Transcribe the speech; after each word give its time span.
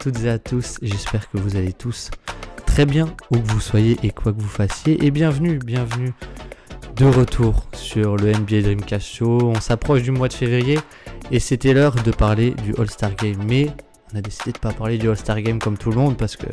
toutes 0.00 0.24
et 0.24 0.30
à 0.30 0.38
tous, 0.38 0.78
j'espère 0.80 1.30
que 1.30 1.36
vous 1.36 1.56
allez 1.56 1.74
tous 1.74 2.10
très 2.64 2.86
bien 2.86 3.14
où 3.30 3.38
que 3.38 3.46
vous 3.52 3.60
soyez 3.60 3.98
et 4.02 4.10
quoi 4.10 4.32
que 4.32 4.40
vous 4.40 4.48
fassiez. 4.48 5.04
Et 5.04 5.10
bienvenue, 5.10 5.58
bienvenue 5.58 6.14
de 6.96 7.04
retour 7.04 7.66
sur 7.74 8.16
le 8.16 8.32
NBA 8.32 8.62
Dreamcast 8.62 9.06
Show. 9.06 9.52
On 9.54 9.60
s'approche 9.60 10.02
du 10.02 10.10
mois 10.10 10.28
de 10.28 10.32
février 10.32 10.78
et 11.30 11.38
c'était 11.38 11.74
l'heure 11.74 11.96
de 11.96 12.10
parler 12.12 12.52
du 12.64 12.74
All-Star 12.78 13.14
Game. 13.14 13.44
Mais 13.46 13.70
on 14.14 14.18
a 14.18 14.22
décidé 14.22 14.52
de 14.52 14.58
pas 14.58 14.72
parler 14.72 14.96
du 14.96 15.06
All-Star 15.06 15.42
Game 15.42 15.58
comme 15.58 15.76
tout 15.76 15.90
le 15.90 15.96
monde 15.96 16.16
parce 16.16 16.34
que 16.34 16.46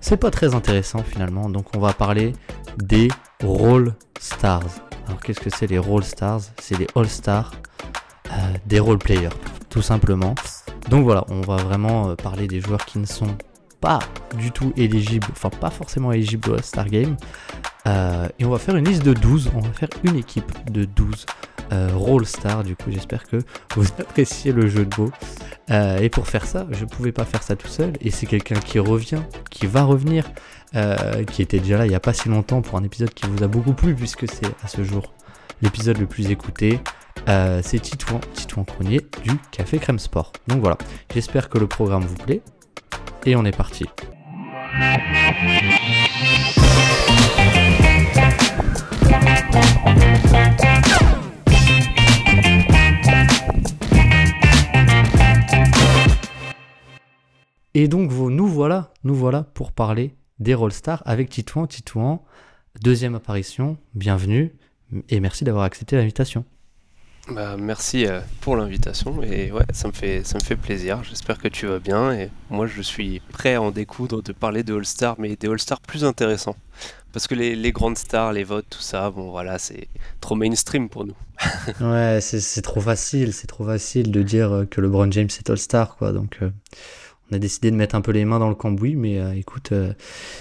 c'est 0.00 0.16
pas 0.16 0.30
très 0.30 0.54
intéressant 0.54 1.02
finalement. 1.02 1.50
Donc 1.50 1.76
on 1.76 1.80
va 1.80 1.92
parler 1.92 2.32
des 2.78 3.08
Roll 3.42 3.94
Stars. 4.18 4.64
Alors 5.06 5.20
qu'est-ce 5.20 5.40
que 5.40 5.50
c'est 5.50 5.66
les 5.66 5.78
Roll 5.78 6.02
Stars? 6.02 6.40
C'est 6.62 6.78
les 6.78 6.86
All-Stars 6.94 7.52
euh, 8.30 8.32
des 8.64 8.80
role 8.80 8.98
players, 8.98 9.28
tout 9.68 9.82
simplement. 9.82 10.34
Donc 10.88 11.04
voilà, 11.04 11.24
on 11.28 11.40
va 11.40 11.56
vraiment 11.56 12.10
euh, 12.10 12.14
parler 12.14 12.46
des 12.46 12.60
joueurs 12.60 12.84
qui 12.84 12.98
ne 12.98 13.06
sont 13.06 13.36
pas 13.80 13.98
du 14.38 14.50
tout 14.50 14.72
éligibles, 14.76 15.26
enfin 15.32 15.50
pas 15.50 15.70
forcément 15.70 16.12
éligibles 16.12 16.50
au 16.50 16.58
Star 16.58 16.86
Game. 16.86 17.16
Euh, 17.86 18.28
et 18.38 18.44
on 18.44 18.50
va 18.50 18.58
faire 18.58 18.76
une 18.76 18.86
liste 18.86 19.02
de 19.02 19.12
12, 19.12 19.50
on 19.54 19.60
va 19.60 19.72
faire 19.72 19.88
une 20.04 20.16
équipe 20.16 20.52
de 20.70 20.84
12 20.84 21.26
euh, 21.72 22.24
Star. 22.24 22.64
Du 22.64 22.76
coup, 22.76 22.90
j'espère 22.90 23.24
que 23.24 23.38
vous 23.76 23.86
appréciez 23.98 24.52
le 24.52 24.68
jeu 24.68 24.86
de 24.86 25.00
mots. 25.00 25.10
et 26.00 26.08
pour 26.08 26.28
faire 26.28 26.46
ça, 26.46 26.66
je 26.70 26.84
pouvais 26.84 27.12
pas 27.12 27.24
faire 27.24 27.42
ça 27.42 27.56
tout 27.56 27.68
seul. 27.68 27.92
Et 28.00 28.10
c'est 28.10 28.26
quelqu'un 28.26 28.60
qui 28.60 28.78
revient, 28.78 29.22
qui 29.50 29.66
va 29.66 29.84
revenir, 29.84 30.30
qui 31.30 31.42
était 31.42 31.60
déjà 31.60 31.78
là 31.78 31.86
il 31.86 31.90
n'y 31.90 31.94
a 31.94 32.00
pas 32.00 32.12
si 32.12 32.28
longtemps 32.28 32.62
pour 32.62 32.78
un 32.78 32.84
épisode 32.84 33.12
qui 33.12 33.26
vous 33.26 33.42
a 33.42 33.48
beaucoup 33.48 33.72
plu, 33.72 33.94
puisque 33.94 34.30
c'est 34.30 34.46
à 34.62 34.68
ce 34.68 34.82
jour 34.84 35.12
l'épisode 35.62 35.98
le 35.98 36.06
plus 36.06 36.30
écouté. 36.30 36.80
Euh, 37.28 37.60
c'est 37.62 37.80
Titouan, 37.80 38.20
Titouan 38.34 38.64
Cronier 38.64 39.00
du 39.22 39.30
Café 39.50 39.78
Crème 39.78 39.98
Sport. 39.98 40.32
Donc 40.46 40.60
voilà, 40.60 40.76
j'espère 41.12 41.48
que 41.48 41.58
le 41.58 41.66
programme 41.66 42.02
vous 42.02 42.16
plaît. 42.16 42.42
Et 43.24 43.34
on 43.34 43.44
est 43.44 43.56
parti. 43.56 43.86
Et 57.76 57.88
donc 57.88 58.12
nous 58.12 58.46
voilà, 58.46 58.92
nous 59.02 59.14
voilà 59.14 59.42
pour 59.42 59.72
parler 59.72 60.14
des 60.38 60.54
Rollstars 60.54 61.02
avec 61.06 61.30
Titouan. 61.30 61.66
Titouan, 61.66 62.22
deuxième 62.82 63.14
apparition, 63.14 63.78
bienvenue 63.94 64.54
et 65.08 65.20
merci 65.20 65.44
d'avoir 65.44 65.64
accepté 65.64 65.96
l'invitation. 65.96 66.44
Bah, 67.30 67.56
merci 67.58 68.06
euh, 68.06 68.20
pour 68.42 68.54
l'invitation 68.54 69.22
et 69.22 69.50
ouais, 69.50 69.64
ça 69.72 69.88
me 69.88 69.94
fait 69.94 70.24
ça 70.24 70.36
me 70.38 70.44
fait 70.44 70.56
plaisir. 70.56 71.02
J'espère 71.04 71.38
que 71.38 71.48
tu 71.48 71.66
vas 71.66 71.78
bien 71.78 72.12
et 72.12 72.28
moi 72.50 72.66
je 72.66 72.82
suis 72.82 73.20
prêt 73.32 73.54
à 73.54 73.62
en 73.62 73.70
découdre 73.70 74.22
de 74.22 74.32
parler 74.32 74.62
de 74.62 74.74
All 74.74 74.84
Star, 74.84 75.16
mais 75.18 75.34
des 75.34 75.48
All 75.48 75.58
Star 75.58 75.80
plus 75.80 76.04
intéressants 76.04 76.56
parce 77.14 77.26
que 77.26 77.34
les, 77.34 77.56
les, 77.56 77.72
grandes 77.72 77.96
stars, 77.96 78.32
les 78.32 78.44
votes, 78.44 78.66
tout 78.68 78.80
ça, 78.80 79.08
bon 79.08 79.30
voilà, 79.30 79.58
c'est 79.58 79.88
trop 80.20 80.34
mainstream 80.34 80.88
pour 80.88 81.06
nous. 81.06 81.14
ouais, 81.80 82.18
c'est 82.20 82.60
trop 82.60 82.80
facile, 82.80 83.32
c'est 83.32 83.46
trop 83.46 83.64
facile 83.64 84.10
de 84.10 84.22
dire 84.22 84.52
euh, 84.52 84.64
que 84.66 84.82
LeBron 84.82 85.10
James 85.10 85.28
est 85.30 85.48
All 85.48 85.56
Star 85.56 85.96
quoi. 85.96 86.12
Donc 86.12 86.40
euh, 86.42 86.50
on 87.30 87.36
a 87.36 87.38
décidé 87.38 87.70
de 87.70 87.76
mettre 87.76 87.94
un 87.94 88.02
peu 88.02 88.12
les 88.12 88.26
mains 88.26 88.38
dans 88.38 88.50
le 88.50 88.54
cambouis, 88.54 88.96
mais 88.96 89.38
écoute, 89.38 89.72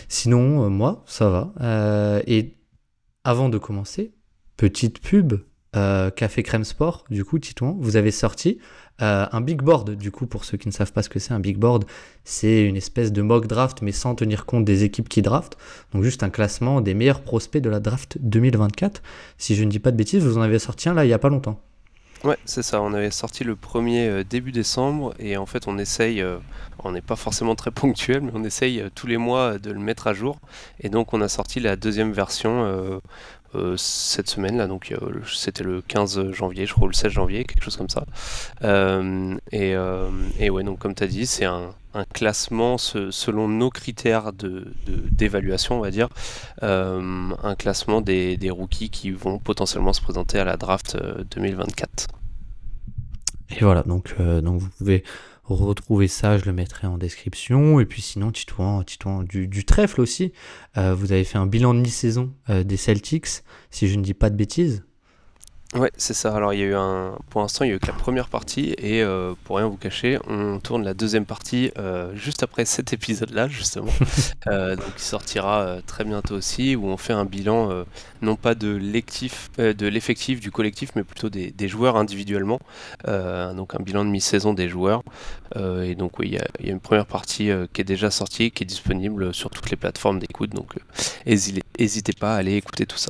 sinon 0.10 0.70
moi 0.70 1.06
ça 1.08 1.30
va. 1.30 2.22
et 2.28 2.58
avant 3.24 3.48
de 3.48 3.58
commencer, 3.58 4.14
petite 4.58 5.00
pub 5.00 5.36
euh, 5.76 6.10
Café 6.12 6.44
Crème 6.44 6.64
Sport, 6.64 7.06
du 7.10 7.26
coup, 7.26 7.40
Titouan, 7.40 7.76
vous 7.80 7.96
avez 7.96 8.12
sorti 8.12 8.60
euh, 9.02 9.26
un 9.32 9.42
big 9.42 9.62
board. 9.62 9.92
Du 9.92 10.12
coup, 10.12 10.28
pour 10.28 10.46
ceux 10.46 10.58
qui 10.58 10.68
ne 10.68 10.74
savent 10.74 10.92
pas 10.92 11.02
ce 11.02 11.10
que 11.10 11.20
c'est 11.20 11.34
un 11.34 11.40
big 11.40 11.58
board, 11.58 11.86
c'est 12.24 12.64
une 12.64 12.76
espèce 12.76 13.12
de 13.12 13.22
mock 13.22 13.48
draft, 13.48 13.82
mais 13.82 13.92
sans 13.92 14.14
tenir 14.14 14.46
compte 14.46 14.66
des 14.66 14.84
équipes 14.84 15.10
qui 15.10 15.22
draftent. 15.22 15.58
Donc, 15.94 16.04
juste 16.04 16.22
un 16.24 16.30
classement 16.30 16.82
des 16.82 16.94
meilleurs 16.94 17.22
prospects 17.22 17.62
de 17.62 17.70
la 17.70 17.80
draft 17.80 18.18
2024. 18.22 19.02
Si 19.38 19.56
je 19.56 19.64
ne 19.64 19.70
dis 19.70 19.80
pas 19.80 19.92
de 19.92 19.98
bêtises, 19.98 20.24
vous 20.24 20.38
en 20.38 20.42
avez 20.42 20.60
sorti 20.60 20.90
un 20.90 20.94
là 20.94 21.06
il 21.06 21.08
n'y 21.08 21.14
a 21.14 21.20
pas 21.20 21.30
longtemps. 21.30 21.60
Ouais, 22.24 22.38
c'est 22.46 22.64
ça. 22.64 22.82
On 22.82 22.94
avait 22.94 23.12
sorti 23.12 23.44
le 23.44 23.58
premier 23.58 24.08
euh, 24.08 24.24
début 24.24 24.54
décembre 24.54 25.14
et 25.20 25.36
en 25.36 25.46
fait, 25.46 25.68
on 25.68 25.78
essaye, 25.78 26.24
on 26.80 26.92
n'est 26.92 27.02
pas 27.02 27.16
forcément 27.16 27.56
très 27.56 27.72
ponctuel, 27.72 28.22
mais 28.22 28.32
on 28.36 28.44
essaye 28.44 28.84
tous 28.94 29.08
les 29.08 29.18
mois 29.18 29.58
de 29.58 29.72
le 29.72 29.80
mettre 29.80 30.06
à 30.06 30.14
jour. 30.14 30.38
Et 30.80 30.90
donc, 30.90 31.14
on 31.14 31.20
a 31.20 31.28
sorti 31.28 31.60
la 31.60 31.76
deuxième 31.76 32.14
version 32.14 33.02
euh, 33.56 33.76
cette 33.78 34.30
semaine 34.30 34.58
là 34.58 34.68
donc 34.68 34.94
c'était 35.32 35.64
le 35.64 35.82
15 35.82 36.32
janvier 36.32 36.66
je 36.66 36.74
crois 36.74 36.86
ou 36.86 36.88
le 36.88 36.94
16 36.94 37.12
janvier 37.12 37.44
quelque 37.46 37.64
chose 37.64 37.78
comme 37.78 37.90
ça. 37.90 38.06
Euh, 38.64 39.36
et, 39.52 39.76
euh, 39.76 40.10
et, 40.40 40.50
ouais 40.50 40.64
donc 40.64 40.80
comme 40.80 40.96
tu 40.96 41.04
as 41.04 41.08
dit 41.08 41.26
c'est 41.26 41.46
un, 41.46 41.74
classement 42.12 42.80
selon 42.80 43.48
nos 43.48 43.70
critères 43.70 44.34
de, 44.34 44.74
d'évaluation 45.12 45.78
on 45.78 45.82
va 45.82 45.92
dire 45.92 46.10
un 46.64 47.56
classement 47.56 48.02
des, 48.02 48.36
des, 48.36 48.50
rookies 48.50 48.90
qui 48.90 49.12
vont 49.12 49.38
potentiellement 49.38 49.94
se 49.94 50.02
présenter 50.02 50.40
à 50.40 50.44
la 50.44 50.58
draft 50.58 50.98
2024 51.36 52.08
et 53.52 53.60
voilà 53.64 53.84
donc, 53.84 54.16
donc 54.20 54.60
vous 54.60 54.70
pouvez 54.80 55.04
retrouver 55.44 56.08
ça, 56.08 56.38
je 56.38 56.46
le 56.46 56.54
mettrai 56.54 56.88
en 56.88 56.98
description. 56.98 57.80
Et 57.80 57.86
puis 57.86 58.02
sinon, 58.02 58.32
Titouan, 58.32 58.84
Titouan 58.84 59.24
du, 59.24 59.66
trèfle 59.66 60.02
aussi. 60.02 60.32
Euh, 60.78 60.96
vous 60.96 61.12
avez 61.12 61.24
fait 61.24 61.38
un 61.38 61.46
bilan 61.46 61.74
de 61.74 61.80
mi-saison 61.80 62.34
euh, 62.50 62.64
des 62.64 62.78
Celtics, 62.78 63.44
si 63.70 63.88
je 63.88 63.98
ne 63.98 64.04
dis 64.04 64.14
pas 64.14 64.30
de 64.30 64.36
bêtises. 64.36 64.84
Ouais, 65.76 65.92
c'est 65.98 66.14
ça. 66.14 66.36
Alors, 66.36 66.54
il 66.54 66.60
y 66.60 66.64
a 66.64 66.66
eu 66.68 66.76
un. 66.76 67.18
Pour 67.32 67.42
l'instant, 67.42 67.66
il 67.66 67.70
y 67.70 67.72
a 67.72 67.76
eu 67.76 67.80
que 67.80 67.88
la 67.88 67.94
première 67.94 68.30
partie, 68.30 68.76
et 68.78 69.02
euh, 69.02 69.34
pour 69.44 69.58
rien 69.58 69.66
vous 69.66 69.78
cacher, 69.78 70.20
on 70.28 70.60
tourne 70.60 70.84
la 70.84 70.94
deuxième 70.94 71.26
partie 71.26 71.72
euh, 71.80 72.16
juste 72.16 72.44
après 72.44 72.66
cet 72.66 72.94
épisode-là, 72.94 73.48
justement. 73.48 73.92
euh, 74.48 74.76
donc, 74.76 74.86
il 74.96 75.02
sortira 75.02 75.78
très 75.88 76.04
bientôt 76.04 76.36
aussi, 76.36 76.76
où 76.76 76.86
on 76.86 76.98
fait 76.98 77.14
un 77.14 77.26
bilan, 77.26 77.86
non 78.22 78.36
pas 78.36 78.54
de 78.54 78.76
l'effectif 78.76 80.40
du 80.40 80.52
collectif, 80.52 80.92
mais 80.96 81.04
plutôt 81.04 81.30
des, 81.30 81.50
des 81.50 81.68
joueurs 81.68 81.98
individuellement. 81.98 82.60
donc, 83.08 83.74
un 83.74 83.82
bilan 83.82 84.06
de 84.06 84.12
mi-saison 84.12 84.54
des 84.54 84.70
joueurs. 84.70 85.02
et 85.56 85.96
donc, 85.96 86.20
oui, 86.20 86.28
il 86.28 86.34
y, 86.34 86.38
a, 86.38 86.46
il 86.60 86.68
y, 86.68 86.70
a 86.70 86.72
une 86.72 86.80
première 86.82 87.08
partie 87.08 87.50
qui 87.74 87.82
est 87.82 87.86
déjà 87.86 88.12
sortie, 88.12 88.52
qui 88.52 88.64
est 88.64 88.68
disponible 88.68 89.34
sur 89.34 89.50
toutes 89.50 89.72
les 89.72 89.78
plateformes 89.78 90.20
d'écoute. 90.20 90.52
Donc, 90.52 90.76
n'hésitez 91.26 92.14
pas 92.14 92.36
à 92.36 92.38
aller 92.38 92.54
écouter 92.54 92.86
tout 92.86 92.98
ça. 92.98 93.10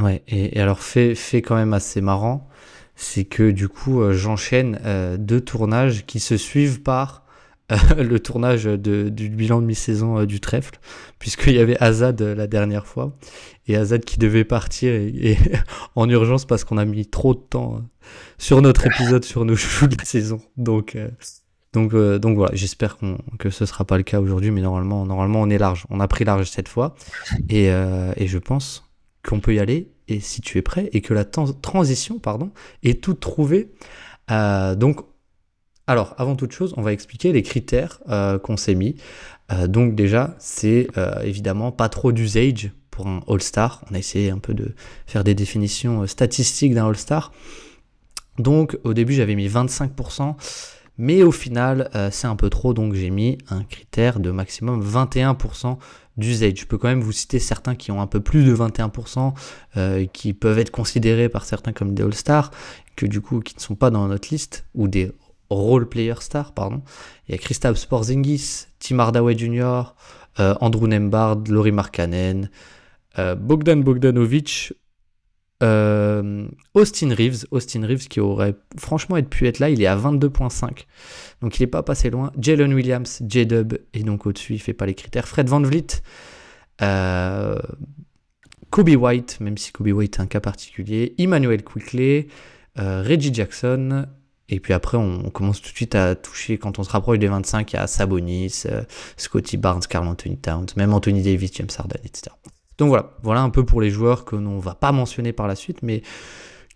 Ouais, 0.00 0.22
et, 0.26 0.60
alors 0.60 0.80
fait, 0.80 1.14
fait 1.14 1.40
quand 1.40 1.54
même 1.54 1.72
assez 1.72 2.00
marrant, 2.00 2.48
c'est 2.96 3.24
que 3.24 3.50
du 3.50 3.68
coup 3.68 4.02
euh, 4.02 4.12
j'enchaîne 4.12 4.80
euh, 4.84 5.16
deux 5.16 5.40
tournages 5.40 6.04
qui 6.06 6.20
se 6.20 6.36
suivent 6.36 6.82
par 6.82 7.24
euh, 7.72 7.76
le 8.02 8.18
tournage 8.18 8.64
de, 8.64 9.08
du 9.08 9.28
bilan 9.28 9.60
de 9.60 9.66
mi-saison 9.66 10.24
du 10.24 10.40
trèfle, 10.40 10.78
puisqu'il 11.20 11.54
y 11.54 11.60
avait 11.60 11.80
Azad 11.80 12.20
la 12.20 12.46
dernière 12.48 12.86
fois, 12.86 13.16
et 13.68 13.76
Azad 13.76 14.04
qui 14.04 14.18
devait 14.18 14.44
partir 14.44 14.92
et, 14.92 15.38
en 15.94 16.08
urgence 16.08 16.44
parce 16.44 16.64
qu'on 16.64 16.78
a 16.78 16.84
mis 16.84 17.06
trop 17.06 17.34
de 17.34 17.40
temps 17.40 17.80
sur 18.36 18.62
notre 18.62 18.86
épisode 18.86 19.24
sur 19.24 19.44
nos 19.44 19.56
chouchous 19.56 19.86
de 19.86 19.96
la 19.96 20.04
saison. 20.04 20.40
Donc, 20.56 20.98
donc, 21.72 21.94
donc 21.94 22.36
voilà, 22.36 22.54
j'espère 22.54 22.96
qu'on 22.96 23.18
que 23.38 23.50
ce 23.50 23.64
sera 23.64 23.84
pas 23.84 23.96
le 23.96 24.02
cas 24.02 24.20
aujourd'hui, 24.20 24.50
mais 24.50 24.60
normalement, 24.60 25.06
normalement 25.06 25.40
on 25.40 25.50
est 25.50 25.58
large. 25.58 25.86
On 25.88 26.00
a 26.00 26.08
pris 26.08 26.24
large 26.24 26.50
cette 26.50 26.68
fois, 26.68 26.96
et, 27.48 27.66
et 27.66 28.26
je 28.26 28.38
pense 28.38 28.84
qu'on 29.26 29.40
peut 29.40 29.54
y 29.54 29.58
aller 29.58 29.90
et 30.08 30.20
si 30.20 30.40
tu 30.40 30.58
es 30.58 30.62
prêt 30.62 30.90
et 30.92 31.00
que 31.00 31.14
la 31.14 31.24
transition 31.24 32.18
pardon 32.18 32.50
est 32.82 33.02
toute 33.02 33.20
trouvée. 33.20 33.72
Euh, 34.30 34.74
donc, 34.74 35.00
alors 35.86 36.14
avant 36.18 36.36
toute 36.36 36.52
chose, 36.52 36.74
on 36.76 36.82
va 36.82 36.92
expliquer 36.92 37.32
les 37.32 37.42
critères 37.42 38.00
euh, 38.08 38.38
qu'on 38.38 38.56
s'est 38.56 38.74
mis. 38.74 38.96
Euh, 39.52 39.66
donc 39.66 39.94
déjà, 39.94 40.34
c'est 40.38 40.88
évidemment 41.22 41.72
pas 41.72 41.88
trop 41.88 42.12
d'usage 42.12 42.70
pour 42.90 43.06
un 43.06 43.22
All-Star. 43.28 43.84
On 43.90 43.94
a 43.94 43.98
essayé 43.98 44.30
un 44.30 44.38
peu 44.38 44.54
de 44.54 44.74
faire 45.06 45.24
des 45.24 45.34
définitions 45.34 46.06
statistiques 46.06 46.74
d'un 46.74 46.86
All-Star. 46.86 47.32
Donc 48.38 48.78
au 48.84 48.94
début, 48.94 49.14
j'avais 49.14 49.34
mis 49.34 49.48
25%. 49.48 50.36
Mais 50.96 51.24
au 51.24 51.32
final, 51.32 51.90
c'est 52.12 52.28
un 52.28 52.36
peu 52.36 52.48
trop, 52.50 52.72
donc 52.72 52.94
j'ai 52.94 53.10
mis 53.10 53.36
un 53.50 53.64
critère 53.64 54.20
de 54.20 54.30
maximum 54.30 54.80
21% 54.80 55.76
d'usage. 56.16 56.60
Je 56.60 56.66
peux 56.66 56.78
quand 56.78 56.88
même 56.88 57.00
vous 57.00 57.12
citer 57.12 57.38
certains 57.38 57.74
qui 57.74 57.90
ont 57.90 58.00
un 58.00 58.06
peu 58.06 58.20
plus 58.20 58.44
de 58.44 58.54
21%, 58.54 59.34
euh, 59.76 60.06
qui 60.06 60.32
peuvent 60.32 60.58
être 60.58 60.70
considérés 60.70 61.28
par 61.28 61.44
certains 61.44 61.72
comme 61.72 61.94
des 61.94 62.02
All-Stars, 62.02 62.50
que 62.96 63.06
du 63.06 63.20
coup 63.20 63.40
qui 63.40 63.56
ne 63.56 63.60
sont 63.60 63.74
pas 63.74 63.90
dans 63.90 64.06
notre 64.06 64.28
liste, 64.30 64.66
ou 64.74 64.88
des 64.88 65.12
Role 65.50 65.88
Player 65.88 66.14
Stars, 66.20 66.52
pardon. 66.52 66.82
Il 67.28 67.32
y 67.32 67.34
a 67.34 67.38
Christophe 67.38 67.78
Sporzingis, 67.78 68.66
Tim 68.78 68.98
Hardaway 68.98 69.36
Jr., 69.36 69.82
euh, 70.40 70.54
Andrew 70.60 70.88
Nembard, 70.88 71.44
Laurie 71.48 71.72
Markkanen, 71.72 72.50
euh, 73.18 73.34
Bogdan 73.34 73.82
Bogdanovic, 73.82 74.72
euh, 75.62 76.48
Austin 76.74 77.14
Reeves, 77.14 77.46
Austin 77.50 77.86
Reeves 77.86 78.08
qui 78.08 78.20
aurait 78.20 78.54
franchement 78.76 79.20
pu 79.22 79.46
être 79.46 79.60
là, 79.60 79.70
il 79.70 79.80
est 79.80 79.86
à 79.86 79.96
22.5. 79.96 80.86
Donc 81.40 81.58
il 81.58 81.62
n'est 81.62 81.68
pas 81.68 81.82
passé 81.82 82.10
loin. 82.10 82.32
Jalen 82.38 82.74
Williams, 82.74 83.22
J-Dub, 83.26 83.78
et 83.92 84.02
donc 84.02 84.26
au-dessus, 84.26 84.54
il 84.54 84.58
fait 84.58 84.74
pas 84.74 84.86
les 84.86 84.94
critères. 84.94 85.28
Fred 85.28 85.48
Van 85.48 85.60
Vliet, 85.60 86.02
euh, 86.82 87.58
Kobe 88.70 88.90
White, 88.90 89.38
même 89.40 89.56
si 89.56 89.72
Kobe 89.72 89.88
White 89.88 90.18
est 90.18 90.22
un 90.22 90.26
cas 90.26 90.40
particulier. 90.40 91.14
Emmanuel 91.18 91.62
Quickley, 91.62 92.26
euh, 92.78 93.02
Reggie 93.06 93.32
Jackson, 93.32 94.06
Et 94.50 94.60
puis 94.60 94.74
après, 94.74 94.98
on, 94.98 95.30
commence 95.30 95.62
tout 95.62 95.70
de 95.70 95.76
suite 95.76 95.94
à 95.94 96.14
toucher, 96.16 96.58
quand 96.58 96.78
on 96.78 96.84
se 96.84 96.90
rapproche 96.90 97.18
des 97.18 97.28
25, 97.28 97.72
il 97.72 97.76
y 97.76 97.78
a 97.78 97.86
Sabonis, 97.86 98.64
Scotty 99.16 99.56
Barnes, 99.56 99.84
Carl 99.88 100.06
Anthony 100.06 100.36
Towns, 100.36 100.66
même 100.76 100.92
Anthony 100.92 101.22
Davis, 101.22 101.52
James 101.54 101.70
Harden, 101.78 102.00
etc. 102.04 102.34
Donc 102.78 102.88
voilà, 102.88 103.10
voilà 103.22 103.40
un 103.42 103.50
peu 103.50 103.64
pour 103.64 103.80
les 103.80 103.90
joueurs 103.90 104.24
que 104.24 104.36
l'on 104.36 104.58
va 104.58 104.74
pas 104.74 104.92
mentionner 104.92 105.32
par 105.32 105.46
la 105.46 105.54
suite, 105.54 105.78
mais 105.82 106.02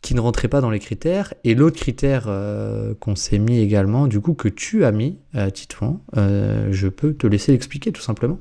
qui 0.01 0.15
ne 0.15 0.21
rentraient 0.21 0.49
pas 0.49 0.61
dans 0.61 0.71
les 0.71 0.79
critères. 0.79 1.35
Et 1.45 1.55
l'autre 1.55 1.77
critère 1.77 2.27
euh, 2.29 2.95
qu'on 3.01 3.17
s'est 3.17 3.39
mis 3.39 3.59
également, 3.59 4.07
du 4.07 4.21
coup, 4.21 4.35
que 4.35 4.49
tu 4.49 4.85
as 4.85 4.93
mis, 4.93 5.19
euh, 5.35 5.51
Titouan, 5.51 6.01
euh, 6.17 6.69
je 6.71 6.89
peux 6.89 7.15
te 7.15 7.27
laisser 7.27 7.53
l'expliquer 7.53 7.93
tout 7.93 8.03
simplement. 8.03 8.39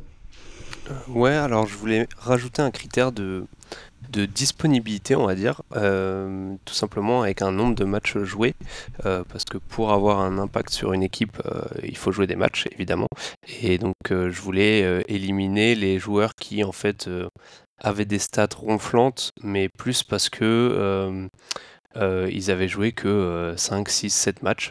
Ouais, 1.09 1.33
alors 1.33 1.67
je 1.67 1.75
voulais 1.75 2.07
rajouter 2.17 2.61
un 2.61 2.71
critère 2.71 3.11
de, 3.11 3.43
de 4.09 4.25
disponibilité, 4.25 5.15
on 5.15 5.25
va 5.25 5.35
dire, 5.35 5.61
euh, 5.75 6.55
tout 6.65 6.73
simplement 6.73 7.23
avec 7.23 7.41
un 7.41 7.51
nombre 7.51 7.75
de 7.75 7.85
matchs 7.85 8.17
joués, 8.19 8.55
euh, 9.05 9.23
parce 9.29 9.45
que 9.45 9.57
pour 9.57 9.91
avoir 9.91 10.19
un 10.19 10.37
impact 10.37 10.71
sur 10.71 10.93
une 10.93 11.03
équipe, 11.03 11.41
euh, 11.45 11.61
il 11.83 11.97
faut 11.97 12.11
jouer 12.11 12.27
des 12.27 12.35
matchs, 12.35 12.67
évidemment. 12.71 13.07
Et 13.61 13.77
donc, 13.77 13.95
je 14.09 14.41
voulais 14.41 15.03
éliminer 15.07 15.75
les 15.75 15.99
joueurs 15.99 16.31
qui, 16.39 16.63
en 16.63 16.71
fait, 16.71 17.09
avaient 17.79 18.05
des 18.05 18.19
stats 18.19 18.47
ronflantes, 18.55 19.31
mais 19.43 19.69
plus 19.69 20.03
parce 20.03 20.29
que 20.29 21.29
ils 22.29 22.51
avaient 22.51 22.67
joué 22.67 22.91
que 22.91 23.53
5, 23.57 23.89
6, 23.89 24.09
7 24.11 24.43
matchs 24.43 24.69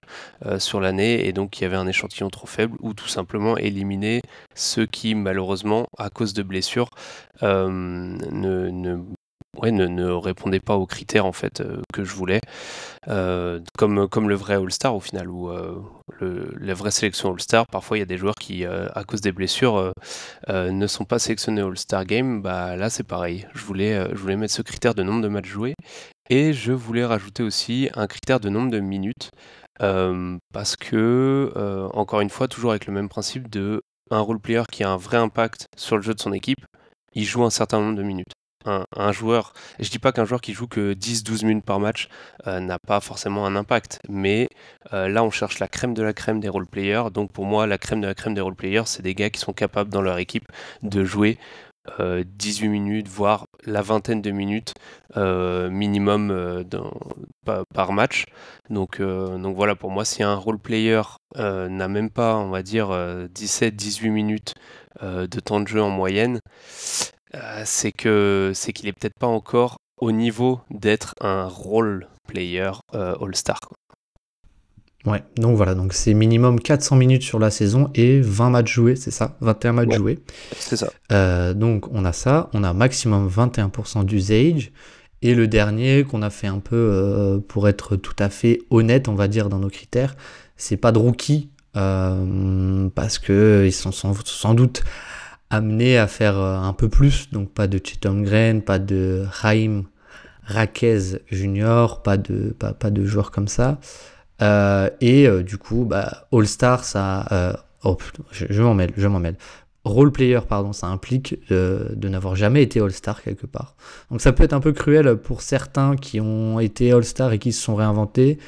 sur 0.59 0.81
l'année 0.81 1.27
et 1.27 1.33
donc 1.33 1.59
il 1.59 1.63
y 1.63 1.65
avait 1.65 1.77
un 1.77 1.89
échantillon 1.89 2.31
trop 2.31 2.47
faible 2.47 2.77
ou 2.81 2.95
tout 2.95 3.09
simplement 3.09 3.57
éliminer 3.57 4.21
ceux 4.55 4.87
qui 4.87 5.17
malheureusement 5.17 5.89
à 5.99 6.09
cause 6.09 6.35
de 6.35 6.45
blessures 6.45 6.91
euh, 7.43 7.69
ne, 7.71 8.99
ne, 9.63 10.11
répondaient 10.11 10.61
pas 10.61 10.77
aux 10.77 10.87
critères 10.87 11.27
en 11.27 11.33
fait 11.33 11.63
que 11.93 12.05
je 12.05 12.15
voulais. 12.15 12.41
Comme, 13.07 14.09
comme 14.09 14.29
le 14.29 14.35
vrai 14.35 14.55
All-Star 14.55 14.95
au 14.95 15.01
final 15.01 15.29
ou 15.29 15.51
la 16.21 16.75
vraie 16.75 16.91
sélection 16.91 17.33
All-Star 17.33 17.67
parfois 17.67 17.97
il 17.97 18.01
y 18.01 18.03
a 18.03 18.07
des 18.07 18.19
joueurs 18.19 18.35
qui 18.35 18.65
à 18.65 19.05
cause 19.07 19.21
des 19.21 19.33
blessures 19.33 19.93
ne 20.49 20.87
sont 20.87 21.05
pas 21.05 21.19
sélectionnés 21.19 21.63
All-Star 21.63 22.05
Game. 22.05 22.43
Bah 22.43 22.77
là 22.77 22.91
c'est 22.91 23.07
pareil. 23.07 23.47
Je 23.55 23.65
voulais, 23.65 24.09
je 24.13 24.19
voulais 24.19 24.37
mettre 24.37 24.55
ce 24.55 24.63
critère 24.63 24.95
de 24.95 25.03
nombre 25.03 25.23
de 25.23 25.29
matchs 25.29 25.49
joués. 25.49 25.75
Et 26.29 26.53
je 26.53 26.73
voulais 26.73 27.05
rajouter 27.05 27.45
aussi 27.45 27.89
un 27.95 28.09
critère 28.09 28.41
de 28.41 28.49
nombre 28.49 28.71
de 28.71 28.81
minutes, 28.81 29.31
parce 29.79 30.75
que, 30.75 31.53
encore 31.95 32.21
une 32.21 32.31
fois, 32.31 32.49
toujours 32.49 32.71
avec 32.71 32.87
le 32.87 32.93
même 32.93 33.09
principe 33.09 33.49
de 33.49 33.83
un 34.11 34.21
role 34.21 34.41
player 34.41 34.63
qui 34.71 34.85
a 34.85 34.91
un 34.91 34.97
vrai 34.97 35.19
impact 35.19 35.67
sur 35.77 35.97
le 35.97 36.03
jeu 36.03 36.15
de 36.15 36.21
son 36.21 36.33
équipe, 36.33 36.65
il 37.15 37.25
joue 37.25 37.45
un 37.45 37.51
certain 37.51 37.81
nombre 37.81 37.97
de 37.97 38.03
minutes. 38.03 38.33
Un, 38.67 39.13
joueur, 39.13 39.53
je 39.79 39.89
dis 39.89 39.99
pas 39.99 40.13
qu'un 40.13 40.25
joueur 40.25 40.41
qui 40.41 40.53
joue 40.53 40.67
que 40.67 40.93
10-12 40.93 41.47
minutes 41.47 41.65
par 41.65 41.81
match 41.81 42.09
n'a 42.47 42.79
pas 42.79 43.01
forcément 43.01 43.47
un 43.47 43.55
impact, 43.57 44.01
mais 44.09 44.49
là 44.91 45.23
on 45.23 45.31
cherche 45.31 45.59
la 45.61 45.69
crème 45.69 45.95
de 45.95 46.03
la 46.03 46.13
crème 46.13 46.41
des 46.41 46.49
role 46.49 46.67
players. 46.67 47.11
Donc 47.13 47.33
pour 47.33 47.45
moi, 47.45 47.67
la 47.67 47.79
crème 47.79 48.01
de 48.01 48.07
la 48.07 48.15
crème 48.15 48.35
des 48.35 48.41
role 48.41 48.57
players, 48.57 48.87
c'est 48.87 49.03
des 49.03 49.15
gars 49.15 49.31
qui 49.31 49.41
sont 49.41 49.53
capables 49.53 49.91
dans 49.91 50.03
leur 50.03 50.19
équipe 50.19 50.47
de 50.83 51.05
jouer 51.05 51.39
18 51.99 52.67
euh, 52.67 52.71
minutes, 52.71 53.09
voire 53.09 53.47
la 53.65 53.83
vingtaine 53.83 54.23
de 54.23 54.31
minutes 54.31 54.75
euh, 55.17 55.71
minimum 55.71 56.31
euh, 56.31 56.65
par, 57.75 57.93
match. 57.93 58.27
Donc, 58.71 59.01
donc 59.01 59.57
voilà, 59.57 59.75
pour 59.75 59.91
moi, 59.91 60.05
si 60.05 60.23
un 60.23 60.35
role 60.35 60.59
player 60.59 61.03
n'a 61.37 61.89
même 61.89 62.11
pas, 62.11 62.37
on 62.37 62.51
va 62.51 62.63
dire, 62.63 62.89
17-18 62.89 64.11
minutes 64.11 64.55
de 65.03 65.41
temps 65.41 65.61
de 65.61 65.69
jeu 65.69 65.83
en 65.83 65.91
moyenne, 65.91 66.41
c'est 67.65 67.93
que 67.93 68.53
c'est 68.55 68.73
qu'il 68.73 68.89
est 68.89 68.93
peut-être 68.93 69.19
pas 69.19 69.27
encore 69.27 69.77
au 70.01 70.13
niveau 70.13 70.61
d'être 70.71 71.15
un 71.21 71.47
role 71.47 72.09
player 72.27 72.71
all-star. 72.93 73.59
Ouais, 75.07 75.23
donc 75.37 75.57
voilà, 75.57 75.77
donc 75.77 75.93
c'est 75.93 76.15
minimum 76.15 76.59
400 76.59 76.97
minutes 76.97 77.23
sur 77.23 77.39
la 77.39 77.51
saison 77.51 77.91
et 77.95 78.21
20 78.21 78.51
matchs 78.51 78.75
joués, 78.75 78.97
c'est 78.97 79.13
ça? 79.13 79.37
21 79.41 79.73
matchs 79.73 79.95
joués. 79.95 80.19
C'est 80.59 80.77
ça. 80.77 80.91
Euh, 81.13 81.55
donc 81.55 81.87
on 81.93 82.05
a 82.05 82.13
ça, 82.13 82.51
on 82.53 82.65
a 82.65 82.73
maximum 82.73 83.29
21% 83.29 84.05
d'usage. 84.05 84.73
Et 85.23 85.35
le 85.35 85.47
dernier 85.47 86.05
qu'on 86.05 86.23
a 86.23 86.31
fait 86.31 86.49
un 86.49 86.59
peu 86.59 86.77
euh, 86.77 87.39
pour 87.39 87.69
être 87.69 87.97
tout 87.97 88.17
à 88.19 88.29
fait 88.29 88.59
honnête, 88.71 89.09
on 89.09 89.15
va 89.15 89.29
dire, 89.29 89.49
dans 89.49 89.59
nos 89.59 89.71
critères, 89.71 90.17
c'est 90.57 90.77
pas 90.77 90.93
de 90.93 90.99
rookie, 90.99 91.51
euh, 91.77 92.89
parce 92.95 93.19
que 93.19 93.65
ils 93.65 93.73
sont 93.73 93.93
sans, 93.93 94.55
doute 94.55 94.83
amenés 95.51 95.99
à 95.99 96.07
faire 96.07 96.37
un 96.37 96.73
peu 96.73 96.89
plus, 96.89 97.31
donc 97.31 97.51
pas 97.51 97.67
de 97.67 97.79
Chetom 97.79 98.23
Green, 98.23 98.63
pas 98.63 98.79
de 98.79 99.25
Raim 99.31 99.85
Raquez 100.47 101.19
Junior, 101.31 102.03
pas 102.03 102.17
de, 102.17 102.55
pas, 102.59 102.73
pas 102.73 102.91
de 102.91 103.05
joueurs 103.05 103.31
comme 103.31 103.49
ça. 103.49 103.79
Euh, 104.43 104.89
et 105.01 105.27
euh, 105.27 105.43
du 105.43 105.59
coup, 105.59 105.85
bah, 105.85 106.29
All-Star, 106.33 106.85
ça. 106.85 107.27
Euh, 107.33 107.53
oh, 107.85 107.97
je, 108.31 108.63
m'en 108.63 108.75
mêle, 108.75 108.93
je 108.97 109.09
m'en 109.09 109.19
mêle. 109.19 109.37
Role 109.85 110.13
player, 110.13 110.41
pardon, 110.49 110.73
ça 110.73 110.89
implique 110.89 111.39
de 111.49 112.09
n'avoir 112.09 112.35
jamais 112.35 112.63
été 112.63 112.81
All-Star 112.81 113.23
quelque 113.23 113.47
part. 113.47 113.77
Donc 114.11 114.21
ça 114.21 114.33
peut 114.33 114.43
être 114.43 114.53
un 114.53 114.61
peu 114.61 114.73
cruel 114.73 115.17
pour 115.17 115.43
certains 115.43 115.95
qui 115.95 116.21
ont 116.21 116.59
été 116.59 116.91
All-Star 116.91 117.33
et 117.33 117.39
qui 117.39 117.53
se 117.53 117.63
sont 117.63 117.77
réinventés. 117.77 118.39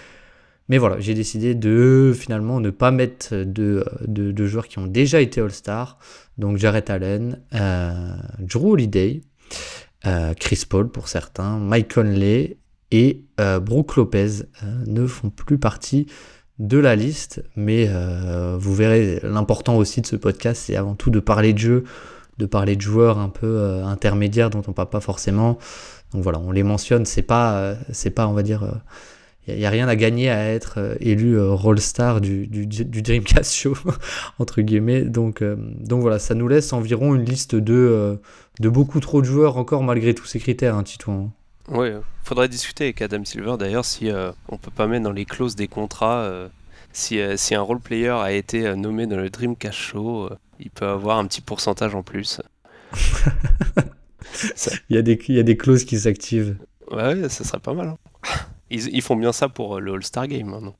Mais 0.68 0.78
voilà, 0.78 1.00
j'ai 1.00 1.14
décidé 1.14 1.54
de 1.54 2.12
finalement 2.14 2.60
ne 2.60 2.70
pas 2.70 2.90
mettre 2.90 3.34
de, 3.34 4.46
joueurs 4.46 4.68
qui 4.68 4.78
ont 4.78 4.86
déjà 4.86 5.20
été 5.20 5.40
All-Star. 5.40 5.98
Donc 6.36 6.58
Jared 6.58 6.90
Allen, 6.90 7.40
Drew 8.40 8.72
Holiday, 8.72 9.22
Chris 10.38 10.64
Paul 10.68 10.90
pour 10.90 11.08
certains, 11.08 11.58
Mike 11.58 11.94
Conley 11.94 12.58
et 12.90 13.24
euh, 13.40 13.60
Brooke 13.60 13.96
Lopez 13.96 14.42
euh, 14.62 14.84
ne 14.86 15.06
font 15.06 15.30
plus 15.30 15.58
partie 15.58 16.06
de 16.58 16.78
la 16.78 16.96
liste, 16.96 17.42
mais 17.54 17.86
euh, 17.88 18.56
vous 18.58 18.74
verrez 18.74 19.20
l'important 19.22 19.76
aussi 19.76 20.00
de 20.00 20.06
ce 20.06 20.16
podcast, 20.16 20.62
c'est 20.66 20.76
avant 20.76 20.94
tout 20.94 21.10
de 21.10 21.20
parler 21.20 21.52
de 21.52 21.58
jeu, 21.58 21.84
de 22.38 22.46
parler 22.46 22.74
de 22.74 22.80
joueurs 22.80 23.18
un 23.18 23.28
peu 23.28 23.82
intermédiaires 23.84 24.50
dont 24.50 24.62
on 24.66 24.72
parle 24.72 24.90
pas 24.90 25.00
forcément. 25.00 25.58
Donc 26.12 26.22
voilà, 26.22 26.40
on 26.40 26.50
les 26.50 26.62
mentionne, 26.62 27.04
c'est 27.04 27.22
pas, 27.22 27.74
c'est 27.92 28.10
pas, 28.10 28.26
on 28.26 28.32
va 28.32 28.42
dire, 28.42 28.64
il 29.48 29.58
n'y 29.58 29.66
a, 29.66 29.70
rien 29.70 29.88
à 29.88 29.96
gagner 29.96 30.30
à 30.30 30.49
être 30.49 30.96
élu 31.00 31.40
Roll-Star 31.40 32.20
du, 32.20 32.46
du, 32.46 32.66
du, 32.66 33.02
Dreamcast 33.02 33.54
Show, 33.54 33.76
entre 34.38 34.61
guillemets. 34.61 35.02
Donc, 35.02 35.42
donc 35.42 36.02
voilà, 36.02 36.18
ça 36.18 36.34
nous 36.34 36.49
laisse 36.49 36.73
environ 36.73 37.14
une 37.14 37.25
liste 37.25 37.54
de, 37.54 38.18
de 38.61 38.68
beaucoup 38.68 39.00
trop 39.00 39.20
de 39.20 39.26
joueurs 39.26 39.56
encore 39.56 39.82
malgré 39.82 40.14
tous 40.14 40.26
ces 40.26 40.38
critères, 40.38 40.76
hein, 40.76 40.82
Titouan. 40.82 41.32
Oui, 41.70 41.88
faudrait 42.25 42.49
discuter 42.49 42.84
avec 42.84 43.02
Adam 43.02 43.25
Silver 43.25 43.56
d'ailleurs 43.58 43.84
si 43.84 44.11
euh, 44.11 44.32
on 44.49 44.56
peut 44.56 44.70
pas 44.70 44.87
mettre 44.87 45.04
dans 45.04 45.12
les 45.12 45.26
clauses 45.26 45.54
des 45.54 45.68
contrats 45.68 46.20
euh, 46.20 46.49
si, 46.92 47.20
euh, 47.20 47.37
si, 47.37 47.54
un 47.54 47.61
role 47.61 47.80
player 47.80 48.08
a 48.08 48.32
été 48.32 48.75
nommé 48.75 49.06
dans 49.06 49.18
le 49.18 49.28
Dreamcast 49.28 49.76
Show, 49.76 50.30
il 50.58 50.70
peut 50.70 50.87
avoir 50.87 51.18
un 51.18 51.26
petit 51.26 51.42
pourcentage 51.42 51.94
en 51.94 52.02
plus. 52.02 52.40
il, 54.88 54.96
y 54.96 54.99
a 54.99 55.02
des, 55.02 55.20
il 55.28 55.34
y 55.34 55.38
a 55.38 55.42
des 55.42 55.58
clauses 55.58 55.84
qui 55.84 55.99
s'activent. 55.99 56.56
Ouais, 56.90 57.28
ça 57.28 57.44
serait 57.44 57.61
pas 57.61 57.75
mal. 57.75 57.88
Hein. 57.88 57.99
Ils, 58.70 58.88
ils, 58.94 59.02
font 59.02 59.16
bien 59.16 59.32
ça 59.32 59.48
pour 59.48 59.80
le 59.80 59.94
All-Star 59.94 60.26
Game 60.28 60.48
maintenant. 60.48 60.76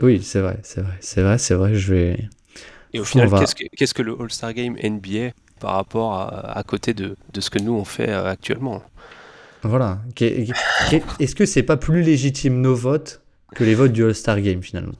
Oui, 0.00 0.22
c'est 0.22 0.40
vrai, 0.40 0.58
c'est 0.62 0.80
vrai, 0.80 0.94
c'est 1.00 1.22
vrai, 1.22 1.38
c'est 1.38 1.54
vrai, 1.54 1.74
je 1.74 1.94
vais... 1.94 2.28
Et 2.94 3.00
au 3.00 3.04
final, 3.04 3.30
qu'est-ce 3.76 3.94
que, 3.94 4.02
le 4.02 4.16
All-Star 4.20 4.52
Game 4.52 4.76
NBA 4.82 5.30
par 5.60 5.74
rapport 5.74 6.14
à, 6.14 6.58
à 6.58 6.62
côté 6.62 6.92
de, 6.92 7.16
de, 7.32 7.40
ce 7.40 7.48
que 7.48 7.58
nous 7.58 7.72
on 7.72 7.84
fait 7.84 8.12
actuellement? 8.12 8.82
Voilà. 9.62 10.00
Est-ce 10.20 11.34
que 11.34 11.46
c'est 11.46 11.62
pas 11.62 11.76
plus 11.76 12.02
légitime 12.02 12.60
nos 12.60 12.74
votes 12.74 13.22
que 13.54 13.64
les 13.64 13.74
votes 13.74 13.92
du 13.92 14.04
All-Star 14.04 14.40
Game 14.40 14.62
finalement? 14.62 14.96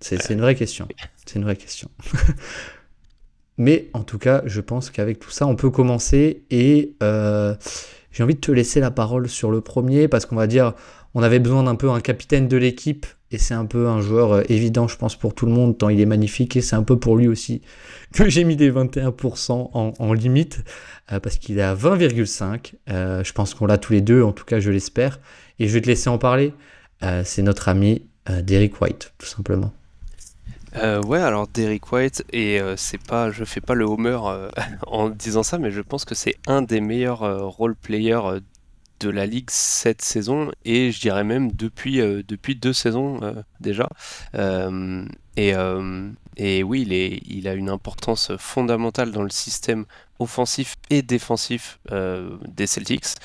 C'est 0.00 0.30
une 0.30 0.40
vraie 0.40 0.54
question. 0.54 0.88
C'est 1.24 1.36
une 1.36 1.44
vraie 1.44 1.56
question. 1.56 1.88
Mais 3.58 3.90
en 3.92 4.02
tout 4.02 4.18
cas, 4.18 4.42
je 4.46 4.60
pense 4.60 4.90
qu'avec 4.90 5.18
tout 5.18 5.30
ça, 5.30 5.46
on 5.46 5.56
peut 5.56 5.70
commencer 5.70 6.42
et 6.50 6.96
euh, 7.02 7.54
j'ai 8.10 8.22
envie 8.22 8.34
de 8.34 8.40
te 8.40 8.50
laisser 8.50 8.80
la 8.80 8.90
parole 8.90 9.28
sur 9.28 9.50
le 9.50 9.60
premier 9.60 10.08
parce 10.08 10.26
qu'on 10.26 10.36
va 10.36 10.46
dire, 10.46 10.74
on 11.14 11.22
avait 11.22 11.38
besoin 11.38 11.64
d'un 11.64 11.74
peu 11.74 11.90
un 11.90 12.00
capitaine 12.00 12.48
de 12.48 12.56
l'équipe 12.56 13.06
et 13.32 13.38
c'est 13.38 13.54
un 13.54 13.64
peu 13.64 13.88
un 13.88 14.00
joueur 14.00 14.32
euh, 14.32 14.42
évident, 14.48 14.86
je 14.86 14.96
pense, 14.96 15.16
pour 15.16 15.34
tout 15.34 15.46
le 15.46 15.52
monde, 15.52 15.76
tant 15.76 15.88
il 15.88 16.00
est 16.00 16.06
magnifique, 16.06 16.54
et 16.56 16.60
c'est 16.60 16.76
un 16.76 16.82
peu 16.82 16.98
pour 16.98 17.16
lui 17.16 17.28
aussi 17.28 17.62
que 18.12 18.28
j'ai 18.28 18.44
mis 18.44 18.56
des 18.56 18.70
21% 18.70 19.70
en, 19.72 20.12
limite, 20.12 20.60
euh, 21.10 21.18
parce 21.18 21.38
qu'il 21.38 21.58
est 21.58 21.62
à 21.62 21.74
20,5. 21.74 22.74
Euh, 22.90 23.24
je 23.24 23.32
pense 23.32 23.54
qu'on 23.54 23.66
l'a 23.66 23.78
tous 23.78 23.94
les 23.94 24.02
deux, 24.02 24.22
en 24.22 24.32
tout 24.32 24.44
cas 24.44 24.60
je 24.60 24.70
l'espère, 24.70 25.18
et 25.58 25.66
je 25.66 25.72
vais 25.72 25.80
te 25.80 25.86
laisser 25.86 26.10
en 26.10 26.18
parler. 26.18 26.52
c'est 27.24 27.42
notre 27.42 27.68
ami 27.68 28.06
Derek 28.42 28.80
White, 28.80 29.12
tout 29.18 29.26
simplement. 29.26 29.72
ouais, 30.74 31.18
alors 31.18 31.48
Derek 31.48 31.90
White, 31.90 32.24
et 32.32 32.60
c'est 32.76 33.02
pas, 33.02 33.30
je 33.30 33.44
fais 33.44 33.60
pas 33.60 33.74
le 33.74 33.84
homer 33.84 34.18
en 34.86 35.08
disant 35.08 35.42
ça, 35.42 35.58
mais 35.58 35.70
je 35.70 35.80
pense 35.80 36.04
que 36.04 36.14
c'est 36.14 36.36
un 36.46 36.62
des 36.62 36.80
meilleurs 36.80 37.50
role 37.56 37.76
players 37.76 38.40
de 39.02 39.10
la 39.10 39.26
Ligue 39.26 39.50
cette 39.50 40.02
saison 40.02 40.52
et 40.64 40.92
je 40.92 41.00
dirais 41.00 41.24
même 41.24 41.52
depuis, 41.52 42.00
euh, 42.00 42.22
depuis 42.26 42.54
deux 42.54 42.72
saisons 42.72 43.18
euh, 43.22 43.34
déjà. 43.60 43.88
Euh, 44.34 45.04
et, 45.36 45.54
Et 46.36 46.62
oui, 46.62 46.82
il, 46.82 46.92
est, 46.92 47.20
il 47.26 47.48
a 47.48 47.54
une 47.54 47.68
importance 47.68 48.32
fondamentale 48.38 49.10
dans 49.12 49.22
le 49.22 49.30
système 49.30 49.84
offensif 50.18 50.76
et 50.88 51.02
défensif 51.02 51.78
des 51.90 52.66
Celtics. 52.66 53.16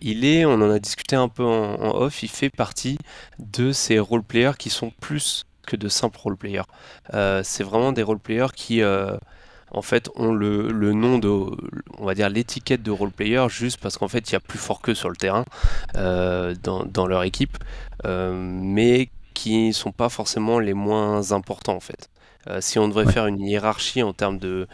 Il 0.00 0.24
est, 0.24 0.44
on 0.44 0.54
en 0.54 0.70
a 0.70 0.78
discuté 0.78 1.16
un 1.16 1.28
peu 1.28 1.44
en, 1.44 1.94
off, 1.94 2.22
il 2.22 2.28
fait 2.30 2.50
partie 2.50 2.98
de 3.38 3.72
ces 3.72 3.98
role-players 3.98 4.56
qui 4.58 4.70
sont 4.70 4.92
plus 5.00 5.46
que 5.66 5.76
de 5.76 5.88
simples 5.88 6.18
role-players. 6.18 6.68
Euh, 7.14 7.42
c'est 7.44 7.64
vraiment 7.64 7.92
des 7.92 8.02
role-players 8.02 8.52
qui 8.54 8.82
en 9.70 9.82
fait, 9.82 10.08
ont 10.16 10.32
le, 10.32 10.92
nom 10.92 11.18
de, 11.18 11.28
on 11.28 12.04
va 12.04 12.14
dire, 12.14 12.28
l'étiquette 12.28 12.82
de 12.82 12.90
role-player 12.90 13.46
juste 13.48 13.80
parce 13.80 13.98
qu'en 13.98 14.08
fait, 14.08 14.30
il 14.30 14.32
y 14.32 14.36
a 14.36 14.40
plus 14.40 14.58
fort 14.58 14.80
qu'eux 14.80 14.94
sur 14.94 15.10
le 15.10 15.16
terrain 15.16 15.44
dans, 15.94 16.84
dans, 16.84 17.06
leur 17.06 17.22
équipe, 17.22 17.56
mais 18.04 19.08
qui 19.34 19.72
sont 19.72 19.92
pas 19.92 20.08
forcément 20.08 20.58
les 20.58 20.74
moins 20.74 21.32
importants 21.32 21.76
en 21.76 21.80
fait. 21.80 22.10
Euh, 22.48 22.60
si 22.60 22.78
on 22.78 22.88
devrait 22.88 23.10
faire 23.10 23.26
une 23.26 23.40
hiérarchie 23.40 24.02
en 24.02 24.12
termes 24.12 24.38
de 24.38 24.66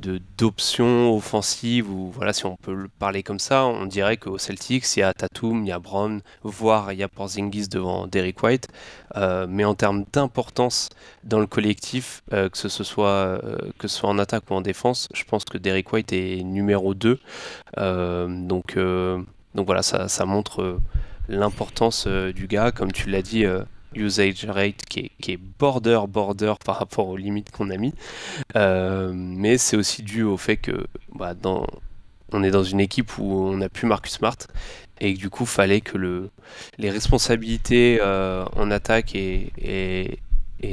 d'options 0.00 1.14
offensives 1.14 1.90
ou 1.90 2.10
voilà 2.10 2.32
si 2.32 2.46
on 2.46 2.56
peut 2.56 2.74
le 2.74 2.88
parler 2.88 3.22
comme 3.22 3.38
ça 3.38 3.66
on 3.66 3.86
dirait 3.86 4.16
qu'au 4.16 4.38
Celtics 4.38 4.96
il 4.96 5.00
y 5.00 5.02
a 5.02 5.12
Tatum 5.12 5.64
il 5.64 5.68
y 5.68 5.72
a 5.72 5.78
Brown 5.78 6.20
voire 6.42 6.92
il 6.92 6.98
y 6.98 7.02
a 7.02 7.08
Porzingis 7.08 7.68
devant 7.68 8.06
Derrick 8.06 8.42
White. 8.42 8.68
Euh, 9.16 9.46
mais 9.48 9.64
en 9.64 9.74
termes 9.74 10.04
d'importance 10.12 10.88
dans 11.24 11.40
le 11.40 11.46
collectif 11.46 12.22
euh, 12.32 12.48
que 12.48 12.56
ce 12.56 12.68
soit 12.68 13.40
que 13.78 13.88
ce 13.88 13.98
soit 13.98 14.08
en 14.08 14.18
attaque 14.18 14.44
ou 14.50 14.54
en 14.54 14.60
défense 14.60 15.08
je 15.12 15.24
pense 15.24 15.44
que 15.44 15.58
Derrick 15.58 15.92
White 15.92 16.12
est 16.12 16.42
numéro 16.44 16.94
2 16.94 17.18
donc 17.76 18.78
donc 19.54 19.66
voilà 19.66 19.82
ça, 19.82 20.08
ça 20.08 20.24
montre 20.26 20.78
l'importance 21.28 22.06
du 22.06 22.46
gars. 22.46 22.72
Comme 22.72 22.92
tu 22.92 23.10
l'as 23.10 23.22
dit 23.22 23.44
usage 23.94 24.44
rate 24.44 24.84
qui 24.88 25.10
est, 25.28 25.36
border 25.36 26.00
border 26.08 26.54
par 26.64 26.78
rapport 26.78 27.08
aux 27.08 27.16
limites 27.16 27.50
qu'on 27.50 27.70
a 27.70 27.76
mis. 27.76 27.94
Euh, 28.56 29.12
mais 29.14 29.58
c'est 29.58 29.76
aussi 29.76 30.02
dû 30.02 30.22
au 30.22 30.36
fait 30.36 30.56
que 30.56 30.86
bah, 31.14 31.34
dans, 31.34 31.66
on 32.32 32.42
est 32.42 32.50
dans 32.50 32.64
une 32.64 32.80
équipe 32.80 33.18
où 33.18 33.48
on 33.48 33.60
a 33.60 33.68
plus 33.68 33.86
Marcus 33.86 34.12
Smart 34.12 34.36
et 35.00 35.14
du 35.14 35.30
coup 35.30 35.46
fallait 35.46 35.80
que 35.80 35.96
le, 35.96 36.30
les 36.78 36.90
responsabilités 36.90 37.98
euh, 38.00 38.44
en 38.54 38.70
attaque 38.70 39.14
et 39.14 40.18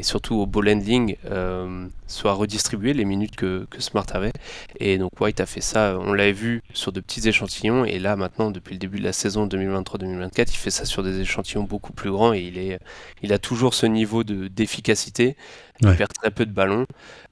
surtout 0.03 0.35
au 0.35 0.45
ball 0.45 0.69
handling 0.69 1.15
euh, 1.25 1.87
soit 2.07 2.33
redistribué 2.33 2.93
les 2.93 3.05
minutes 3.05 3.35
que, 3.35 3.67
Smart 3.79 4.05
avait. 4.13 4.33
Et 4.79 4.97
donc 4.97 5.11
White 5.19 5.39
a 5.39 5.45
fait 5.45 5.61
ça, 5.61 5.97
on 5.99 6.13
l'avait 6.13 6.31
vu 6.31 6.61
sur 6.73 6.91
de 6.91 6.99
petits 6.99 7.27
échantillons, 7.27 7.85
et 7.85 7.99
là 7.99 8.15
maintenant, 8.15 8.51
depuis 8.51 8.73
le 8.73 8.79
début 8.79 8.99
de 8.99 9.03
la 9.03 9.13
saison 9.13 9.47
2023-2024, 9.47 10.47
il 10.49 10.57
fait 10.57 10.71
ça 10.71 10.85
sur 10.85 11.03
des 11.03 11.19
échantillons 11.19 11.63
beaucoup 11.63 11.93
plus 11.93 12.11
grands, 12.11 12.33
et 12.33 12.41
il, 12.41 12.57
est, 12.57 12.79
il 13.21 13.33
a 13.33 13.39
toujours 13.39 13.73
ce 13.73 13.85
niveau 13.85 14.23
d'efficacité, 14.23 15.35
il 15.81 15.95
perd 15.95 16.11
très 16.13 16.31
peu 16.31 16.45
de 16.45 16.51
ballons, 16.51 16.85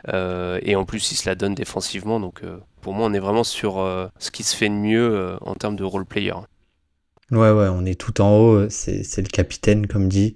euh, 0.10 0.60
et 0.62 0.76
en 0.76 0.86
plus 0.86 1.12
il 1.12 1.16
se 1.16 1.28
la 1.28 1.36
donne 1.36 1.56
défensivement, 1.56 2.20
donc 2.20 2.44
euh, 2.44 2.58
pour 2.82 2.94
moi 2.94 3.08
on 3.08 3.14
est 3.14 3.20
vraiment 3.20 3.44
sur 3.44 3.76
ce 4.20 4.32
qui 4.32 4.44
se 4.44 4.56
fait 4.56 4.70
de 4.70 4.76
mieux 4.76 5.38
en 5.42 5.56
termes 5.56 5.76
de 5.76 5.84
role 5.84 6.06
player. 6.06 6.34
Ouais, 7.32 7.52
ouais, 7.52 7.68
on 7.70 7.86
est 7.86 8.00
tout 8.00 8.22
en 8.22 8.38
haut, 8.38 8.70
c'est 8.70 9.18
le 9.18 9.28
capitaine 9.28 9.88
comme 9.88 10.08
dit. 10.08 10.36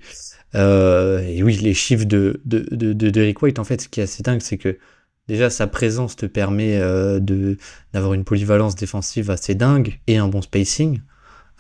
Euh, 0.55 1.19
et 1.19 1.43
oui, 1.43 1.55
les 1.57 1.73
chiffres 1.75 2.05
de, 2.05 2.41
de, 2.45 2.65
de, 2.71 2.93
de 2.93 3.33
White, 3.41 3.59
en 3.59 3.63
fait, 3.63 3.81
ce 3.81 3.87
qui 3.89 3.99
est 3.99 4.03
assez 4.03 4.23
dingue, 4.23 4.41
c'est 4.41 4.57
que 4.57 4.79
déjà 5.27 5.49
sa 5.51 5.67
présence 5.67 6.15
te 6.15 6.25
permet 6.25 6.77
euh, 6.79 7.19
de 7.19 7.57
d'avoir 7.93 8.13
une 8.15 8.23
polyvalence 8.23 8.75
défensive 8.75 9.29
assez 9.29 9.53
dingue 9.55 9.99
et 10.07 10.17
un 10.17 10.27
bon 10.27 10.41
spacing. 10.41 11.01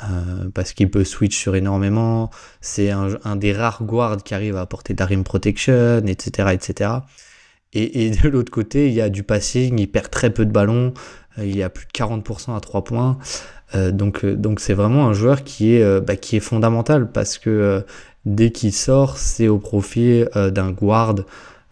Euh, 0.03 0.49
parce 0.53 0.73
qu'il 0.73 0.89
peut 0.89 1.03
switch 1.03 1.37
sur 1.37 1.55
énormément. 1.55 2.29
C'est 2.61 2.89
un, 2.91 3.35
des 3.35 3.51
rares 3.53 3.83
guards 3.83 4.23
qui 4.23 4.33
arrive 4.33 4.55
à 4.55 4.61
apporter 4.61 4.93
de 4.93 4.99
la 5.01 5.05
rim 5.05 5.23
protection, 5.23 5.99
etc., 6.07 6.51
etc. 6.53 6.91
Et, 7.73 8.05
et 8.05 8.09
de 8.11 8.29
l'autre 8.29 8.51
côté, 8.51 8.87
il 8.87 8.93
y 8.93 9.01
a 9.01 9.09
du 9.09 9.23
passing, 9.23 9.77
il 9.79 9.91
perd 9.91 10.09
très 10.09 10.31
peu 10.33 10.45
de 10.45 10.51
ballons, 10.51 10.93
il 11.37 11.55
y 11.55 11.63
a 11.63 11.69
plus 11.69 11.85
de 11.85 11.91
40% 11.91 12.55
à 12.55 12.59
3 12.59 12.83
points. 12.83 13.17
Euh, 13.75 13.91
donc, 13.91 14.25
donc 14.25 14.59
c'est 14.59 14.73
vraiment 14.73 15.07
un 15.07 15.13
joueur 15.13 15.43
qui 15.43 15.75
est, 15.75 16.01
bah, 16.01 16.15
qui 16.15 16.35
est 16.35 16.41
fondamental 16.41 17.11
parce 17.11 17.37
que 17.37 17.83
dès 18.25 18.51
qu'il 18.51 18.73
sort, 18.73 19.17
c'est 19.17 19.47
au 19.47 19.57
profit 19.57 20.25
euh, 20.35 20.51
d'un 20.51 20.71
guard, 20.71 21.15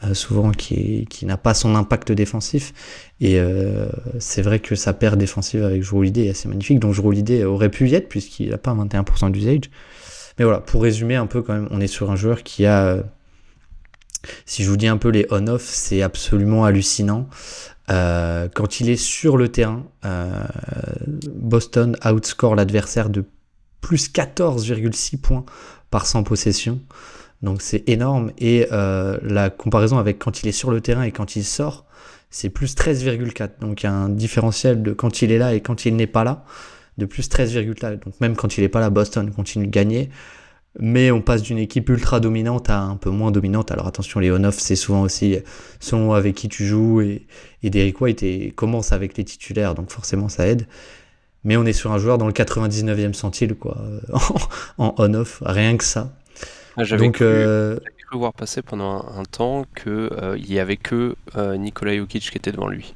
euh, 0.03 0.13
souvent 0.13 0.51
qui, 0.51 1.05
qui 1.09 1.25
n'a 1.25 1.37
pas 1.37 1.53
son 1.53 1.75
impact 1.75 2.11
défensif. 2.11 2.73
Et 3.19 3.39
euh, 3.39 3.87
c'est 4.19 4.41
vrai 4.41 4.59
que 4.59 4.75
sa 4.75 4.93
paire 4.93 5.17
défensive 5.17 5.63
avec 5.63 5.83
Drew 5.83 6.05
est 6.05 6.29
assez 6.29 6.47
magnifique. 6.47 6.79
Donc 6.79 6.95
Drew 6.95 7.45
aurait 7.45 7.69
pu 7.69 7.89
y 7.89 7.95
être 7.95 8.09
puisqu'il 8.09 8.49
n'a 8.49 8.57
pas 8.57 8.73
21% 8.73 9.31
d'usage. 9.31 9.69
Mais 10.37 10.45
voilà, 10.45 10.59
pour 10.59 10.83
résumer 10.83 11.15
un 11.15 11.25
peu 11.25 11.41
quand 11.41 11.53
même, 11.53 11.67
on 11.71 11.81
est 11.81 11.87
sur 11.87 12.11
un 12.11 12.15
joueur 12.15 12.43
qui 12.43 12.65
a... 12.67 13.03
si 14.45 14.63
je 14.63 14.69
vous 14.69 14.77
dis 14.77 14.87
un 14.87 14.97
peu 14.97 15.09
les 15.09 15.25
on-off, 15.31 15.63
c'est 15.63 16.03
absolument 16.03 16.63
hallucinant. 16.63 17.27
Quand 17.87 18.79
il 18.79 18.89
est 18.89 18.97
sur 18.97 19.37
le 19.37 19.49
terrain, 19.49 19.85
Boston 21.27 21.95
outscore 22.05 22.55
l'adversaire 22.55 23.09
de 23.09 23.25
plus 23.81 24.11
14,6 24.11 25.19
points 25.19 25.45
par 25.89 26.05
100 26.05 26.23
possessions. 26.23 26.79
Donc 27.41 27.61
c'est 27.61 27.87
énorme. 27.87 28.31
Et 28.37 28.67
euh, 28.71 29.17
la 29.21 29.49
comparaison 29.49 29.97
avec 29.97 30.19
quand 30.19 30.41
il 30.41 30.47
est 30.47 30.53
sur 30.53 30.71
le 30.71 30.81
terrain 30.81 31.03
et 31.03 31.11
quand 31.11 31.35
il 31.35 31.43
sort, 31.43 31.85
c'est 32.29 32.49
plus 32.49 32.75
13,4. 32.75 33.59
Donc 33.61 33.83
il 33.83 33.85
y 33.85 33.89
a 33.89 33.93
un 33.93 34.09
différentiel 34.09 34.81
de 34.81 34.93
quand 34.93 35.21
il 35.21 35.31
est 35.31 35.37
là 35.37 35.53
et 35.53 35.61
quand 35.61 35.85
il 35.85 35.95
n'est 35.95 36.07
pas 36.07 36.23
là, 36.23 36.43
de 36.97 37.05
plus 37.05 37.29
13,4. 37.29 38.03
Donc 38.03 38.19
même 38.19 38.35
quand 38.35 38.57
il 38.57 38.61
n'est 38.61 38.69
pas 38.69 38.79
là, 38.79 38.89
Boston 38.89 39.31
continue 39.31 39.67
de 39.67 39.71
gagner. 39.71 40.09
Mais 40.79 41.09
on 41.11 41.21
passe 41.21 41.41
d'une 41.41 41.57
équipe 41.57 41.89
ultra 41.89 42.19
dominante 42.19 42.69
à 42.69 42.79
un 42.79 42.97
peu 42.97 43.09
moins 43.09 43.31
dominante. 43.31 43.71
Alors 43.71 43.87
attention, 43.87 44.19
les 44.19 44.31
on-off, 44.31 44.59
c'est 44.59 44.75
souvent 44.75 45.01
aussi 45.01 45.37
selon 45.79 46.13
avec 46.13 46.35
qui 46.35 46.49
tu 46.49 46.65
joues. 46.65 47.01
Et, 47.01 47.25
et 47.63 47.69
Derrick 47.69 47.99
White 47.99 48.23
et 48.23 48.51
commence 48.51 48.91
avec 48.91 49.17
les 49.17 49.23
titulaires, 49.23 49.75
donc 49.75 49.91
forcément 49.91 50.29
ça 50.29 50.47
aide 50.47 50.67
mais 51.43 51.55
on 51.55 51.65
est 51.65 51.73
sur 51.73 51.93
un 51.93 51.97
joueur 51.97 52.17
dans 52.17 52.27
le 52.27 52.33
99e 52.33 53.13
centile, 53.13 53.55
quoi, 53.55 53.77
en 54.77 54.93
on-off, 54.97 55.41
rien 55.45 55.77
que 55.77 55.83
ça. 55.85 56.11
Ah, 56.75 56.83
j'avais 56.83 57.09
cru, 57.09 57.25
euh, 57.25 57.77
voir 58.11 58.33
passer 58.33 58.61
pendant 58.61 59.05
un, 59.07 59.23
temps 59.23 59.65
qu'il 59.75 59.91
euh, 59.91 60.37
n'y 60.37 60.59
avait 60.59 60.77
que 60.77 61.15
euh, 61.35 61.55
Nikola 61.55 61.95
Jokic 61.95 62.29
qui 62.29 62.37
était 62.37 62.51
devant 62.51 62.67
lui. 62.67 62.93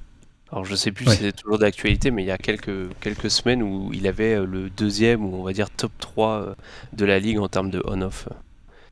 Alors 0.51 0.65
je 0.65 0.75
sais 0.75 0.91
plus 0.91 1.05
si 1.05 1.17
c'est 1.17 1.31
toujours 1.31 1.59
d'actualité, 1.59 2.11
mais 2.11 2.23
il 2.23 2.27
y 2.27 2.31
a 2.31 2.37
quelques, 2.37 2.93
quelques 2.99 3.31
semaines 3.31 3.63
où 3.63 3.91
il 3.93 4.05
avait 4.05 4.45
le 4.45 4.69
deuxième, 4.69 5.23
ou 5.23 5.35
on 5.35 5.43
va 5.43 5.53
dire 5.53 5.69
top 5.69 5.91
3 5.99 6.55
de 6.93 7.05
la 7.05 7.19
ligue 7.19 7.39
en 7.39 7.47
termes 7.47 7.69
de 7.69 7.81
on-off. 7.85 8.27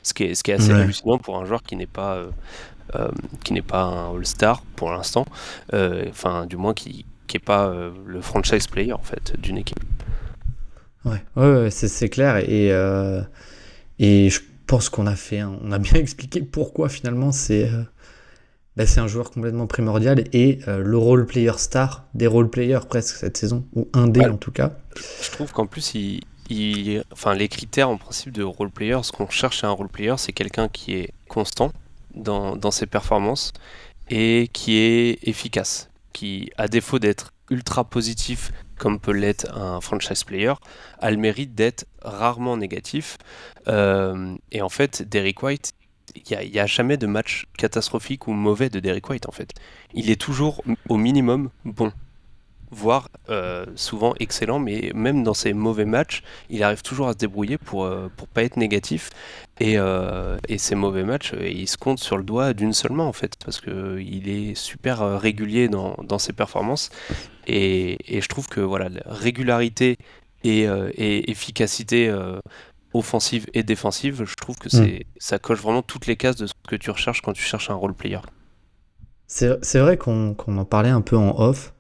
Ce 0.01 0.13
qui 0.13 0.23
est, 0.23 0.35
ce 0.35 0.43
qui 0.43 0.51
est 0.51 0.53
assez 0.53 0.71
hallucinant 0.71 1.17
pour 1.17 1.37
un 1.37 1.43
joueur 1.43 1.61
qui 1.61 1.75
n'est 1.75 1.85
pas, 1.85 2.23
qui 3.43 3.51
n'est 3.51 3.61
pas 3.61 3.83
un 3.83 4.15
All-Star 4.15 4.61
pour 4.77 4.91
l'instant, 4.91 5.25
enfin 5.73 6.45
du 6.45 6.55
moins 6.55 6.73
qui, 6.73 7.05
qui 7.29 7.37
est 7.37 7.39
pas 7.39 7.67
euh, 7.67 7.91
le 8.05 8.19
franchise 8.19 8.67
player 8.67 8.91
en 8.91 9.01
fait 9.01 9.39
d'une 9.39 9.57
équipe. 9.57 9.79
Ouais, 11.05 11.21
ouais, 11.37 11.69
c'est 11.71 12.09
clair 12.09 12.37
et 12.37 12.73
euh, 12.73 13.21
et 13.99 14.29
je 14.29 14.41
pense 14.67 14.89
qu'on 14.89 15.07
a 15.07 15.15
fait, 15.15 15.43
on 15.43 15.71
a 15.71 15.79
bien 15.79 15.93
expliqué 15.95 16.41
pourquoi 16.41 16.89
finalement 16.89 17.31
c'est 17.31 17.69
euh, 17.69 17.83
bah, 18.79 18.87
c'est 18.87 18.99
un 18.99 19.07
joueur 19.07 19.31
complètement 19.31 19.67
primordial 19.67 20.23
et 20.33 20.59
le 20.65 20.97
role 20.97 21.25
player 21.25 21.51
star 21.57 22.05
des 22.13 22.27
role 22.27 22.49
players 22.49 22.79
presque 22.87 23.15
cette 23.15 23.37
saison 23.37 23.65
ou 23.75 23.87
un 23.93 24.07
des 24.07 24.25
en 24.25 24.37
tout 24.37 24.51
cas. 24.51 24.71
Je 25.21 25.31
trouve 25.31 25.51
qu'en 25.51 25.67
plus 25.67 25.93
il, 25.95 26.21
il, 26.49 27.03
enfin 27.11 27.33
les 27.33 27.47
critères 27.47 27.89
en 27.89 27.97
principe 27.97 28.31
de 28.31 28.43
role 28.43 28.71
player, 28.71 28.97
ce 29.03 29.11
qu'on 29.11 29.29
cherche 29.29 29.63
à 29.63 29.67
un 29.67 29.71
role 29.71 29.89
player, 29.89 30.15
c'est 30.17 30.33
quelqu'un 30.33 30.67
qui 30.67 30.93
est 30.93 31.13
constant 31.27 31.71
dans, 32.15 32.55
dans 32.55 32.71
ses 32.71 32.85
performances 32.85 33.53
et 34.09 34.49
qui 34.51 34.77
est 34.77 35.27
efficace 35.27 35.89
qui, 36.13 36.51
à 36.57 36.67
défaut 36.67 36.99
d'être 36.99 37.33
ultra 37.49 37.83
positif 37.83 38.51
comme 38.77 38.99
peut 38.99 39.11
l'être 39.11 39.53
un 39.57 39.81
franchise 39.81 40.23
player, 40.23 40.53
a 40.99 41.11
le 41.11 41.17
mérite 41.17 41.53
d'être 41.53 41.85
rarement 42.01 42.55
négatif. 42.55 43.17
Euh, 43.67 44.35
et 44.51 44.61
en 44.61 44.69
fait, 44.69 45.01
Derrick 45.01 45.43
White, 45.43 45.73
il 46.15 46.51
n'y 46.51 46.59
a, 46.59 46.65
jamais 46.65 46.97
de 46.97 47.07
match 47.07 47.45
catastrophique 47.57 48.27
ou 48.27 48.31
mauvais 48.31 48.69
de 48.69 48.79
Derrick 48.79 49.09
White 49.09 49.27
en 49.27 49.31
fait. 49.31 49.51
Il 49.93 50.09
est 50.09 50.19
toujours 50.19 50.63
au 50.87 50.97
minimum 50.97 51.49
bon 51.65 51.91
voire 52.71 53.09
euh, 53.29 53.65
souvent 53.75 54.13
excellent, 54.19 54.59
mais 54.59 54.91
même 54.93 55.23
dans 55.23 55.33
ses 55.33 55.53
mauvais 55.53 55.85
matchs, 55.85 56.23
il 56.49 56.63
arrive 56.63 56.81
toujours 56.81 57.07
à 57.07 57.13
se 57.13 57.17
débrouiller 57.17 57.57
pour 57.57 57.85
ne 57.85 57.91
euh, 57.91 58.09
pas 58.33 58.43
être 58.43 58.57
négatif. 58.57 59.09
Et, 59.59 59.77
euh, 59.77 60.37
ces 60.57 60.75
mauvais 60.75 61.03
matchs, 61.03 61.33
il 61.41 61.67
se 61.67 61.77
compte 61.77 61.99
sur 61.99 62.17
le 62.17 62.23
doigt 62.23 62.53
d'une 62.53 62.73
seule 62.73 62.91
main 62.91 63.05
en 63.05 63.13
fait, 63.13 63.33
parce 63.43 63.59
que 63.59 63.99
il 63.99 64.29
est 64.29 64.55
super 64.55 65.19
régulier 65.19 65.67
dans, 65.67 65.95
dans 66.03 66.19
ses 66.19 66.33
performances. 66.33 66.89
Et, 67.47 67.97
et, 68.17 68.21
je 68.21 68.27
trouve 68.27 68.47
que 68.47 68.61
voilà, 68.61 68.89
régularité 69.05 69.97
et, 70.43 70.63
et 70.63 71.31
efficacité 71.31 72.13
offensive 72.93 73.47
et 73.53 73.63
défensive, 73.63 74.23
je 74.25 74.35
trouve 74.35 74.57
que 74.57 74.67
mm. 74.67 74.71
c'est 74.71 75.05
ça 75.17 75.39
coche 75.39 75.59
vraiment 75.61 75.81
toutes 75.81 76.07
les 76.07 76.15
cases 76.15 76.35
de 76.35 76.47
ce 76.47 76.53
que 76.67 76.75
tu 76.75 76.91
recherches 76.91 77.21
quand 77.21 77.33
tu 77.33 77.43
cherches 77.43 77.69
un 77.69 77.75
role 77.75 77.93
player. 77.93 78.19
C'est 79.27 79.79
vrai 79.79 79.97
qu'on 79.97 80.35
en 80.47 80.65
parlait 80.65 80.89
un 80.89 81.01
peu 81.01 81.15
en 81.15 81.39
off 81.39 81.73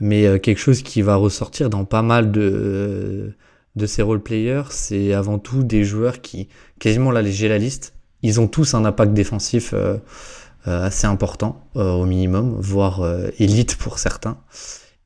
mais 0.00 0.26
euh, 0.26 0.38
quelque 0.38 0.58
chose 0.58 0.82
qui 0.82 1.02
va 1.02 1.14
ressortir 1.14 1.70
dans 1.70 1.84
pas 1.84 2.02
mal 2.02 2.32
de, 2.32 3.34
de 3.76 3.86
ces 3.86 4.02
role-players, 4.02 4.64
c'est 4.70 5.12
avant 5.12 5.38
tout 5.38 5.62
des 5.62 5.84
joueurs 5.84 6.22
qui, 6.22 6.48
quasiment 6.78 7.10
là, 7.10 7.22
j'ai 7.22 7.48
la 7.48 7.58
liste, 7.58 7.94
ils 8.22 8.40
ont 8.40 8.48
tous 8.48 8.74
un 8.74 8.84
impact 8.84 9.12
défensif 9.12 9.72
euh, 9.74 9.98
assez 10.66 11.06
important 11.06 11.64
au 11.74 12.04
minimum, 12.04 12.56
voire 12.58 13.02
élite 13.38 13.76
pour 13.76 13.98
certains. 13.98 14.36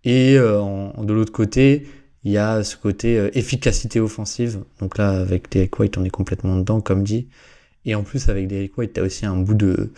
Et 0.03 0.35
de 0.35 1.13
l'autre 1.13 1.31
côté, 1.31 1.87
il 2.25 2.33
y 2.33 2.39
a 2.39 2.65
ce 2.65 2.77
côté 2.77 3.31
efficacité 3.35 4.01
offensive. 4.01 4.61
Donc 4.81 4.99
là, 4.99 5.11
avec 5.11 5.51
Derek 5.51 5.79
White, 5.79 5.99
on 5.99 6.05
est 6.05 6.11
complètement 6.11 6.57
dedans, 6.57 6.81
comme 6.81 7.05
dit. 7.05 7.29
Et 7.85 7.95
en 7.95 8.03
plus, 8.03 8.29
avec 8.29 8.49
Derek 8.49 8.77
White, 8.79 8.95
tu 8.95 9.01
as 9.01 9.03
aussi 9.03 9.27
un 9.27 9.37
bout 9.37 9.55
de, 9.55 9.93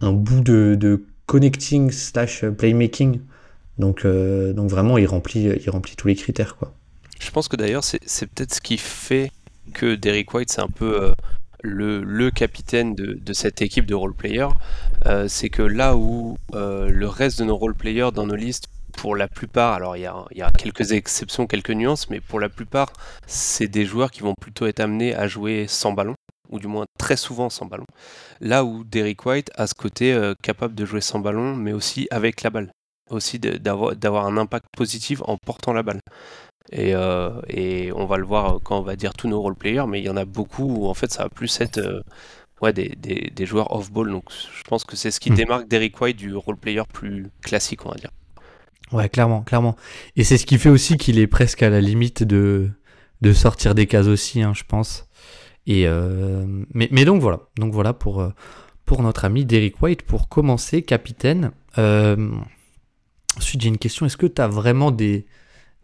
un 0.00 0.12
bout 0.12 0.42
de, 0.42 1.04
connecting 1.26 1.90
slash 1.90 2.44
playmaking. 2.44 3.20
Donc, 3.78 4.06
donc 4.06 4.70
vraiment, 4.70 4.98
il 4.98 5.06
remplit, 5.06 5.44
il 5.44 5.70
remplit 5.70 5.96
tous 5.96 6.08
les 6.08 6.16
critères, 6.16 6.56
quoi. 6.56 6.74
Je 7.20 7.30
pense 7.30 7.48
que 7.48 7.56
d'ailleurs, 7.56 7.84
c'est 7.84 8.26
peut-être 8.26 8.54
ce 8.54 8.60
qui 8.60 8.76
fait 8.76 9.30
que 9.72 9.94
Derek 9.94 10.32
White, 10.34 10.50
c'est 10.50 10.60
un 10.60 10.68
peu 10.68 11.02
euh, 11.02 11.14
le, 11.62 12.30
capitaine 12.30 12.94
de, 12.94 13.32
cette 13.32 13.62
équipe 13.62 13.86
de 13.86 13.94
role-players. 13.94 14.48
Euh, 15.06 15.26
c'est 15.28 15.48
que 15.48 15.62
là 15.62 15.96
où 15.96 16.38
euh, 16.54 16.88
le 16.90 17.08
reste 17.08 17.38
de 17.38 17.44
nos 17.44 17.56
role-players 17.56 18.10
dans 18.14 18.26
nos 18.26 18.34
listes, 18.34 18.68
pour 18.96 19.16
la 19.16 19.28
plupart, 19.28 19.74
alors 19.74 19.96
il 19.96 20.02
y, 20.02 20.42
a, 20.42 20.50
quelques 20.56 20.92
exceptions, 20.92 21.46
quelques 21.46 21.70
nuances, 21.70 22.10
mais 22.10 22.20
pour 22.20 22.40
la 22.40 22.48
plupart, 22.48 22.92
c'est 23.26 23.68
des 23.68 23.84
joueurs 23.84 24.10
qui 24.10 24.20
vont 24.20 24.34
plutôt 24.40 24.66
être 24.66 24.80
amenés 24.80 25.14
à 25.14 25.28
jouer 25.28 25.66
sans 25.68 25.92
ballon, 25.92 26.14
ou 26.50 26.58
du 26.58 26.66
moins 26.66 26.84
très 26.98 27.16
souvent 27.16 27.50
sans 27.50 27.66
ballon. 27.66 27.86
Là 28.40 28.64
où 28.64 28.84
Derek 28.84 29.24
White 29.26 29.50
a 29.56 29.66
ce 29.66 29.74
côté 29.74 30.32
capable 30.42 30.74
de 30.74 30.84
jouer 30.84 31.00
sans 31.00 31.18
ballon, 31.18 31.54
mais 31.56 31.72
aussi 31.72 32.06
avec 32.10 32.42
la 32.42 32.50
balle 32.50 32.70
aussi 33.10 33.38
d'avoir 33.38 34.26
un 34.26 34.36
impact 34.36 34.66
positif 34.76 35.22
en 35.26 35.36
portant 35.36 35.72
la 35.72 35.82
balle. 35.82 36.00
Et, 36.72 36.94
euh, 36.94 37.40
et, 37.48 37.92
on 37.92 38.06
va 38.06 38.16
le 38.16 38.24
voir 38.24 38.58
quand 38.62 38.78
on 38.78 38.82
va 38.82 38.96
dire 38.96 39.12
tous 39.12 39.28
nos 39.28 39.40
role-players, 39.40 39.86
mais 39.86 40.00
il 40.00 40.04
y 40.04 40.08
en 40.08 40.16
a 40.16 40.24
beaucoup 40.24 40.64
où 40.64 40.88
en 40.88 40.94
fait 40.94 41.12
ça 41.12 41.24
va 41.24 41.28
plus 41.28 41.60
être 41.60 41.78
euh, 41.78 42.02
ouais, 42.62 42.72
des, 42.72 42.94
des, 42.96 43.30
des, 43.34 43.46
joueurs 43.46 43.72
off-ball. 43.74 44.10
Donc 44.10 44.24
je 44.30 44.62
pense 44.64 44.84
que 44.84 44.96
c'est 44.96 45.10
ce 45.10 45.20
qui 45.20 45.30
hmm. 45.30 45.36
démarque 45.36 45.68
Derek 45.68 46.00
White 46.00 46.16
du 46.16 46.34
role-player 46.34 46.82
plus 46.92 47.30
classique, 47.42 47.84
on 47.84 47.90
va 47.90 47.96
dire. 47.96 48.10
Ouais, 48.92 49.08
clairement, 49.08 49.42
clairement. 49.42 49.76
Et 50.16 50.24
c'est 50.24 50.38
ce 50.38 50.46
qui 50.46 50.58
fait 50.58 50.68
aussi 50.68 50.96
qu'il 50.96 51.18
est 51.18 51.26
presque 51.26 51.62
à 51.62 51.70
la 51.70 51.80
limite 51.80 52.22
de, 52.22 52.70
de 53.22 53.32
sortir 53.32 53.74
des 53.74 53.86
cases 53.86 54.06
aussi, 54.06 54.42
hein, 54.42 54.52
je 54.54 54.62
pense. 54.66 55.08
Et 55.66 55.84
euh, 55.86 56.44
mais, 56.74 57.04
donc 57.04 57.22
voilà, 57.22 57.40
donc 57.56 57.72
voilà 57.72 57.92
pour, 57.94 58.26
pour 58.84 59.02
notre 59.02 59.24
ami 59.24 59.44
Derek 59.44 59.80
White. 59.82 60.02
Pour 60.02 60.28
commencer, 60.28 60.82
capitaine. 60.82 61.52
ensuite, 61.76 63.62
j'ai 63.62 63.68
une 63.68 63.78
question. 63.78 64.06
Est-ce 64.06 64.18
que 64.18 64.26
tu 64.26 64.42
as 64.42 64.48
vraiment 64.48 64.90
des 64.90 65.26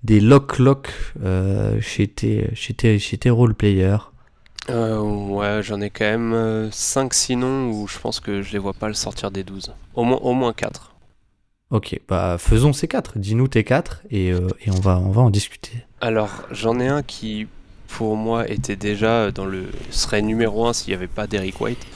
des 0.02 0.20
lock-lock 0.20 0.92
euh, 1.22 1.80
chez 1.80 2.08
tes, 2.08 2.48
chez 2.54 2.74
tes, 2.74 2.98
chez 2.98 3.18
tes 3.18 3.30
role-players 3.30 3.98
euh, 4.70 4.98
Ouais, 4.98 5.60
j'en 5.62 5.80
ai 5.80 5.90
quand 5.90 6.04
même 6.04 6.70
5 6.72 7.04
euh, 7.04 7.08
sinon 7.12 7.70
où 7.70 7.86
je 7.86 7.98
pense 7.98 8.20
que 8.20 8.42
je 8.42 8.52
les 8.52 8.58
vois 8.58 8.72
pas 8.72 8.88
le 8.88 8.94
sortir 8.94 9.30
des 9.30 9.44
12. 9.44 9.72
Au 9.94 10.04
moins, 10.04 10.18
au 10.18 10.32
moins 10.32 10.52
4. 10.52 10.89
Ok, 11.70 12.00
bah 12.08 12.36
faisons 12.38 12.72
ces 12.72 12.88
4. 12.88 13.18
Dis-nous 13.18 13.48
tes 13.48 13.64
4 13.64 14.02
et, 14.10 14.28
et, 14.28 14.34
on, 14.70 14.80
va, 14.80 14.98
on 14.98 15.10
va 15.10 15.22
en 15.22 15.30
discuter. 15.30 15.84
Alors, 16.00 16.42
j'en 16.50 16.80
ai 16.80 16.88
un 16.88 17.02
qui, 17.02 17.46
pour 17.88 18.16
moi, 18.16 18.48
était 18.48 18.76
déjà 18.76 19.30
dans 19.30 19.46
le. 19.46 19.66
serait 19.90 20.22
numéro 20.22 20.66
1 20.66 20.72
s'il 20.72 20.88
n'y 20.90 20.94
avait 20.94 21.06
pas 21.06 21.26
Derek 21.26 21.60
White. 21.60 21.86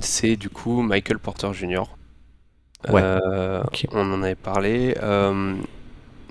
C'est 0.00 0.36
du 0.36 0.48
coup 0.50 0.82
Michael 0.82 1.18
Porter 1.18 1.52
Jr. 1.52 1.84
Ouais. 2.88 3.02
On 3.92 4.12
en 4.12 4.22
avait 4.22 4.34
parlé. 4.34 4.96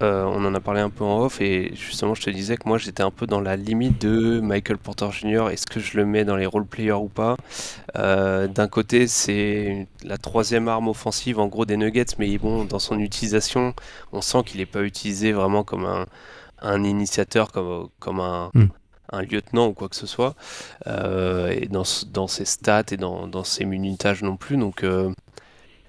Euh, 0.01 0.25
on 0.25 0.43
en 0.43 0.53
a 0.53 0.59
parlé 0.59 0.81
un 0.81 0.89
peu 0.89 1.05
en 1.05 1.21
off 1.21 1.39
et 1.39 1.73
justement 1.73 2.15
je 2.15 2.21
te 2.23 2.29
disais 2.29 2.57
que 2.57 2.67
moi 2.67 2.77
j'étais 2.77 3.03
un 3.03 3.11
peu 3.11 3.27
dans 3.27 3.39
la 3.39 3.55
limite 3.55 4.01
de 4.01 4.41
Michael 4.41 4.77
Porter 4.77 5.09
Jr. 5.11 5.47
Est-ce 5.51 5.65
que 5.67 5.79
je 5.79 5.95
le 5.95 6.05
mets 6.05 6.25
dans 6.25 6.35
les 6.35 6.45
role 6.45 6.65
players 6.65 6.91
ou 6.91 7.07
pas? 7.07 7.37
Euh, 7.97 8.47
D'un 8.47 8.67
côté 8.67 9.07
c'est 9.07 9.87
la 10.03 10.17
troisième 10.17 10.67
arme 10.67 10.89
offensive 10.89 11.39
en 11.39 11.47
gros 11.47 11.65
des 11.65 11.77
Nuggets 11.77 12.17
mais 12.19 12.37
bon 12.37 12.65
dans 12.65 12.79
son 12.79 12.99
utilisation 12.99 13.73
on 14.11 14.19
sent 14.19 14.43
qu'il 14.45 14.59
n'est 14.59 14.65
pas 14.65 14.81
utilisé 14.81 15.31
vraiment 15.31 15.63
comme 15.63 16.05
un, 16.61 16.83
initiateur, 16.83 17.53
comme, 17.53 17.87
comme 17.99 18.17
hmm. 18.53 18.67
un, 19.13 19.21
lieutenant 19.21 19.67
ou 19.67 19.73
quoi 19.73 19.87
que 19.87 19.95
ce 19.95 20.07
soit 20.07 20.35
euh, 20.87 21.47
et 21.51 21.67
dans, 21.67 21.85
ses 22.27 22.43
stats 22.43 22.83
et 22.91 22.97
dans, 22.97 23.43
ses 23.45 23.63
minutages 23.63 24.23
non 24.23 24.35
plus 24.35 24.57
donc 24.57 24.83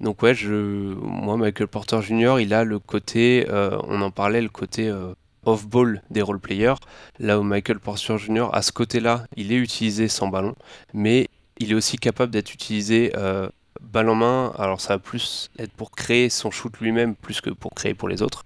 donc 0.00 0.22
ouais, 0.22 0.34
je, 0.34 0.52
moi 0.52 1.36
Michael 1.36 1.68
Porter 1.68 2.02
Jr. 2.02 2.36
il 2.40 2.52
a 2.52 2.64
le 2.64 2.78
côté, 2.78 3.46
euh, 3.48 3.78
on 3.84 4.02
en 4.02 4.10
parlait, 4.10 4.42
le 4.42 4.48
côté 4.48 4.88
euh, 4.88 5.14
off-ball 5.44 6.02
des 6.10 6.22
role-players. 6.22 6.74
Là 7.18 7.38
où 7.38 7.42
Michael 7.42 7.78
Porter 7.78 8.18
Jr. 8.18 8.48
à 8.52 8.62
ce 8.62 8.72
côté-là, 8.72 9.24
il 9.36 9.52
est 9.52 9.56
utilisé 9.56 10.08
sans 10.08 10.28
ballon, 10.28 10.54
mais 10.92 11.28
il 11.58 11.72
est 11.72 11.74
aussi 11.74 11.96
capable 11.96 12.32
d'être 12.32 12.52
utilisé 12.52 13.12
euh, 13.16 13.48
balle 13.80 14.10
en 14.10 14.14
main. 14.16 14.52
Alors 14.58 14.80
ça 14.80 14.94
va 14.94 14.98
plus 14.98 15.50
être 15.58 15.72
pour 15.72 15.90
créer 15.92 16.28
son 16.28 16.50
shoot 16.50 16.72
lui-même 16.80 17.14
plus 17.14 17.40
que 17.40 17.50
pour 17.50 17.74
créer 17.74 17.94
pour 17.94 18.08
les 18.08 18.22
autres. 18.22 18.42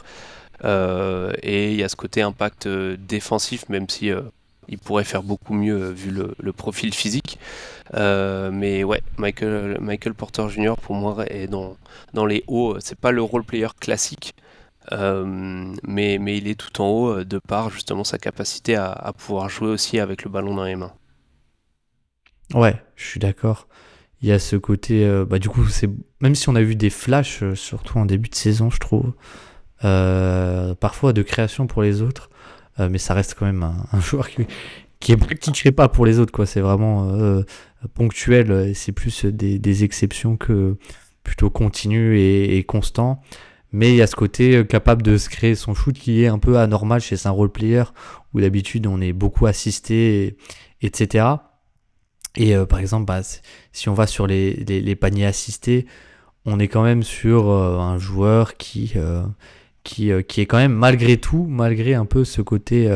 et 0.63 1.73
il 1.73 1.77
y 1.77 1.83
a 1.83 1.89
ce 1.89 1.97
côté 1.97 2.23
impact 2.23 2.69
défensif, 2.69 3.69
même 3.69 3.89
si 3.89 4.13
il 4.71 4.79
pourrait 4.79 5.05
faire 5.05 5.23
beaucoup 5.23 5.53
mieux 5.53 5.91
vu 5.91 6.11
le 6.11 6.53
profil 6.53 6.95
physique. 6.95 7.39
Euh, 7.95 8.51
mais 8.53 8.85
ouais, 8.85 9.03
Michael, 9.19 10.15
Porter 10.17 10.49
Jr. 10.49 10.75
pour 10.81 10.95
moi 10.95 11.25
est 11.29 11.47
dans, 11.47 11.77
dans 12.15 12.27
les 12.27 12.45
hauts. 12.47 12.77
C'est 12.81 12.99
pas 12.99 13.11
le 13.11 13.23
role 13.23 13.45
player 13.45 13.69
classique, 13.79 14.35
euh, 14.93 15.25
mais, 15.87 16.19
mais 16.19 16.39
il 16.39 16.49
est 16.49 16.55
tout 16.55 16.81
en 16.81 16.89
haut 16.89 17.09
euh, 17.11 17.25
de 17.25 17.39
par 17.39 17.71
justement 17.71 18.05
sa 18.05 18.19
capacité 18.19 18.77
à, 18.77 19.13
pouvoir 19.17 19.49
jouer 19.49 19.69
aussi 19.69 19.99
avec 19.99 20.25
le 20.25 20.31
ballon 20.31 20.55
dans 20.55 20.65
les 20.65 20.77
mains. 20.77 20.93
Ouais, 22.55 22.81
je 22.97 23.05
suis 23.05 23.21
d'accord. 23.21 23.69
Il 24.23 24.29
y 24.29 24.33
a 24.33 24.39
ce 24.39 24.57
côté, 24.57 25.09
bah 25.27 25.39
du 25.39 25.49
coup, 25.49 25.67
c'est 25.69 25.89
même 26.21 26.35
si 26.35 26.51
on 26.51 26.55
a 26.55 26.61
vu 26.61 26.77
des 26.77 26.91
flashs, 26.91 27.43
surtout 27.55 27.97
en 27.97 28.05
début 28.05 28.29
de 28.29 28.35
saison, 28.35 28.69
je 28.69 28.79
trouve, 28.79 29.15
parfois 29.81 31.15
de 31.15 31.23
création 31.23 31.67
pour 31.67 31.81
les 31.81 32.03
autres, 32.03 32.29
mais 32.89 32.99
ça 32.99 33.15
reste 33.15 33.35
quand 33.39 33.47
même 33.47 33.63
un, 33.63 34.01
joueur 34.01 34.29
qui, 34.29 34.47
qui 34.99 35.13
est 35.13 35.73
pas 35.73 35.89
pour 35.89 36.07
les 36.07 36.19
autres 36.19 36.33
quoi. 36.33 36.47
C'est 36.47 36.61
vraiment 36.61 37.11
euh, 37.11 37.43
ponctuel 37.95 38.51
et 38.69 38.75
c'est 38.75 38.93
plus 38.93 39.25
des, 39.25 39.85
exceptions 39.85 40.37
que 40.37 40.77
plutôt 41.25 41.51
continu 41.51 42.19
et, 42.19 42.63
constant. 42.65 43.21
Mais 43.73 43.91
il 43.91 43.97
y 43.97 44.03
a 44.03 44.09
ce 44.09 44.17
côté 44.17 44.57
euh, 44.57 44.65
capable 44.65 45.03
de 45.03 45.17
se 45.17 45.29
créer 45.29 45.55
son 45.55 45.75
shoot 45.75 45.97
qui 45.97 46.25
est 46.25 46.27
un 46.27 46.39
peu 46.39 46.59
anormal 46.59 47.01
chez 47.01 47.17
un 47.27 47.31
role 47.31 47.53
player 47.53 47.85
où 48.35 48.41
d'habitude 48.41 48.87
on 48.89 49.01
est 49.01 49.13
beaucoup 49.13 49.47
assisté 49.47 50.37
etc 50.83 51.27
et 52.35 52.57
euh, 52.57 52.67
par 52.67 52.81
exemple 52.81 53.05
bah, 53.05 53.21
si 53.71 53.89
on 53.89 53.95
va 53.95 54.09
sur 54.09 54.27
les, 54.27 54.55
les, 54.55 54.97
paniers 54.97 55.27
assistés 55.27 55.87
on 56.47 56.59
est 56.59 56.67
quand 56.67 56.83
même 56.83 57.05
sur 57.05 57.49
un 57.49 57.97
joueur 57.97 58.57
qui 58.57 58.95
qui, 59.83 60.11
qui 60.29 60.41
est 60.41 60.47
quand 60.47 60.59
même 60.59 60.73
malgré 60.73 61.17
tout 61.17 61.47
malgré 61.49 61.95
un 61.95 62.05
peu 62.05 62.25
ce 62.25 62.43
côté 62.43 62.89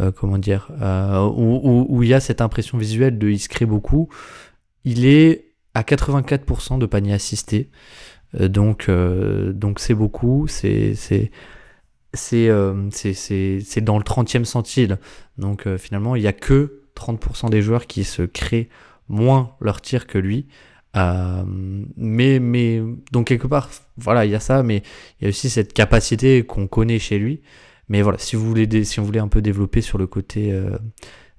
euh, 0.00 0.10
comment 0.10 0.38
dire, 0.38 0.68
euh, 0.80 1.28
où, 1.36 2.02
il 2.02 2.08
y 2.08 2.14
a 2.14 2.20
cette 2.20 2.40
impression 2.40 2.78
visuelle 2.78 3.18
de 3.18 3.28
il 3.28 3.38
se 3.38 3.48
crée 3.48 3.66
beaucoup. 3.66 4.08
Il 4.84 5.04
est 5.06 5.52
à 5.74 5.82
84% 5.82 6.78
de 6.78 6.86
panier 6.86 7.12
assisté. 7.12 7.70
Euh, 8.40 8.48
donc 8.48 8.90
donc 8.90 9.78
c'est 9.80 9.94
beaucoup, 9.94 10.46
c'est 10.48 10.94
c'est 10.94 11.30
c'est 12.14 13.80
dans 13.80 13.98
le 13.98 14.04
30e 14.04 14.44
centile. 14.44 14.98
Donc 15.38 15.68
finalement, 15.76 16.16
il 16.16 16.22
n'y 16.22 16.28
a 16.28 16.32
que 16.32 16.82
30% 16.96 17.50
des 17.50 17.62
joueurs 17.62 17.86
qui 17.86 18.04
se 18.04 18.22
créent 18.22 18.68
moins 19.08 19.56
leur 19.60 19.80
tir 19.82 20.06
que 20.06 20.18
lui. 20.18 20.46
Mais, 20.94 22.38
mais, 22.38 22.82
donc 23.12 23.26
quelque 23.26 23.46
part, 23.46 23.70
voilà, 23.96 24.24
il 24.24 24.30
y 24.30 24.34
a 24.34 24.40
ça, 24.40 24.62
mais 24.62 24.82
il 25.20 25.24
y 25.24 25.26
a 25.26 25.28
aussi 25.30 25.50
cette 25.50 25.72
capacité 25.72 26.44
qu'on 26.44 26.66
connaît 26.66 26.98
chez 26.98 27.18
lui. 27.18 27.40
Mais 27.92 28.00
voilà, 28.00 28.18
si 28.18 28.36
vous 28.36 28.46
voulez, 28.46 28.84
si 28.84 29.00
on 29.00 29.02
voulait 29.02 29.20
un 29.20 29.28
peu 29.28 29.42
développer 29.42 29.82
sur 29.82 29.98
le 29.98 30.06
côté 30.06 30.50
euh, 30.50 30.78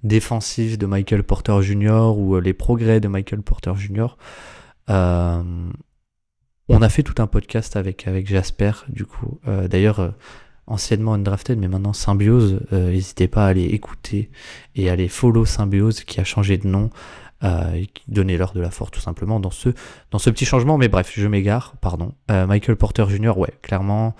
défensif 0.03 0.77
de 0.77 0.85
Michael 0.85 1.23
Porter 1.23 1.59
Jr. 1.61 2.13
ou 2.15 2.35
euh, 2.35 2.41
les 2.41 2.53
progrès 2.53 2.99
de 2.99 3.07
Michael 3.07 3.41
Porter 3.41 3.73
Jr., 3.75 4.17
euh, 4.89 5.41
on 6.69 6.81
a 6.81 6.89
fait 6.89 7.01
tout 7.03 7.19
un 7.21 7.27
podcast 7.27 7.75
avec, 7.75 8.07
avec 8.07 8.27
Jasper, 8.27 8.71
du 8.87 9.05
coup. 9.05 9.39
D'ailleurs, 9.45 10.13
anciennement 10.65 11.13
Undrafted, 11.13 11.59
mais 11.59 11.67
maintenant 11.67 11.91
Symbiose. 11.91 12.61
N'hésitez 12.71 13.27
pas 13.27 13.45
à 13.45 13.49
aller 13.49 13.65
écouter 13.65 14.29
et 14.75 14.89
à 14.89 14.93
aller 14.93 15.09
follow 15.09 15.45
Symbiose 15.45 16.05
qui 16.05 16.21
a 16.21 16.23
changé 16.23 16.57
de 16.57 16.67
nom. 16.67 16.89
Et 17.43 17.87
qui 17.87 18.03
donnait 18.07 18.37
l'heure 18.37 18.53
de 18.53 18.61
la 18.61 18.71
force 18.71 18.91
tout 18.91 19.01
simplement 19.01 19.39
dans 19.39 19.51
ce, 19.51 19.69
dans 20.11 20.19
ce 20.19 20.29
petit 20.29 20.45
changement. 20.45 20.77
Mais 20.77 20.87
bref, 20.87 21.11
je 21.13 21.27
m'égare, 21.27 21.73
pardon. 21.81 22.13
Michael 22.29 22.77
Porter 22.77 23.05
Jr., 23.09 23.37
ouais, 23.37 23.51
clairement, 23.61 24.15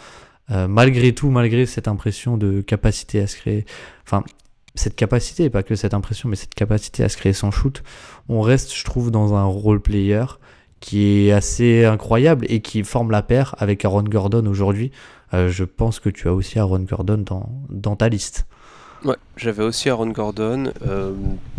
euh, 0.51 0.67
malgré 0.67 1.13
tout, 1.13 1.29
malgré 1.29 1.65
cette 1.65 1.87
impression 1.87 2.37
de 2.37 2.61
capacité 2.61 3.21
à 3.21 3.27
se 3.27 3.37
créer, 3.37 3.65
enfin, 4.05 4.23
cette 4.75 4.95
capacité, 4.95 5.49
pas 5.49 5.63
que 5.63 5.75
cette 5.75 5.93
impression, 5.93 6.27
mais 6.27 6.35
cette 6.35 6.55
capacité 6.55 7.03
à 7.03 7.09
se 7.09 7.17
créer 7.17 7.33
son 7.33 7.51
shoot, 7.51 7.83
on 8.27 8.41
reste, 8.41 8.75
je 8.75 8.83
trouve, 8.83 9.11
dans 9.11 9.35
un 9.35 9.45
role 9.45 9.81
player 9.81 10.25
qui 10.79 11.27
est 11.27 11.31
assez 11.31 11.85
incroyable 11.85 12.45
et 12.49 12.61
qui 12.61 12.83
forme 12.83 13.11
la 13.11 13.21
paire 13.21 13.55
avec 13.57 13.85
Aaron 13.85 14.03
Gordon 14.03 14.45
aujourd'hui. 14.47 14.91
Euh, 15.33 15.49
je 15.49 15.63
pense 15.63 15.99
que 15.99 16.09
tu 16.09 16.27
as 16.27 16.33
aussi 16.33 16.59
Aaron 16.59 16.79
Gordon 16.79 17.23
dans, 17.25 17.49
dans 17.69 17.95
ta 17.95 18.09
liste. 18.09 18.45
Ouais, 19.03 19.15
j'avais 19.35 19.63
aussi 19.63 19.89
Aaron 19.89 20.09
Gordon. 20.09 20.71
Euh, 20.87 21.13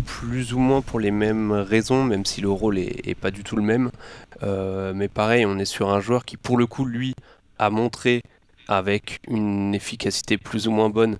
plus 0.05 0.53
ou 0.53 0.59
moins 0.59 0.81
pour 0.81 0.99
les 0.99 1.11
mêmes 1.11 1.51
raisons, 1.51 2.03
même 2.03 2.25
si 2.25 2.41
le 2.41 2.49
rôle 2.49 2.79
est, 2.79 3.15
pas 3.19 3.31
du 3.31 3.43
tout 3.43 3.55
le 3.55 3.61
même. 3.61 3.91
mais 4.93 5.07
pareil, 5.07 5.45
on 5.45 5.57
est 5.57 5.65
sur 5.65 5.89
un 5.89 5.99
joueur 5.99 6.25
qui, 6.25 6.37
pour 6.37 6.57
le 6.57 6.67
coup, 6.67 6.85
lui, 6.85 7.15
a 7.57 7.69
montré 7.69 8.21
avec 8.67 9.19
une 9.27 9.73
efficacité 9.75 10.37
plus 10.37 10.67
ou 10.67 10.71
moins 10.71 10.89
bonne, 10.89 11.17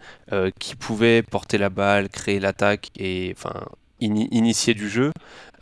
qui 0.59 0.75
pouvait 0.75 1.23
porter 1.23 1.57
la 1.57 1.69
balle, 1.69 2.09
créer 2.09 2.39
l'attaque 2.39 2.89
et 2.97 3.33
enfin 3.35 3.65
initier 3.99 4.75
du 4.75 4.89
jeu, 4.89 5.11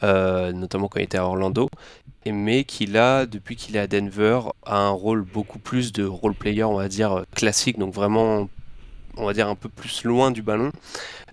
notamment 0.02 0.89
quand 0.89 0.99
il 0.99 1.04
était 1.04 1.17
à 1.17 1.26
Orlando 1.26 1.69
mais 2.32 2.63
qui 2.63 2.86
là, 2.86 3.26
depuis 3.26 3.56
qu'il 3.56 3.76
est 3.76 3.80
à 3.80 3.88
Denver, 3.88 4.39
a 4.65 4.78
un 4.78 4.89
rôle 4.89 5.23
beaucoup 5.23 5.60
plus 5.60 5.91
de 5.91 6.06
role 6.06 6.34
player, 6.34 6.63
on 6.63 6.76
va 6.76 6.88
dire 6.88 7.26
classique, 7.36 7.78
donc 7.78 7.93
vraiment, 7.93 8.47
on 9.17 9.26
va 9.26 9.34
dire 9.34 9.47
un 9.47 9.56
peu 9.56 9.69
plus 9.69 10.04
loin 10.04 10.32
du 10.32 10.41
ballon, 10.41 10.71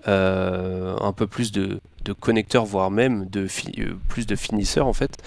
euh, 0.09 0.97
un 1.01 1.12
peu 1.12 1.27
plus 1.27 1.53
de, 1.53 1.81
de 2.05 2.12
connecteurs, 2.12 2.64
voire 2.64 2.90
même 2.90 3.29
de 3.29 3.47
euh, 3.79 3.95
plus 4.09 4.27
de 4.27 4.37
finisseurs 4.37 4.87
en 4.87 4.93
fait. 4.93 5.19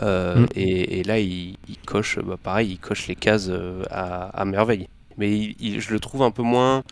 Euh, 0.00 0.40
mm. 0.40 0.46
et, 0.54 1.02
là, 1.04 1.18
il, 1.18 1.56
coche, 1.86 2.18
bah, 2.18 2.36
pareil, 2.42 2.72
il 2.72 2.78
coche 2.78 3.08
les 3.08 3.16
cases 3.16 3.50
à, 3.90 4.44
merveille. 4.44 4.88
Mais 5.18 5.54
je 5.60 5.92
le 5.92 6.00
trouve 6.00 6.22
un 6.22 6.30
peu 6.30 6.42
moins 6.42 6.82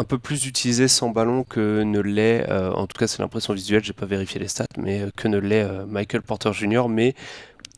un 0.00 0.04
peu 0.04 0.18
plus 0.18 0.46
utilisé 0.46 0.86
sans 0.86 1.10
ballon 1.10 1.42
que 1.42 1.82
ne 1.82 2.00
l'est, 2.00 2.50
en 2.50 2.86
tout 2.86 2.98
cas 2.98 3.06
c'est 3.06 3.20
l'impression 3.20 3.52
visuelle, 3.52 3.82
j'ai 3.82 3.92
pas 3.92 4.06
vérifié 4.06 4.40
les 4.40 4.48
stats, 4.48 4.66
mais 4.76 5.06
que 5.16 5.26
ne 5.26 5.38
l'est 5.38 5.66
Michael 5.86 6.22
Porter 6.22 6.52
Jr. 6.52 6.88
Mais 6.88 7.14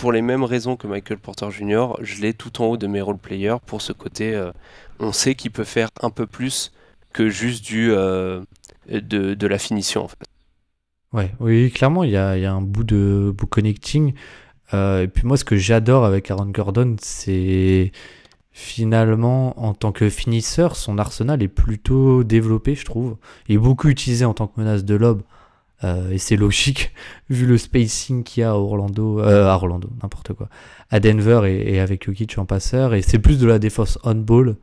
pour 0.01 0.13
les 0.13 0.23
mêmes 0.23 0.45
raisons 0.45 0.77
que 0.77 0.87
Michael 0.87 1.19
Porter 1.19 1.51
Jr., 1.51 1.89
je 2.01 2.23
l'ai 2.23 2.33
tout 2.33 2.63
en 2.63 2.67
haut 2.67 2.77
de 2.79 2.87
mes 2.87 3.03
role 3.03 3.19
players 3.19 3.59
pour 3.67 3.83
ce 3.83 3.93
côté, 3.93 4.43
on 4.99 5.13
sait 5.13 5.35
qu'il 5.35 5.51
peut 5.51 5.65
faire 5.65 5.91
un 6.01 6.09
peu 6.11 6.27
plus 6.27 6.73
que 7.13 7.29
juste 7.29 7.65
du 7.65 7.89
de, 7.89 8.45
de, 8.89 9.47
la 9.47 9.59
finition. 9.59 10.09
Ouais, 11.13 11.33
oui, 11.39 11.71
clairement, 11.71 12.03
il 12.03 12.11
y 12.11 12.17
a, 12.17 12.33
un 12.33 12.63
bout 12.63 12.85
de 12.85 13.33
bout 13.37 13.47
connecting. 13.47 14.15
et 14.73 15.09
puis 15.13 15.27
moi, 15.27 15.37
ce 15.37 15.45
que 15.45 15.57
j'adore 15.57 16.07
avec 16.07 16.31
Aaron 16.31 16.47
Gordon, 16.47 16.97
c'est 17.01 17.93
finalement, 18.53 19.59
en 19.63 19.75
tant 19.75 19.93
que 19.93 20.09
finisseur, 20.09 20.77
son 20.77 20.99
arsenal 20.99 21.43
est 21.43 21.49
plutôt 21.49 22.25
développé, 22.25 22.75
je 22.75 22.85
trouve. 22.85 23.17
Il 23.49 23.57
est 23.57 23.59
beaucoup 23.59 23.89
utilisé 23.89 24.25
en 24.25 24.35
tant 24.35 24.47
que 24.47 24.59
menace 24.61 24.85
de 24.85 24.95
lob. 24.95 25.23
Euh, 25.83 26.11
et 26.11 26.19
c'est 26.19 26.37
logique, 26.37 26.93
vu 27.31 27.47
le 27.47 27.59
spacing 27.59 28.23
qu'il 28.23 28.43
y 28.43 28.45
a 28.45 28.51
à 28.51 28.55
Orlando, 28.55 29.21
euh, 29.21 29.49
à 29.49 29.55
Orlando, 29.55 29.89
n'importe 30.03 30.33
quoi, 30.35 30.49
à 30.91 31.01
Denver 31.01 31.43
et, 31.47 31.81
avec 31.81 32.05
Jokic 32.05 32.39
en 32.39 32.45
passeur. 32.45 32.95
Et 32.95 33.03
c'est 33.03 33.19
plus 33.19 33.39
de 33.39 33.47
la 33.47 33.59
défense 33.59 33.99
on-ball. 34.05 34.57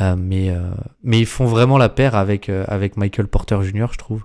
Euh, 0.00 0.14
mais, 0.16 0.54
mais 1.02 1.18
ils 1.18 1.26
font 1.26 1.46
vraiment 1.46 1.76
la 1.76 1.88
paire 1.88 2.14
avec, 2.14 2.48
avec 2.48 2.96
Michael 2.96 3.26
Porter 3.26 3.58
Jr., 3.62 3.86
je 3.90 3.98
trouve. 3.98 4.24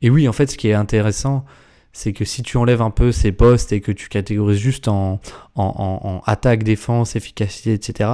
Et 0.00 0.10
oui, 0.10 0.28
en 0.28 0.32
fait, 0.32 0.48
ce 0.48 0.56
qui 0.56 0.68
est 0.68 0.74
intéressant, 0.74 1.44
c'est 1.92 2.12
que 2.12 2.24
si 2.24 2.44
tu 2.44 2.56
enlèves 2.56 2.82
un 2.82 2.90
peu 2.90 3.10
ces 3.10 3.32
postes 3.32 3.72
et 3.72 3.80
que 3.80 3.90
tu 3.90 4.08
catégorises 4.08 4.60
juste 4.60 4.86
en, 4.86 5.20
en, 5.56 6.22
attaque, 6.24 6.62
défense, 6.62 7.16
efficacité, 7.16 7.72
etc., 7.72 8.10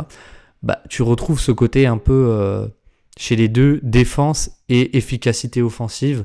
bah, 0.62 0.80
tu 0.88 1.02
retrouves 1.02 1.40
ce 1.40 1.52
côté 1.52 1.86
un 1.86 1.98
peu 1.98 2.70
chez 3.18 3.36
les 3.36 3.48
deux, 3.48 3.80
défense 3.82 4.52
et 4.70 4.96
efficacité 4.96 5.60
offensive, 5.60 6.24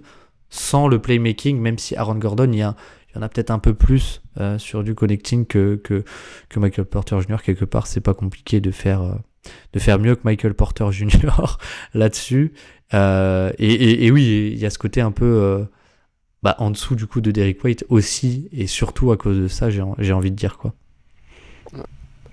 sans 0.49 0.87
le 0.87 0.99
playmaking, 0.99 1.59
même 1.59 1.77
si 1.77 1.95
Aaron 1.95 2.15
Gordon, 2.15 2.51
il 2.51 2.59
y, 2.59 2.61
a, 2.61 2.75
il 3.09 3.15
y 3.15 3.19
en 3.19 3.21
a 3.21 3.29
peut-être 3.29 3.51
un 3.51 3.59
peu 3.59 3.73
plus 3.73 4.21
euh, 4.39 4.57
sur 4.57 4.83
du 4.83 4.95
connecting 4.95 5.45
que, 5.45 5.75
que, 5.75 6.03
que, 6.49 6.59
Michael 6.59 6.85
Porter 6.85 7.19
Jr. 7.21 7.41
Quelque 7.43 7.65
part, 7.65 7.87
c'est 7.87 8.01
pas 8.01 8.13
compliqué 8.13 8.61
de 8.61 8.71
faire, 8.71 9.01
euh, 9.01 9.15
de 9.73 9.79
faire 9.79 9.99
mieux 9.99 10.15
que 10.15 10.21
Michael 10.23 10.53
Porter 10.53 10.85
Jr. 10.91 11.57
là-dessus. 11.93 12.53
Et, 12.91 14.05
et, 14.05 14.11
oui, 14.11 14.51
il 14.53 14.57
y 14.57 14.65
a 14.65 14.69
ce 14.69 14.79
côté 14.79 15.01
un 15.01 15.11
peu 15.11 15.67
bah, 16.41 16.55
en 16.57 16.71
dessous 16.71 16.95
du 16.95 17.05
coup 17.05 17.21
de 17.21 17.29
Derek 17.31 17.63
White 17.63 17.85
aussi, 17.89 18.49
et 18.51 18.65
surtout 18.65 19.11
à 19.11 19.17
cause 19.17 19.37
de 19.37 19.47
ça, 19.47 19.69
j'ai 19.69 20.13
envie 20.13 20.31
de 20.31 20.35
dire 20.35 20.57
quoi. 20.57 20.73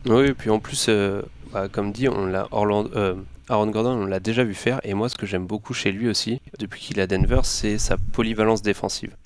Oui, 0.09 0.27
et 0.27 0.35
puis 0.35 0.51
en 0.51 0.61
plus, 0.61 0.87
euh, 0.89 1.23
bah, 1.53 1.69
comme 1.69 1.93
dit, 1.93 2.09
on 2.09 2.27
l'a 2.27 2.49
euh, 2.53 3.15
Aaron 3.49 3.69
Gordon, 3.69 4.03
on 4.03 4.07
l'a 4.07 4.21
déjà 4.21 4.45
vu 4.45 4.55
faire, 4.55 4.81
et 4.85 4.95
moi 4.95 5.09
ce 5.09 5.17
que 5.17 5.27
j'aime 5.27 5.47
beaucoup 5.47 5.75
chez 5.75 5.93
lui 5.93 6.09
aussi, 6.09 6.41
depuis 6.59 6.81
qu'il 6.81 6.99
est 6.99 7.03
à 7.03 7.07
Denver, 7.07 7.41
c'est 7.45 7.79
sa 7.79 7.97
polyvalence 8.13 8.63
défensive. 8.63 9.17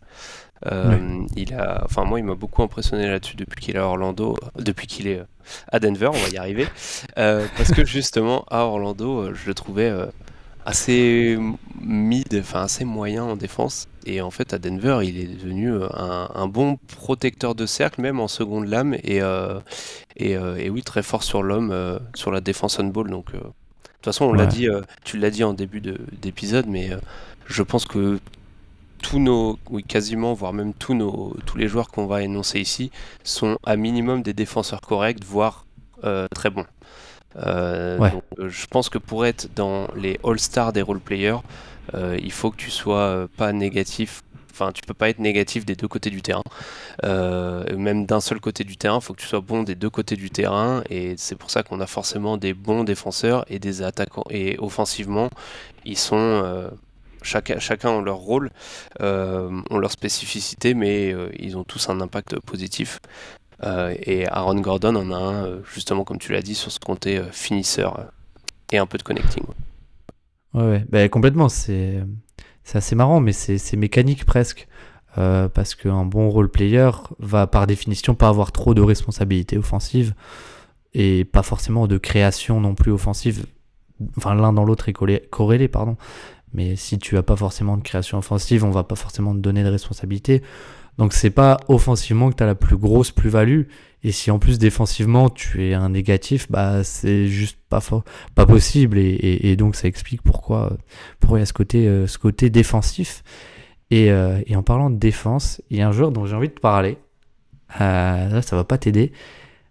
Euh, 0.67 1.25
il 1.37 1.55
a, 1.55 1.83
enfin 1.85 2.05
moi, 2.05 2.19
il 2.19 2.25
m'a 2.25 2.35
beaucoup 2.35 2.63
impressionné 2.63 3.07
là-dessus 3.07 3.37
depuis 3.37 3.61
qu'il 3.61 3.77
est 3.77 3.79
à 3.79 3.87
Orlando, 3.87 4.37
depuis 4.59 4.87
qu'il 4.87 5.07
est 5.07 5.23
à 5.73 5.79
Denver, 5.79 6.09
on 6.09 6.19
va 6.19 6.29
y 6.29 6.37
arriver, 6.37 6.67
parce 7.15 7.73
que 7.75 7.85
justement 7.85 8.45
à 8.51 8.65
Orlando, 8.65 9.33
je 9.33 9.47
le 9.47 9.55
trouvais 9.55 9.91
assez 10.65 11.39
mid, 11.81 12.35
enfin 12.39 12.63
assez 12.63 12.85
moyen 12.85 13.25
en 13.25 13.37
défense. 13.37 13.89
Et 14.07 14.21
en 14.21 14.31
fait, 14.31 14.55
à 14.55 14.59
Denver, 14.59 15.01
il 15.03 15.19
est 15.19 15.27
devenu 15.27 15.73
euh, 15.73 15.89
un, 15.93 16.47
bon 16.47 16.77
protecteur 16.77 17.55
de 17.55 17.67
cercle, 17.67 18.01
même 18.01 18.21
en 18.21 18.29
seconde 18.29 18.67
lame. 18.67 18.95
Et, 19.03 19.23
euh, 19.23 19.61
euh, 20.21 20.57
et, 20.57 20.71
oui, 20.71 20.83
très 20.83 21.03
fort 21.03 21.23
sur 21.23 21.43
l'homme, 21.43 22.01
sur 22.15 22.31
la 22.31 22.41
défense 22.41 22.79
on 22.79 22.85
ball. 22.85 23.11
Donc, 23.11 23.33
toute 24.03 24.07
façon, 24.07 24.27
on 24.27 24.33
l'a 24.33 24.47
dit, 24.47 24.69
tu 25.05 25.19
l'as 25.19 25.31
dit 25.31 25.45
en 25.45 25.53
début 25.53 25.81
d'épisode, 25.81 26.67
mais 26.67 26.91
je 27.47 27.63
pense 27.63 27.85
que 27.85 28.19
tous 29.03 29.19
nos, 29.19 29.59
oui, 29.71 29.83
quasiment, 29.83 30.35
voire 30.35 30.53
même 30.53 30.75
tous 30.75 30.95
nos, 30.95 31.37
tous 31.47 31.57
les 31.57 31.69
joueurs 31.69 31.89
qu'on 31.89 32.07
va 32.07 32.23
énoncer 32.23 32.61
ici 32.61 32.91
sont 33.25 33.59
à 33.65 33.77
minimum 33.77 34.23
des 34.23 34.33
défenseurs 34.33 34.81
corrects, 34.81 35.25
voire 35.25 35.67
très 36.33 36.51
bons. 36.51 36.67
Euh, 37.37 37.99
donc, 37.99 38.23
euh, 38.39 38.49
je 38.49 38.67
pense 38.67 38.89
que 38.89 38.99
pour 38.99 39.27
être 39.27 39.49
dans 39.55 39.89
les 39.97 40.19
All-Stars 40.25 40.73
des 40.73 40.83
role-players, 40.83 41.39
euh, 41.95 42.19
il 42.21 42.33
faut 42.33 42.51
que 42.51 42.57
tu 42.57 42.71
sois 42.71 43.29
pas 43.37 43.53
négatif. 43.53 44.23
Enfin, 44.61 44.73
tu 44.73 44.83
peux 44.83 44.95
pas 44.95 45.09
être 45.09 45.19
négatif 45.19 45.65
des 45.65 45.75
deux 45.77 45.89
côtés 45.89 46.11
du 46.11 46.23
terrain. 46.23 46.43
même 47.03 48.07
d'un 48.07 48.21
seul 48.21 48.41
côté 48.41 48.65
du 48.65 48.77
terrain, 48.77 48.99
il 48.99 49.05
faut 49.05 49.15
que 49.15 49.21
tu 49.21 49.27
sois 49.27 49.41
bon 49.41 49.63
des 49.63 49.75
deux 49.75 49.91
côtés 49.91 50.17
du 50.17 50.31
terrain. 50.31 50.83
Et 50.91 51.15
c'est 51.17 51.37
pour 51.37 51.51
ça 51.51 51.63
qu'on 51.63 51.81
a 51.81 51.87
forcément 51.87 52.37
des 52.37 52.55
bons 52.55 52.85
défenseurs 52.85 53.45
et 53.49 53.59
des 53.59 53.83
attaquants. 53.83 54.25
Et 54.31 54.57
offensivement, 54.59 55.31
ils 55.85 55.99
sont 55.99 56.71
chacun, 57.23 57.59
chacun 57.59 57.91
ont 57.91 58.03
leur 58.03 58.17
rôle, 58.17 58.51
ont 59.01 59.79
leur 59.79 59.93
spécificité, 59.93 60.75
mais 60.75 61.15
ils 61.39 61.57
ont 61.57 61.65
tous 61.65 61.89
un 61.89 62.01
impact 62.01 62.39
positif. 62.41 63.01
Euh, 63.63 63.95
et 64.03 64.27
Aaron 64.27 64.61
Gordon 64.61 64.97
en 64.97 65.11
a 65.11 65.17
un, 65.17 65.45
euh, 65.45 65.61
justement, 65.73 66.05
comme 66.05 66.19
tu 66.19 66.33
l'as 66.33 66.43
dit, 66.43 66.55
sur 66.55 66.73
ce 66.73 66.79
euh, 67.09 67.31
finisseur 67.31 68.11
et 68.73 68.79
un 68.79 68.87
peu 68.87 68.99
de 68.99 69.03
connecting. 69.03 69.45
Ouais, 70.55 70.65
ouais. 70.65 70.85
Bah, 70.89 71.09
complètement. 71.09 71.49
C'est 71.49 72.03
assez 72.75 72.95
marrant, 72.95 73.21
mais 73.21 73.33
c'est 73.33 73.77
mécanique 73.77 74.25
presque. 74.25 74.69
parce 75.15 75.75
qu'un 75.75 76.05
bon 76.05 76.29
role 76.29 76.51
player 76.51 76.91
va 77.19 77.47
par 77.47 77.67
définition 77.67 78.15
pas 78.15 78.29
avoir 78.29 78.53
trop 78.53 78.75
de 78.75 78.81
responsabilités 78.81 79.59
offensives 79.59 80.15
et 80.95 81.25
pas 81.25 81.43
forcément 81.43 81.87
de 81.87 81.99
création 81.99 82.61
non 82.61 82.75
plus 82.75 82.93
offensive. 82.93 83.47
Enfin, 84.17 84.35
l'un 84.35 84.53
dans 84.53 84.65
l'autre 84.65 84.89
est 84.89 85.29
corrélé, 85.31 85.69
pardon. 85.69 85.97
Mais 86.53 86.75
si 86.75 86.99
tu 86.99 87.17
as 87.17 87.23
pas 87.23 87.37
forcément 87.37 87.77
de 87.77 87.83
création 87.83 88.19
offensive, 88.19 88.65
on 88.65 88.71
va 88.71 88.83
pas 88.83 88.97
forcément 88.97 89.35
te 89.35 89.39
donner 89.39 89.63
de 89.63 89.69
responsabilités. 89.69 90.43
Donc 90.99 91.13
c'est 91.13 91.31
pas 91.31 91.59
offensivement 91.69 92.31
que 92.31 92.37
tu 92.37 92.43
as 92.43 92.47
la 92.47 92.55
plus 92.57 92.77
grosse 92.77 93.13
plus-value. 93.13 93.63
Et 94.03 94.13
si 94.13 94.31
en 94.31 94.39
plus 94.39 94.59
défensivement 94.59 95.29
tu 95.29 95.69
es 95.69 95.75
un 95.75 95.91
négatif, 95.91 96.51
bah 96.51 96.83
c'est 96.85 97.27
juste 97.27 97.59
pas 97.69 97.81
pas 98.35 98.47
possible. 98.47 98.99
Et, 98.99 99.57
donc 99.57 99.77
ça 99.77 99.89
explique 99.89 100.23
pourquoi, 100.23 100.77
pourquoi 101.19 101.39
il 101.39 101.43
y 101.43 101.45
a 101.45 101.47
ce 101.47 101.53
côté, 101.53 101.87
euh, 101.87 102.07
ce 102.07 102.19
côté 102.19 102.51
défensif. 102.51 103.23
Euh, 103.93 104.41
et, 104.47 104.57
en 104.57 104.63
parlant 104.63 104.89
de 104.89 104.97
défense, 104.97 105.61
il 105.69 105.79
y 105.79 105.83
a 105.83 105.89
un 105.89 105.93
joueur 105.93 106.13
dont 106.13 106.25
j'ai 106.25 106.37
envie 106.37 106.49
de 106.49 106.55
parler. 106.55 106.97
Euh, 107.81 108.29
là, 108.29 108.43
ça 108.43 108.57
va 108.57 108.65
pas 108.65 108.79
t'aider, 108.79 109.13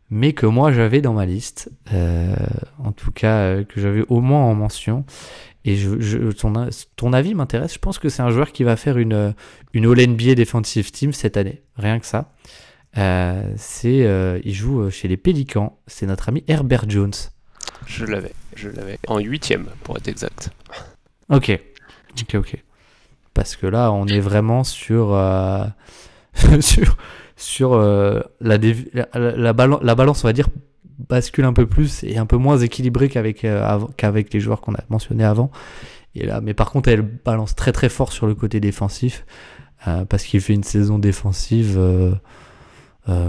mais 0.10 0.34
que 0.34 0.46
moi 0.46 0.72
j'avais 0.72 1.02
dans 1.02 1.14
ma 1.14 1.26
liste, 1.26 1.72
en 1.92 2.92
tout 2.92 3.12
cas 3.12 3.64
que 3.64 3.82
j'avais 3.82 4.04
au 4.10 4.22
moins 4.22 4.44
en 4.44 4.54
mention. 4.54 5.06
Et 5.66 5.76
je, 5.76 6.32
ton, 6.96 7.14
avis 7.14 7.34
m'intéresse. 7.36 7.74
Je 7.74 7.80
pense 7.80 8.00
que 8.00 8.10
c'est 8.10 8.22
un 8.22 8.30
joueur 8.30 8.52
qui 8.52 8.64
va 8.64 8.76
faire 8.76 8.98
une, 8.98 9.34
une 9.74 9.86
All-NBA 9.86 10.36
Defensive 10.36 10.92
Team 10.92 11.14
cette 11.14 11.36
année. 11.36 11.62
Rien 11.76 12.00
que 12.00 12.06
ça. 12.06 12.32
Euh, 12.98 13.54
c'est, 13.56 14.06
euh, 14.06 14.40
il 14.44 14.54
joue 14.54 14.82
euh, 14.82 14.90
chez 14.90 15.08
les 15.08 15.18
Pélicans. 15.18 15.80
C'est 15.88 16.06
notre 16.06 16.30
ami 16.30 16.44
Herbert 16.48 16.90
Jones. 16.90 17.14
Je 17.86 18.06
l'avais. 18.06 18.34
Je 18.56 18.70
l'avais. 18.70 18.98
En 19.08 19.20
huitième, 19.20 19.68
pour 19.84 19.98
être 19.98 20.08
exact. 20.08 20.52
Ok. 21.30 21.60
Ok, 22.20 22.36
ok. 22.36 22.64
Parce 23.34 23.56
que 23.56 23.68
là, 23.68 23.92
on 23.92 24.08
est 24.08 24.20
vraiment 24.20 24.64
sur, 24.64 25.10
sur, 26.60 26.98
sur 27.36 27.78
la, 27.78 28.28
la, 28.42 29.08
la, 29.14 29.54
balance, 29.54 30.24
on 30.24 30.28
va 30.28 30.34
dire, 30.34 30.50
bascule 31.08 31.46
un 31.46 31.54
peu 31.54 31.66
plus 31.66 32.04
et 32.04 32.18
un 32.18 32.26
peu 32.26 32.36
moins 32.36 32.58
équilibré 32.58 33.08
qu'avec 33.08 33.46
euh, 33.46 33.80
qu'avec 33.96 34.34
les 34.34 34.42
joueurs 34.42 34.60
qu'on 34.60 34.74
a 34.74 34.84
mentionnés 34.90 35.24
avant. 35.24 35.52
Et 36.16 36.26
là, 36.26 36.42
mais 36.42 36.54
par 36.54 36.72
contre, 36.72 36.90
elle 36.90 37.04
balance 37.04 37.56
très 37.56 37.72
très 37.72 37.88
fort 37.88 38.12
sur 38.12 38.28
le 38.28 38.36
côté 38.36 38.60
défensif 38.60 39.26
parce 40.10 40.24
qu'il 40.24 40.42
fait 40.42 40.54
une 40.54 40.64
saison 40.64 41.00
défensive 41.00 41.80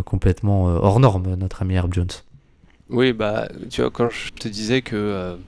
complètement 0.04 0.64
hors 0.64 1.00
norme, 1.00 1.34
notre 1.36 1.62
ami 1.62 1.74
Herb 1.74 1.92
Jones. 1.94 2.10
Oui, 2.90 3.12
bah, 3.12 3.48
tu 3.70 3.80
vois, 3.80 3.90
quand 3.90 4.10
je 4.10 4.30
te 4.30 4.48
disais 4.48 4.82
que 4.82 5.38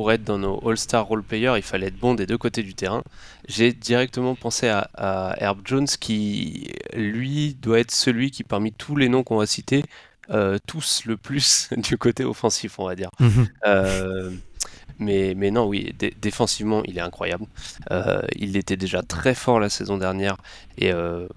pour 0.00 0.12
être 0.12 0.24
dans 0.24 0.38
nos 0.38 0.66
All-Star 0.66 1.04
Role 1.06 1.22
Players, 1.22 1.54
il 1.56 1.62
fallait 1.62 1.88
être 1.88 1.98
bon 1.98 2.14
des 2.14 2.24
deux 2.24 2.38
côtés 2.38 2.62
du 2.62 2.72
terrain. 2.72 3.02
J'ai 3.48 3.74
directement 3.74 4.34
pensé 4.34 4.66
à, 4.66 5.34
Herb 5.38 5.58
Jones 5.64 5.86
qui, 5.86 6.72
lui, 6.94 7.54
doit 7.60 7.80
être 7.80 7.90
celui 7.90 8.30
qui, 8.30 8.42
parmi 8.42 8.72
tous 8.72 8.96
les 8.96 9.10
noms 9.10 9.22
qu'on 9.22 9.36
va 9.36 9.44
citer, 9.44 9.84
euh, 10.30 10.58
tous 10.66 11.04
le 11.04 11.18
plus 11.18 11.68
du 11.76 11.98
côté 11.98 12.24
offensif, 12.24 12.78
on 12.78 12.86
va 12.86 12.94
dire. 12.94 13.10
Mhm. 13.20 13.48
Euh, 13.66 14.30
mais, 15.00 15.50
non, 15.50 15.66
oui, 15.66 15.94
défensivement, 16.20 16.82
il 16.84 16.98
est 16.98 17.02
incroyable. 17.02 17.46
Euh, 17.90 18.22
il 18.36 18.56
était 18.56 18.76
déjà 18.76 19.02
très 19.02 19.34
fort 19.34 19.58
la 19.58 19.70
saison 19.70 19.96
dernière, 19.96 20.36
et, 20.78 20.92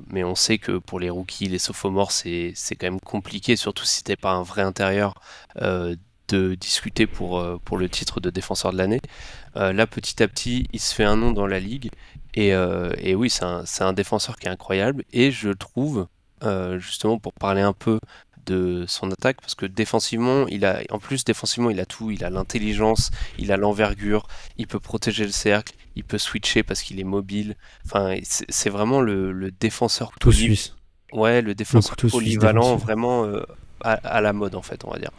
mais 0.10 0.23
on 0.23 0.36
sait 0.36 0.58
que 0.58 0.78
pour 0.78 0.99
les 0.99 1.10
rookies, 1.10 1.47
les 1.47 1.60
sophomores, 1.60 2.12
c'est 2.12 2.54
quand 2.71 2.88
même 2.88 2.99
compliqué, 2.99 3.56
surtout 3.56 3.86
si 3.86 4.04
t'es 4.04 4.15
pas 4.15 4.32
un 4.32 4.43
vrai 4.43 4.62
intérieur, 4.62 5.15
de 6.30 6.56
discuter 6.56 7.06
pour, 7.08 7.43
pour 7.63 7.78
le 7.78 7.89
titre 7.89 8.19
de 8.19 8.30
défenseur 8.30 8.71
de 8.73 8.78
l'année. 8.78 9.02
là, 9.56 9.88
petit 9.88 10.21
à 10.21 10.28
petit, 10.28 10.67
il 10.73 10.80
se 10.80 10.93
fait 10.93 11.04
un 11.06 11.15
nom 11.15 11.32
dans 11.32 11.47
la 11.47 11.60
ligue, 11.60 11.89
et, 12.36 12.49
et 12.49 13.15
oui, 13.15 13.30
c'est 13.30 13.45
un, 13.45 13.63
un, 13.80 13.93
défenseur 13.93 14.38
qui 14.38 14.47
est 14.47 14.52
incroyable, 14.52 15.06
et 15.13 15.32
je 15.32 15.49
trouve, 15.49 16.08
justement, 16.78 17.17
pour 17.17 17.34
parler 17.34 17.62
un 17.62 17.73
peu 17.73 17.99
de 18.45 18.86
son 18.88 19.12
attaque 19.12 19.41
parce 19.41 19.56
que 19.56 19.65
défensivement, 19.65 20.47
il 20.47 20.65
a 20.65 20.82
en 20.89 20.99
plus 20.99 21.23
défensivement, 21.23 21.69
il 21.69 21.79
a 21.79 21.86
tout, 21.86 22.12
il 22.12 22.23
a 22.23 22.29
l'intelligence, 22.29 23.12
il 23.38 23.51
a 23.51 23.58
l'envergure, 23.58 24.27
il 24.58 24.67
peut 24.67 24.79
protéger 24.79 25.25
le 25.25 25.32
cercle, 25.32 25.73
il 25.95 26.03
peut 26.03 26.17
switcher 26.17 26.63
parce 26.63 26.82
qu'il 26.82 26.99
est 26.99 27.06
mobile. 27.06 27.56
Enfin, 27.86 28.15
c'est 28.23 28.69
vraiment 28.69 29.01
le, 29.01 29.51
défenseur 29.51 30.12
tout 30.19 30.32
suisse. 30.32 30.75
Ouais, 31.12 31.41
le 31.41 31.53
défenseur 31.53 31.95
polyvalent 31.95 32.75
vraiment 32.75 33.25
euh, 33.25 33.43
à, 33.82 34.21
la 34.21 34.34
mode 34.34 34.56
en 34.56 34.62
fait, 34.62 34.84
on 34.86 34.91
va 34.91 34.99
dire. 34.99 35.12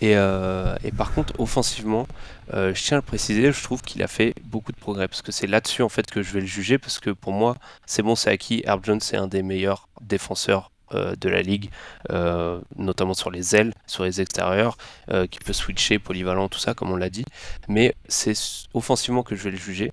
Et, 0.00 0.16
euh, 0.16 0.76
par 0.96 1.12
contre, 1.12 1.38
offensivement, 1.38 2.06
euh, 2.54 2.74
je 2.74 2.82
tiens 2.82 2.96
à 2.96 3.00
le 3.00 3.06
préciser, 3.06 3.52
je 3.52 3.62
trouve 3.62 3.82
qu'il 3.82 4.02
a 4.02 4.08
fait 4.08 4.34
beaucoup 4.44 4.72
de 4.72 4.76
progrès 4.76 5.08
parce 5.08 5.22
que 5.22 5.32
c'est 5.32 5.46
là-dessus 5.46 5.82
en 5.82 5.88
fait 5.88 6.10
que 6.10 6.22
je 6.22 6.32
vais 6.32 6.40
le 6.40 6.46
juger 6.46 6.78
parce 6.78 6.98
que 6.98 7.10
pour 7.10 7.32
moi, 7.32 7.56
c'est 7.86 8.02
bon, 8.02 8.16
c'est 8.16 8.30
acquis. 8.30 8.62
Herb 8.66 8.84
Jones, 8.84 9.00
c'est 9.00 9.16
un 9.16 9.28
des 9.28 9.42
meilleurs 9.42 9.88
défenseurs 10.00 10.70
de 10.92 11.28
la 11.28 11.42
ligue, 11.42 11.70
euh, 12.10 12.60
notamment 12.76 13.14
sur 13.14 13.30
les 13.30 13.56
ailes, 13.56 13.72
sur 13.86 14.04
les 14.04 14.20
extérieurs, 14.20 14.76
euh, 15.10 15.26
qui 15.26 15.38
peut 15.38 15.52
switcher, 15.52 15.98
polyvalent, 15.98 16.48
tout 16.48 16.58
ça, 16.58 16.74
comme 16.74 16.90
on 16.90 16.96
l'a 16.96 17.10
dit. 17.10 17.24
Mais 17.68 17.94
c'est 18.08 18.34
offensivement 18.74 19.22
que 19.22 19.34
je 19.36 19.44
vais 19.44 19.50
le 19.50 19.56
juger. 19.56 19.90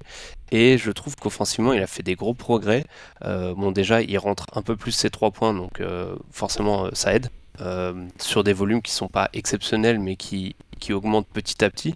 Et 0.51 0.77
je 0.77 0.91
trouve 0.91 1.15
qu'offensivement, 1.15 1.73
il 1.73 1.81
a 1.81 1.87
fait 1.87 2.03
des 2.03 2.15
gros 2.15 2.33
progrès. 2.33 2.85
bon, 3.21 3.71
déjà, 3.71 4.01
il 4.01 4.17
rentre 4.17 4.47
un 4.53 4.61
peu 4.63 4.75
plus 4.75 4.91
ses 4.91 5.09
trois 5.11 5.31
points, 5.31 5.53
donc 5.53 5.81
forcément, 6.31 6.89
ça 6.93 7.13
aide. 7.13 7.29
sur 8.19 8.43
des 8.43 8.53
volumes 8.53 8.81
qui 8.81 8.91
sont 8.91 9.09
pas 9.09 9.29
exceptionnels, 9.33 9.99
mais 9.99 10.15
qui 10.15 10.55
qui 10.79 10.93
augmente 10.93 11.27
petit 11.27 11.63
à 11.63 11.69
petit. 11.69 11.95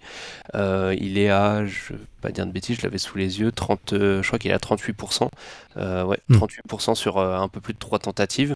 Euh, 0.55 0.95
il 0.99 1.17
est 1.17 1.29
à, 1.29 1.65
je 1.65 1.93
vais 1.93 1.99
pas 2.21 2.31
dire 2.31 2.45
de 2.45 2.51
bêtises, 2.51 2.77
je 2.77 2.83
l'avais 2.83 2.97
sous 2.97 3.17
les 3.17 3.39
yeux, 3.39 3.51
30, 3.51 3.93
euh, 3.93 4.21
je 4.21 4.27
crois 4.27 4.39
qu'il 4.39 4.51
est 4.51 4.53
à 4.53 4.57
38%. 4.57 5.29
Euh, 5.77 6.03
ouais, 6.03 6.19
38% 6.29 6.91
hmm. 6.91 6.95
sur 6.95 7.19
un 7.19 7.47
peu 7.47 7.59
plus 7.59 7.73
de 7.73 7.79
3 7.79 7.99
tentatives. 7.99 8.53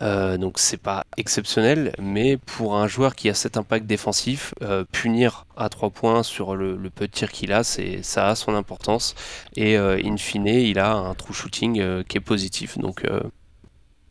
donc 0.00 0.58
c'est 0.58 0.80
pas 0.80 1.04
exceptionnel, 1.16 1.92
mais 2.00 2.36
pour 2.36 2.76
un 2.76 2.86
joueur 2.86 3.14
qui 3.14 3.28
a 3.28 3.34
cet 3.34 3.56
impact 3.56 3.86
défensif, 3.86 4.54
punir 4.92 5.46
à 5.56 5.68
3 5.68 5.90
points 5.90 6.22
sur 6.22 6.54
le, 6.56 6.78
peu 6.90 7.06
de 7.06 7.12
tir 7.12 7.30
qu'il 7.32 7.52
a, 7.52 7.64
c'est, 7.64 8.02
ça 8.02 8.28
a 8.28 8.34
son 8.34 8.54
importance. 8.54 9.14
Et 9.56 9.76
in 9.76 10.16
fine, 10.16 10.46
il 10.46 10.78
a 10.78 10.92
un 10.92 11.14
true 11.14 11.34
shooting 11.34 12.04
qui 12.04 12.16
est 12.16 12.20
positif. 12.24 12.78
Donc 12.78 13.04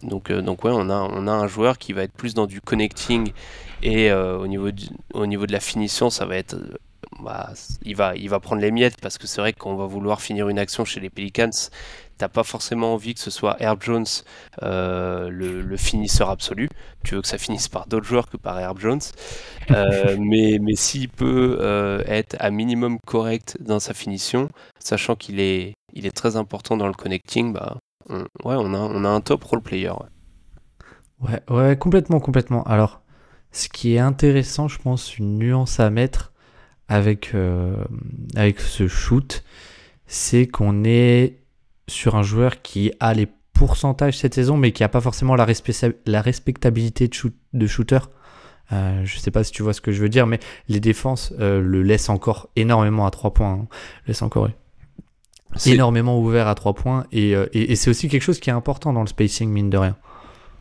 donc, 0.03 0.31
donc 0.31 0.65
ouais, 0.65 0.71
on 0.73 0.89
a, 0.89 0.95
on 0.95 1.27
a 1.27 1.31
un 1.31 1.47
joueur 1.47 1.77
qui 1.77 1.93
va 1.93 2.03
être 2.03 2.11
plus 2.11 2.33
dans 2.33 2.45
du 2.45 2.59
connecting 2.59 3.31
et 3.83 4.09
euh, 4.09 4.37
au, 4.37 4.47
niveau 4.47 4.69
au 5.13 5.25
niveau 5.27 5.45
de 5.45 5.51
la 5.51 5.59
finition, 5.59 6.09
ça 6.09 6.25
va 6.25 6.37
être. 6.37 6.55
Euh, 6.55 6.77
bah, 7.21 7.51
il, 7.83 7.95
va, 7.95 8.15
il 8.15 8.29
va 8.29 8.39
prendre 8.39 8.61
les 8.61 8.71
miettes 8.71 8.99
parce 8.99 9.17
que 9.17 9.27
c'est 9.27 9.39
vrai 9.39 9.53
qu'on 9.53 9.75
va 9.75 9.85
vouloir 9.85 10.21
finir 10.21 10.49
une 10.49 10.57
action 10.57 10.85
chez 10.85 11.01
les 11.01 11.09
Pelicans. 11.09 11.51
T'as 12.17 12.29
pas 12.29 12.43
forcément 12.43 12.93
envie 12.93 13.13
que 13.13 13.19
ce 13.19 13.29
soit 13.29 13.57
Herb 13.59 13.83
Jones 13.83 14.05
euh, 14.63 15.29
le, 15.29 15.77
finisseur 15.77 16.29
absolu. 16.29 16.69
Tu 17.03 17.15
veux 17.15 17.21
que 17.21 17.27
ça 17.27 17.37
finisse 17.37 17.67
par 17.67 17.87
d'autres 17.87 18.05
joueurs 18.05 18.29
que 18.29 18.37
par 18.37 18.57
Herb 18.57 18.79
Jones. 18.79 19.01
mais 19.69 20.59
mais 20.61 20.75
s'il 20.75 21.09
peut 21.09 22.03
être 22.07 22.35
à 22.39 22.51
minimum 22.51 22.97
correct 23.05 23.57
dans 23.59 23.79
sa 23.79 23.93
finition, 23.93 24.49
sachant 24.79 25.15
qu'il 25.15 25.39
est, 25.39 25.73
il 25.93 26.05
est 26.05 26.15
très 26.15 26.37
important 26.37 26.77
dans 26.77 26.87
le 26.87 26.93
connecting, 26.93 27.53
bah, 27.53 27.77
ouais, 28.09 28.55
on 28.57 28.73
a, 28.73 28.79
on 28.79 29.03
a 29.03 29.09
un 29.09 29.21
top 29.21 29.43
role 29.43 29.61
player. 29.61 29.91
Ouais. 31.21 31.29
ouais, 31.29 31.55
ouais, 31.55 31.77
complètement, 31.77 32.19
complètement. 32.19 32.63
Alors, 32.63 33.02
ce 33.53 33.69
qui 33.69 33.95
est 33.95 33.99
intéressant, 33.99 34.67
je 34.67 34.79
pense, 34.79 35.17
une 35.17 35.37
nuance 35.37 35.79
à 35.79 35.89
mettre 35.89 36.33
avec, 36.89 37.31
euh, 37.35 37.75
avec 38.35 38.59
ce 38.59 38.87
shoot, 38.87 39.43
c'est 40.07 40.47
qu'on 40.47 40.83
est 40.83 41.37
sur 41.87 42.15
un 42.15 42.23
joueur 42.23 42.61
qui 42.61 42.91
a 42.99 43.13
les 43.13 43.27
pourcentages 43.53 44.17
cette 44.17 44.33
saison, 44.33 44.57
mais 44.57 44.71
qui 44.71 44.81
n'a 44.81 44.89
pas 44.89 45.01
forcément 45.01 45.35
la, 45.35 45.45
la 46.07 46.21
respectabilité 46.21 47.07
de, 47.07 47.13
shoot 47.13 47.33
de 47.53 47.67
shooter. 47.67 47.99
Euh, 48.71 49.05
je 49.05 49.19
sais 49.19 49.29
pas 49.29 49.43
si 49.43 49.51
tu 49.51 49.61
vois 49.61 49.73
ce 49.73 49.81
que 49.81 49.91
je 49.91 50.01
veux 50.01 50.09
dire, 50.09 50.25
mais 50.25 50.39
les 50.67 50.79
défenses 50.79 51.31
euh, 51.39 51.61
le 51.61 51.83
laissent 51.83 52.09
encore 52.09 52.49
énormément 52.55 53.05
à 53.05 53.11
3 53.11 53.35
points. 53.35 53.51
Hein. 53.51 53.67
Laissent 54.07 54.23
encore 54.23 54.49
énormément 55.67 56.19
ouvert 56.19 56.47
à 56.47 56.55
3 56.55 56.73
points. 56.73 57.05
Et, 57.11 57.33
et, 57.33 57.71
et 57.71 57.75
c'est 57.75 57.91
aussi 57.91 58.09
quelque 58.09 58.23
chose 58.23 58.39
qui 58.39 58.49
est 58.49 58.53
important 58.53 58.93
dans 58.93 59.01
le 59.01 59.07
spacing, 59.07 59.49
mine 59.51 59.69
de 59.69 59.77
rien. 59.77 59.95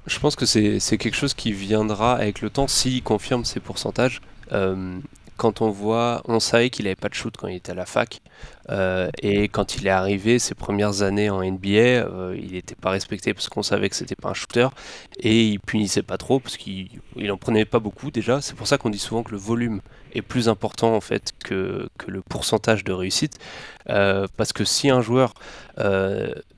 Je 0.07 0.19
pense 0.19 0.35
que 0.35 0.47
c'est 0.47 0.99
quelque 0.99 1.15
chose 1.15 1.35
qui 1.35 1.53
viendra 1.53 2.15
avec 2.15 2.41
le 2.41 2.51
temps 2.51 2.67
s'il 2.67 3.03
confirme 3.03 3.45
ses 3.45 3.61
pourcentages. 3.61 4.21
Euh, 4.53 4.99
quand 5.37 5.61
on 5.61 5.71
voit, 5.71 6.23
on 6.27 6.41
savait 6.41 6.71
qu'il 6.71 6.85
n'avait 6.85 6.97
pas 6.97 7.09
de 7.09 7.15
shoot 7.15 7.35
quand 7.37 7.47
il 7.47 7.57
était 7.57 7.73
à 7.73 7.75
la 7.77 7.87
fac. 7.87 8.21
Euh, 8.69 9.11
et 9.23 9.49
quand 9.49 9.77
il 9.77 9.87
est 9.87 9.91
arrivé, 9.91 10.39
ses 10.39 10.55
premières 10.55 11.03
années 11.03 11.31
en 11.31 11.43
NBA, 11.43 11.69
euh, 11.69 12.37
il 12.41 12.53
n'était 12.53 12.75
pas 12.75 12.91
respecté 12.91 13.33
parce 13.33 13.49
qu'on 13.49 13.63
savait 13.63 13.89
que 13.89 13.97
c'était 13.97 14.17
pas 14.17 14.31
un 14.31 14.35
shooter. 14.35 14.69
Et 15.21 15.47
il 15.47 15.61
punissait 15.61 16.03
pas 16.03 16.17
trop 16.17 16.41
parce 16.41 16.57
qu'il 16.57 16.91
en 17.31 17.37
prenait 17.37 17.65
pas 17.65 17.79
beaucoup 17.79 18.11
déjà. 18.11 18.41
C'est 18.41 18.57
pour 18.57 18.67
ça 18.67 18.79
qu'on 18.79 18.91
dit 18.91 18.99
souvent 18.99 19.23
que 19.23 19.31
le 19.31 19.39
volume 19.39 19.83
est 20.15 20.23
plus 20.23 20.49
important 20.49 20.95
en 20.95 21.01
fait 21.01 21.33
que, 21.45 21.89
que 21.97 22.11
le 22.11 22.23
pourcentage 22.23 22.83
de 22.83 22.93
réussite. 22.93 23.39
parce 23.87 24.53
que 24.53 24.65
si 24.65 24.91
un 24.91 25.01
joueur 25.01 25.35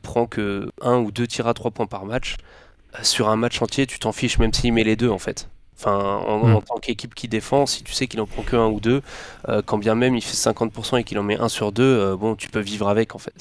prend 0.03 0.27
que 0.27 0.71
un 0.81 0.99
ou 0.99 1.11
deux 1.11 1.27
tirs 1.27 1.47
à 1.47 1.55
trois 1.55 1.71
points 1.71 1.87
par 1.87 2.05
match, 2.07 2.37
sur 3.03 3.29
un 3.29 3.37
match 3.37 3.61
entier, 3.61 3.87
tu 3.87 3.99
t'en 3.99 4.13
fiches 4.13 4.39
même 4.39 4.53
s'il 4.53 4.73
met 4.73 4.85
les 4.85 4.97
deux 4.97 5.11
en 5.11 5.19
fait. 5.19 5.49
Enfin, 5.77 6.23
en, 6.27 6.47
hmm. 6.47 6.63
tant 6.63 6.77
qu'équipe 6.77 7.15
qui 7.15 7.27
défend, 7.27 7.67
si 7.67 7.83
tu 7.83 7.93
sais 7.93 8.07
qu'il 8.07 8.21
en 8.21 8.27
prend 8.27 8.43
que 8.43 8.55
un 8.55 8.69
ou 8.69 8.79
deux, 8.79 9.03
euh, 9.49 9.61
quand 9.65 9.77
bien 9.77 9.97
même 9.97 10.15
il 10.15 10.23
fait 10.23 10.37
50% 10.37 10.99
et 10.99 11.05
qu'il 11.05 11.19
en 11.19 11.25
met 11.25 11.37
un 11.37 11.49
sur 11.49 11.73
deux, 11.73 11.83
euh, 11.83 12.17
bon, 12.17 12.37
tu 12.37 12.49
peux 12.49 12.61
vivre 12.61 12.89
avec 12.89 13.15
en 13.17 13.19
fait. 13.19 13.35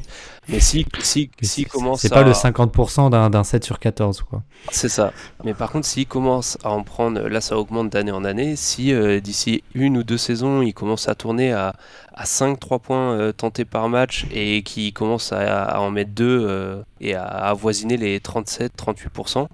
Mais 0.50 0.60
si, 0.60 0.86
si, 1.02 1.30
si 1.41 1.65
commence 1.65 2.02
C'est 2.02 2.10
pas 2.10 2.24
le 2.24 2.32
50% 2.32 3.30
d'un 3.30 3.43
7 3.43 3.63
sur 3.63 3.80
14, 3.80 4.24
quoi. 4.24 4.41
C'est 4.72 4.89
ça. 4.89 5.13
Mais 5.43 5.54
par 5.54 5.72
contre, 5.72 5.86
s'il 5.86 6.08
commence 6.08 6.58
à 6.63 6.72
en 6.72 6.84
prendre, 6.84 7.22
là 7.22 7.39
ça 7.39 7.58
augmente 7.58 7.91
d'année 7.91 8.12
en 8.12 8.26
année, 8.26 8.56
si 8.56 8.91
euh, 8.93 9.19
d'ici 9.19 9.63
une 9.76 9.98
ou 9.98 10.04
deux 10.04 10.17
saisons, 10.17 10.63
il 10.63 10.74
commence 10.74 11.08
à 11.08 11.13
tourner 11.13 11.54
à, 11.54 11.76
à 12.15 12.24
5-3 12.24 12.80
points 12.80 13.32
tentés 13.34 13.65
par 13.65 13.89
match 13.89 14.26
et 14.32 14.63
qu'il 14.63 14.91
commence 14.91 15.32
à, 15.32 15.63
à, 15.63 15.80
en 15.80 15.91
mettre 15.91 16.12
deux 16.12 16.84
et 17.00 17.13
à 17.13 17.24
avoisiner 17.24 17.96
les 17.96 18.19
37-38%, 18.19 19.48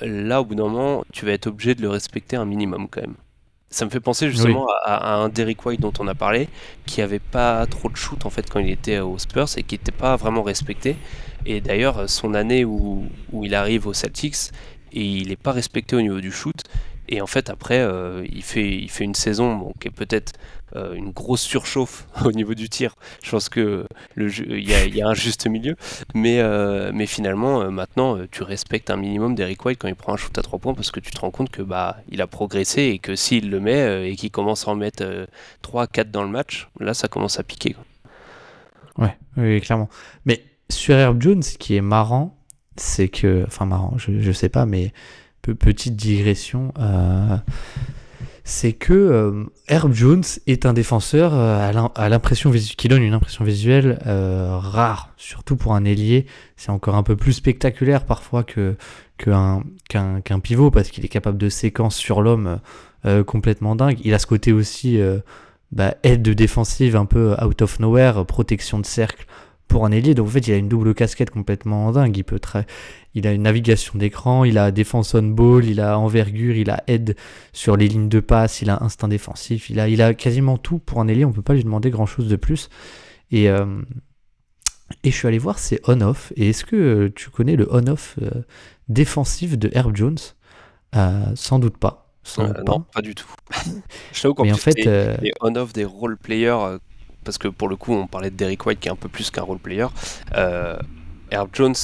là, 0.00 0.40
au 0.40 0.44
bout 0.44 0.54
d'un 0.54 0.68
moment, 0.68 1.04
tu 1.12 1.24
vas 1.24 1.32
être 1.32 1.46
obligé 1.46 1.74
de 1.74 1.82
le 1.82 1.88
respecter 1.88 2.36
un 2.36 2.44
minimum 2.44 2.88
quand 2.90 3.00
même. 3.00 3.14
Ça 3.70 3.86
me 3.86 3.90
fait 3.90 4.00
penser 4.00 4.30
justement 4.30 4.68
à, 4.84 5.14
un 5.14 5.30
Derrick 5.30 5.64
White 5.64 5.80
dont 5.80 5.94
on 5.98 6.06
a 6.06 6.14
parlé, 6.14 6.48
qui 6.84 7.00
avait 7.00 7.18
pas 7.18 7.64
trop 7.66 7.88
de 7.88 7.96
shoot 7.96 8.26
en 8.26 8.30
fait 8.30 8.50
quand 8.50 8.60
il 8.60 8.68
était 8.68 8.98
aux 8.98 9.16
Spurs 9.18 9.48
et 9.56 9.62
qui 9.62 9.76
n'était 9.76 9.92
pas 9.92 10.16
vraiment 10.16 10.42
respecté. 10.42 10.96
Et 11.46 11.62
d'ailleurs, 11.62 12.08
son 12.08 12.34
année 12.34 12.66
où, 12.66 13.06
où, 13.32 13.44
il 13.46 13.54
arrive 13.54 13.86
aux 13.86 13.94
Celtics, 13.94 14.50
et 14.92 15.02
il 15.02 15.28
n'est 15.28 15.36
pas 15.36 15.52
respecté 15.52 15.96
au 15.96 16.02
niveau 16.02 16.20
du 16.20 16.30
shoot. 16.30 16.62
Et 17.08 17.20
en 17.20 17.26
fait, 17.26 17.50
après, 17.50 17.80
euh, 17.80 18.24
il, 18.30 18.42
fait, 18.42 18.68
il 18.68 18.90
fait 18.90 19.04
une 19.04 19.14
saison 19.14 19.72
qui 19.80 19.88
est 19.88 19.90
peut-être 19.90 20.32
euh, 20.76 20.94
une 20.94 21.10
grosse 21.10 21.42
surchauffe 21.42 22.06
au 22.24 22.32
niveau 22.32 22.54
du 22.54 22.68
tir. 22.68 22.94
Je 23.22 23.30
pense 23.30 23.48
que 23.48 23.86
il 24.16 24.94
y, 24.96 25.02
a 25.02 25.08
un 25.08 25.14
juste 25.14 25.46
milieu. 25.46 25.76
Mais, 26.14 26.40
euh, 26.40 26.92
finalement, 27.06 27.70
maintenant, 27.70 28.18
tu 28.30 28.42
respectes 28.42 28.90
un 28.90 28.96
minimum 28.96 29.34
d'Eric 29.34 29.64
White 29.64 29.78
quand 29.80 29.88
il 29.88 29.94
prend 29.94 30.14
un 30.14 30.16
shoot 30.16 30.36
à 30.38 30.42
3 30.42 30.58
points 30.58 30.74
parce 30.74 30.90
que 30.90 31.00
tu 31.00 31.10
te 31.10 31.20
rends 31.20 31.30
compte 31.30 31.50
que 31.50 31.62
bah, 31.62 31.98
il 32.10 32.22
a 32.22 32.26
progressé 32.26 32.82
et 32.82 32.98
que 32.98 33.16
s'il 33.16 33.50
le 33.50 33.60
met 33.60 34.10
et 34.10 34.16
qu'il 34.16 34.30
commence 34.30 34.68
à 34.68 34.70
en 34.70 34.76
mettre 34.76 35.04
3-4 35.62 36.10
dans 36.10 36.22
le 36.22 36.30
match, 36.30 36.68
là, 36.80 36.94
ça 36.94 37.08
commence 37.08 37.38
à 37.38 37.42
piquer. 37.42 37.76
Ouais, 38.98 39.16
oui, 39.36 39.60
clairement. 39.60 39.88
Mais 40.24 40.44
sur 40.68 40.94
Herb 40.94 41.20
Jones, 41.20 41.42
ce 41.42 41.58
qui 41.58 41.76
est 41.76 41.82
marrant, 41.82 42.36
c'est 42.76 43.08
que. 43.08 43.44
Enfin, 43.46 43.66
marrant, 43.66 43.94
je, 43.98 44.20
je 44.20 44.32
sais 44.32 44.48
pas, 44.48 44.64
mais 44.64 44.92
petite 45.42 45.96
digression, 45.96 46.72
euh, 46.78 47.36
c'est 48.44 48.72
que 48.72 48.92
euh, 48.92 49.44
Herb 49.68 49.92
Jones 49.92 50.24
est 50.46 50.66
un 50.66 50.72
défenseur 50.72 51.32
euh, 51.34 51.88
à 51.94 52.08
l'impression 52.08 52.50
qui 52.50 52.88
donne 52.88 53.02
une 53.02 53.14
impression 53.14 53.44
visuelle 53.44 53.98
rare, 54.04 55.12
surtout 55.16 55.56
pour 55.56 55.74
un 55.74 55.84
ailier. 55.84 56.26
C'est 56.56 56.70
encore 56.70 56.96
un 56.96 57.02
peu 57.02 57.16
plus 57.16 57.32
spectaculaire 57.32 58.04
parfois 58.04 58.44
qu'un 58.44 59.62
pivot 60.42 60.70
parce 60.70 60.90
qu'il 60.90 61.04
est 61.04 61.08
capable 61.08 61.38
de 61.38 61.48
séquences 61.48 61.96
sur 61.96 62.22
l'homme 62.22 62.58
complètement 63.26 63.76
dingue. 63.76 63.98
Il 64.04 64.14
a 64.14 64.18
ce 64.18 64.26
côté 64.26 64.52
aussi 64.52 65.00
bah, 65.70 65.94
aide 66.02 66.22
défensive 66.22 66.96
un 66.96 67.06
peu 67.06 67.34
out 67.42 67.62
of 67.62 67.78
nowhere, 67.78 68.24
protection 68.26 68.78
de 68.78 68.86
cercle 68.86 69.26
pour 69.68 69.86
un 69.86 69.90
ailier. 69.90 70.14
Donc 70.14 70.28
en 70.28 70.30
fait, 70.30 70.46
il 70.46 70.52
a 70.52 70.56
une 70.56 70.68
double 70.68 70.94
casquette 70.94 71.30
complètement 71.30 71.90
dingue. 71.92 72.16
Il 72.16 72.24
peut 72.24 72.38
très, 72.38 72.66
il 73.14 73.26
a 73.26 73.32
une 73.32 73.42
navigation 73.42 73.98
d'écran, 73.98 74.44
il 74.44 74.58
a 74.58 74.70
défense 74.70 75.14
on 75.14 75.22
ball, 75.22 75.64
il 75.64 75.80
a 75.80 75.98
envergure, 75.98 76.56
il 76.56 76.70
a 76.70 76.82
aide 76.86 77.16
sur 77.52 77.76
les 77.76 77.88
lignes 77.88 78.08
de 78.08 78.20
passe, 78.20 78.62
il 78.62 78.70
a 78.70 78.82
instinct 78.82 79.08
défensif, 79.08 79.70
il 79.70 79.80
a, 79.80 79.88
il 79.88 80.02
a 80.02 80.14
quasiment 80.14 80.58
tout 80.58 80.78
pour 80.78 81.00
un 81.00 81.08
ailier. 81.08 81.24
On 81.24 81.32
peut 81.32 81.42
pas 81.42 81.54
lui 81.54 81.64
demander 81.64 81.90
grand 81.90 82.06
chose 82.06 82.28
de 82.28 82.36
plus. 82.36 82.68
Et 83.30 83.48
euh, 83.48 83.82
et 85.04 85.10
je 85.10 85.16
suis 85.16 85.26
allé 85.26 85.38
voir 85.38 85.58
c'est 85.58 85.80
on-off. 85.88 86.32
Et 86.36 86.50
est-ce 86.50 86.64
que 86.64 86.76
euh, 86.76 87.12
tu 87.14 87.30
connais 87.30 87.56
le 87.56 87.66
on-off 87.74 88.18
euh, 88.20 88.30
défensif 88.88 89.58
de 89.58 89.70
Herb 89.72 89.96
Jones? 89.96 90.18
Sans 91.34 91.58
doute 91.58 91.78
pas. 91.78 92.12
non, 92.66 92.80
pas 92.80 93.00
du 93.00 93.14
tout. 93.14 93.26
je 94.12 94.20
t'avoue 94.20 94.34
qu'en 94.34 94.54
fait, 94.54 94.84
les, 94.84 95.32
on-off 95.40 95.72
des 95.72 95.86
role 95.86 96.18
players 96.18 96.76
parce 97.24 97.38
que 97.38 97.48
pour 97.48 97.68
le 97.68 97.76
coup, 97.76 97.92
on 97.92 98.06
parlait 98.06 98.30
de 98.30 98.36
Derek 98.36 98.64
White 98.66 98.80
qui 98.80 98.88
est 98.88 98.92
un 98.92 98.96
peu 98.96 99.08
plus 99.08 99.30
qu'un 99.30 99.42
role 99.42 99.58
player. 99.58 99.86
Euh, 100.34 100.76
Herb 101.30 101.48
Jones, 101.52 101.74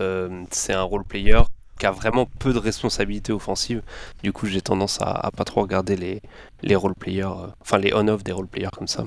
euh, 0.00 0.42
c'est 0.50 0.72
un 0.72 0.82
role 0.82 1.04
player 1.04 1.40
qui 1.78 1.86
a 1.86 1.90
vraiment 1.90 2.28
peu 2.38 2.52
de 2.52 2.58
responsabilités 2.58 3.32
offensives. 3.32 3.82
Du 4.22 4.32
coup, 4.32 4.46
j'ai 4.46 4.60
tendance 4.60 4.98
à, 5.00 5.30
pas 5.36 5.44
trop 5.44 5.62
regarder 5.62 5.96
les, 5.96 6.22
les 6.62 6.76
role 6.76 6.94
players, 6.94 7.24
euh, 7.24 7.46
enfin 7.60 7.78
les 7.78 7.92
on-off 7.92 8.22
des 8.22 8.32
role 8.32 8.46
players 8.46 8.70
comme 8.76 8.86
ça. 8.86 9.04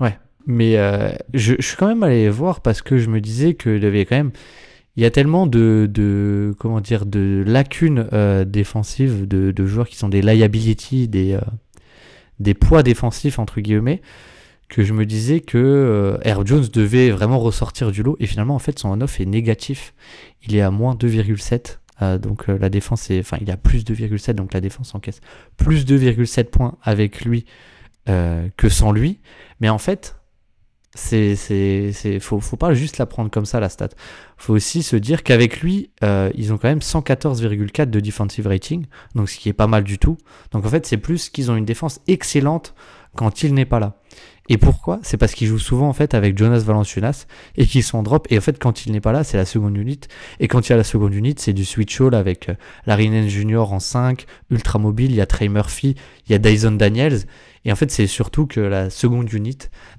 Ouais, 0.00 0.18
mais 0.46 0.76
je, 1.34 1.54
suis 1.60 1.76
quand 1.76 1.86
même 1.86 2.02
allé 2.02 2.28
voir 2.28 2.60
parce 2.60 2.82
que 2.82 2.98
je 2.98 3.08
me 3.08 3.20
disais 3.20 3.54
qu'il 3.54 3.82
y 3.82 3.86
avait 3.86 4.04
quand 4.04 4.16
même. 4.16 4.32
Il 4.96 5.02
y 5.02 5.06
a 5.06 5.10
tellement 5.10 5.46
de, 5.46 5.88
de 5.90 6.54
comment 6.58 6.80
dire 6.80 7.06
de 7.06 7.42
lacunes 7.46 8.08
défensives 8.44 9.26
de, 9.26 9.50
de, 9.50 9.66
joueurs 9.66 9.88
qui 9.88 9.96
sont 9.96 10.10
des 10.10 10.20
liabilities, 10.20 11.08
des, 11.08 11.38
des 12.40 12.52
poids 12.52 12.82
défensifs 12.82 13.38
entre 13.38 13.60
guillemets 13.60 14.02
que 14.72 14.82
je 14.82 14.94
me 14.94 15.04
disais 15.04 15.40
que 15.40 15.58
euh, 15.58 16.16
Air 16.22 16.46
Jones 16.46 16.64
devait 16.72 17.10
vraiment 17.10 17.38
ressortir 17.38 17.92
du 17.92 18.02
lot 18.02 18.16
et 18.20 18.26
finalement 18.26 18.54
en 18.54 18.58
fait 18.58 18.78
son 18.78 18.88
on-off 18.88 19.20
est 19.20 19.26
négatif. 19.26 19.92
Il 20.46 20.56
est 20.56 20.62
à 20.62 20.70
moins 20.70 20.94
2,7 20.94 21.76
euh, 22.00 22.16
donc 22.16 22.48
euh, 22.48 22.56
la 22.58 22.70
défense 22.70 23.10
est 23.10 23.20
enfin 23.20 23.36
il 23.42 23.50
a 23.50 23.58
plus 23.58 23.84
2,7 23.84 24.32
donc 24.32 24.54
la 24.54 24.62
défense 24.62 24.94
encaisse 24.94 25.20
plus 25.58 25.84
2,7 25.84 26.44
points 26.44 26.78
avec 26.82 27.26
lui 27.26 27.44
que 28.06 28.68
sans 28.68 28.92
lui. 28.92 29.20
Mais 29.60 29.68
en 29.68 29.76
fait 29.76 30.16
c'est 30.94 31.36
c'est 31.36 32.18
faut 32.18 32.40
faut 32.40 32.56
pas 32.56 32.72
juste 32.72 32.96
la 32.96 33.04
prendre 33.04 33.30
comme 33.30 33.44
ça 33.44 33.60
la 33.60 33.68
stat. 33.68 33.90
Faut 34.38 34.54
aussi 34.54 34.82
se 34.82 34.96
dire 34.96 35.22
qu'avec 35.22 35.60
lui 35.60 35.90
ils 36.00 36.50
ont 36.50 36.56
quand 36.56 36.68
même 36.68 36.78
114,4 36.78 37.90
de 37.90 38.00
defensive 38.00 38.46
rating 38.46 38.86
donc 39.14 39.28
ce 39.28 39.38
qui 39.38 39.50
est 39.50 39.52
pas 39.52 39.66
mal 39.66 39.84
du 39.84 39.98
tout. 39.98 40.16
Donc 40.50 40.64
en 40.64 40.68
fait 40.70 40.86
c'est 40.86 40.96
plus 40.96 41.28
qu'ils 41.28 41.50
ont 41.50 41.56
une 41.56 41.66
défense 41.66 42.00
excellente 42.08 42.74
quand 43.14 43.42
il 43.42 43.52
n'est 43.52 43.66
pas 43.66 43.78
là. 43.78 44.01
Et 44.48 44.58
pourquoi? 44.58 44.98
C'est 45.02 45.16
parce 45.16 45.34
qu'il 45.34 45.46
joue 45.46 45.58
souvent 45.58 45.88
en 45.88 45.92
fait 45.92 46.14
avec 46.14 46.36
Jonas 46.36 46.60
Valanciunas 46.60 47.26
et 47.56 47.64
qu'ils 47.64 47.84
sont 47.84 47.98
en 47.98 48.02
drop. 48.02 48.26
Et 48.30 48.38
en 48.38 48.40
fait, 48.40 48.58
quand 48.58 48.86
il 48.86 48.92
n'est 48.92 49.00
pas 49.00 49.12
là, 49.12 49.22
c'est 49.22 49.36
la 49.36 49.44
seconde 49.44 49.76
unit. 49.76 50.00
Et 50.40 50.48
quand 50.48 50.68
il 50.68 50.70
y 50.70 50.72
a 50.72 50.76
la 50.76 50.84
seconde 50.84 51.14
unit, 51.14 51.34
c'est 51.38 51.52
du 51.52 51.64
switch 51.64 52.00
all 52.00 52.14
avec 52.14 52.48
euh, 52.48 52.54
Nance 52.86 53.28
Jr. 53.28 53.72
en 53.72 53.78
5, 53.78 54.26
ultra 54.50 54.78
mobile. 54.80 55.12
Il 55.12 55.16
y 55.16 55.20
a 55.20 55.26
Trey 55.26 55.48
Murphy, 55.48 55.94
il 56.26 56.32
y 56.32 56.34
a 56.34 56.38
Dyson 56.38 56.72
Daniels. 56.72 57.20
Et 57.64 57.70
en 57.70 57.76
fait, 57.76 57.92
c'est 57.92 58.08
surtout 58.08 58.46
que 58.46 58.58
la 58.58 58.90
seconde 58.90 59.32
unit 59.32 59.58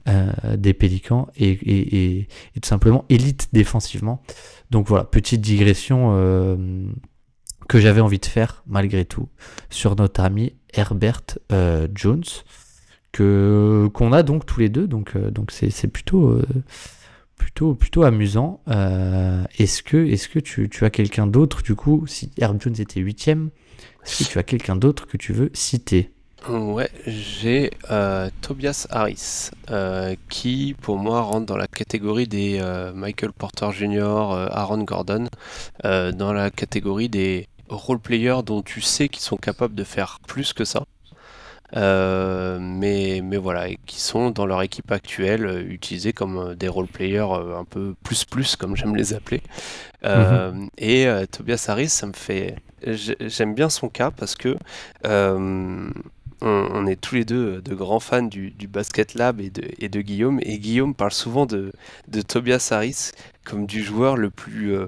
euh, 0.09 0.31
des 0.57 0.73
Pélicans 0.73 1.29
est, 1.37 2.27
tout 2.55 2.67
simplement 2.67 3.05
élite 3.07 3.47
défensivement. 3.53 4.21
Donc 4.71 4.87
voilà, 4.89 5.05
petite 5.05 5.39
digression 5.39 6.09
euh, 6.13 6.85
que 7.69 7.79
j'avais 7.79 8.01
envie 8.01 8.19
de 8.19 8.25
faire 8.25 8.63
malgré 8.67 9.05
tout 9.05 9.29
sur 9.69 9.95
notre 9.95 10.19
ami 10.19 10.57
Herbert 10.73 11.21
Jones 11.95 12.23
qu'on 13.15 14.13
a 14.13 14.23
donc 14.23 14.45
tous 14.45 14.59
les 14.59 14.69
deux. 14.69 14.87
Donc 14.87 15.15
euh, 15.15 15.31
c'est 15.49 15.87
plutôt 15.87 16.29
euh, 16.29 16.45
plutôt 17.37 17.73
plutôt 17.73 18.03
amusant. 18.03 18.61
Euh, 18.67 19.43
est-ce 19.57 19.83
que 19.83 19.97
est-ce 19.97 20.27
que 20.27 20.39
tu, 20.39 20.69
tu 20.69 20.85
as 20.85 20.89
quelqu'un 20.89 21.27
d'autre 21.27 21.61
du 21.61 21.75
coup 21.75 22.05
si 22.07 22.31
Herb 22.37 22.61
Jones 22.61 22.75
était 22.79 22.99
huitième, 22.99 23.49
est-ce 24.05 24.23
que 24.23 24.29
tu 24.29 24.39
as 24.39 24.43
quelqu'un 24.43 24.75
d'autre 24.75 25.07
que 25.07 25.17
tu 25.17 25.33
veux 25.33 25.51
citer? 25.53 26.11
Ouais, 26.49 26.89
j'ai 27.07 27.71
Tobias 28.41 28.85
Harris, 28.89 29.51
qui 30.27 30.75
pour 30.81 30.97
moi 30.97 31.21
rentre 31.21 31.45
dans 31.45 31.55
la 31.55 31.67
catégorie 31.67 32.27
des 32.27 32.59
Michael 32.93 33.31
Porter 33.31 33.71
Jr., 33.71 34.49
Aaron 34.51 34.83
Gordon, 34.83 35.29
dans 35.85 36.33
la 36.33 36.51
catégorie 36.51 37.07
des 37.07 37.47
role 37.69 37.99
players 37.99 38.41
dont 38.45 38.61
tu 38.61 38.81
sais 38.81 39.07
qu'ils 39.07 39.23
sont 39.23 39.37
capables 39.37 39.73
de 39.73 39.85
faire 39.85 40.19
plus 40.27 40.51
que 40.51 40.65
ça. 40.65 40.83
Euh, 41.75 42.59
mais, 42.61 43.21
mais 43.23 43.37
voilà, 43.37 43.67
et 43.69 43.79
qui 43.85 43.99
sont 43.99 44.29
dans 44.29 44.45
leur 44.45 44.61
équipe 44.61 44.91
actuelle 44.91 45.45
euh, 45.45 45.61
utilisés 45.61 46.13
comme 46.13 46.37
euh, 46.37 46.55
des 46.55 46.67
role 46.67 46.87
players 46.87 47.27
un 47.57 47.65
peu 47.65 47.95
plus 48.03 48.25
plus, 48.25 48.55
comme 48.55 48.75
j'aime 48.75 48.95
les 48.95 49.13
appeler. 49.13 49.41
Mhm. 50.03 50.69
Et 50.77 51.07
Tobias 51.31 51.65
Harris, 51.69 51.89
ça 51.89 52.07
me 52.07 52.13
fait. 52.13 52.55
J'aime 52.85 53.55
bien 53.55 53.69
son 53.69 53.87
cas 53.87 54.11
parce 54.11 54.35
que 54.35 54.57
on, 56.43 56.87
est 56.87 56.99
tous 56.99 57.15
les 57.15 57.23
deux 57.23 57.61
de 57.61 57.73
grands 57.73 58.01
fans 58.01 58.23
du, 58.23 58.51
du 58.51 58.67
Basket 58.67 59.13
Lab 59.13 59.39
et 59.39 59.49
de, 59.49 59.63
et 59.79 59.87
de, 59.87 60.01
Guillaume. 60.01 60.39
Et 60.43 60.59
Guillaume 60.59 60.93
parle 60.93 61.13
souvent 61.13 61.45
de, 61.45 61.71
de 62.09 62.21
Tobias 62.21 62.67
Harris 62.71 63.11
comme 63.45 63.65
du 63.65 63.83
joueur 63.83 64.17
le 64.17 64.29
plus 64.29 64.75
euh, 64.75 64.87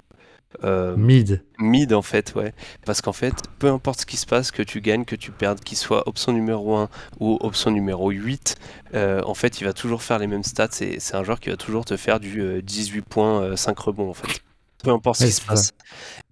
mid. 0.98 1.44
Mid 1.60 1.94
en 1.94 2.02
fait, 2.02 2.34
ouais. 2.36 2.54
Parce 2.86 3.02
qu'en 3.02 3.14
fait, 3.14 3.34
peu 3.60 3.68
importe 3.68 4.02
ce 4.02 4.06
qui 4.06 4.18
se 4.18 4.26
passe, 4.26 4.52
que 4.52 4.64
tu 4.64 4.82
gagnes, 4.82 5.06
que 5.06 5.16
tu 5.16 5.32
perdes, 5.32 5.60
qu'il 5.62 5.78
soit 5.78 6.08
option 6.08 6.34
numéro 6.34 6.76
1 6.76 6.90
ou 7.20 7.38
option 7.42 7.72
numéro 7.72 8.10
8, 8.10 8.56
euh, 8.94 9.22
en 9.26 9.34
fait, 9.34 9.62
il 9.62 9.64
va 9.66 9.74
toujours 9.74 10.04
faire 10.04 10.20
les 10.20 10.28
mêmes 10.28 10.44
stats. 10.44 10.68
C'est 10.72 11.16
un 11.16 11.24
joueur 11.24 11.40
qui 11.40 11.50
va 11.50 11.58
toujours 11.58 11.86
te 11.86 11.98
faire 11.98 12.20
du 12.20 12.62
18 12.62 13.00
euh, 13.00 13.02
points, 13.10 13.56
5 13.56 13.78
rebonds 13.78 14.10
en 14.10 14.14
fait 14.14 14.42
peu 14.86 14.92
importe 14.92 15.20
ce 15.20 15.26
qui 15.26 15.32
se 15.32 15.42
passe. 15.42 15.72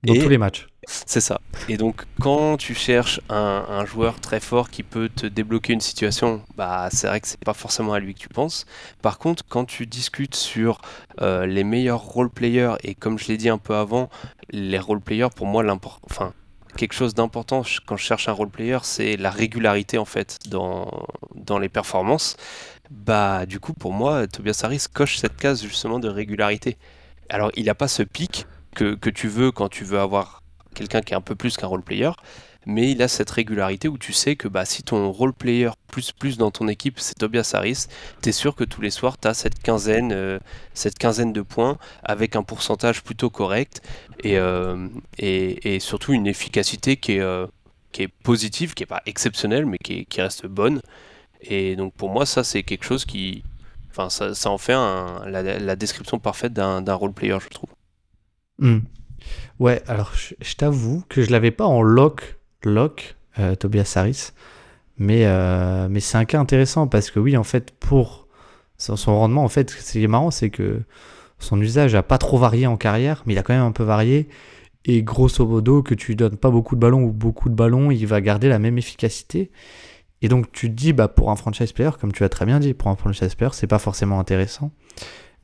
Dans 0.04 0.14
tous 0.14 0.30
les 0.30 0.38
matchs. 0.38 0.68
C'est 0.88 1.22
ça. 1.22 1.40
Et 1.70 1.78
donc, 1.78 2.04
quand 2.20 2.58
tu 2.58 2.74
cherches 2.74 3.22
un, 3.30 3.86
joueur 3.86 4.20
très 4.20 4.40
fort 4.40 4.70
qui 4.70 4.84
peut 4.84 5.10
te 5.10 5.26
débloquer 5.26 5.74
une 5.74 5.82
situation, 5.82 6.42
bah, 6.56 6.90
c'est 6.92 7.08
vrai 7.08 7.22
que 7.22 7.28
c'est 7.28 7.44
pas 7.44 7.54
forcément 7.54 7.94
à 7.94 8.00
lui 8.00 8.14
que 8.14 8.20
tu 8.20 8.30
penses. 8.30 8.66
Par 9.02 9.18
contre, 9.18 9.44
quand 9.48 9.66
tu 9.66 9.86
discutes 9.86 10.36
sur 10.36 10.82
euh, 11.22 11.46
les 11.46 11.64
meilleurs 11.64 12.02
role 12.02 12.30
players, 12.30 12.76
et 12.84 12.96
comme 12.96 13.18
je 13.18 13.28
l'ai 13.28 13.38
dit 13.38 13.50
un 13.50 13.58
peu 13.58 13.76
avant, 13.76 14.10
les 14.50 14.80
role 14.80 15.02
players, 15.02 15.30
pour 15.36 15.46
moi, 15.46 15.64
enfin, 16.10 16.34
quelque 16.78 16.94
chose 16.94 17.14
d'important 17.14 17.64
quand 17.86 17.98
je 17.98 18.04
cherche 18.04 18.28
un 18.28 18.32
role 18.34 18.50
player, 18.50 18.80
c'est 18.84 19.18
la 19.18 19.30
régularité 19.30 19.98
en 19.98 20.06
fait 20.06 20.40
dans, 20.50 21.06
dans 21.36 21.60
les 21.60 21.70
performances. 21.70 22.38
Bah, 22.90 23.46
du 23.46 23.60
coup, 23.60 23.74
pour 23.74 23.94
moi, 23.94 24.28
Tobias 24.28 24.62
Harris 24.64 24.86
coche 24.92 25.18
cette 25.18 25.38
case 25.38 25.64
justement 25.64 26.00
de 26.00 26.10
régularité. 26.10 26.78
Alors, 27.30 27.52
il 27.56 27.66
n'a 27.66 27.76
pas 27.76 27.88
ce 27.88 28.04
pic 28.04 28.46
que, 28.76 29.10
tu 29.10 29.28
veux 29.28 29.52
quand 29.52 29.70
tu 29.70 29.84
veux 29.84 30.00
avoir 30.00 30.43
quelqu'un 30.74 31.02
qui 31.02 31.14
est 31.14 31.18
un 31.18 31.22
peu 31.22 31.36
plus 31.36 31.58
qu'un 31.58 31.68
role 31.68 31.84
player, 31.84 32.12
mais 32.66 32.92
il 32.92 33.02
a 33.02 33.08
cette 33.08 33.30
régularité 33.30 33.88
où 33.88 33.98
tu 33.98 34.14
sais 34.14 34.36
que 34.36 34.48
bah, 34.48 34.66
si 34.66 34.84
ton 34.84 35.12
role 35.12 35.34
player 35.34 35.70
plus 35.88 36.12
plus 36.12 36.38
dans 36.38 36.52
ton 36.52 36.68
équipe 36.68 37.00
c'est 37.00 37.16
Tobias 37.16 37.52
Harris, 37.54 37.88
tu 38.22 38.30
es 38.30 38.32
sûr 38.32 38.56
que 38.56 38.64
tous 38.64 38.82
les 38.82 38.90
soirs 38.90 39.18
tu 39.20 39.28
as 39.28 39.34
cette 39.34 39.62
quinzaine, 39.62 40.12
euh, 40.14 40.40
cette 40.74 40.98
quinzaine 40.98 41.34
de 41.34 41.42
points 41.42 41.78
avec 42.04 42.36
un 42.36 42.44
pourcentage 42.44 43.04
plutôt 43.04 43.30
correct 43.30 43.82
et, 44.24 44.38
euh, 44.38 44.88
et, 45.18 45.80
surtout 45.80 46.14
une 46.14 46.28
efficacité 46.28 46.98
qui 46.98 47.14
est, 47.14 47.20
euh, 47.20 47.48
qui 47.92 48.04
est 48.04 48.08
positive, 48.08 48.74
qui 48.74 48.84
n'est 48.84 48.88
pas 48.88 49.02
exceptionnelle 49.06 49.66
mais 49.66 49.78
qui, 49.78 50.06
qui, 50.06 50.22
reste 50.22 50.46
bonne. 50.48 50.82
Et 51.42 51.76
donc 51.76 51.94
pour 51.94 52.10
moi 52.10 52.26
ça 52.26 52.44
c'est 52.44 52.64
quelque 52.64 52.86
chose 52.86 53.06
qui, 53.06 53.44
Enfin, 53.96 54.10
ça, 54.10 54.50
en 54.50 54.58
fait 54.58 54.74
la, 54.74 55.76
description 55.76 56.18
parfaite 56.18 56.52
d'un 56.52 56.94
role 56.96 57.14
player, 57.14 57.38
je 57.40 57.50
trouve. 57.50 57.70
Hmm. 58.58 58.80
Ouais, 59.60 59.82
alors 59.88 60.12
je, 60.14 60.56
t'avoue 60.56 61.04
que 61.10 61.22
je 61.22 61.32
l'avais 61.32 61.52
pas 61.52 61.66
en 61.66 61.82
lock, 61.82 62.38
lock 62.64 63.16
euh, 63.40 63.56
Tobias 63.56 63.94
Harris, 63.96 64.32
mais, 64.98 65.26
euh, 65.26 65.88
mais 65.90 66.00
c'est 66.00 66.18
un 66.18 66.26
cas 66.26 66.40
intéressant 66.40 66.88
parce 66.88 67.12
que 67.12 67.20
oui, 67.20 67.38
en 67.38 67.44
fait, 67.44 67.72
pour 67.80 68.28
son, 68.78 68.96
rendement, 69.18 69.44
en 69.44 69.50
fait, 69.50 69.70
ce 69.70 69.92
qui 69.94 70.04
est 70.04 70.08
marrant, 70.08 70.32
c'est 70.32 70.50
que 70.50 70.82
son 71.40 71.60
usage 71.62 71.96
a 71.96 72.04
pas 72.04 72.18
trop 72.18 72.38
varié 72.38 72.68
en 72.68 72.78
carrière, 72.78 73.24
mais 73.26 73.34
il 73.34 73.38
a 73.38 73.44
quand 73.44 73.54
même 73.54 73.64
un 73.64 73.72
peu 73.72 73.84
varié. 73.84 74.28
Et 74.86 75.02
grosso 75.02 75.46
modo, 75.46 75.82
que 75.82 75.96
tu 75.96 76.16
donnes 76.16 76.38
pas 76.38 76.50
beaucoup 76.50 76.76
de 76.76 76.82
ballons 76.82 77.04
ou 77.04 77.12
beaucoup 77.12 77.50
de 77.50 77.56
ballons, 77.56 77.92
il 77.92 78.06
va 78.06 78.20
garder 78.22 78.50
la 78.50 78.60
même 78.60 78.78
efficacité. 78.78 79.52
Et 80.22 80.30
donc 80.30 80.52
tu 80.52 80.70
te 80.70 80.74
dis, 80.74 80.94
bah, 80.94 81.08
pour 81.08 81.32
un 81.32 81.36
franchise 81.36 81.72
player, 81.72 81.92
comme 82.00 82.12
tu 82.12 82.24
as 82.24 82.30
très 82.30 82.46
bien 82.46 82.60
dit, 82.60 82.74
pour 82.74 82.90
un 82.90 82.96
franchise 82.96 83.36
player, 83.36 83.52
c'est 83.54 83.68
pas 83.68 83.80
forcément 83.80 84.20
intéressant. 84.20 84.72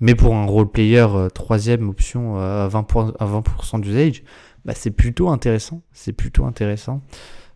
Mais 0.02 0.16
pour 0.16 0.36
un 0.36 0.46
role 0.46 0.70
player 0.70 1.06
euh, 1.10 1.30
troisième 1.30 1.90
option 1.90 2.40
euh, 2.40 2.66
à 2.66 2.70
20%, 2.70 3.14
à 3.20 3.26
20 3.26 3.80
d'usage, 3.80 4.24
bah, 4.66 4.74
c'est 4.76 4.92
plutôt 4.92 5.30
intéressant. 5.30 5.82
C'est 5.92 6.14
plutôt 6.14 6.46
intéressant. 6.46 7.02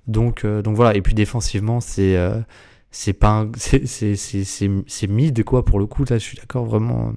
Donc, 0.07 0.43
euh, 0.43 0.61
donc 0.61 0.75
voilà. 0.75 0.95
Et 0.95 1.01
puis 1.01 1.13
défensivement, 1.13 1.79
c'est 1.79 2.17
c'est 2.91 3.13
pas 3.13 3.47
c'est 3.55 5.07
mid 5.07 5.43
quoi 5.43 5.63
pour 5.65 5.79
le 5.79 5.85
coup. 5.85 6.03
Là, 6.03 6.17
je 6.17 6.23
suis 6.23 6.37
d'accord 6.37 6.65
vraiment 6.65 7.13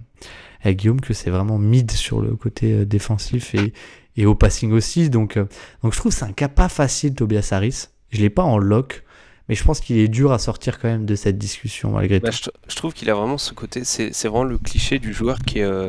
avec 0.63 0.79
Guillaume 0.79 1.01
que 1.01 1.13
c'est 1.13 1.31
vraiment 1.31 1.59
mid 1.59 1.91
sur 1.91 2.21
le 2.21 2.37
côté 2.37 2.87
défensif 2.87 3.55
et, 3.55 3.73
et 4.17 4.27
au 4.27 4.35
passing 4.35 4.73
aussi. 4.73 5.11
Donc, 5.11 5.39
donc 5.83 5.93
je 5.93 5.99
trouve 5.99 6.13
c'est 6.13 6.25
un 6.25 6.33
cas 6.33 6.49
pas 6.49 6.69
facile 6.69 7.15
Tobias 7.15 7.49
Harris. 7.51 7.87
Je 8.11 8.21
l'ai 8.21 8.31
pas 8.31 8.45
en 8.45 8.59
lock 8.59 9.03
mais 9.49 9.55
je 9.55 9.65
pense 9.65 9.81
qu'il 9.81 9.99
est 9.99 10.09
dur 10.09 10.33
à 10.33 10.39
sortir 10.39 10.79
quand 10.79 10.89
même 10.89 11.07
de 11.07 11.15
cette 11.15 11.39
discussion 11.39 11.93
malgré 11.93 12.21
bah, 12.21 12.31
tout. 12.31 12.51
Je, 12.69 12.77
trouve 12.77 12.93
qu'il 12.93 13.11
a 13.11 13.15
vraiment 13.15 13.39
ce 13.39 13.53
côté, 13.53 13.85
c'est 13.85 14.11
vraiment 14.25 14.45
le 14.45 14.59
cliché 14.59 14.99
du 14.99 15.13
joueur 15.13 15.39
qui 15.39 15.61
est 15.61 15.65
euh, 15.65 15.89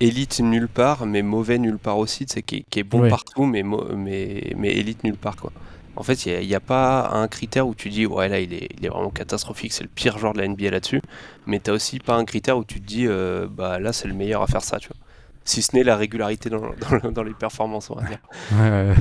élite 0.00 0.40
nulle 0.40 0.68
part, 0.68 1.06
mais 1.06 1.22
mauvais 1.22 1.58
nulle 1.58 1.78
part 1.78 1.98
aussi, 1.98 2.26
qui, 2.26 2.64
qui 2.68 2.78
est 2.78 2.84
bon 2.84 3.08
partout, 3.08 3.44
mais, 3.44 3.62
mais, 3.62 4.52
mais 4.56 4.72
élite 4.72 5.04
nulle 5.04 5.16
part. 5.16 5.36
Quoi. 5.36 5.52
En 5.96 6.02
fait, 6.02 6.26
il 6.26 6.46
n'y 6.46 6.54
a, 6.54 6.60
pas 6.60 7.10
un 7.12 7.28
critère 7.28 7.66
où 7.66 7.74
tu 7.74 7.88
dis, 7.88 8.06
ouais, 8.06 8.28
là, 8.28 8.40
il 8.40 8.52
est, 8.52 8.68
il 8.78 8.84
est 8.84 8.88
vraiment 8.88 9.10
catastrophique, 9.10 9.72
c'est 9.72 9.84
le 9.84 9.88
pire 9.88 10.18
joueur 10.18 10.34
de 10.34 10.40
la 10.40 10.48
NBA 10.48 10.70
là-dessus, 10.70 11.00
mais 11.46 11.60
tu 11.60 11.70
n'as 11.70 11.76
aussi 11.76 11.98
pas 11.98 12.16
un 12.16 12.24
critère 12.24 12.58
où 12.58 12.64
tu 12.64 12.80
te 12.80 12.86
dis, 12.86 13.06
euh, 13.06 13.46
bah 13.50 13.78
là, 13.78 13.92
c'est 13.92 14.08
le 14.08 14.14
meilleur 14.14 14.42
à 14.42 14.46
faire 14.46 14.62
ça, 14.62 14.78
tu 14.78 14.88
vois 14.88 15.05
si 15.46 15.62
ce 15.62 15.74
n'est 15.74 15.84
la 15.84 15.96
régularité 15.96 16.50
dans, 16.50 16.72
dans, 17.10 17.22
les 17.22 17.34
performances, 17.34 17.90
on 17.90 17.94
va 17.94 18.02
dire. 18.02 18.18
Ouais, 18.52 18.94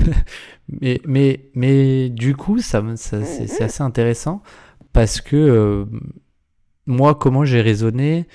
mais, 0.81 1.01
mais, 1.05 1.49
mais 1.55 2.09
du 2.09 2.35
coup, 2.35 2.59
ça, 2.59 2.81
c'est 2.95 3.61
assez 3.61 3.83
intéressant 3.83 4.41
parce 4.93 5.19
que 5.19 5.35
euh, 5.35 5.85
moi, 6.85 7.15
comment 7.15 7.43
j'ai 7.43 7.61
raisonné, 7.61 8.27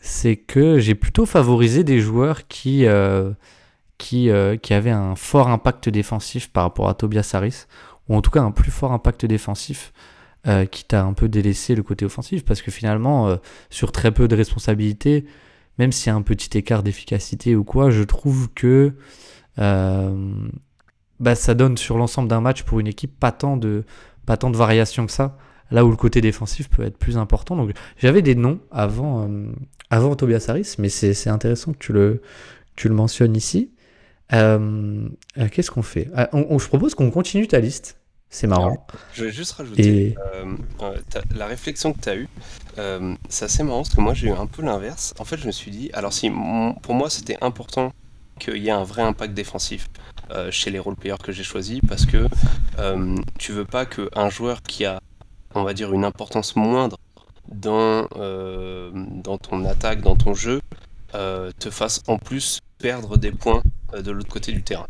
c'est 0.00 0.36
que 0.36 0.78
j'ai 0.78 0.94
plutôt 0.94 1.26
favorisé 1.26 1.82
des 1.82 2.00
joueurs 2.00 2.46
qui, 2.46 2.86
euh, 2.86 3.32
qui, 3.98 4.30
euh, 4.30 4.56
qui 4.56 4.74
avaient 4.74 4.90
un 4.90 5.16
fort 5.16 5.48
impact 5.48 5.88
défensif 5.88 6.52
par 6.52 6.64
rapport 6.64 6.88
à 6.88 6.94
Tobias 6.94 7.30
Harris, 7.32 7.64
ou 8.08 8.14
en 8.14 8.20
tout 8.20 8.30
cas 8.30 8.42
un 8.42 8.50
plus 8.52 8.70
fort 8.70 8.92
impact 8.92 9.26
défensif. 9.26 9.92
qui 10.70 10.84
t'a 10.84 11.02
un 11.02 11.14
peu 11.14 11.26
délaissé 11.26 11.74
le 11.74 11.82
côté 11.82 12.04
offensif 12.04 12.44
parce 12.44 12.60
que 12.60 12.70
finalement 12.70 13.38
sur 13.70 13.92
très 13.92 14.12
peu 14.12 14.28
de 14.28 14.36
responsabilités 14.36 15.24
même 15.78 15.92
s'il 15.92 16.08
y 16.08 16.10
a 16.10 16.16
un 16.16 16.22
petit 16.22 16.56
écart 16.56 16.82
d'efficacité 16.82 17.56
ou 17.56 17.64
quoi, 17.64 17.90
je 17.90 18.02
trouve 18.02 18.48
que 18.54 18.92
euh, 19.58 20.34
bah, 21.20 21.34
ça 21.34 21.54
donne 21.54 21.76
sur 21.76 21.96
l'ensemble 21.98 22.28
d'un 22.28 22.40
match 22.40 22.62
pour 22.62 22.80
une 22.80 22.86
équipe 22.86 23.18
pas 23.18 23.32
tant 23.32 23.56
de 23.56 23.84
pas 24.26 24.36
tant 24.36 24.50
de 24.50 24.56
variations 24.56 25.06
que 25.06 25.12
ça. 25.12 25.36
Là 25.70 25.84
où 25.84 25.90
le 25.90 25.96
côté 25.96 26.20
défensif 26.20 26.68
peut 26.68 26.84
être 26.84 26.98
plus 26.98 27.16
important. 27.18 27.56
Donc 27.56 27.72
j'avais 27.96 28.22
des 28.22 28.34
noms 28.34 28.60
avant, 28.70 29.28
euh, 29.28 29.46
avant 29.90 30.14
Tobias 30.14 30.46
Harris, 30.48 30.74
mais 30.78 30.88
c'est 30.88 31.28
intéressant 31.28 31.72
que 31.72 31.78
tu 31.78 31.92
le, 31.92 32.22
tu 32.76 32.88
le 32.88 32.94
mentionnes 32.94 33.36
ici. 33.36 33.72
Euh, 34.32 35.08
Qu'est-ce 35.52 35.70
qu'on 35.70 35.82
fait? 35.82 36.10
Ah, 36.14 36.28
Je 36.32 36.66
propose 36.66 36.94
qu'on 36.94 37.10
continue 37.10 37.46
ta 37.46 37.60
liste. 37.60 37.98
C'est 38.34 38.48
marrant. 38.48 38.84
je 39.12 39.26
vais 39.26 39.30
juste 39.30 39.52
rajouter 39.52 40.16
la 41.36 41.46
réflexion 41.46 41.92
que 41.92 42.00
tu 42.00 42.08
as 42.08 42.16
eue. 42.16 42.28
Euh, 42.78 43.14
c'est 43.28 43.44
assez 43.44 43.62
marrant 43.62 43.82
parce 43.82 43.94
que 43.94 44.00
moi 44.00 44.12
j'ai 44.12 44.26
eu 44.26 44.32
un 44.32 44.46
peu 44.46 44.60
l'inverse. 44.62 45.14
En 45.20 45.24
fait, 45.24 45.36
je 45.36 45.46
me 45.46 45.52
suis 45.52 45.70
dit, 45.70 45.88
alors 45.92 46.12
si 46.12 46.32
pour 46.82 46.94
moi 46.94 47.10
c'était 47.10 47.38
important 47.42 47.92
qu'il 48.40 48.56
y 48.56 48.66
ait 48.66 48.72
un 48.72 48.82
vrai 48.82 49.02
impact 49.02 49.34
défensif 49.34 49.88
euh, 50.32 50.50
chez 50.50 50.72
les 50.72 50.80
role-players 50.80 51.22
que 51.22 51.30
j'ai 51.30 51.44
choisis 51.44 51.78
parce 51.88 52.06
que 52.06 52.26
euh, 52.80 53.14
tu 53.38 53.52
veux 53.52 53.64
pas 53.64 53.86
qu'un 53.86 54.30
joueur 54.30 54.62
qui 54.62 54.84
a, 54.84 54.98
on 55.54 55.62
va 55.62 55.72
dire, 55.72 55.92
une 55.92 56.04
importance 56.04 56.56
moindre 56.56 56.98
dans, 57.52 58.08
dans 58.08 59.38
ton 59.38 59.64
attaque, 59.64 60.00
dans 60.00 60.16
ton 60.16 60.34
jeu, 60.34 60.60
te 61.12 61.70
fasse 61.70 62.02
en 62.08 62.18
plus 62.18 62.58
perdre 62.78 63.16
des 63.16 63.30
points 63.30 63.62
de 63.96 64.10
l'autre 64.10 64.28
côté 64.28 64.50
du 64.50 64.64
terrain. 64.64 64.88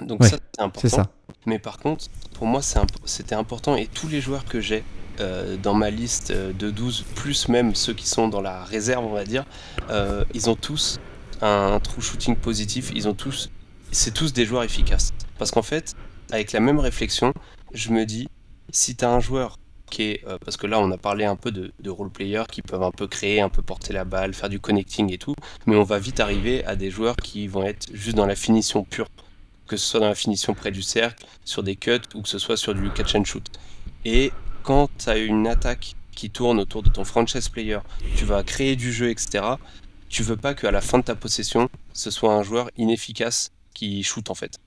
Donc 0.00 0.24
ça 0.24 0.38
c'est 0.54 0.62
important. 0.62 0.88
Ça. 0.88 1.10
Mais 1.46 1.58
par 1.58 1.78
contre, 1.78 2.06
pour 2.34 2.46
moi 2.46 2.60
c'était 3.04 3.34
important 3.34 3.76
et 3.76 3.86
tous 3.86 4.08
les 4.08 4.20
joueurs 4.20 4.44
que 4.44 4.60
j'ai 4.60 4.84
euh, 5.20 5.56
dans 5.58 5.74
ma 5.74 5.90
liste 5.90 6.30
euh, 6.30 6.52
de 6.52 6.70
12, 6.70 7.04
plus 7.14 7.48
même 7.48 7.74
ceux 7.74 7.92
qui 7.92 8.08
sont 8.08 8.28
dans 8.28 8.40
la 8.40 8.64
réserve, 8.64 9.04
on 9.04 9.12
va 9.12 9.24
dire, 9.24 9.44
euh, 9.90 10.24
ils 10.32 10.48
ont 10.48 10.56
tous 10.56 11.00
un 11.42 11.80
true 11.80 12.00
shooting 12.00 12.34
positif, 12.34 12.90
ils 12.94 13.08
ont 13.08 13.14
tous, 13.14 13.50
c'est 13.90 14.14
tous 14.14 14.32
des 14.32 14.46
joueurs 14.46 14.62
efficaces. 14.62 15.12
Parce 15.38 15.50
qu'en 15.50 15.62
fait, 15.62 15.94
avec 16.30 16.52
la 16.52 16.60
même 16.60 16.78
réflexion, 16.78 17.34
je 17.74 17.90
me 17.90 18.06
dis, 18.06 18.28
si 18.70 18.96
tu 18.96 19.04
as 19.04 19.10
un 19.10 19.20
joueur 19.20 19.58
qui 19.90 20.02
est, 20.04 20.24
parce 20.42 20.56
que 20.56 20.66
là 20.66 20.80
on 20.80 20.90
a 20.90 20.96
parlé 20.96 21.26
un 21.26 21.36
peu 21.36 21.50
de, 21.50 21.70
de 21.78 21.90
role 21.90 22.08
players 22.08 22.44
qui 22.50 22.62
peuvent 22.62 22.82
un 22.82 22.90
peu 22.90 23.06
créer, 23.06 23.42
un 23.42 23.50
peu 23.50 23.60
porter 23.60 23.92
la 23.92 24.04
balle, 24.04 24.32
faire 24.32 24.48
du 24.48 24.58
connecting 24.58 25.12
et 25.12 25.18
tout, 25.18 25.34
mais 25.66 25.76
on 25.76 25.82
va 25.82 25.98
vite 25.98 26.20
arriver 26.20 26.64
à 26.64 26.76
des 26.76 26.90
joueurs 26.90 27.16
qui 27.16 27.46
vont 27.46 27.64
être 27.64 27.88
juste 27.92 28.16
dans 28.16 28.24
la 28.24 28.36
finition 28.36 28.84
pure, 28.84 29.08
que 29.66 29.76
ce 29.76 29.86
soit 29.86 30.00
dans 30.00 30.08
la 30.08 30.14
finition 30.14 30.54
près 30.54 30.70
du 30.70 30.82
cercle, 30.82 31.24
sur 31.44 31.62
des 31.62 31.76
cuts 31.76 32.00
ou 32.14 32.22
que 32.22 32.28
ce 32.28 32.38
soit 32.38 32.56
sur 32.56 32.74
du 32.74 32.90
catch 32.90 33.14
and 33.14 33.24
shoot. 33.24 33.48
Et 34.04 34.32
quand 34.62 34.88
tu 34.98 35.08
as 35.08 35.18
une 35.18 35.46
attaque 35.46 35.94
qui 36.14 36.30
tourne 36.30 36.60
autour 36.60 36.82
de 36.82 36.88
ton 36.88 37.04
franchise 37.04 37.48
player, 37.48 37.78
tu 38.16 38.24
vas 38.24 38.42
créer 38.42 38.76
du 38.76 38.92
jeu, 38.92 39.10
etc. 39.10 39.44
Tu 40.08 40.22
veux 40.22 40.36
pas 40.36 40.54
qu'à 40.54 40.70
la 40.70 40.80
fin 40.80 40.98
de 40.98 41.04
ta 41.04 41.14
possession, 41.14 41.68
ce 41.92 42.10
soit 42.10 42.34
un 42.34 42.42
joueur 42.42 42.70
inefficace 42.76 43.50
qui 43.74 44.02
shoot 44.02 44.30
en 44.30 44.34
fait. 44.34 44.58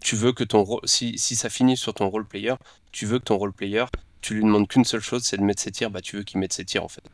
Tu 0.00 0.16
veux 0.16 0.32
que 0.32 0.44
ton 0.44 0.66
si, 0.84 1.18
si 1.18 1.36
ça 1.36 1.50
finit 1.50 1.76
sur 1.76 1.92
ton 1.92 2.08
role 2.08 2.26
player, 2.26 2.54
tu 2.90 3.04
veux 3.04 3.18
que 3.18 3.24
ton 3.24 3.36
role 3.36 3.52
player, 3.52 3.84
tu 4.22 4.34
lui 4.34 4.42
demandes 4.42 4.66
qu'une 4.66 4.84
seule 4.84 5.02
chose, 5.02 5.22
c'est 5.24 5.36
de 5.36 5.42
mettre 5.42 5.62
ses 5.62 5.70
tirs, 5.70 5.90
bah 5.90 6.00
tu 6.00 6.16
veux 6.16 6.22
qu'il 6.22 6.40
mette 6.40 6.52
ses 6.52 6.64
tirs 6.64 6.84
en 6.84 6.88
fait. 6.88 7.04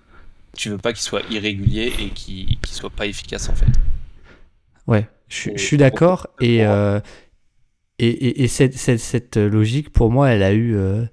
Tu 0.57 0.71
veux 0.71 0.79
pas 0.79 0.93
qu'il 0.93 1.03
soit 1.03 1.23
irrégulier 1.31 1.93
et 1.99 2.11
qu'il 2.11 2.59
qu 2.61 2.71
soit 2.71 2.91
pas 2.91 3.07
efficace 3.07 3.49
en 3.49 3.55
fait. 3.55 3.67
Ouais, 4.87 5.09
je, 5.29 5.51
suis 5.57 5.77
d'accord 5.77 6.29
euh, 6.43 7.01
et, 7.99 8.09
et, 8.09 8.45
et, 8.45 8.49
cette, 8.49 8.75
cette, 8.75 9.01
cette, 9.01 9.37
logique 9.37 9.91
pour 9.91 10.11
moi 10.11 10.31
elle 10.31 10.45
a 10.45 10.53
eu 10.53 10.77
euh, 10.77 11.05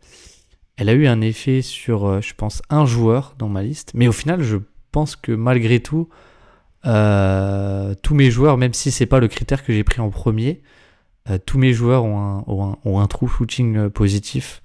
elle 0.78 0.90
a 0.90 0.94
eu 0.94 1.08
un 1.08 1.22
effet 1.22 1.62
sur, 1.62 2.06
euh, 2.06 2.22
je 2.22 2.34
pense, 2.34 2.62
un 2.70 2.86
joueur 2.86 3.36
dans 3.38 3.50
ma 3.50 3.62
liste. 3.62 3.92
Mais 3.94 4.08
au 4.08 4.12
final, 4.12 4.42
je 4.42 4.58
pense 4.92 5.16
que 5.16 5.32
malgré 5.32 5.80
tout, 5.80 6.10
euh, 6.86 7.94
tous 8.02 8.16
mes 8.16 8.32
joueurs, 8.32 8.58
même 8.58 8.74
si 8.74 8.92
c'est 8.92 9.06
pas 9.06 9.20
le 9.20 9.28
critère 9.28 9.64
que 9.64 9.74
j'ai 9.74 9.84
pris 9.84 10.02
en 10.02 10.10
premier, 10.10 10.62
euh, 11.30 11.38
tous 11.44 11.58
mes 11.58 11.74
joueurs 11.74 12.04
ont 12.04 12.18
un, 12.20 12.78
ont 12.84 13.00
un, 13.00 13.08
true 13.08 13.28
shooting 13.28 13.90
positif. 13.90 14.62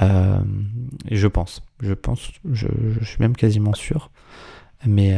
je 0.00 1.26
pense, 1.26 1.62
je 1.80 1.94
pense, 1.94 2.32
je, 2.50 2.66
suis 3.02 3.18
même 3.20 3.36
quasiment 3.36 3.74
sûr. 3.74 4.10
Mais 4.86 5.16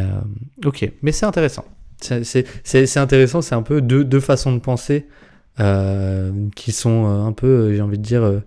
ok, 0.64 0.91
mais 1.01 1.12
c'est 1.12 1.24
intéressant. 1.24 1.64
C'est 2.05 2.96
intéressant, 2.96 3.42
c'est 3.42 3.55
un 3.55 3.62
peu 3.62 3.80
deux, 3.80 4.05
deux, 4.05 4.20
façons 4.20 4.52
de 4.52 4.61
penser 4.61 5.07
qui 6.57 6.72
sont 6.72 7.07
un 7.07 7.32
peu, 7.32 7.74
j'ai 7.74 7.82
envie 7.82 7.98
de 7.98 8.02
dire, 8.02 8.42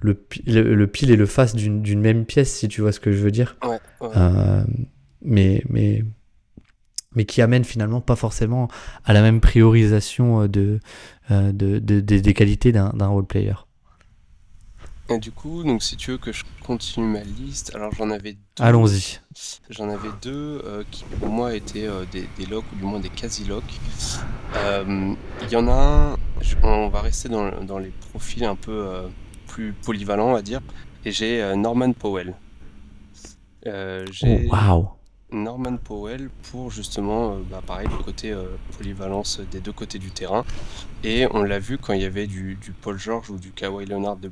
le, 0.00 0.16
le, 0.46 0.86
pile 0.86 1.10
et 1.10 1.16
le 1.16 1.26
face 1.26 1.54
d'une 1.54 2.00
même 2.00 2.24
pièce, 2.24 2.54
si 2.54 2.68
tu 2.68 2.80
vois 2.80 2.92
ce 2.92 3.00
que 3.00 3.12
je 3.12 3.18
veux 3.18 3.30
dire. 3.30 3.56
Euh, 4.02 4.64
mais, 5.22 5.62
mais, 5.68 6.04
mais 7.14 7.24
qui 7.24 7.42
amène 7.42 7.64
finalement 7.64 8.00
pas 8.00 8.16
forcément 8.16 8.68
à 9.04 9.12
la 9.12 9.22
même 9.22 9.40
priorisation 9.40 10.42
euh, 10.42 10.48
de, 10.48 10.80
euh, 11.30 11.52
de, 11.52 11.78
des 11.78 12.34
qualités 12.34 12.72
d'un 12.72 13.06
role 13.06 13.26
player. 13.26 13.54
Et 15.10 15.18
du 15.18 15.32
coup, 15.32 15.64
donc 15.64 15.82
si 15.82 15.96
tu 15.96 16.10
veux 16.10 16.18
que 16.18 16.32
je 16.32 16.44
continue 16.64 17.06
ma 17.06 17.22
liste, 17.22 17.74
alors 17.74 17.92
j'en 17.94 18.10
avais 18.10 18.32
deux. 18.32 18.62
Allons-y. 18.64 19.20
J'en 19.70 19.88
avais 19.88 20.10
deux 20.20 20.62
qui 20.90 21.04
pour 21.04 21.28
moi 21.28 21.54
étaient 21.54 21.88
des, 22.12 22.28
des, 22.36 22.46
locks 22.46 22.64
ou 22.72 22.76
du 22.76 22.82
moins 22.82 23.00
des 23.00 23.08
quasi-locks. 23.08 23.80
Il 24.54 25.50
y 25.50 25.56
en 25.56 25.68
a 25.68 25.72
un, 25.72 26.16
on 26.62 26.88
va 26.88 27.00
rester 27.00 27.28
dans, 27.28 27.50
dans 27.64 27.78
les 27.78 27.92
profils 28.12 28.44
un 28.44 28.56
peu 28.56 29.08
polyvalent, 29.82 30.28
on 30.28 30.32
va 30.32 30.42
dire. 30.42 30.60
Et 31.04 31.12
j'ai 31.12 31.42
euh, 31.42 31.56
Norman 31.56 31.92
Powell. 31.92 32.34
Euh, 33.66 34.06
j'ai 34.10 34.48
oh, 34.52 34.88
Norman 35.30 35.76
Powell 35.76 36.30
pour 36.50 36.70
justement, 36.70 37.32
euh, 37.32 37.38
bah, 37.50 37.62
pareil, 37.64 37.88
le 37.90 38.02
côté 38.02 38.34
polyvalence 38.76 39.40
des 39.50 39.60
deux 39.60 39.72
côtés 39.72 39.98
du 39.98 40.10
terrain. 40.10 40.44
Et 41.04 41.26
on 41.30 41.42
l'a 41.42 41.58
vu 41.58 41.78
quand 41.78 41.92
il 41.92 42.02
y 42.02 42.06
avait 42.06 42.26
du, 42.26 42.56
du, 42.56 42.72
Paul 42.72 42.98
George 42.98 43.30
ou 43.30 43.38
du 43.38 43.50
Kawhi 43.50 43.86
Leonard 43.86 44.16
de 44.16 44.28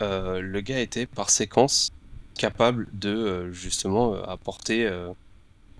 blessé. 0.00 0.42
le 0.42 0.60
gars 0.60 0.80
était 0.80 1.06
par 1.06 1.30
séquence 1.30 1.90
capable 2.38 2.88
de 2.92 3.50
justement 3.52 4.14
apporter, 4.24 4.90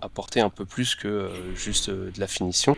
apporter 0.01 0.41
un 0.41 0.49
peu 0.49 0.65
plus 0.65 0.95
que 0.95 1.29
juste 1.55 1.89
de 1.89 2.19
la 2.19 2.27
finition. 2.27 2.75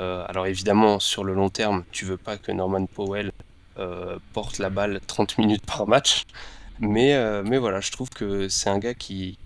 alors 0.00 0.46
évidemment, 0.46 1.00
sur 1.00 1.24
le 1.24 1.34
long 1.34 1.50
terme, 1.50 1.84
tu 1.90 2.04
veux 2.04 2.16
pas 2.16 2.36
que 2.36 2.52
Norman 2.52 2.86
Powell 2.86 3.32
euh, 3.78 4.18
porte 4.32 4.58
la 4.58 4.70
balle 4.70 5.00
30 5.06 5.38
minutes 5.38 5.64
par 5.64 5.86
match. 5.86 6.24
Mais, 6.80 7.14
euh, 7.14 7.44
mais 7.46 7.58
voilà, 7.58 7.80
je 7.80 7.92
trouve 7.92 8.10
que 8.10 8.48
c'est 8.48 8.68
un 8.68 8.78
gars 8.78 8.94
qui, 8.94 9.38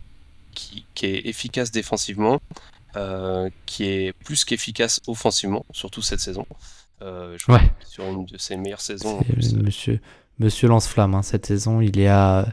qui, 0.55 0.87
est 1.03 1.26
efficace 1.26 1.70
défensivement, 1.70 2.41
euh, 2.97 3.51
qui 3.66 3.85
est 3.85 4.14
plus 4.24 4.47
qu'efficace 4.47 5.01
offensivement, 5.07 5.66
surtout 5.72 6.01
cette 6.01 6.20
saison. 6.20 6.47
je 7.03 7.53
ouais. 7.53 7.61
Sur 7.85 8.05
une 8.05 8.24
de 8.24 8.39
ses 8.39 8.57
meilleures 8.57 8.80
saisons. 8.80 9.20
monsieur, 9.62 10.01
monsieur 10.39 10.68
Lance-Flamme, 10.68 11.14
hein, 11.14 11.22
cette 11.22 11.47
saison, 11.47 11.80
il 11.80 11.99
est 11.99 12.09
à. 12.09 12.47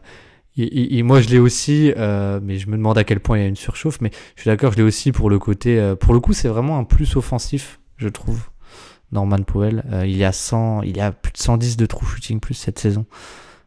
moi, 0.57 1.21
je 1.21 1.29
l'ai 1.29 1.39
aussi, 1.39 1.93
mais 1.95 2.57
je 2.57 2.69
me 2.69 2.77
demande 2.77 2.97
à 2.97 3.03
quel 3.03 3.19
point 3.19 3.37
il 3.37 3.41
y 3.41 3.45
a 3.45 3.47
une 3.47 3.55
surchauffe. 3.55 4.01
Mais 4.01 4.11
je 4.35 4.41
suis 4.41 4.49
d'accord, 4.49 4.71
je 4.71 4.77
l'ai 4.77 4.83
aussi 4.83 5.11
pour 5.11 5.29
le 5.29 5.39
côté. 5.39 5.93
pour 5.99 6.13
le 6.13 6.19
coup, 6.19 6.33
c'est 6.33 6.49
vraiment 6.49 6.77
un 6.77 6.83
plus 6.83 7.15
offensif, 7.15 7.79
je 7.97 8.09
trouve. 8.09 8.49
Norman 9.11 9.43
Powell. 9.43 9.83
Euh, 9.91 10.05
il, 10.05 10.17
y 10.17 10.23
a 10.23 10.31
100, 10.31 10.83
il 10.83 10.97
y 10.97 11.01
a 11.01 11.11
plus 11.11 11.31
de 11.33 11.37
110 11.37 11.77
de 11.77 11.85
true 11.85 12.05
shooting 12.05 12.39
plus 12.39 12.53
cette 12.53 12.79
saison. 12.79 13.05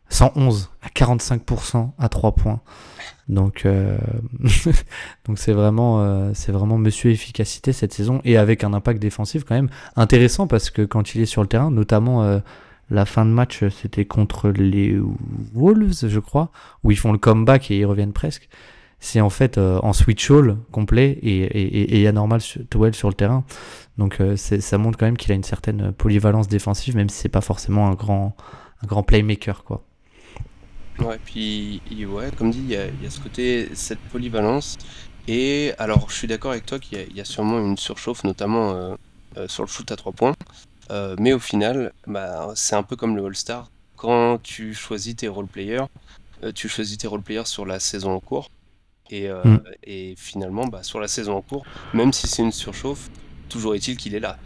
111 0.09 0.71
à 0.83 0.89
45% 0.89 1.93
à 1.99 2.09
3 2.09 2.35
points. 2.35 2.61
Donc 3.29 3.65
euh, 3.65 3.97
donc 5.27 5.39
c'est 5.39 5.53
vraiment 5.53 6.03
euh, 6.03 6.33
c'est 6.35 6.53
vraiment 6.53 6.77
monsieur 6.77 7.11
efficacité 7.11 7.73
cette 7.73 7.95
saison 7.95 8.21
et 8.25 8.37
avec 8.37 8.65
un 8.65 8.75
impact 8.75 9.01
défensif 9.01 9.45
quand 9.45 9.55
même 9.55 9.71
intéressant 9.95 10.49
parce 10.49 10.71
que 10.71 10.83
quand 10.83 11.15
il 11.15 11.23
est 11.23 11.27
sur 11.27 11.41
le 11.41 11.47
terrain, 11.49 11.71
notamment 11.71 12.41
la 12.91 13.07
fin 13.07 13.24
de 13.24 13.30
match, 13.30 13.64
c'était 13.68 14.05
contre 14.05 14.51
les 14.51 14.99
Wolves, 15.55 16.09
je 16.09 16.18
crois, 16.18 16.51
où 16.85 16.91
ils 16.91 16.99
font 16.99 17.12
le 17.12 17.18
comeback 17.18 17.70
et 17.70 17.78
ils 17.78 17.87
reviennent 17.87 18.12
presque. 18.12 18.49
C'est 19.01 19.20
en 19.20 19.30
fait 19.30 19.59
en 19.59 19.93
switch 19.93 20.30
all 20.30 20.59
complet 20.70 21.18
et 21.22 21.95
il 21.95 22.01
y 22.01 22.07
a 22.07 22.12
normal 22.12 22.41
Towell 22.70 22.95
sur 22.95 23.09
le 23.09 23.14
terrain. 23.14 23.45
Donc 23.99 24.22
ça 24.37 24.78
montre 24.78 24.97
quand 24.97 25.07
même 25.07 25.16
qu'il 25.16 25.33
a 25.33 25.35
une 25.35 25.43
certaine 25.43 25.91
polyvalence 25.93 26.47
défensive, 26.47 26.95
même 26.95 27.09
si 27.09 27.18
c'est 27.18 27.28
pas 27.28 27.41
forcément 27.41 27.89
un 27.89 27.95
grand, 27.95 28.37
un 28.83 28.87
grand 28.87 29.03
playmaker, 29.03 29.64
quoi. 29.64 29.83
Ouais, 30.99 31.18
puis 31.24 31.80
ouais, 32.07 32.30
comme 32.37 32.51
dit, 32.51 32.62
il 32.62 32.70
y, 32.70 32.76
a, 32.76 33.11
ce 33.11 33.20
côté, 33.20 33.68
cette 33.74 33.99
polyvalence. 33.99 34.78
Et 35.26 35.72
alors, 35.78 36.11
je 36.11 36.14
suis 36.14 36.28
d'accord 36.28 36.51
avec 36.51 36.66
toi 36.66 36.78
qu'il 36.78 36.99
y, 37.14 37.20
a 37.20 37.24
sûrement 37.24 37.59
une 37.59 37.76
surchauffe, 37.76 38.24
notamment 38.24 38.72
euh, 38.72 38.95
euh, 39.37 39.49
sur 39.49 39.62
le 39.62 39.68
shoot 39.68 39.91
à 39.91 39.97
3 39.97 40.12
points. 40.12 40.35
Euh, 40.91 41.16
mais 41.18 41.33
au 41.33 41.39
final, 41.39 41.93
bah, 42.07 42.53
c'est 42.55 42.74
un 42.74 42.83
peu 42.83 42.97
comme 42.97 43.16
le 43.16 43.24
All-Star. 43.24 43.70
Quand 43.97 44.39
tu 44.43 44.74
choisis 44.74 45.16
tes 45.16 45.28
role-players, 45.28 45.87
tu 46.55 46.68
choisis 46.68 46.99
tes 46.99 47.07
role-players 47.07 47.47
sur 47.47 47.64
la 47.64 47.78
saison 47.78 48.12
en 48.12 48.20
cours. 48.20 48.51
Et, 49.11 49.28
mm. 49.28 49.61
et 49.85 50.14
finalement, 50.16 50.66
bah, 50.66 50.83
sur 50.83 50.99
la 50.99 51.09
saison 51.09 51.37
en 51.37 51.43
cours, 51.43 51.64
même 51.95 52.12
si 52.12 52.26
c'est 52.26 52.43
une 52.43 52.53
surchauffe, 52.53 53.11
toujours 53.49 53.74
est-il 53.74 53.97
qu'il 53.97 54.14
est 54.14 54.20
là. 54.20 54.39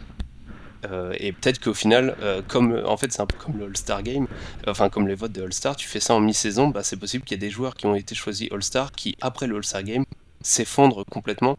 Euh, 0.85 1.13
et 1.17 1.31
peut-être 1.31 1.59
qu'au 1.59 1.73
final, 1.73 2.15
euh, 2.21 2.41
comme 2.47 2.81
en 2.85 2.97
fait 2.97 3.11
c'est 3.11 3.21
un 3.21 3.25
peu 3.25 3.37
comme 3.37 3.57
le 3.57 3.65
All-Star 3.65 4.03
Game, 4.03 4.27
enfin 4.67 4.89
comme 4.89 5.07
les 5.07 5.15
votes 5.15 5.31
de 5.31 5.43
All-Star, 5.43 5.75
tu 5.75 5.87
fais 5.87 5.99
ça 5.99 6.13
en 6.13 6.19
mi-saison, 6.19 6.67
bah, 6.67 6.83
c'est 6.83 6.97
possible 6.97 7.23
qu'il 7.23 7.35
y 7.35 7.39
ait 7.43 7.47
des 7.47 7.49
joueurs 7.49 7.75
qui 7.75 7.87
ont 7.87 7.95
été 7.95 8.15
choisis 8.15 8.51
All-Star 8.51 8.91
qui, 8.91 9.17
après 9.21 9.47
le 9.47 9.55
All-Star 9.55 9.83
Game, 9.83 10.05
s'effondrent 10.41 11.05
complètement. 11.05 11.57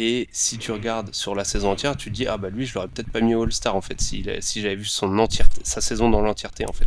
Et 0.00 0.28
si 0.30 0.58
tu 0.58 0.70
regardes 0.70 1.12
sur 1.12 1.34
la 1.34 1.42
saison 1.42 1.72
entière, 1.72 1.96
tu 1.96 2.10
te 2.10 2.14
dis, 2.14 2.28
ah 2.28 2.38
bah 2.38 2.50
lui, 2.50 2.66
je 2.66 2.74
l'aurais 2.74 2.86
peut-être 2.86 3.10
pas 3.10 3.20
mis 3.20 3.34
au 3.34 3.42
All-Star 3.42 3.74
en 3.74 3.80
fait, 3.80 4.00
si, 4.00 4.24
si 4.38 4.60
j'avais 4.60 4.76
vu 4.76 4.84
son 4.84 5.18
entièreté, 5.18 5.60
sa 5.64 5.80
saison 5.80 6.08
dans 6.08 6.20
l'entièreté 6.20 6.64
en 6.68 6.72
fait. 6.72 6.86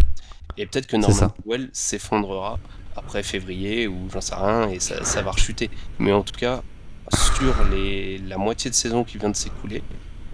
Et 0.57 0.65
peut-être 0.65 0.87
que 0.87 0.95
Norman 0.95 1.29
Powell 1.43 1.69
s'effondrera 1.73 2.57
après 2.95 3.21
février 3.21 3.87
ou 3.87 4.09
j'en 4.11 4.21
sais 4.21 4.35
rien 4.35 4.69
et 4.69 4.79
ça, 4.79 5.03
ça, 5.03 5.21
va 5.21 5.31
rechuter. 5.31 5.69
Mais 5.99 6.13
en 6.13 6.23
tout 6.23 6.37
cas, 6.37 6.63
sur 7.13 7.53
les, 7.69 8.17
la 8.17 8.37
moitié 8.37 8.69
de 8.69 8.75
saison 8.75 9.03
qui 9.03 9.17
vient 9.17 9.29
de 9.29 9.35
s'écouler, 9.35 9.83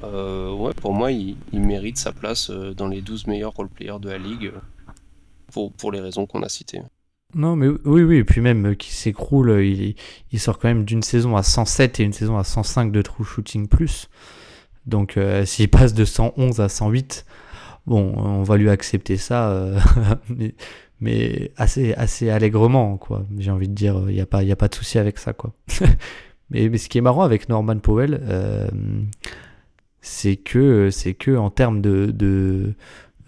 euh, 0.04 0.54
ouais, 0.54 0.74
pour 0.76 0.94
moi, 0.94 1.12
il, 1.12 1.36
mérite 1.54 1.98
sa 1.98 2.12
place 2.12 2.52
euh, 2.52 2.76
dans 2.76 2.88
les 2.88 3.02
12 3.02 3.26
meilleurs 3.26 3.54
role-players 3.54 4.00
de 4.00 4.10
la 4.10 4.20
ligue 4.20 4.52
euh, 4.54 4.92
pour, 5.52 5.74
pour 5.74 5.92
les 5.92 6.00
raisons 6.00 6.28
qu'on 6.28 6.44
a 6.44 6.50
citées. 6.50 6.82
Non, 7.38 7.56
mais 7.56 7.68
oui, 7.86 8.02
oui, 8.02 8.18
et 8.18 8.24
puis 8.24 8.42
même 8.42 8.76
qui 8.76 8.92
s'écroule, 8.92 9.62
il, 9.64 9.96
il, 10.32 10.40
sort 10.40 10.58
quand 10.58 10.70
même 10.70 10.86
d'une 10.86 11.04
saison 11.04 11.38
à 11.38 11.44
107 11.44 12.00
et 12.00 12.04
une 12.04 12.12
saison 12.12 12.36
à 12.36 12.44
105 12.44 12.92
de 12.92 13.02
true 13.04 13.24
shooting 13.24 13.68
plus. 13.68 14.10
Donc 14.88 15.20
s'il 15.46 15.70
passe 15.70 15.94
de 15.94 16.04
111 16.04 16.60
à 16.62 16.68
108, 16.68 17.26
bon, 17.86 18.14
on 18.18 18.42
va 18.42 18.58
lui 18.58 18.70
accepter 18.70 19.18
ça, 19.18 19.72
mais, 21.00 21.52
assez, 21.58 21.94
assez 21.94 22.32
allègrement, 22.32 22.98
quoi. 22.98 23.24
J'ai 23.38 23.52
envie 23.52 23.68
de 23.68 23.76
dire, 23.76 24.06
il 24.08 24.16
n'y 24.16 24.22
a, 24.22 24.26
pas, 24.26 24.40
a 24.40 24.56
pas 24.56 24.68
de 24.68 24.76
souci 24.76 24.98
avec 24.98 25.20
ça, 25.20 25.34
quoi. 25.34 25.54
mais, 26.50 26.70
mais, 26.70 26.78
ce 26.80 26.90
qui 26.90 26.98
est 26.98 27.02
marrant 27.02 27.22
avec 27.22 27.50
Norman 27.50 27.78
Powell, 27.78 28.20
c'est 30.02 30.38
que 30.38 30.90
que 31.20 31.38
en 31.38 31.52
termes 31.52 31.82
de, 31.82 32.08
de, 32.08 32.74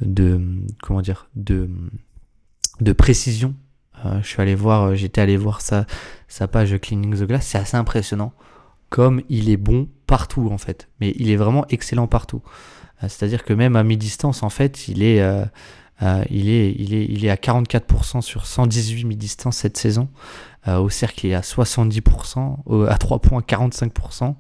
de 0.01 0.41
comment 0.82 1.01
dire 1.01 1.30
de 1.36 1.70
de 2.80 2.93
précision 2.93 3.53
euh, 3.53 3.68
je 4.21 4.27
suis 4.27 4.41
allé 4.41 4.55
voir 4.55 4.95
j'étais 4.95 5.21
allé 5.21 5.37
voir 5.37 5.61
sa 5.61 6.47
page 6.47 6.77
cleaning 6.79 7.15
the 7.15 7.23
glass. 7.23 7.45
C'est 7.47 7.57
assez 7.57 7.77
impressionnant 7.77 8.33
comme 8.89 9.21
il 9.29 9.49
est 9.49 9.57
bon 9.57 9.87
partout 10.07 10.49
en 10.51 10.57
fait. 10.57 10.89
Mais 10.99 11.13
il 11.17 11.29
est 11.29 11.35
vraiment 11.35 11.65
excellent 11.69 12.07
partout. 12.07 12.41
Euh, 13.03 13.07
c'est 13.09 13.23
à 13.25 13.27
dire 13.27 13.43
que 13.43 13.53
même 13.53 13.75
à 13.75 13.83
mi 13.83 13.97
distance 13.97 14.43
en 14.43 14.49
fait 14.49 14.87
il 14.87 15.03
est 15.03 15.21
euh, 15.21 15.45
il 16.29 16.49
est 16.49 16.75
il 16.77 16.93
est 16.93 17.05
il 17.05 17.25
est 17.25 17.29
à 17.29 17.35
44% 17.35 18.21
sur 18.21 18.45
118 18.45 19.03
mi 19.05 19.15
distance 19.15 19.57
cette 19.57 19.77
saison. 19.77 20.09
Au 20.67 20.89
cercle 20.89 21.25
il 21.25 21.31
est 21.31 21.35
à 21.35 21.41
70% 21.41 22.87
à 22.87 22.97
3 22.97 23.19
points 23.19 23.41
45% 23.41 24.35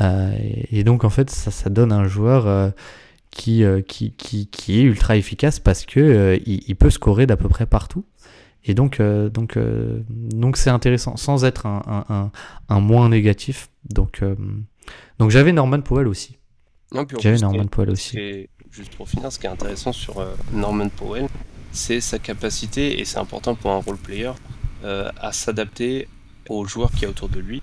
euh, 0.00 0.32
et 0.70 0.84
donc 0.84 1.04
en 1.04 1.10
fait 1.10 1.30
ça, 1.30 1.50
ça 1.50 1.68
donne 1.68 1.92
un 1.92 2.06
joueur 2.06 2.46
euh, 2.46 2.70
qui, 3.30 3.64
euh, 3.64 3.82
qui, 3.82 4.12
qui, 4.12 4.46
qui, 4.46 4.80
est 4.80 4.82
ultra 4.82 5.16
efficace 5.16 5.58
parce 5.58 5.84
que 5.84 6.40
il, 6.46 6.76
peut 6.76 6.90
scorer 6.90 7.26
d'à 7.26 7.36
peu 7.36 7.48
près 7.48 7.66
partout. 7.66 8.04
Et 8.64 8.74
donc 8.74 9.00
donc 9.00 9.58
donc 10.10 10.56
c'est 10.56 10.70
intéressant 10.70 11.16
sans 11.16 11.44
être 11.44 11.66
un, 11.66 12.04
un, 12.08 12.30
un, 12.68 12.80
moins 12.80 13.08
négatif. 13.08 13.70
Donc 13.88 14.22
donc 15.18 15.30
j'avais 15.30 15.52
Norman 15.52 15.80
Powell 15.80 16.06
aussi. 16.08 16.38
J'avais 17.20 17.38
Norman 17.38 17.66
Powell 17.66 17.90
aussi. 17.90 18.48
Juste 18.70 18.94
pour 18.96 19.08
finir, 19.08 19.32
ce 19.32 19.38
qui 19.38 19.46
est 19.46 19.50
intéressant 19.50 19.92
sur 19.92 20.24
Norman 20.52 20.88
Powell, 20.90 21.26
c'est 21.72 22.00
sa 22.00 22.18
capacité, 22.18 23.00
et 23.00 23.04
c'est 23.04 23.18
important 23.18 23.54
pour 23.54 23.70
un 23.70 23.78
role 23.78 23.96
player, 23.96 24.32
à 24.84 25.32
s'adapter 25.32 26.08
aux 26.48 26.64
joueurs 26.66 26.90
qui 26.90 27.02
y 27.02 27.06
a 27.06 27.08
autour 27.08 27.28
de 27.28 27.40
lui. 27.40 27.62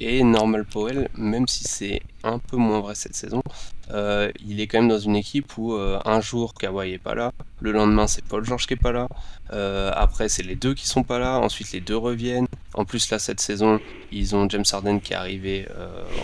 Et 0.00 0.24
Normal 0.24 0.64
Powell, 0.64 1.08
même 1.16 1.46
si 1.46 1.64
c'est 1.64 2.02
un 2.24 2.38
peu 2.38 2.56
moins 2.56 2.80
vrai 2.80 2.94
cette 2.96 3.14
saison, 3.14 3.42
euh, 3.90 4.30
il 4.46 4.60
est 4.60 4.66
quand 4.66 4.78
même 4.78 4.88
dans 4.88 4.98
une 4.98 5.16
équipe 5.16 5.58
où 5.58 5.74
euh, 5.74 5.98
un 6.04 6.20
jour 6.20 6.54
Kawhi 6.54 6.92
est 6.92 6.98
pas 6.98 7.14
là, 7.14 7.32
le 7.60 7.72
lendemain 7.72 8.06
c'est 8.06 8.24
Paul 8.24 8.44
George 8.44 8.66
qui 8.66 8.74
est 8.74 8.80
pas 8.80 8.92
là, 8.92 9.08
euh, 9.52 9.90
après 9.94 10.28
c'est 10.28 10.42
les 10.42 10.54
deux 10.54 10.74
qui 10.74 10.86
sont 10.86 11.02
pas 11.02 11.18
là, 11.18 11.38
ensuite 11.38 11.72
les 11.72 11.80
deux 11.80 11.96
reviennent. 11.96 12.46
En 12.74 12.84
plus 12.84 13.10
là 13.10 13.18
cette 13.18 13.40
saison 13.40 13.80
ils 14.10 14.34
ont 14.34 14.48
James 14.48 14.64
Harden 14.72 15.00
qui 15.00 15.12
est 15.12 15.16
arrivé 15.16 15.68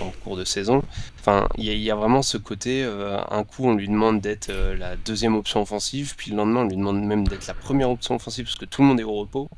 en 0.01 0.11
cours 0.25 0.37
de 0.37 0.45
saison. 0.45 0.83
Enfin 1.21 1.47
il 1.57 1.65
y, 1.65 1.91
a 1.91 1.95
vraiment 1.95 2.23
ce 2.23 2.39
côté, 2.39 2.85
un 3.31 3.45
coup 3.45 3.67
on 3.67 3.75
lui 3.75 3.89
demande 3.89 4.21
d'être 4.21 4.51
la 4.79 4.97
deuxième 4.97 5.37
option 5.37 5.63
offensive, 5.63 6.15
puis 6.17 6.31
le 6.31 6.39
lendemain 6.39 6.61
on 6.63 6.69
lui 6.69 6.77
demande 6.77 7.03
même 7.03 7.29
d'être 7.29 7.47
la 7.47 7.55
première 7.55 7.91
option 7.91 8.17
offensive 8.17 8.47
parce 8.47 8.57
que 8.57 8.65
tout 8.65 8.83
le 8.83 8.89
monde 8.89 9.01
est 9.01 9.05
au 9.05 9.15
repos. 9.15 9.49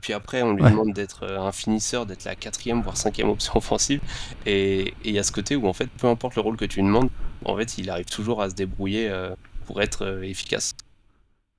puis 0.00 0.12
après 0.14 0.42
on 0.42 0.54
lui 0.54 0.62
demande 0.62 0.92
d'être 0.94 1.26
un 1.26 1.52
finisseur, 1.52 2.06
d'être 2.06 2.24
la 2.24 2.34
quatrième 2.34 2.80
voire 2.82 2.96
cinquième 2.96 3.28
option 3.28 3.54
offensive. 3.56 4.00
Et 4.46 4.94
il 5.04 5.12
y 5.12 5.18
a 5.18 5.22
ce 5.22 5.32
côté 5.32 5.56
où 5.56 5.66
en 5.66 5.74
fait 5.74 5.90
peu 5.90 6.06
importe 6.06 6.36
le 6.36 6.42
rôle 6.42 6.56
que 6.56 6.64
tu 6.64 6.80
lui 6.80 6.86
demandes, 6.86 7.10
en 7.44 7.56
fait, 7.56 7.78
il 7.78 7.90
arrive 7.90 8.06
toujours 8.06 8.42
à 8.42 8.50
se 8.50 8.54
débrouiller 8.54 9.08
euh, 9.10 9.34
pour 9.66 9.82
être 9.82 10.04
euh, 10.04 10.22
efficace. 10.22 10.74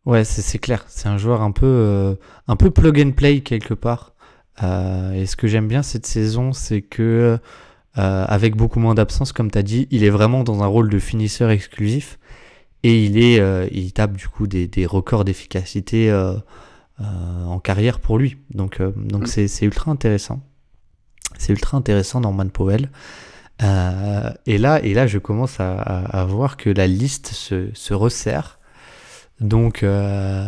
Ouais, 0.06 0.24
c'est 0.26 0.60
clair. 0.60 0.84
C'est 0.88 1.08
un 1.08 1.18
joueur 1.18 1.42
un 1.42 1.52
peu, 1.52 1.66
euh, 1.66 2.16
un 2.48 2.58
peu 2.58 2.72
plug 2.72 3.00
and 3.00 3.12
play 3.12 3.40
quelque 3.40 3.74
part. 3.74 4.14
et 4.62 5.26
ce 5.26 5.36
que 5.38 5.48
j'aime 5.48 5.68
bien 5.68 5.82
cette 5.82 6.06
saison, 6.06 6.52
c'est 6.52 6.82
que 6.82 7.40
avec 7.96 8.56
beaucoup 8.56 8.80
moins 8.80 8.96
d'absence, 8.96 9.32
comme 9.32 9.50
tu 9.50 9.58
as 9.58 9.64
dit, 9.64 9.88
il 9.92 10.04
est 10.04 10.10
vraiment 10.10 10.44
dans 10.44 10.62
un 10.62 10.68
rôle 10.68 10.90
de 10.90 11.00
finisseur 11.00 11.52
exclusif. 11.52 12.20
Et 12.84 13.06
il, 13.06 13.18
est, 13.18 13.40
il 13.72 13.94
tape 13.94 14.18
du 14.18 14.28
coup 14.28 14.46
des, 14.46 14.68
des 14.68 14.86
records 14.86 15.24
d'efficacité 15.24 16.12
en 17.00 17.60
carrière 17.60 18.02
pour 18.02 18.18
lui. 18.18 18.36
Donc 18.50 18.82
donc 18.82 19.24
mm. 19.24 19.48
c'est 19.48 19.66
ultra 19.66 19.90
intéressant. 19.90 20.42
C'est 21.38 21.54
ultra 21.54 21.78
intéressant, 21.78 22.20
Norman 22.20 22.50
Powell. 22.50 22.90
Euh, 23.64 24.32
et, 24.46 24.58
là, 24.58 24.84
et 24.84 24.94
là, 24.94 25.08
je 25.08 25.18
commence 25.18 25.60
à, 25.60 26.26
voir 26.28 26.58
que 26.58 26.70
la 26.70 26.88
liste 26.88 27.28
se, 27.28 27.94
resserre. 27.94 28.60
Donc, 29.40 29.84
euh, 29.84 30.48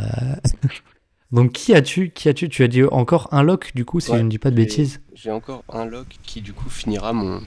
donc 1.32 1.54
qui 1.54 1.74
as-tu 1.74 2.12
Qui 2.12 2.30
as-tu? 2.30 2.50
Tu 2.50 2.64
as 2.64 2.68
dit 2.68 2.84
encore 2.84 3.30
un 3.32 3.44
lock, 3.44 3.72
du 3.76 3.86
coup, 3.86 4.00
si 4.00 4.12
je 4.12 4.22
ne 4.22 4.30
dis 4.30 4.40
pas 4.40 4.52
de 4.52 4.56
bêtises 4.56 5.02
J'ai 5.14 5.32
encore 5.32 5.64
un 5.70 5.86
lock 5.86 6.08
qui, 6.24 6.42
du 6.42 6.54
coup, 6.54 6.70
finira 6.70 7.14
mon, 7.14 7.42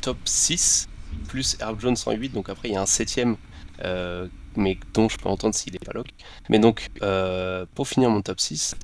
top 0.00 0.18
6, 0.24 0.88
plus 1.28 1.56
Herb 1.60 1.80
Jones 1.80 1.96
108. 1.96 2.30
Donc 2.30 2.48
après, 2.48 2.68
il 2.68 2.74
y 2.74 2.76
a 2.76 2.82
un 2.82 2.86
septième, 2.86 3.36
euh, 3.84 4.28
mais 4.56 4.78
dont 4.94 5.08
je 5.08 5.16
peux 5.18 5.28
entendre 5.28 5.54
s'il 5.54 5.72
n'est 5.72 5.78
pas 5.78 5.92
lock. 5.92 6.08
Mais 6.48 6.58
donc, 6.58 6.88
pour 7.74 7.88
finir 7.88 8.10
mon 8.10 8.22
top 8.22 8.40
6, 8.40 8.76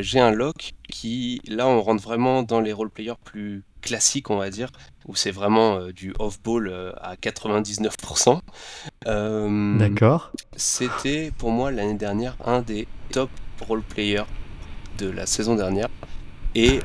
j'ai 0.00 0.20
un 0.20 0.32
lock 0.32 0.74
qui, 0.88 1.40
là, 1.48 1.66
on 1.66 1.80
rentre 1.80 2.02
vraiment 2.02 2.42
dans 2.42 2.60
les 2.60 2.72
role-players 2.72 3.14
plus 3.24 3.64
classique, 3.82 4.30
on 4.30 4.36
va 4.36 4.48
dire, 4.48 4.70
où 5.06 5.14
c'est 5.14 5.30
vraiment 5.30 5.76
euh, 5.76 5.92
du 5.92 6.14
off-ball 6.18 6.68
euh, 6.68 6.92
à 7.00 7.16
99%. 7.16 8.40
Euh, 9.06 9.78
D'accord. 9.78 10.32
C'était 10.56 11.32
pour 11.36 11.50
moi 11.50 11.70
l'année 11.70 11.94
dernière 11.94 12.36
un 12.44 12.62
des 12.62 12.88
top 13.10 13.30
role-players 13.60 14.24
de 14.98 15.10
la 15.10 15.26
saison 15.26 15.54
dernière. 15.54 15.88
Et 16.54 16.80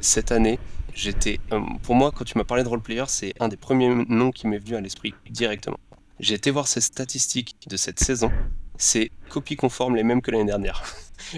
cette 0.00 0.30
année, 0.30 0.58
j'étais. 0.94 1.40
pour 1.82 1.94
moi, 1.94 2.12
quand 2.14 2.24
tu 2.24 2.36
m'as 2.36 2.44
parlé 2.44 2.62
de 2.62 2.68
role-player, 2.68 3.04
c'est 3.08 3.32
un 3.40 3.48
des 3.48 3.56
premiers 3.56 3.88
noms 4.08 4.30
qui 4.30 4.46
m'est 4.46 4.58
venu 4.58 4.76
à 4.76 4.80
l'esprit 4.80 5.14
directement. 5.30 5.78
J'ai 6.20 6.34
été 6.34 6.50
voir 6.50 6.68
ces 6.68 6.82
statistiques 6.82 7.56
de 7.66 7.76
cette 7.76 7.98
saison. 7.98 8.30
C'est 8.76 9.10
copie 9.30 9.56
conforme 9.56 9.96
les 9.96 10.02
mêmes 10.02 10.20
que 10.20 10.30
l'année 10.30 10.44
dernière. 10.44 10.82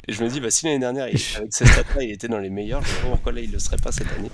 Et 0.07 0.13
je 0.13 0.23
me 0.23 0.29
dis, 0.29 0.41
bah, 0.41 0.51
si 0.51 0.67
l'année 0.67 0.79
dernière, 0.79 1.05
avec 1.05 1.19
cette 1.19 1.53
stats 1.53 2.03
il 2.03 2.11
était 2.11 2.29
dans 2.29 2.39
les 2.39 2.51
meilleurs, 2.51 2.83
je 2.83 2.93
vois 3.01 3.11
pourquoi 3.13 3.33
là, 3.33 3.41
il 3.41 3.49
ne 3.49 3.55
le 3.55 3.59
serait 3.59 3.77
pas 3.77 3.93
cette 3.93 4.13
année. 4.13 4.31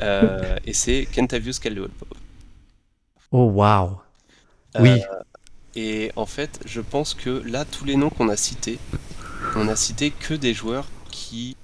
Euh, 0.00 0.56
et 0.64 0.72
c'est 0.72 1.08
Kentavious 1.14 1.54
Caldwell 1.60 1.90
Oh, 3.30 3.44
waouh! 3.44 3.98
Oui. 4.78 4.90
Euh, 4.90 5.22
et 5.74 6.12
en 6.16 6.26
fait, 6.26 6.60
je 6.64 6.80
pense 6.80 7.14
que 7.14 7.42
là, 7.46 7.64
tous 7.64 7.84
les 7.84 7.96
noms 7.96 8.10
qu'on 8.10 8.28
a 8.28 8.36
cités, 8.36 8.78
on 9.56 9.68
a 9.68 9.76
cité 9.76 10.10
que 10.10 10.34
des 10.34 10.54
joueurs 10.54 10.86
qui 11.10 11.56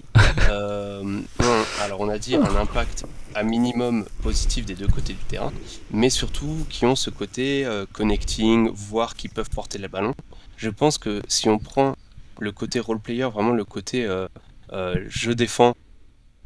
euh, 0.49 1.21
ont 1.39 1.63
alors 1.81 1.99
on 2.01 2.09
a 2.09 2.17
dit 2.17 2.35
un 2.35 2.55
impact 2.55 3.05
à 3.33 3.43
minimum 3.43 4.05
positif 4.21 4.65
des 4.65 4.75
deux 4.75 4.87
côtés 4.87 5.13
du 5.13 5.23
terrain, 5.25 5.51
mais 5.91 6.09
surtout 6.09 6.65
qui 6.69 6.85
ont 6.85 6.95
ce 6.95 7.09
côté 7.09 7.67
connecting, 7.93 8.69
voire 8.73 9.15
qui 9.15 9.27
peuvent 9.27 9.49
porter 9.49 9.77
le 9.77 9.87
ballon. 9.87 10.13
Je 10.57 10.69
pense 10.69 10.97
que 10.97 11.21
si 11.27 11.49
on 11.49 11.59
prend 11.59 11.95
le 12.39 12.51
côté 12.51 12.79
role 12.79 12.99
player, 12.99 13.25
vraiment 13.25 13.51
le 13.51 13.65
côté 13.65 14.05
euh, 14.05 14.27
euh, 14.73 14.95
je 15.07 15.31
défends 15.31 15.75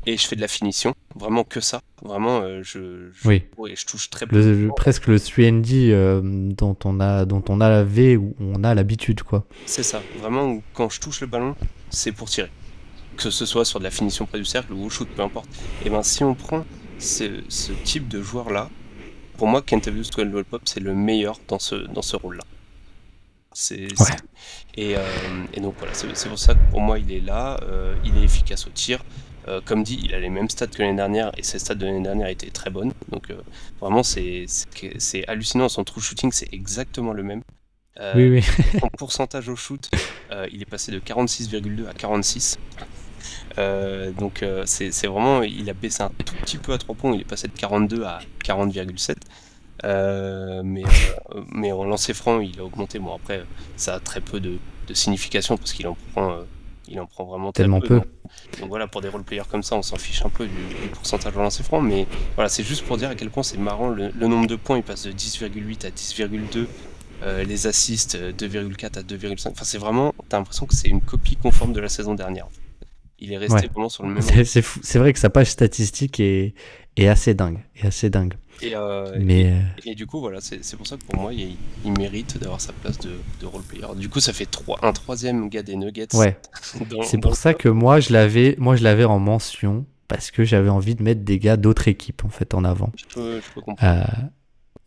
et 0.06 0.16
je 0.16 0.26
fais 0.26 0.36
de 0.36 0.42
la 0.42 0.48
finition, 0.48 0.96
vraiment 1.16 1.44
que 1.44 1.60
ça, 1.60 1.82
vraiment 2.02 2.42
je, 2.64 3.10
je, 3.12 3.28
oui. 3.28 3.44
je 3.76 3.86
touche 3.86 4.10
très 4.10 4.26
peu. 4.26 4.38
Le, 4.38 4.70
presque 4.70 5.08
le 5.08 5.18
3D 5.18 6.54
dont 6.54 6.78
on 6.86 7.00
a 7.02 7.26
dont 7.26 7.44
on 7.50 7.60
a 7.60 7.70
la 7.70 7.84
V 7.84 8.16
où 8.16 8.34
on 8.40 8.64
a 8.64 8.74
l'habitude 8.74 9.24
quoi. 9.24 9.46
C'est 9.66 9.84
ça, 9.84 10.02
vraiment 10.20 10.62
quand 10.74 10.90
je 10.90 11.02
touche 11.02 11.20
le 11.20 11.28
ballon, 11.28 11.56
c'est 11.90 12.14
pour 12.14 12.30
tirer 12.30 12.50
que 13.18 13.30
ce 13.30 13.46
soit 13.46 13.66
sur 13.66 13.80
de 13.80 13.84
la 13.84 13.92
finition 13.92 14.26
près 14.26 14.38
du 14.38 14.46
cercle 14.46 14.72
ou 14.72 14.86
au 14.86 14.90
shoot, 14.90 15.08
peu 15.14 15.22
importe. 15.22 15.50
Et 15.86 15.90
ben 15.90 16.02
si 16.04 16.24
on 16.24 16.36
prend 16.36 16.66
ce, 17.00 17.42
ce 17.50 17.74
type 17.74 18.08
de 18.08 18.22
joueur-là, 18.22 18.70
pour 19.40 19.48
moi, 19.48 19.62
Kentavious 19.62 20.10
Caldwell 20.14 20.44
Pop, 20.44 20.62
c'est 20.66 20.82
le 20.82 20.94
meilleur 20.94 21.40
dans 21.48 21.60
ce, 21.60 21.76
dans 21.76 22.02
ce 22.02 22.18
rôle-là. 22.18 22.44
C'est, 23.54 23.88
et, 24.76 24.96
euh, 24.96 25.02
et, 25.54 25.60
donc 25.60 25.76
voilà, 25.80 25.94
c'est, 25.94 26.30
pour 26.30 26.40
ça 26.40 26.54
que 26.54 26.72
pour 26.72 26.82
moi, 26.82 27.00
il 27.00 27.12
est 27.12 27.20
là, 27.20 27.60
euh, 27.64 27.96
il 28.06 28.18
est 28.18 28.24
efficace 28.24 28.68
au 28.68 28.70
tir. 28.70 29.04
Euh, 29.48 29.60
comme 29.64 29.84
dit, 29.84 30.00
il 30.04 30.14
a 30.14 30.20
les 30.20 30.30
mêmes 30.30 30.50
stats 30.50 30.68
que 30.68 30.82
l'année 30.82 30.96
dernière 30.96 31.32
et 31.38 31.44
ses 31.44 31.58
stats 31.58 31.76
de 31.76 31.86
l'année 31.86 32.04
dernière 32.04 32.28
étaient 32.28 32.52
très 32.52 32.70
bonnes. 32.70 32.94
Donc 33.12 33.34
vraiment, 33.82 34.04
c'est, 34.04 34.46
c'est, 34.48 35.28
hallucinant. 35.28 35.68
Son 35.70 35.84
true 35.84 36.02
shooting, 36.02 36.32
c'est 36.32 36.54
exactement 36.54 37.14
le 37.14 37.24
même. 37.24 37.42
oui, 38.16 38.30
oui. 38.30 38.44
en 38.82 38.90
pourcentage 38.90 39.50
au 39.50 39.56
shoot, 39.56 39.90
il 40.52 40.62
est 40.62 40.70
passé 40.70 40.92
de 40.92 41.00
46,2 41.00 41.88
à 41.88 41.94
46. 41.94 42.60
Euh, 43.58 44.12
donc 44.12 44.46
c'est 44.66 45.08
vraiment, 45.08 45.42
il 45.42 45.70
a 45.70 45.74
baissé 45.74 46.04
un 46.04 46.12
tout 46.24 46.36
petit 46.36 46.58
peu 46.58 46.74
à 46.74 46.78
3 46.78 46.96
points, 46.96 47.14
il 47.14 47.22
est 47.22 47.26
passé 47.26 47.48
de 47.48 47.54
42 47.54 48.04
à 48.04 48.20
40,7. 48.46 49.16
Euh, 49.86 50.62
mais, 50.64 50.84
mais 51.52 51.72
en 51.72 51.84
lancer 51.84 52.14
franc, 52.14 52.40
il 52.40 52.60
a 52.60 52.66
augmenté. 52.66 53.00
Bon, 53.00 53.16
après, 53.16 53.44
ça 53.76 53.96
a 53.96 54.00
très 54.00 54.22
peu 54.22 54.40
de, 54.40 54.58
signification 54.94 55.56
parce 55.56 55.72
qu'il 55.72 55.88
en 55.88 55.96
prend, 56.14 56.40
il 56.88 57.00
en 57.00 57.06
prend 57.06 57.24
vraiment 57.24 57.52
tellement 57.52 57.80
peu. 57.80 58.02
Donc, 58.60 58.70
voilà, 58.70 58.88
pour 58.88 59.02
des 59.02 59.10
role 59.10 59.24
players 59.24 59.44
comme 59.50 59.62
ça, 59.62 59.76
on 59.76 59.84
s'en 59.84 59.98
fiche 59.98 60.26
un 60.26 60.30
peu 60.30 60.48
du, 60.48 60.88
pourcentage 60.94 61.38
en 61.38 61.44
lancer 61.44 61.64
franc. 61.64 61.82
Mais 61.82 62.08
voilà, 62.36 62.50
c'est 62.50 62.64
juste 62.64 62.84
pour 62.86 62.98
dire 62.98 63.10
à 63.10 63.16
quel 63.16 63.30
point 63.30 63.44
c'est 63.44 63.60
marrant. 63.60 63.90
Le, 63.90 64.12
nombre 64.28 64.48
de 64.48 64.56
points, 64.56 64.78
il 64.78 64.84
passe 64.84 65.04
de 65.04 65.12
10,8 65.12 65.86
à 65.86 65.90
10,2. 65.90 67.46
les 67.46 67.68
assists 67.68 68.18
2,4 68.18 69.00
à 69.00 69.02
2,5. 69.04 69.50
Enfin, 69.52 69.64
c'est 69.64 69.78
vraiment, 69.78 70.14
t'as 70.28 70.38
l'impression 70.38 70.66
que 70.66 70.76
c'est 70.76 70.90
une 70.90 71.02
copie 71.02 71.36
conforme 71.36 71.74
de 71.74 71.80
la 71.80 71.90
saison 71.90 72.16
dernière. 72.16 72.48
Il 73.22 73.34
est 73.34 73.38
resté 73.38 73.68
vraiment 73.68 73.90
sur 73.90 74.04
le 74.04 74.14
même. 74.14 74.22
C'est 74.24 74.98
vrai 74.98 75.14
que 75.14 75.20
sa 75.20 75.30
page 75.30 75.48
statistique 75.48 76.20
est, 76.20 76.54
est 76.98 77.08
assez 77.08 77.34
dingue. 77.34 77.60
Est 77.76 77.88
assez 77.88 78.10
dingue. 78.10 78.36
Et, 78.62 78.76
euh, 78.76 79.16
Mais, 79.20 79.52
euh, 79.52 79.60
et, 79.86 79.96
du 79.96 80.06
coup, 80.06 80.20
voilà, 80.20 80.40
c'est 80.42 80.76
pour 80.76 80.88
ça 80.88 80.98
que 80.98 81.04
pour 81.04 81.20
moi, 81.20 81.34
il, 81.34 81.56
il 81.86 81.92
mérite 81.94 82.38
d'avoir 82.38 82.60
sa 82.60 82.74
place 82.74 82.98
de, 83.00 83.12
de 83.40 83.46
role 83.46 83.62
player. 83.64 83.88
Du 83.96 84.10
coup, 84.10 84.20
ça 84.20 84.34
fait 84.34 84.46
trois, 84.46 84.80
un 84.82 84.92
troisième 84.92 85.50
gars 85.50 85.64
des 85.64 85.76
Nuggets. 85.76 86.08
Ouais. 86.14 86.38
C'est 87.04 87.20
pour 87.20 87.36
ça 87.36 87.54
que 87.54 87.70
moi, 87.70 88.00
je 88.00 88.12
l'avais, 88.14 88.56
moi, 88.58 88.76
je 88.76 88.84
l'avais 88.84 89.06
en 89.06 89.20
mention 89.20 89.86
parce 90.08 90.32
que 90.32 90.44
j'avais 90.44 90.70
envie 90.70 90.96
de 90.96 91.04
mettre 91.04 91.22
des 91.22 91.40
gars 91.40 91.56
d'autres 91.56 91.88
équipes 91.88 92.26
en 92.26 92.30
fait 92.30 92.54
en 92.54 92.64
avant. 92.64 92.92
Je 92.96 93.06
peux, 93.14 93.40
je 93.40 93.54
peux 93.54 93.62
comprendre. 93.62 93.96
Euh, 93.98 94.04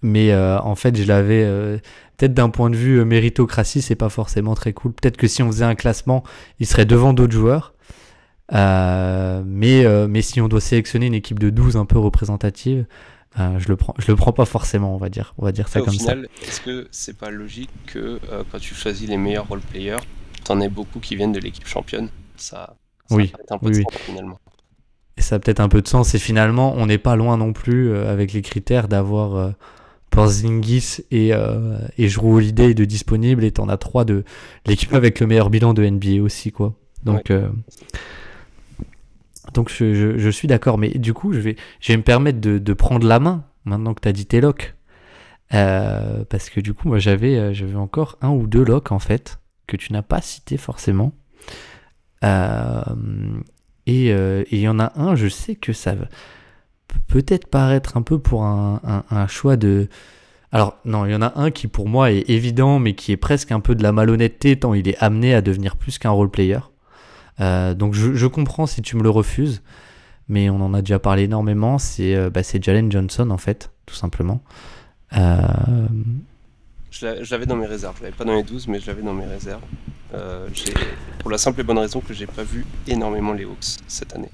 mais 0.03 0.35
en 0.35 0.75
fait, 0.75 0.97
je 0.97 1.05
l'avais 1.05 1.45
peut-être 2.17 2.35
d'un 2.35 2.51
point 2.51 2.71
de 2.71 2.77
vue 2.77 3.05
méritocratie, 3.05 3.81
c'est 3.83 3.95
pas 3.95 4.09
forcément 4.09 4.55
très 4.57 4.73
cool. 4.73 4.93
Peut-être 4.93 5.17
que 5.17 5.29
si 5.29 5.45
on 5.45 5.47
faisait 5.47 5.65
un 5.65 5.77
classement, 5.77 6.25
il 6.59 6.67
serait 6.67 6.87
devant 6.87 7.13
d'autres 7.13 7.33
joueurs. 7.33 7.75
Mais, 8.51 9.85
mais 10.09 10.23
si 10.23 10.41
on 10.41 10.49
doit 10.49 10.61
sélectionner 10.61 11.07
une 11.07 11.15
équipe 11.15 11.39
de 11.39 11.51
12 11.51 11.77
un 11.77 11.85
peu 11.85 12.01
représentative, 12.01 12.85
euh, 13.39 13.59
je 13.59 13.69
le 13.69 13.77
prends, 13.77 13.95
je 13.99 14.11
le 14.11 14.17
prends 14.17 14.33
pas 14.33 14.45
forcément, 14.45 14.95
on 14.95 14.99
va 14.99 15.09
dire, 15.09 15.35
on 15.39 15.45
va 15.45 15.53
dire 15.53 15.69
ça 15.69 15.81
comme 15.81 15.93
final, 15.93 16.29
Est-ce 16.43 16.61
que 16.61 16.89
c'est 16.91 17.17
pas 17.17 17.31
logique 17.31 17.71
que 17.87 18.21
quand 18.51 18.59
tu 18.59 18.75
choisis 18.75 19.09
les 19.09 19.17
meilleurs 19.17 19.49
role 19.49 19.61
players, 19.61 19.99
t'en 20.45 20.61
aies 20.61 20.69
beaucoup 20.69 21.01
qui 21.01 21.17
viennent 21.17 21.33
de 21.33 21.41
l'équipe 21.41 21.67
championne? 21.67 22.09
Ça, 22.37 22.77
ça 23.09 23.15
oui, 23.15 23.33
un 23.51 23.59
peu 23.59 23.71
de 23.71 23.75
sens, 23.75 23.95
finalement. 24.05 24.39
Et 25.17 25.23
ça 25.23 25.37
a 25.37 25.39
peut-être 25.39 25.61
un 25.61 25.69
peu 25.69 25.83
de 25.83 25.89
sens. 25.89 26.15
Et 26.15 26.19
finalement, 26.19 26.75
on 26.77 26.87
n'est 26.87 26.99
pas 26.99 27.17
loin 27.17 27.37
non 27.37 27.53
plus 27.53 27.95
avec 27.97 28.33
les 28.33 28.43
critères 28.43 28.89
d'avoir 28.89 29.55
Porzingis 30.13 30.99
et, 31.11 31.33
euh, 31.33 31.79
et 31.97 32.07
Drew 32.09 32.37
Holiday 32.37 32.75
de 32.75 32.85
disponibles 32.85 33.45
et 33.45 33.51
t'en 33.51 33.69
as 33.71 33.79
trois 33.79 34.05
de 34.05 34.25
l'équipe 34.67 34.93
avec 34.93 35.19
le 35.21 35.27
meilleur 35.27 35.49
bilan 35.49 35.73
de 35.73 35.85
NBA 35.85 36.23
aussi 36.23 36.53
quoi. 36.53 36.75
Donc 37.03 37.33
donc 39.53 39.71
je, 39.71 40.31
suis 40.31 40.49
d'accord, 40.49 40.79
mais 40.79 40.91
du 40.91 41.13
coup, 41.15 41.33
je 41.33 41.41
vais, 41.41 41.57
je 41.81 41.93
vais 41.93 41.97
me 41.97 42.03
permettre 42.03 42.41
de, 42.41 42.73
prendre 42.73 43.07
la 43.07 43.21
main 43.21 43.45
maintenant 43.65 43.95
que 43.95 44.01
tu 44.01 44.09
as 44.09 44.13
dit 44.13 44.27
tes 44.27 44.41
locks. 44.41 44.75
Euh, 45.55 46.25
parce 46.31 46.49
que 46.49 46.61
du 46.61 46.73
coup, 46.73 46.89
moi, 46.89 46.99
j'avais, 46.99 47.37
euh, 47.37 47.53
j'avais 47.53 47.77
encore 47.77 48.17
un 48.23 48.31
ou 48.31 48.47
deux 48.47 48.65
locks 48.65 48.91
en 48.91 48.99
fait, 48.99 49.39
que 49.67 49.77
tu 49.77 49.93
n'as 49.93 50.03
pas 50.03 50.23
cité 50.23 50.57
forcément. 50.57 51.13
Euh, 52.25 52.83
et 53.87 54.11
il 54.51 54.59
y 54.59 54.69
en 54.69 54.79
a 54.79 54.93
un, 54.99 55.15
je 55.17 55.29
sais 55.29 55.57
que 55.57 55.73
ça 55.73 55.95
peut 55.95 56.99
peut-être 57.09 57.49
paraître 57.49 57.97
un 57.97 58.03
peu 58.03 58.19
pour 58.19 58.45
un, 58.45 59.05
un, 59.11 59.27
choix 59.27 59.57
de. 59.57 59.89
Alors, 60.53 60.79
non, 60.85 61.05
il 61.05 61.13
y 61.13 61.15
en 61.15 61.23
a 61.23 61.39
un 61.39 61.51
qui 61.51 61.67
pour 61.67 61.89
moi 61.89 62.13
est 62.13 62.31
évident, 62.31 62.79
mais 62.79 62.95
qui 62.95 63.13
est 63.13 63.17
presque 63.17 63.53
un 63.53 63.61
peu 63.61 63.75
de 63.75 63.83
la 63.83 63.93
malhonnêteté, 63.93 64.59
tant 64.59 64.73
il 64.75 64.89
est 64.89 64.97
amené 64.99 65.35
à 65.35 65.43
devenir 65.43 65.77
plus 65.77 65.99
qu'un 65.99 66.11
role 66.11 66.31
player. 66.31 66.61
Euh, 67.41 67.75
donc 67.75 67.95
je, 67.95 68.27
comprends 68.27 68.67
si 68.67 68.83
tu 68.83 68.97
me 68.97 69.03
le 69.03 69.11
refuses, 69.11 69.63
mais 70.29 70.51
on 70.51 70.61
en 70.61 70.75
a 70.75 70.81
déjà 70.81 70.99
parlé 70.99 71.25
énormément. 71.25 71.79
C'est 71.79 72.15
euh, 72.15 72.31
bah, 72.31 72.43
Jalen 72.43 72.91
Johnson 72.91 73.31
en 73.31 73.39
fait, 73.39 73.71
tout 73.87 73.95
simplement. 73.95 74.43
Euh, 75.17 75.39
je 76.91 77.31
l'avais 77.31 77.47
dans 77.47 77.57
mes 77.57 77.67
réserves. 77.67 77.97
Je 77.99 78.05
l'avais 78.05 78.17
pas 78.17 78.25
dans 78.25 78.35
les 78.35 78.43
12, 78.43 78.69
mais 78.69 78.81
je 78.81 78.87
l'avais 78.87 79.03
dans 79.03 79.15
mes 79.15 79.27
réserves. 79.27 79.63
pour 81.19 81.31
la 81.31 81.39
simple 81.39 81.61
et 81.61 81.65
bonne 81.65 81.79
raison 81.79 82.01
que 82.01 82.13
j'ai 82.13 82.27
pas 82.27 82.45
vu 82.45 82.67
énormément 82.87 83.33
les 83.33 83.45
Hawks 83.45 83.79
cette 83.87 84.15
année. 84.15 84.31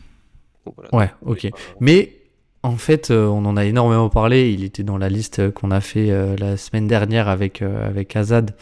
ouais, 0.93 1.11
ok. 1.25 1.49
Mais 1.81 2.17
en 2.65 2.77
fait, 2.77 3.13
on 3.13 3.45
en 3.47 3.57
a 3.57 3.65
énormément 3.65 4.11
parlé. 4.11 4.53
Il 4.53 4.65
était 4.65 4.83
dans 4.83 4.99
la 4.99 5.09
liste 5.09 5.53
qu'on 5.53 5.71
a 5.71 5.81
fait 5.81 6.37
la 6.37 6.57
semaine 6.57 6.89
dernière 6.89 7.29
avec, 7.29 7.63
avec 7.63 8.17
Azad. 8.17 8.55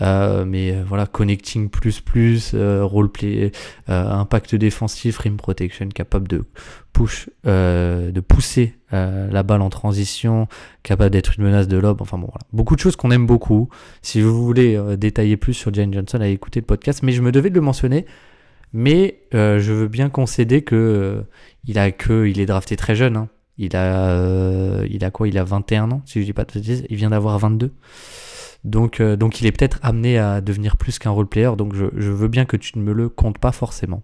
Euh, 0.00 0.44
mais 0.44 0.72
euh, 0.72 0.82
voilà, 0.86 1.06
connecting 1.06 1.68
plus 1.68 2.00
plus, 2.00 2.52
euh, 2.54 2.84
roleplay, 2.84 3.52
impact 3.88 4.54
défensif, 4.54 5.18
rim 5.18 5.36
protection, 5.36 5.88
capable 5.88 6.28
de 6.28 6.44
push, 6.92 7.28
de 7.44 8.20
pousser 8.20 8.74
la 8.92 9.42
balle 9.42 9.62
en 9.62 9.70
transition, 9.70 10.48
capable 10.82 11.10
d'être 11.10 11.38
une 11.38 11.44
menace 11.44 11.68
de 11.68 11.76
lob. 11.76 12.00
Enfin 12.00 12.18
bon, 12.18 12.26
voilà, 12.26 12.46
beaucoup 12.52 12.76
de 12.76 12.80
choses 12.80 12.96
qu'on 12.96 13.10
aime 13.10 13.26
beaucoup. 13.26 13.68
Si 14.02 14.20
vous 14.20 14.44
voulez 14.44 14.80
détailler 14.96 15.36
plus 15.36 15.54
sur 15.54 15.72
Jane 15.72 15.92
Johnson, 15.92 16.18
allez 16.20 16.32
écouter 16.32 16.60
le 16.60 16.66
podcast. 16.66 17.02
Mais 17.02 17.12
je 17.12 17.22
me 17.22 17.32
devais 17.32 17.50
de 17.50 17.54
le 17.54 17.60
mentionner. 17.60 18.06
Mais 18.72 19.20
je 19.32 19.72
veux 19.72 19.88
bien 19.88 20.08
concéder 20.08 20.62
que 20.62 21.24
il 21.66 21.78
a 21.78 21.90
que 21.92 22.26
il 22.26 22.40
est 22.40 22.46
drafté 22.46 22.76
très 22.76 22.94
jeune. 22.94 23.16
Hein. 23.16 23.28
Il 23.58 23.76
a 23.76 24.84
il 24.88 25.04
a 25.04 25.10
quoi? 25.10 25.28
Il 25.28 25.38
a 25.38 25.44
21 25.44 25.90
ans, 25.90 26.02
si 26.06 26.20
je 26.20 26.26
dis 26.26 26.32
pas 26.32 26.44
de 26.44 26.52
bêtises. 26.52 26.84
Il 26.88 26.96
vient 26.96 27.10
d'avoir 27.10 27.38
22. 27.38 27.72
Donc, 28.64 29.00
euh, 29.00 29.16
donc 29.16 29.40
il 29.40 29.46
est 29.46 29.52
peut-être 29.52 29.78
amené 29.82 30.18
à 30.18 30.40
devenir 30.40 30.76
plus 30.76 30.98
qu'un 30.98 31.10
role 31.10 31.26
player. 31.26 31.52
Donc 31.56 31.74
je, 31.74 31.84
veux 31.84 32.28
bien 32.28 32.44
que 32.44 32.56
tu 32.56 32.78
ne 32.78 32.82
me 32.82 32.92
le 32.92 33.08
comptes 33.08 33.38
pas 33.38 33.52
forcément. 33.52 34.02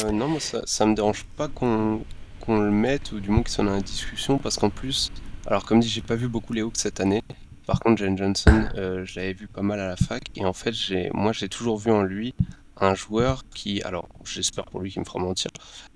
Euh, 0.00 0.12
non, 0.12 0.28
moi 0.28 0.40
ça, 0.40 0.86
me 0.86 0.94
dérange 0.94 1.24
pas 1.36 1.48
qu'on 1.48 2.00
le 2.46 2.70
mette 2.70 3.12
ou 3.12 3.20
du 3.20 3.30
moins 3.30 3.42
qu'il 3.42 3.50
soit 3.50 3.64
dans 3.64 3.72
la 3.72 3.80
discussion 3.80 4.38
parce 4.38 4.58
qu'en 4.58 4.70
plus, 4.70 5.10
alors 5.46 5.64
comme 5.64 5.80
dit, 5.80 5.88
j'ai 5.88 6.02
pas 6.02 6.16
vu 6.16 6.28
beaucoup 6.28 6.52
les 6.52 6.60
Hawks 6.60 6.76
cette 6.76 7.00
année. 7.00 7.22
Par 7.66 7.80
contre, 7.80 7.98
Jane 7.98 8.16
Johnson, 8.16 8.68
euh, 8.76 9.04
je 9.04 9.20
l'avais 9.20 9.34
vu 9.34 9.46
pas 9.46 9.62
mal 9.62 9.80
à 9.80 9.88
la 9.88 9.96
fac 9.96 10.24
et 10.34 10.44
en 10.44 10.54
fait, 10.54 10.72
moi 11.12 11.32
j'ai 11.32 11.48
toujours 11.48 11.78
vu 11.78 11.90
en 11.90 12.02
lui 12.02 12.34
un 12.80 12.94
joueur 12.94 13.44
qui, 13.54 13.82
alors 13.82 14.08
j'espère 14.24 14.64
pour 14.66 14.80
lui 14.80 14.90
qu'il 14.90 15.00
me 15.00 15.04
fera 15.04 15.18
mentir, 15.18 15.50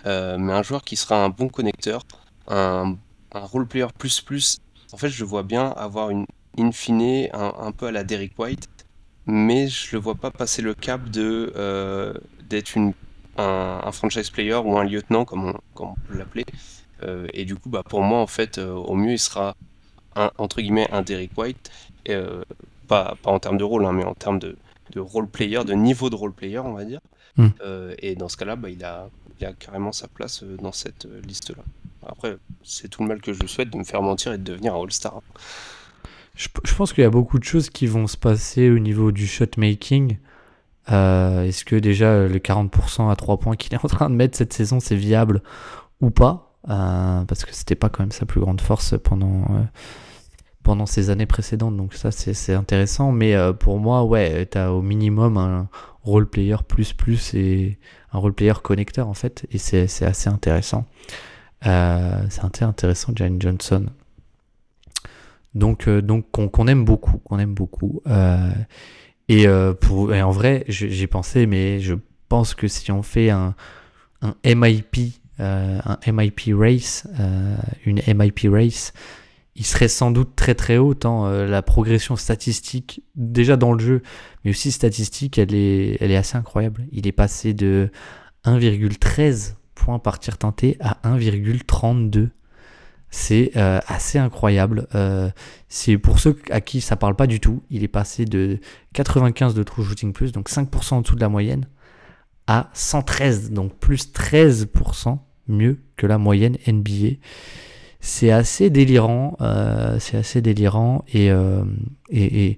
mais 0.05 0.53
un 0.53 0.63
joueur 0.63 0.83
qui 0.83 0.95
sera 0.95 1.23
un 1.23 1.29
bon 1.29 1.47
connecteur, 1.47 2.03
un, 2.47 2.95
un 3.31 3.39
role 3.39 3.67
player 3.67 3.87
plus 3.97 4.21
plus. 4.21 4.59
En 4.91 4.97
fait, 4.97 5.09
je 5.09 5.23
vois 5.23 5.41
bien 5.41 5.69
avoir 5.69 6.11
une, 6.11 6.25
in 6.57 6.71
fine 6.71 7.29
un, 7.33 7.71
peu 7.71 7.87
à 7.87 7.91
la 7.91 8.03
Derrick 8.03 8.37
White, 8.37 8.67
mais 9.25 9.67
je 9.67 9.95
le 9.95 10.01
vois 10.01 10.15
pas 10.15 10.31
passer 10.31 10.61
le 10.61 10.73
cap 10.73 11.09
de 11.09 11.53
euh, 11.55 12.13
d'être 12.49 12.75
une 12.75 12.93
un, 13.37 13.91
franchise 13.91 14.29
player 14.29 14.55
ou 14.55 14.77
un 14.77 14.83
lieutenant 14.83 15.25
comme 15.25 15.45
on, 15.45 15.59
comme 15.73 15.89
on 15.89 15.95
peut 16.07 16.17
l'appeler. 16.17 16.45
Euh, 17.01 17.27
et 17.33 17.45
du 17.45 17.55
coup, 17.55 17.69
bah, 17.69 17.81
pour 17.83 18.01
moi, 18.01 18.19
en 18.19 18.27
fait, 18.27 18.59
euh, 18.59 18.71
au 18.71 18.93
mieux, 18.93 19.13
il 19.13 19.19
sera 19.19 19.55
un, 20.15 20.29
entre 20.37 20.61
guillemets 20.61 20.87
un 20.91 21.01
Derrick 21.01 21.35
White, 21.35 21.71
pas, 22.87 23.15
pas 23.21 23.31
en 23.31 23.39
termes 23.39 23.57
de 23.57 23.63
rôle, 23.63 23.85
hein, 23.85 23.93
mais 23.93 24.03
en 24.03 24.13
termes 24.13 24.37
de, 24.37 24.55
de 24.91 24.99
role 24.99 25.27
player, 25.27 25.63
de 25.65 25.73
niveau 25.73 26.11
de 26.11 26.15
role 26.15 26.33
player, 26.33 26.59
on 26.59 26.73
va 26.73 26.85
dire. 26.85 26.99
Hmm. 27.35 27.49
et 27.97 28.13
dans 28.13 28.29
ce 28.29 28.37
cas-là, 28.37 28.55
bah, 28.55 28.69
il, 28.69 28.83
a, 28.83 29.09
il 29.39 29.45
a 29.47 29.53
carrément 29.53 29.91
sa 29.91 30.07
place 30.07 30.43
dans 30.43 30.71
cette 30.71 31.07
liste-là. 31.25 31.63
Après, 32.05 32.37
c'est 32.63 32.89
tout 32.89 33.01
le 33.01 33.07
mal 33.07 33.21
que 33.21 33.33
je 33.33 33.47
souhaite 33.47 33.71
de 33.71 33.77
me 33.77 33.83
faire 33.83 34.03
mentir 34.03 34.33
et 34.33 34.37
de 34.37 34.43
devenir 34.43 34.75
un 34.75 34.83
All-Star. 34.83 35.21
Je, 36.35 36.47
pense 36.75 36.93
qu'il 36.93 37.03
y 37.03 37.07
a 37.07 37.11
beaucoup 37.11 37.37
de 37.37 37.43
choses 37.43 37.69
qui 37.69 37.85
vont 37.85 38.07
se 38.07 38.17
passer 38.17 38.71
au 38.71 38.79
niveau 38.79 39.11
du 39.11 39.27
shot 39.27 39.45
making. 39.57 40.17
Euh, 40.91 41.43
est-ce 41.43 41.63
que 41.63 41.75
déjà 41.75 42.27
le 42.27 42.39
40% 42.39 43.11
à 43.11 43.15
3 43.15 43.37
points 43.37 43.55
qu'il 43.55 43.73
est 43.73 43.85
en 43.85 43.87
train 43.87 44.09
de 44.09 44.15
mettre 44.15 44.37
cette 44.37 44.51
saison, 44.51 44.79
c'est 44.79 44.95
viable 44.95 45.43
ou 46.01 46.09
pas, 46.09 46.57
parce 46.67 47.45
que 47.45 47.53
c'était 47.53 47.75
pas 47.75 47.89
quand 47.89 48.03
même 48.03 48.11
sa 48.11 48.25
plus 48.25 48.41
grande 48.41 48.61
force 48.61 48.95
pendant 49.01 49.45
pendant 50.63 50.85
ces 50.85 51.09
années 51.09 51.25
précédentes. 51.25 51.77
Donc 51.77 51.93
ça, 51.93 52.11
c'est 52.11 52.53
intéressant. 52.53 53.11
Mais 53.11 53.35
pour 53.59 53.79
moi, 53.79 54.03
ouais, 54.03 54.47
tu 54.51 54.57
as 54.57 54.73
au 54.73 54.81
minimum 54.81 55.37
un 55.37 55.69
role 56.03 56.29
player 56.29 56.57
plus 56.67 56.93
plus 56.93 57.33
et 57.35 57.79
un 58.11 58.19
role 58.19 58.33
player 58.33 58.53
connecteur 58.63 59.07
en 59.07 59.13
fait. 59.13 59.45
Et 59.51 59.57
c'est 59.59 59.83
assez 60.03 60.29
intéressant. 60.29 60.85
c'est 61.61 62.63
intéressant, 62.63 63.13
Jane 63.15 63.39
Johnson. 63.41 63.85
Donc, 65.55 65.87
donc 65.87 66.25
qu'on 66.31 66.67
aime 66.67 66.83
beaucoup, 66.83 67.17
qu'on 67.19 67.39
aime 67.39 67.53
beaucoup. 67.53 68.01
et, 69.29 69.47
pour, 69.81 70.13
et 70.13 70.21
en 70.21 70.31
vrai, 70.31 70.65
j'ai 70.67 71.07
pensé, 71.07 71.45
mais 71.45 71.79
je 71.79 71.95
pense 72.29 72.55
que 72.55 72.67
si 72.67 72.91
on 72.91 73.03
fait 73.03 73.29
un, 73.29 73.55
MIP, 74.43 75.13
un 75.39 75.97
MIP 76.07 76.41
race, 76.55 77.07
une 77.85 78.01
MIP 78.07 78.47
race, 78.51 78.93
il 79.55 79.65
serait 79.65 79.87
sans 79.87 80.11
doute 80.11 80.35
très 80.35 80.55
très 80.55 80.77
haut, 80.77 80.93
tant 80.93 81.27
euh, 81.27 81.45
la 81.45 81.61
progression 81.61 82.15
statistique, 82.15 83.03
déjà 83.15 83.55
dans 83.55 83.73
le 83.73 83.79
jeu, 83.79 84.01
mais 84.43 84.51
aussi 84.51 84.71
statistique, 84.71 85.37
elle 85.37 85.53
est, 85.53 85.97
elle 85.99 86.11
est 86.11 86.15
assez 86.15 86.37
incroyable. 86.37 86.85
Il 86.91 87.05
est 87.07 87.11
passé 87.11 87.53
de 87.53 87.91
1,13 88.45 89.55
points 89.75 89.99
par 89.99 90.19
tir 90.19 90.37
tenté 90.37 90.77
à 90.79 90.97
1,32. 91.03 92.29
C'est 93.15 93.51
euh, 93.57 93.79
assez 93.85 94.17
incroyable. 94.17 94.87
Euh, 94.95 95.29
c'est 95.69 95.99
pour 95.99 96.17
ceux 96.17 96.35
à 96.49 96.61
qui 96.61 96.81
ça 96.81 96.95
parle 96.95 97.15
pas 97.15 97.27
du 97.27 97.39
tout. 97.39 97.61
Il 97.69 97.83
est 97.83 97.87
passé 97.87 98.25
de 98.25 98.57
95 98.93 99.53
de 99.53 99.61
true 99.61 99.83
shooting 99.83 100.13
plus, 100.13 100.31
donc 100.31 100.49
5% 100.49 100.95
en 100.95 101.01
dessous 101.01 101.13
de 101.13 101.21
la 101.21 101.29
moyenne, 101.29 101.67
à 102.47 102.71
113, 102.73 103.51
donc 103.51 103.77
plus 103.77 104.11
13% 104.11 105.19
mieux 105.47 105.79
que 105.95 106.07
la 106.07 106.17
moyenne 106.17 106.57
NBA 106.65 107.17
c'est 107.99 108.31
assez 108.31 108.71
délirant, 108.71 109.37
euh, 109.41 109.99
c'est 109.99 110.17
assez 110.17 110.41
délirant 110.41 111.05
et, 111.13 111.29
et, 112.09 112.57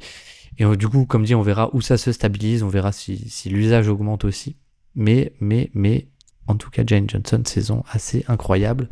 et, 0.57 0.75
du 0.77 0.87
coup, 0.87 1.05
comme 1.05 1.25
dit, 1.25 1.35
on 1.35 1.41
verra 1.41 1.69
où 1.73 1.81
ça 1.81 1.97
se 1.97 2.13
stabilise, 2.13 2.63
on 2.63 2.69
verra 2.69 2.93
si 2.93 3.49
l'usage 3.49 3.89
augmente 3.89 4.23
aussi. 4.23 4.55
Mais, 4.95 5.33
mais, 5.39 5.69
mais, 5.73 6.07
en 6.47 6.55
tout 6.55 6.69
cas, 6.69 6.83
Jane 6.85 7.09
Johnson, 7.09 7.41
saison 7.45 7.83
assez 7.89 8.23
incroyable. 8.27 8.89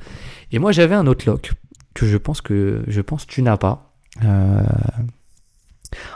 Et 0.52 0.60
moi, 0.60 0.72
j'avais 0.72 0.96
un 0.96 1.08
autre 1.08 1.26
lock 1.28 1.54
que 1.94 2.06
je 2.08 2.18
pense 2.18 2.42
que 2.42 2.84
tu 3.28 3.42
n'as 3.42 3.58
pas. 3.58 3.94
Euh... 4.24 4.64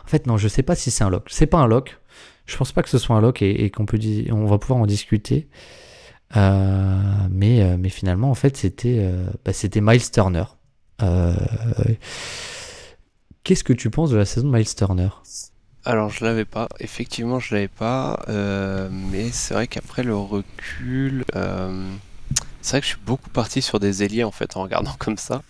En 0.03 0.07
fait, 0.07 0.25
non, 0.25 0.37
je 0.37 0.47
sais 0.47 0.63
pas 0.63 0.75
si 0.75 0.89
c'est 0.89 1.03
un 1.03 1.09
lock. 1.09 1.27
C'est 1.29 1.45
pas 1.45 1.59
un 1.59 1.67
lock. 1.67 1.99
Je 2.45 2.57
pense 2.57 2.71
pas 2.71 2.81
que 2.81 2.89
ce 2.89 2.97
soit 2.97 3.15
un 3.15 3.21
lock 3.21 3.41
et, 3.41 3.69
qu'on 3.69 3.85
peut, 3.85 3.99
on 4.31 4.45
va 4.45 4.57
pouvoir 4.57 4.79
en 4.79 4.85
discuter. 4.85 5.49
Euh, 6.35 7.27
mais, 7.29 7.61
euh, 7.61 7.77
mais 7.77 7.89
finalement, 7.89 8.31
en 8.31 8.35
fait, 8.35 8.57
c'était 8.57 9.07
bah, 9.45 9.53
c'était 9.53 9.81
Miles 9.81 10.09
Turner. 10.09 10.45
Qu'est-ce 13.43 13.63
que 13.63 13.73
tu 13.73 13.89
penses 13.89 14.09
de 14.09 14.17
la 14.17 14.25
saison 14.25 14.49
de 14.49 14.57
Miles 14.57 14.73
Turner? 14.73 15.09
Alors 15.87 16.09
je 16.09 16.23
l'avais 16.23 16.45
pas, 16.45 16.67
effectivement 16.79 17.39
je 17.39 17.55
l'avais 17.55 17.67
pas, 17.67 18.19
mais 18.27 19.31
c'est 19.31 19.53
vrai 19.53 19.67
qu'après 19.67 20.03
le 20.03 20.15
recul, 20.15 21.25
c'est 22.61 22.71
vrai 22.71 22.81
que 22.81 22.85
je 22.85 22.91
suis 22.91 23.01
beaucoup 23.05 23.29
parti 23.29 23.61
sur 23.61 23.79
des 23.79 24.03
ailiers 24.03 24.23
en 24.23 24.31
fait 24.31 24.57
en 24.57 24.63
regardant 24.63 24.93
comme 24.99 25.17
ça, 25.17 25.41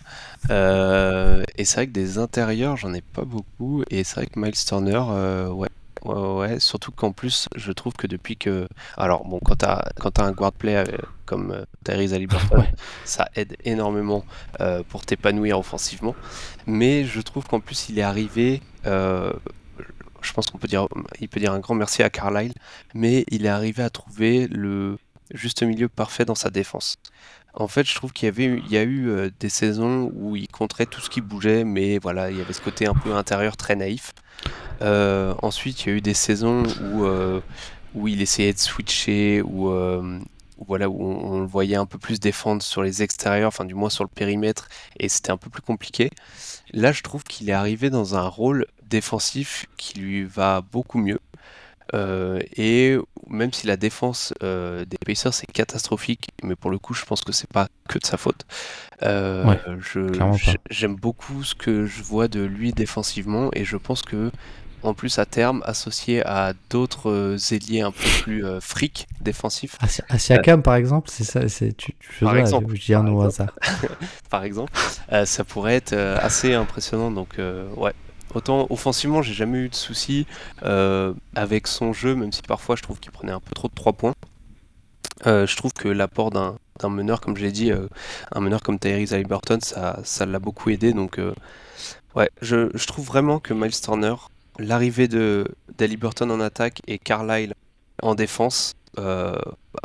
et 0.48 1.64
c'est 1.64 1.74
vrai 1.74 1.86
que 1.86 1.92
des 1.92 2.18
intérieurs 2.18 2.76
j'en 2.76 2.94
ai 2.94 3.02
pas 3.02 3.24
beaucoup, 3.24 3.82
et 3.90 4.04
c'est 4.04 4.16
vrai 4.16 4.26
que 4.26 4.38
Miles 4.38 4.54
Turner, 4.54 5.02
ouais, 5.50 5.68
Ouais, 6.04 6.60
surtout 6.60 6.92
qu'en 6.92 7.12
plus, 7.12 7.48
je 7.56 7.72
trouve 7.72 7.92
que 7.94 8.06
depuis 8.06 8.36
que. 8.36 8.68
Alors, 8.96 9.24
bon, 9.24 9.40
quand 9.44 9.56
t'as 9.56 9.82
quand 9.96 10.18
as 10.18 10.24
un 10.24 10.32
guard 10.32 10.52
play 10.52 10.76
euh, 10.76 10.84
comme 11.26 11.50
euh, 11.50 11.64
Tyrese 11.84 12.14
Haliburton, 12.14 12.64
ça 13.04 13.28
aide 13.34 13.56
énormément 13.64 14.24
euh, 14.60 14.82
pour 14.88 15.04
t'épanouir 15.04 15.58
offensivement. 15.58 16.14
Mais 16.66 17.04
je 17.04 17.20
trouve 17.20 17.46
qu'en 17.46 17.60
plus, 17.60 17.88
il 17.88 17.98
est 17.98 18.02
arrivé. 18.02 18.62
Je 20.22 20.32
pense 20.32 20.46
qu'on 20.46 20.58
peut 20.58 20.68
dire, 20.68 20.86
il 21.20 21.28
peut 21.28 21.40
dire 21.40 21.52
un 21.52 21.60
grand 21.60 21.74
merci 21.74 22.02
à 22.02 22.10
Carlisle, 22.10 22.54
mais 22.94 23.24
il 23.30 23.46
est 23.46 23.50
arrivé 23.50 23.82
à 23.82 23.90
trouver 23.90 24.48
le 24.48 24.98
juste 25.32 25.62
milieu 25.62 25.88
parfait 25.88 26.24
dans 26.24 26.34
sa 26.34 26.50
défense. 26.50 26.96
En 27.54 27.68
fait, 27.68 27.84
je 27.84 27.94
trouve 27.94 28.12
qu'il 28.12 28.26
y 28.26 28.28
avait, 28.28 28.62
a 28.76 28.84
eu 28.84 29.30
des 29.40 29.48
saisons 29.48 30.12
où 30.14 30.36
il 30.36 30.48
contrait 30.48 30.86
tout 30.86 31.00
ce 31.00 31.10
qui 31.10 31.20
bougeait, 31.20 31.64
mais 31.64 31.98
voilà, 31.98 32.30
il 32.30 32.38
y 32.38 32.40
avait 32.40 32.52
ce 32.52 32.60
côté 32.60 32.86
un 32.86 32.94
peu 32.94 33.14
intérieur 33.14 33.56
très 33.56 33.74
naïf. 33.74 34.12
Euh, 34.82 35.34
ensuite, 35.42 35.84
il 35.84 35.88
y 35.88 35.92
a 35.92 35.96
eu 35.96 36.00
des 36.00 36.14
saisons 36.14 36.62
où, 36.82 37.04
euh, 37.04 37.40
où 37.94 38.08
il 38.08 38.22
essayait 38.22 38.52
de 38.52 38.58
switcher, 38.58 39.42
où, 39.42 39.70
euh, 39.70 40.18
voilà, 40.66 40.88
où 40.88 41.02
on, 41.02 41.40
le 41.40 41.46
voyait 41.46 41.76
un 41.76 41.86
peu 41.86 41.98
plus 41.98 42.20
défendre 42.20 42.62
sur 42.62 42.82
les 42.82 43.02
extérieurs, 43.02 43.48
enfin 43.48 43.64
du 43.64 43.74
moins 43.74 43.90
sur 43.90 44.04
le 44.04 44.10
périmètre, 44.12 44.68
et 44.98 45.08
c'était 45.08 45.30
un 45.30 45.36
peu 45.36 45.50
plus 45.50 45.62
compliqué. 45.62 46.10
Là, 46.72 46.92
je 46.92 47.02
trouve 47.02 47.24
qu'il 47.24 47.48
est 47.48 47.54
arrivé 47.54 47.90
dans 47.90 48.14
un 48.16 48.26
rôle 48.28 48.66
défensif 48.88 49.66
qui 49.76 49.98
lui 49.98 50.24
va 50.24 50.60
beaucoup 50.60 50.98
mieux. 50.98 51.20
et 51.94 52.96
même 53.28 53.52
si 53.52 53.66
la 53.66 53.76
défense 53.76 54.34
des 54.40 54.98
Pacers 55.04 55.42
est 55.42 55.52
catastrophique, 55.52 56.28
mais 56.42 56.56
pour 56.56 56.70
le 56.70 56.78
coup, 56.78 56.94
je 56.94 57.04
pense 57.04 57.22
que 57.22 57.32
c'est 57.32 57.50
pas 57.50 57.68
que 57.88 57.98
de 57.98 58.06
sa 58.06 58.16
faute. 58.16 58.46
J'aime 60.70 60.96
beaucoup 60.96 61.44
ce 61.44 61.54
que 61.54 61.86
je 61.86 62.02
vois 62.02 62.28
de 62.28 62.42
lui 62.42 62.72
défensivement, 62.72 63.50
et 63.54 63.64
je 63.64 63.76
pense 63.76 64.02
que 64.02 64.30
en 64.82 64.94
plus 64.94 65.18
à 65.18 65.26
terme 65.26 65.62
associé 65.64 66.24
à 66.24 66.52
d'autres 66.70 67.10
euh, 67.10 67.36
ailiers 67.50 67.80
un 67.80 67.90
peu 67.90 68.04
plus 68.22 68.44
euh, 68.44 68.60
fric 68.60 69.08
défensifs. 69.20 69.76
Asiakam 70.08 70.62
par 70.62 70.74
exemple, 70.74 71.10
c'est 71.10 71.24
ça, 71.24 71.48
c'est 71.48 71.76
tu, 71.76 71.94
tu 71.98 72.24
par 72.24 72.36
exemple, 72.36 72.74
je 72.74 72.92
exemple. 72.92 73.26
Hasard. 73.26 73.52
par 74.30 74.44
exemple, 74.44 74.72
euh, 75.12 75.24
ça 75.24 75.44
pourrait 75.44 75.74
être 75.74 75.94
assez 75.94 76.54
impressionnant. 76.54 77.10
Donc 77.10 77.38
ouais, 77.76 77.92
autant 78.34 78.66
offensivement, 78.70 79.22
j'ai 79.22 79.34
jamais 79.34 79.58
eu 79.58 79.68
de 79.68 79.74
soucis 79.74 80.26
avec 81.34 81.66
son 81.66 81.92
jeu, 81.92 82.14
même 82.14 82.32
si 82.32 82.42
parfois 82.42 82.76
je 82.76 82.82
trouve 82.82 83.00
qu'il 83.00 83.12
prenait 83.12 83.32
un 83.32 83.40
peu 83.40 83.54
trop 83.54 83.68
de 83.68 83.74
3 83.74 83.92
points. 83.92 84.14
je 85.24 85.56
trouve 85.56 85.72
que 85.72 85.88
l'apport 85.88 86.30
d'un 86.30 86.88
meneur, 86.88 87.20
comme 87.20 87.36
je 87.36 87.42
l'ai 87.42 87.52
dit, 87.52 87.70
un 88.32 88.40
meneur 88.40 88.62
comme 88.62 88.78
Tyrese 88.78 89.12
Haliburton, 89.12 89.58
ça 89.60 90.26
l'a 90.26 90.38
beaucoup 90.38 90.70
aidé. 90.70 90.92
Donc 90.92 91.20
ouais, 92.14 92.30
je, 92.42 92.86
trouve 92.86 93.06
vraiment 93.06 93.40
que 93.40 93.54
Miles 93.54 93.80
Turner 93.80 94.14
l'arrivée 94.58 95.08
de 95.08 95.46
Burton 95.98 96.30
en 96.30 96.40
attaque 96.40 96.82
et 96.86 96.98
Carlisle 96.98 97.54
en 98.02 98.14
défense 98.14 98.74
euh, 98.98 99.36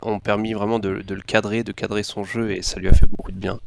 ont 0.02 0.20
permis 0.20 0.54
vraiment 0.54 0.80
de, 0.80 0.90
le 0.90 1.22
cadrer, 1.22 1.64
de 1.64 1.72
cadrer 1.72 2.04
son 2.04 2.24
jeu 2.24 2.52
et 2.52 2.62
ça 2.62 2.80
lui 2.80 2.88
a 2.88 2.94
fait 2.94 3.06
beaucoup 3.06 3.32
de 3.32 3.38
bien. 3.38 3.60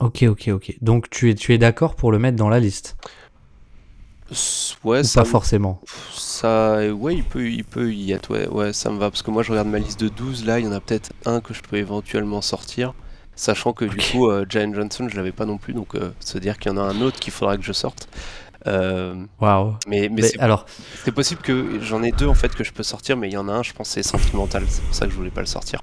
Ok, 0.00 0.24
ok, 0.24 0.48
ok. 0.48 0.76
Donc 0.80 1.10
tu 1.10 1.30
es, 1.30 1.34
tu 1.34 1.52
es 1.52 1.58
d'accord 1.58 1.94
pour 1.94 2.10
le 2.10 2.18
mettre 2.18 2.36
dans 2.36 2.48
la 2.48 2.58
liste? 2.58 2.96
Ouais, 4.84 5.02
ça, 5.02 5.22
pas 5.22 5.28
forcément? 5.28 5.80
Ça, 6.12 6.92
ouais, 6.92 7.16
il 7.16 7.24
peut, 7.24 7.48
il 7.48 7.64
peut 7.64 7.92
y 7.92 8.12
être. 8.12 8.30
Ouais, 8.30 8.48
ouais, 8.48 8.72
ça 8.72 8.90
me 8.90 8.98
va 8.98 9.10
parce 9.10 9.22
que 9.22 9.30
moi 9.30 9.42
je 9.42 9.50
regarde 9.50 9.68
ma 9.68 9.78
liste 9.78 10.00
de 10.00 10.08
12. 10.08 10.44
Là, 10.46 10.58
il 10.58 10.64
y 10.64 10.68
en 10.68 10.72
a 10.72 10.80
peut-être 10.80 11.12
un 11.26 11.40
que 11.40 11.52
je 11.52 11.60
peux 11.62 11.76
éventuellement 11.76 12.40
sortir. 12.40 12.94
Sachant 13.34 13.72
que 13.72 13.84
du 13.84 13.96
coup, 13.96 14.28
euh, 14.28 14.44
Johnson, 14.48 15.08
je 15.08 15.16
l'avais 15.16 15.32
pas 15.32 15.46
non 15.46 15.56
plus, 15.56 15.72
donc 15.72 15.94
euh, 15.94 16.12
se 16.20 16.38
dire 16.38 16.58
qu'il 16.58 16.72
y 16.72 16.74
en 16.74 16.78
a 16.78 16.82
un 16.82 17.00
autre 17.00 17.18
qu'il 17.18 17.32
faudra 17.32 17.56
que 17.56 17.62
je 17.62 17.72
sorte. 17.72 18.08
Euh, 18.66 19.14
Waouh. 19.40 19.76
Mais, 19.86 20.10
mais, 20.10 20.22
c'est, 20.22 20.38
alors, 20.38 20.66
c'est 21.04 21.12
possible 21.12 21.40
que 21.40 21.80
j'en 21.80 22.02
ai 22.02 22.12
deux 22.12 22.26
en 22.26 22.34
fait 22.34 22.54
que 22.54 22.64
je 22.64 22.72
peux 22.72 22.82
sortir, 22.82 23.16
mais 23.16 23.28
il 23.28 23.32
y 23.32 23.38
en 23.38 23.48
a 23.48 23.52
un, 23.52 23.62
je 23.62 23.72
pense, 23.72 23.88
c'est 23.88 24.02
sentimental. 24.02 24.64
C'est 24.68 24.82
pour 24.82 24.94
ça 24.94 25.06
que 25.06 25.12
je 25.12 25.16
voulais 25.16 25.30
pas 25.30 25.40
le 25.40 25.46
sortir. 25.46 25.80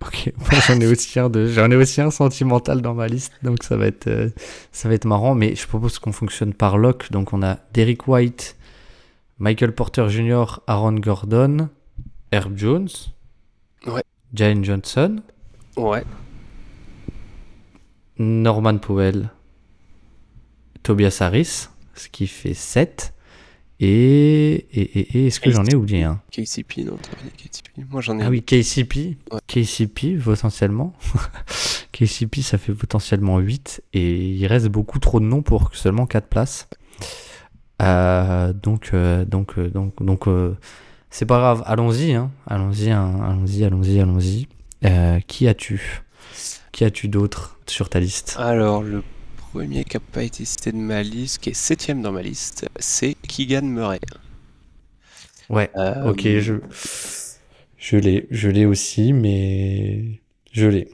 Ok, 0.00 0.32
moi 0.38 0.60
j'en 0.66 0.80
ai 0.80 0.86
aussi 0.86 1.18
un 1.18 1.28
de, 1.28 1.46
j'en 1.46 1.70
ai 1.70 1.76
aussi 1.76 2.00
un 2.00 2.10
sentimental 2.10 2.82
dans 2.82 2.94
ma 2.94 3.08
liste, 3.08 3.32
donc 3.42 3.64
ça 3.64 3.76
va 3.76 3.86
être, 3.86 4.06
euh, 4.06 4.30
ça 4.70 4.88
va 4.88 4.94
être 4.94 5.06
marrant. 5.06 5.34
Mais 5.34 5.54
je 5.56 5.66
propose 5.66 5.98
qu'on 5.98 6.12
fonctionne 6.12 6.54
par 6.54 6.78
lock. 6.78 7.10
Donc 7.10 7.32
on 7.32 7.42
a 7.42 7.58
Derek 7.72 8.06
White, 8.06 8.56
Michael 9.38 9.72
Porter 9.74 10.08
Jr., 10.08 10.60
Aaron 10.66 10.94
Gordon, 10.94 11.68
Herb 12.30 12.56
Jones, 12.56 12.88
ouais, 13.86 14.04
Jalen 14.34 14.64
Johnson, 14.64 15.20
ouais, 15.76 16.04
Norman 18.18 18.78
Powell, 18.78 19.30
Tobias 20.82 21.18
Harris 21.20 21.68
ce 21.98 22.08
qui 22.08 22.26
fait 22.26 22.54
7. 22.54 23.12
Et, 23.80 24.66
et, 24.72 25.26
est-ce 25.26 25.38
que 25.38 25.50
j'en 25.50 25.64
ai 25.64 25.74
oublié 25.76 26.02
un? 26.02 26.20
KCP, 26.32 26.84
non 26.84 26.96
KCP. 27.36 27.84
Moi 27.90 28.00
j'en 28.00 28.18
ai. 28.18 28.24
Ah 28.24 28.28
oui, 28.28 28.42
KCP. 28.42 29.16
KCP, 29.46 30.18
potentiellement. 30.22 30.94
KCP, 31.92 32.42
ça 32.42 32.58
fait 32.58 32.72
potentiellement 32.72 33.38
8. 33.38 33.82
Et 33.92 34.30
il 34.30 34.46
reste 34.46 34.66
beaucoup 34.66 34.98
trop 34.98 35.20
de 35.20 35.26
noms 35.26 35.42
pour 35.42 35.74
seulement 35.74 36.06
4 36.06 36.26
places. 36.26 36.68
Euh, 37.80 38.52
donc, 38.52 38.90
euh, 38.92 39.24
donc, 39.24 39.58
euh, 39.58 39.68
donc, 39.70 40.02
donc, 40.02 40.26
c'est 41.10 41.26
pas 41.26 41.38
grave. 41.38 41.62
Allons-y, 41.66 42.14
hein. 42.14 42.30
Allons-y, 42.46 42.90
hein. 42.90 43.14
allons-y, 43.22 43.64
allons-y, 43.64 44.00
allons-y. 44.00 44.48
qui 45.26 45.48
as-tu? 45.48 46.02
Qui 46.72 46.84
as-tu 46.84 47.08
d'autre 47.08 47.58
sur 47.66 47.88
ta 47.88 48.00
liste? 48.00 48.36
Alors, 48.38 48.82
le 48.82 49.02
premier 49.52 49.84
qui 49.84 49.96
n'a 49.96 50.00
pas 50.00 50.22
été 50.22 50.44
cité 50.44 50.72
de 50.72 50.76
ma 50.76 51.02
liste, 51.02 51.38
qui 51.38 51.50
est 51.50 51.54
septième 51.54 52.02
dans 52.02 52.12
ma 52.12 52.22
liste, 52.22 52.68
c'est 52.78 53.14
Keegan 53.26 53.62
Murray. 53.62 54.00
Ouais, 55.48 55.70
euh, 55.76 56.10
ok, 56.10 56.22
je, 56.38 56.54
je 57.76 57.96
l'ai, 57.96 58.26
je 58.30 58.48
l'ai 58.48 58.66
aussi, 58.66 59.12
mais 59.12 60.20
Je 60.52 60.66
l'ai. 60.66 60.88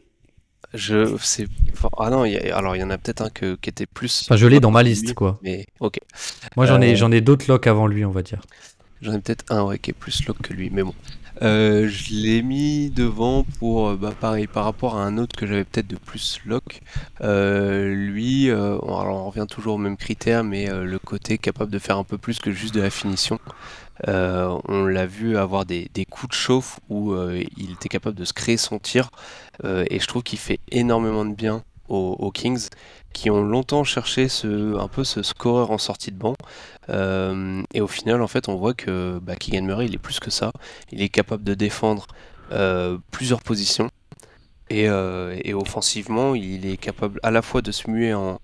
Je 0.74 1.16
sais. 1.18 1.46
Ah 1.98 2.10
non, 2.10 2.24
alors 2.24 2.76
il 2.76 2.80
y 2.80 2.82
en 2.82 2.90
a 2.90 2.98
peut-être 2.98 3.22
un 3.22 3.30
que, 3.30 3.54
qui 3.56 3.70
était 3.70 3.86
plus. 3.86 4.22
Enfin, 4.22 4.36
je 4.36 4.46
l'ai 4.46 4.60
dans 4.60 4.70
ma 4.72 4.82
liste, 4.82 5.14
quoi. 5.14 5.38
Mais 5.42 5.66
ok. 5.80 6.00
Moi, 6.56 6.66
j'en 6.66 6.80
ai, 6.80 6.94
euh, 6.94 6.96
j'en 6.96 7.12
ai 7.12 7.20
d'autres 7.20 7.46
locks 7.48 7.66
avant 7.66 7.86
lui, 7.86 8.04
on 8.04 8.10
va 8.10 8.22
dire. 8.22 8.42
J'en 9.02 9.12
ai 9.12 9.20
peut-être 9.20 9.44
un 9.50 9.62
ouais, 9.64 9.78
qui 9.78 9.90
est 9.90 9.94
plus 9.94 10.26
lock 10.26 10.40
que 10.42 10.52
lui, 10.52 10.70
mais 10.70 10.82
bon. 10.82 10.94
Euh, 11.42 11.88
je 11.88 12.14
l'ai 12.14 12.42
mis 12.42 12.90
devant 12.90 13.44
pour, 13.58 13.88
euh, 13.88 13.96
bah, 13.96 14.12
pareil, 14.18 14.46
par 14.46 14.64
rapport 14.64 14.96
à 14.96 15.04
un 15.04 15.18
autre 15.18 15.36
que 15.36 15.46
j'avais 15.46 15.64
peut-être 15.64 15.88
de 15.88 15.96
plus 15.96 16.40
lock. 16.46 16.80
lui, 17.20 18.50
alors 18.50 19.26
on 19.26 19.30
revient 19.30 19.46
toujours 19.48 19.74
au 19.74 19.78
même 19.78 19.96
critère, 19.96 20.44
mais 20.44 20.68
le 20.68 20.98
côté 20.98 21.38
capable 21.38 21.70
de 21.70 21.78
faire 21.78 21.98
un 21.98 22.04
peu 22.04 22.18
plus 22.18 22.38
que 22.38 22.52
juste 22.52 22.74
de 22.74 22.80
la 22.80 22.90
finition. 22.90 23.38
Euh, 24.08 24.58
on 24.66 24.84
l'a 24.86 25.06
vu 25.06 25.36
avoir 25.36 25.64
des, 25.64 25.88
coups 26.10 26.30
de 26.30 26.34
chauffe 26.34 26.80
où 26.88 27.12
euh, 27.12 27.42
il 27.56 27.72
était 27.72 27.88
capable 27.88 28.16
de 28.16 28.24
se 28.24 28.32
créer 28.32 28.56
son 28.56 28.78
tir. 28.78 29.10
Euh, 29.64 29.84
et 29.90 30.00
je 30.00 30.06
trouve 30.06 30.22
qu'il 30.22 30.38
fait 30.38 30.60
énormément 30.70 31.24
de 31.24 31.34
bien 31.34 31.62
aux, 31.88 32.30
Kings, 32.32 32.68
qui 33.14 33.30
ont 33.30 33.42
longtemps 33.42 33.84
cherché 33.84 34.28
ce, 34.28 34.78
un 34.78 34.88
peu 34.88 35.04
ce 35.04 35.22
scoreur 35.22 35.70
en 35.70 35.78
sortie 35.78 36.12
de 36.12 36.18
banc. 36.18 36.34
et 37.72 37.80
au 37.80 37.86
final, 37.86 38.20
en 38.20 38.28
fait, 38.28 38.48
on 38.48 38.56
voit 38.56 38.74
que 38.74 39.18
bah, 39.22 39.36
Keegan 39.36 39.62
Murray, 39.62 39.86
il 39.86 39.94
est 39.94 39.98
plus 39.98 40.20
que 40.20 40.30
ça. 40.30 40.52
Il 40.92 41.00
est 41.00 41.08
capable 41.08 41.44
de 41.44 41.54
défendre 41.54 42.06
plusieurs 43.10 43.42
positions. 43.42 43.90
Et, 44.70 44.88
offensivement, 45.54 46.34
il 46.34 46.66
est 46.66 46.76
capable 46.76 47.20
à 47.22 47.30
la 47.30 47.42
fois 47.42 47.62
de 47.62 47.72
se 47.72 47.90
muer 47.90 48.12
en, 48.14 48.40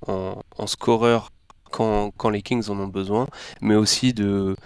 scoreur 0.66 1.30
quand, 1.70 2.10
quand, 2.16 2.30
les 2.30 2.42
Kings 2.42 2.68
en 2.68 2.78
ont 2.78 2.88
besoin, 2.88 3.26
mais 3.60 3.74
aussi 3.74 4.12
de, 4.12 4.56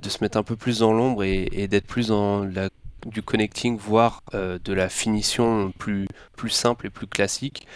de 0.00 0.08
se 0.08 0.18
mettre 0.22 0.36
un 0.38 0.42
peu 0.42 0.56
plus 0.56 0.80
dans 0.80 0.92
l'ombre 0.92 1.24
et, 1.24 1.68
d'être 1.68 1.86
plus 1.86 2.08
dans 2.08 2.44
la, 2.44 2.68
du 3.06 3.22
connecting, 3.22 3.78
voire 3.78 4.22
euh, 4.34 4.58
de 4.64 4.72
la 4.72 4.88
finition 4.88 5.72
plus, 5.78 6.06
plus 6.36 6.50
simple 6.50 6.86
et 6.86 6.90
plus 6.90 7.06
classique. 7.06 7.66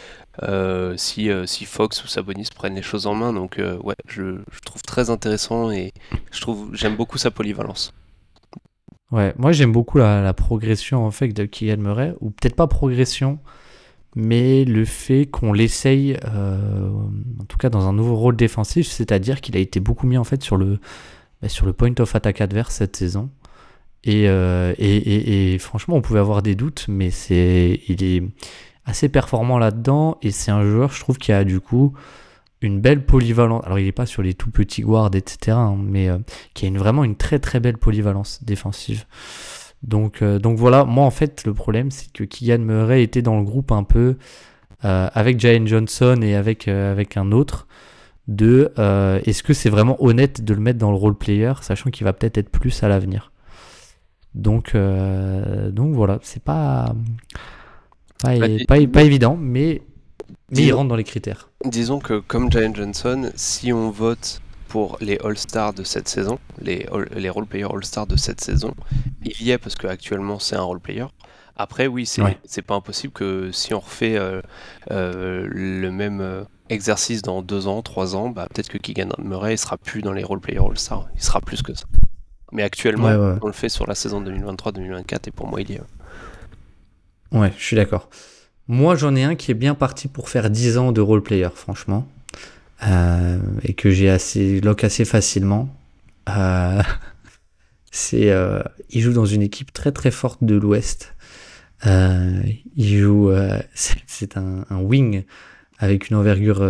Euh, 0.42 0.94
si, 0.96 1.30
euh, 1.30 1.46
si 1.46 1.64
Fox 1.64 2.04
ou 2.04 2.08
Sabonis 2.08 2.48
prennent 2.54 2.74
les 2.74 2.82
choses 2.82 3.06
en 3.06 3.14
main. 3.14 3.32
Donc 3.32 3.60
ouais, 3.82 3.94
je, 4.08 4.38
trouve 4.64 4.82
très 4.82 5.10
intéressant 5.10 5.70
et 5.70 5.92
je 6.32 6.40
trouve 6.40 6.70
j'aime 6.74 6.96
beaucoup 6.96 7.18
sa 7.18 7.30
polyvalence. 7.30 7.92
Ouais, 9.12 9.32
moi 9.38 9.52
j'aime 9.52 9.72
beaucoup 9.72 9.98
la, 9.98 10.34
progression 10.34 11.06
en 11.06 11.10
fait 11.10 11.28
de 11.28 11.44
Kylian 11.44 11.78
Murray, 11.78 12.14
ou 12.20 12.30
peut-être 12.30 12.56
pas 12.56 12.66
progression, 12.66 13.38
mais 14.16 14.64
le 14.64 14.84
fait 14.84 15.26
qu'on 15.26 15.52
l'essaye, 15.52 16.18
en 16.24 17.44
tout 17.48 17.56
cas 17.56 17.70
dans 17.70 17.88
un 17.88 17.92
nouveau 17.92 18.16
rôle 18.16 18.36
défensif, 18.36 18.88
c'est-à-dire 18.88 19.40
qu'il 19.40 19.56
a 19.56 19.60
été 19.60 19.78
beaucoup 19.78 20.06
mis 20.06 20.18
en 20.18 20.24
fait 20.24 20.42
sur 20.42 20.56
le 20.56 20.80
sur 21.46 21.66
le 21.66 21.72
point 21.72 21.94
of 21.98 22.14
attack 22.14 22.40
adverse 22.40 22.74
cette 22.74 22.96
saison. 22.96 23.30
Euh, 24.08 24.74
et, 24.78 24.96
et, 24.96 25.54
et, 25.54 25.58
franchement, 25.58 25.96
on 25.96 26.00
pouvait 26.00 26.20
avoir 26.20 26.42
des 26.42 26.54
doutes, 26.54 26.86
mais 26.88 27.10
c'est, 27.10 27.80
il 27.88 28.04
est 28.04 28.22
assez 28.86 29.08
performant 29.08 29.58
là-dedans. 29.58 30.18
Et 30.22 30.30
c'est 30.30 30.50
un 30.50 30.64
joueur, 30.64 30.92
je 30.92 31.00
trouve, 31.00 31.18
qui 31.18 31.32
a 31.32 31.44
du 31.44 31.60
coup 31.60 31.92
une 32.62 32.80
belle 32.80 33.04
polyvalence. 33.04 33.62
Alors, 33.66 33.78
il 33.78 33.84
n'est 33.84 33.92
pas 33.92 34.06
sur 34.06 34.22
les 34.22 34.34
tout 34.34 34.50
petits 34.50 34.82
guards, 34.82 35.10
etc., 35.14 35.56
hein, 35.56 35.76
mais 35.78 36.08
euh, 36.08 36.18
qui 36.54 36.64
a 36.64 36.68
une, 36.68 36.78
vraiment 36.78 37.04
une 37.04 37.16
très 37.16 37.38
très 37.38 37.60
belle 37.60 37.76
polyvalence 37.76 38.42
défensive. 38.42 39.04
Donc, 39.82 40.22
euh, 40.22 40.38
donc 40.38 40.58
voilà, 40.58 40.84
moi 40.84 41.04
en 41.04 41.10
fait, 41.10 41.44
le 41.44 41.52
problème, 41.52 41.90
c'est 41.90 42.10
que 42.10 42.24
Kylian 42.24 42.60
Murray 42.60 43.02
était 43.02 43.22
dans 43.22 43.38
le 43.38 43.44
groupe 43.44 43.72
un 43.72 43.84
peu 43.84 44.16
avec 44.82 45.40
Jalen 45.40 45.66
Johnson 45.66 46.20
et 46.22 46.36
avec, 46.36 46.68
avec 46.68 47.16
un 47.16 47.32
autre 47.32 47.66
de 48.28 48.72
euh, 48.78 49.20
est-ce 49.24 49.42
que 49.42 49.54
c'est 49.54 49.70
vraiment 49.70 50.02
honnête 50.02 50.44
de 50.44 50.54
le 50.54 50.60
mettre 50.60 50.78
dans 50.78 50.90
le 50.90 50.96
role 50.96 51.16
player, 51.16 51.52
sachant 51.60 51.90
qu'il 51.90 52.04
va 52.04 52.12
peut-être 52.12 52.38
être 52.38 52.50
plus 52.50 52.82
à 52.82 52.88
l'avenir? 52.88 53.32
Donc, 54.34 54.74
euh, 54.74 55.70
donc 55.70 55.94
voilà, 55.94 56.18
c'est 56.22 56.42
pas 56.42 56.94
pas, 58.26 58.48
bah, 58.78 58.86
pas, 58.92 59.02
évident, 59.02 59.36
mais, 59.40 59.82
mais 60.50 60.62
il 60.64 60.72
rentre 60.72 60.88
dans 60.88 60.96
les 60.96 61.04
critères. 61.04 61.50
Disons 61.64 61.98
que 61.98 62.18
comme 62.20 62.50
Giant 62.50 62.74
Johnson, 62.74 63.30
si 63.34 63.72
on 63.72 63.90
vote 63.90 64.40
pour 64.68 64.98
les 65.00 65.18
All-Stars 65.24 65.74
de 65.74 65.84
cette 65.84 66.08
saison, 66.08 66.38
les, 66.60 66.86
les 67.14 67.30
role-players 67.30 67.68
All-Stars 67.72 68.06
de 68.06 68.16
cette 68.16 68.40
saison, 68.40 68.74
il 69.24 69.40
y 69.42 69.50
est 69.50 69.58
parce 69.58 69.76
qu'actuellement 69.76 70.38
c'est 70.38 70.56
un 70.56 70.62
role-player. 70.62 71.06
Après, 71.58 71.86
oui, 71.86 72.04
c'est 72.06 72.62
pas 72.62 72.74
impossible 72.74 73.14
que 73.14 73.50
si 73.50 73.72
on 73.72 73.80
refait 73.80 74.16
euh, 74.18 74.42
le 74.90 75.90
même 75.90 76.44
exercice 76.68 77.22
dans 77.22 77.42
deux 77.42 77.66
ans, 77.66 77.80
trois 77.82 78.14
ans, 78.14 78.28
bah, 78.28 78.46
peut-être 78.52 78.68
que 78.68 78.78
Keegan 78.78 79.08
Murray 79.18 79.52
ne 79.52 79.56
sera 79.56 79.78
plus 79.78 80.02
dans 80.02 80.12
les 80.12 80.24
role-players 80.24 80.60
All-Star. 80.60 81.08
Il 81.14 81.22
sera 81.22 81.40
plus 81.40 81.62
que 81.62 81.74
ça. 81.74 81.86
Mais 82.52 82.62
actuellement, 82.62 83.38
on 83.42 83.46
le 83.46 83.52
fait 83.52 83.68
sur 83.68 83.86
la 83.86 83.94
saison 83.94 84.22
2023-2024 84.22 85.28
et 85.28 85.30
pour 85.30 85.48
moi, 85.48 85.60
il 85.60 85.70
y 85.70 85.74
est. 85.74 85.80
Ouais, 87.32 87.52
je 87.58 87.64
suis 87.64 87.76
d'accord. 87.76 88.08
Moi, 88.68 88.96
j'en 88.96 89.14
ai 89.14 89.22
un 89.22 89.34
qui 89.34 89.50
est 89.50 89.54
bien 89.54 89.74
parti 89.74 90.08
pour 90.08 90.28
faire 90.28 90.50
10 90.50 90.78
ans 90.78 90.92
de 90.92 91.00
role-player, 91.00 91.50
franchement. 91.54 92.06
Euh, 92.86 93.38
et 93.62 93.74
que 93.74 93.90
j'ai 93.90 94.10
assez 94.10 94.60
lock 94.60 94.84
assez 94.84 95.04
facilement. 95.04 95.68
Euh, 96.28 96.82
c'est, 97.90 98.30
euh, 98.30 98.62
il 98.90 99.00
joue 99.00 99.12
dans 99.12 99.26
une 99.26 99.42
équipe 99.42 99.72
très 99.72 99.92
très 99.92 100.10
forte 100.10 100.42
de 100.42 100.56
l'Ouest. 100.56 101.14
il 101.84 102.98
joue, 102.98 103.32
c'est, 103.74 104.36
un, 104.36 104.64
un, 104.70 104.78
wing 104.78 105.24
avec 105.78 106.10
une 106.10 106.16
envergure 106.16 106.66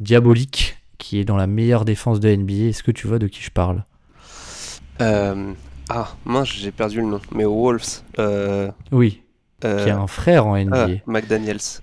diabolique 0.00 0.76
qui 0.98 1.18
est 1.18 1.24
dans 1.24 1.36
la 1.36 1.46
meilleure 1.46 1.84
défense 1.84 2.20
de 2.20 2.34
NBA. 2.34 2.68
Est-ce 2.68 2.82
que 2.82 2.92
tu 2.92 3.06
vois 3.06 3.18
de 3.18 3.26
qui 3.26 3.42
je 3.42 3.50
parle? 3.50 3.84
Ah, 5.94 6.08
mince, 6.24 6.52
j'ai 6.54 6.70
perdu 6.70 6.98
le 6.98 7.06
nom. 7.06 7.20
Mais 7.32 7.44
Wolves. 7.44 8.02
Euh, 8.18 8.70
oui. 8.92 9.21
Qui 9.62 9.90
a 9.90 9.98
un 9.98 10.06
frère 10.06 10.46
en 10.46 10.56
NBA. 10.56 10.76
Ah, 10.76 10.88
McDaniels. 11.06 11.80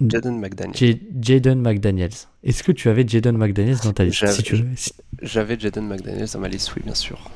Jaden 0.00 0.38
McDaniels. 0.38 0.98
Jaden 1.20 1.60
McDaniels. 1.60 2.28
Est-ce 2.42 2.62
que 2.62 2.72
tu 2.72 2.88
avais 2.88 3.06
Jaden 3.06 3.36
McDaniels 3.36 3.78
dans 3.84 3.92
ta 3.92 4.04
liste 4.04 4.24
J'avais 5.22 5.58
Jaden 5.58 5.86
McDaniels 5.86 6.28
dans 6.32 6.40
ma 6.40 6.48
liste, 6.48 6.74
oui, 6.76 6.82
bien 6.84 6.94
sûr. 6.94 7.30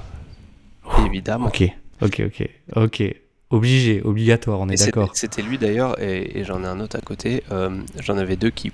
Évidemment. 1.07 1.47
Ok, 1.47 1.65
ok, 2.03 2.23
ok. 2.27 2.49
Ok. 2.77 3.03
Obligé, 3.51 4.03
obligatoire, 4.03 4.61
on 4.61 4.69
est 4.69 4.85
d'accord. 4.85 5.11
C'était 5.15 5.41
lui 5.41 5.57
d'ailleurs, 5.57 5.99
et, 6.03 6.45
j'en 6.45 6.63
ai 6.65 6.67
un 6.67 6.81
autre 6.81 6.97
à 6.97 7.01
côté. 7.01 7.43
Euh, 7.51 7.81
j'en 7.99 8.19
avais 8.19 8.37
deux 8.37 8.51
qui, 8.51 8.73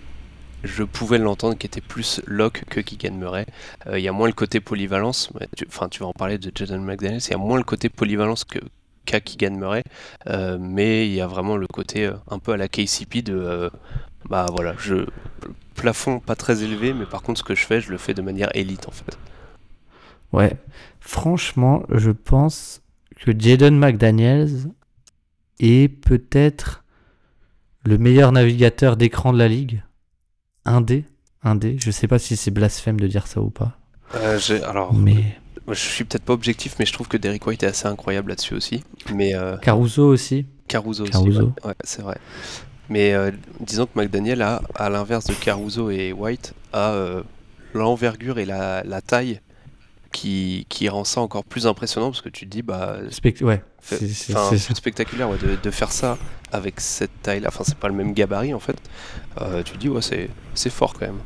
je 0.64 0.82
pouvais 0.82 1.18
l'entendre, 1.18 1.56
qui 1.56 1.66
étaient 1.66 1.80
plus 1.80 2.20
lock 2.26 2.64
que 2.68 2.80
Keegan 2.80 3.14
Murray. 3.14 3.46
Euh, 3.86 4.00
il 4.00 4.04
y 4.04 4.08
a 4.08 4.12
moins 4.12 4.26
le 4.26 4.32
côté 4.32 4.58
polyvalence, 4.58 5.30
enfin 5.68 5.88
tu, 5.88 6.00
vas 6.00 6.08
en 6.08 6.12
parler 6.12 6.38
de 6.38 6.50
Jaden 6.52 6.82
McDaniels, 6.82 7.22
il 7.24 7.30
y 7.30 7.34
a 7.34 7.38
moins 7.38 7.58
le 7.58 7.62
côté 7.62 7.88
polyvalence 7.88 8.42
que 8.42 8.58
qu'à 9.04 9.20
Keegan 9.20 9.56
Murray, 9.56 9.82
euh, 10.28 10.58
mais 10.60 11.06
il 11.06 11.14
y 11.14 11.20
a 11.20 11.26
vraiment 11.26 11.56
le 11.56 11.66
côté 11.66 12.10
un 12.30 12.38
peu 12.38 12.52
à 12.52 12.56
la 12.56 12.68
KCP 12.68 13.22
de, 13.22 13.70
bah 14.28 14.46
voilà, 14.50 14.74
je 14.78 15.06
plafond 15.74 16.20
pas 16.20 16.36
très 16.36 16.62
élevé, 16.62 16.92
mais 16.92 17.06
par 17.06 17.22
contre 17.22 17.38
ce 17.38 17.44
que 17.44 17.54
je 17.54 17.66
fais, 17.66 17.80
je 17.80 17.90
le 17.90 17.98
fais 17.98 18.14
de 18.14 18.22
manière 18.22 18.54
élite 18.54 18.88
en 18.88 18.92
fait. 18.92 19.18
Ouais, 20.32 20.56
franchement, 21.00 21.84
je 21.90 22.10
pense 22.10 22.82
que 23.16 23.32
Jaden 23.38 23.78
McDaniels 23.78 24.70
est 25.60 25.88
peut-être 25.88 26.84
le 27.84 27.98
meilleur 27.98 28.32
navigateur 28.32 28.96
d'écran 28.96 29.32
de 29.32 29.38
la 29.38 29.48
ligue. 29.48 29.82
Un 30.64 30.80
D, 30.80 31.04
un 31.42 31.54
D. 31.54 31.76
Je 31.78 31.90
sais 31.90 32.08
pas 32.08 32.18
si 32.18 32.36
c'est 32.36 32.50
blasphème 32.50 32.98
de 32.98 33.06
dire 33.06 33.26
ça 33.26 33.40
ou 33.40 33.50
pas. 33.50 33.78
Euh, 34.14 34.38
alors, 34.66 34.94
mais 34.94 35.38
je 35.68 35.74
suis 35.74 36.04
peut-être 36.04 36.24
pas 36.24 36.32
objectif, 36.32 36.76
mais 36.78 36.86
je 36.86 36.92
trouve 36.92 37.08
que 37.08 37.16
Derrick 37.16 37.46
White 37.46 37.62
est 37.62 37.68
assez 37.68 37.86
incroyable 37.86 38.30
là-dessus 38.30 38.54
aussi. 38.54 38.84
Mais 39.14 39.34
euh, 39.34 39.56
Caruso 39.58 40.06
aussi. 40.06 40.46
Caruso, 40.68 41.04
aussi. 41.04 41.28
Ouais, 41.64 41.74
c'est 41.84 42.02
vrai. 42.02 42.18
Mais 42.88 43.14
euh, 43.14 43.30
disons 43.60 43.86
que 43.86 43.98
McDaniel 43.98 44.42
a, 44.42 44.62
à 44.74 44.90
l'inverse 44.90 45.26
de 45.26 45.34
Caruso 45.34 45.90
et 45.90 46.12
White, 46.12 46.54
a 46.72 47.22
l'envergure 47.74 48.38
et 48.38 48.44
la, 48.44 48.82
la 48.84 49.00
taille 49.00 49.40
qui, 50.12 50.64
qui, 50.68 50.88
rend 50.88 51.04
ça 51.04 51.20
encore 51.20 51.44
plus 51.44 51.66
impressionnant 51.66 52.10
parce 52.10 52.22
que 52.22 52.28
tu 52.28 52.46
te 52.46 52.50
dis 52.50 52.62
bah 52.62 52.98
ouais 53.42 53.62
c'est 53.80 54.58
spectaculaire 54.58 55.28
de, 55.30 55.58
de, 55.60 55.70
faire 55.70 55.90
ça 55.90 56.16
avec 56.52 56.80
cette 56.80 57.10
taille 57.22 57.40
là 57.40 57.48
enfin 57.48 57.64
c'est 57.66 57.76
pas 57.76 57.88
le 57.88 57.94
même 57.94 58.14
gabarit 58.14 58.54
en 58.54 58.60
fait 58.60 58.76
euh, 59.40 59.62
tu 59.64 59.72
te 59.72 59.78
dis 59.78 59.88
ouais 59.88 60.02
c'est 60.02 60.30
c'est 60.54 60.70
fort 60.70 60.94
quand 60.94 61.06
même 61.06 61.18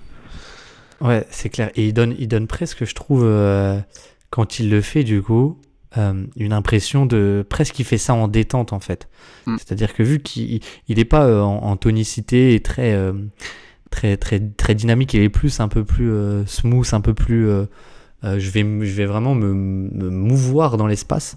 ouais 1.03 1.26
c'est 1.30 1.51
clair 1.51 1.70
et 1.76 1.86
il 1.89 1.93
donne 1.93 2.16
il 2.18 2.28
donne 2.28 2.47
presque 2.47 2.86
je 2.86 2.95
trouve 2.95 3.24
euh, 3.24 3.78
quand 4.31 4.59
il 4.59 4.70
le 4.70 4.81
fait 4.81 5.05
du 5.05 5.22
coup 5.22 5.59
euh, 5.97 6.24
une 6.37 6.53
impression 6.53 7.07
de 7.07 7.47
presque 7.49 7.79
il 7.79 7.85
fait 7.85 7.99
ça 7.99 8.14
en 8.14 8.29
détente 8.29 8.72
en 8.72 8.81
fait 8.81 9.09
mm. 9.47 9.57
c'est 9.59 9.72
à 9.72 9.74
dire 9.74 9.95
que 9.95 10.03
vu 10.03 10.20
qu'il 10.20 10.61
il 10.89 10.99
est 10.99 11.05
pas 11.05 11.43
en, 11.43 11.62
en, 11.62 11.76
tonicité 11.76 12.55
et 12.55 12.61
très 12.61 12.97
très 13.91 14.16
très 14.16 14.41
très 14.41 14.74
dynamique 14.74 15.14
il 15.14 15.22
est 15.22 15.29
plus 15.31 15.61
un 15.61 15.68
peu 15.68 15.85
plus 15.85 16.12
smooth 16.47 16.93
un 16.93 17.01
peu 17.01 17.14
plus 17.14 17.49
euh, 18.24 18.39
je, 18.39 18.51
vais, 18.51 18.62
je 18.62 18.95
vais 18.95 19.07
vraiment 19.07 19.35
me, 19.35 19.53
mouvoir 19.53 20.76
dans 20.76 20.87
l'espace. 20.87 21.37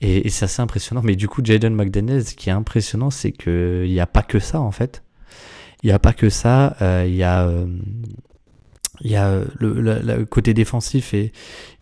Et, 0.00 0.28
c'est 0.28 0.44
assez 0.44 0.60
impressionnant. 0.60 1.02
Mais 1.02 1.16
du 1.16 1.28
coup, 1.28 1.40
Jaden 1.42 1.74
McDaniels, 1.74 2.24
ce 2.26 2.34
qui 2.34 2.50
est 2.50 2.52
impressionnant, 2.52 3.10
c'est 3.10 3.32
qu'il 3.32 3.88
n'y 3.88 4.00
a 4.00 4.06
pas 4.06 4.22
que 4.22 4.38
ça, 4.38 4.60
en 4.60 4.70
fait. 4.70 5.02
Il 5.82 5.86
n'y 5.86 5.92
a 5.92 5.98
pas 5.98 6.12
que 6.12 6.28
ça. 6.28 6.76
Euh, 6.82 7.04
il 7.06 7.14
y 7.14 7.22
a, 7.22 7.46
euh, 7.46 7.66
il 9.00 9.10
y 9.10 9.16
a 9.16 9.40
le, 9.58 10.24
côté 10.24 10.54
défensif 10.54 11.14
et 11.14 11.32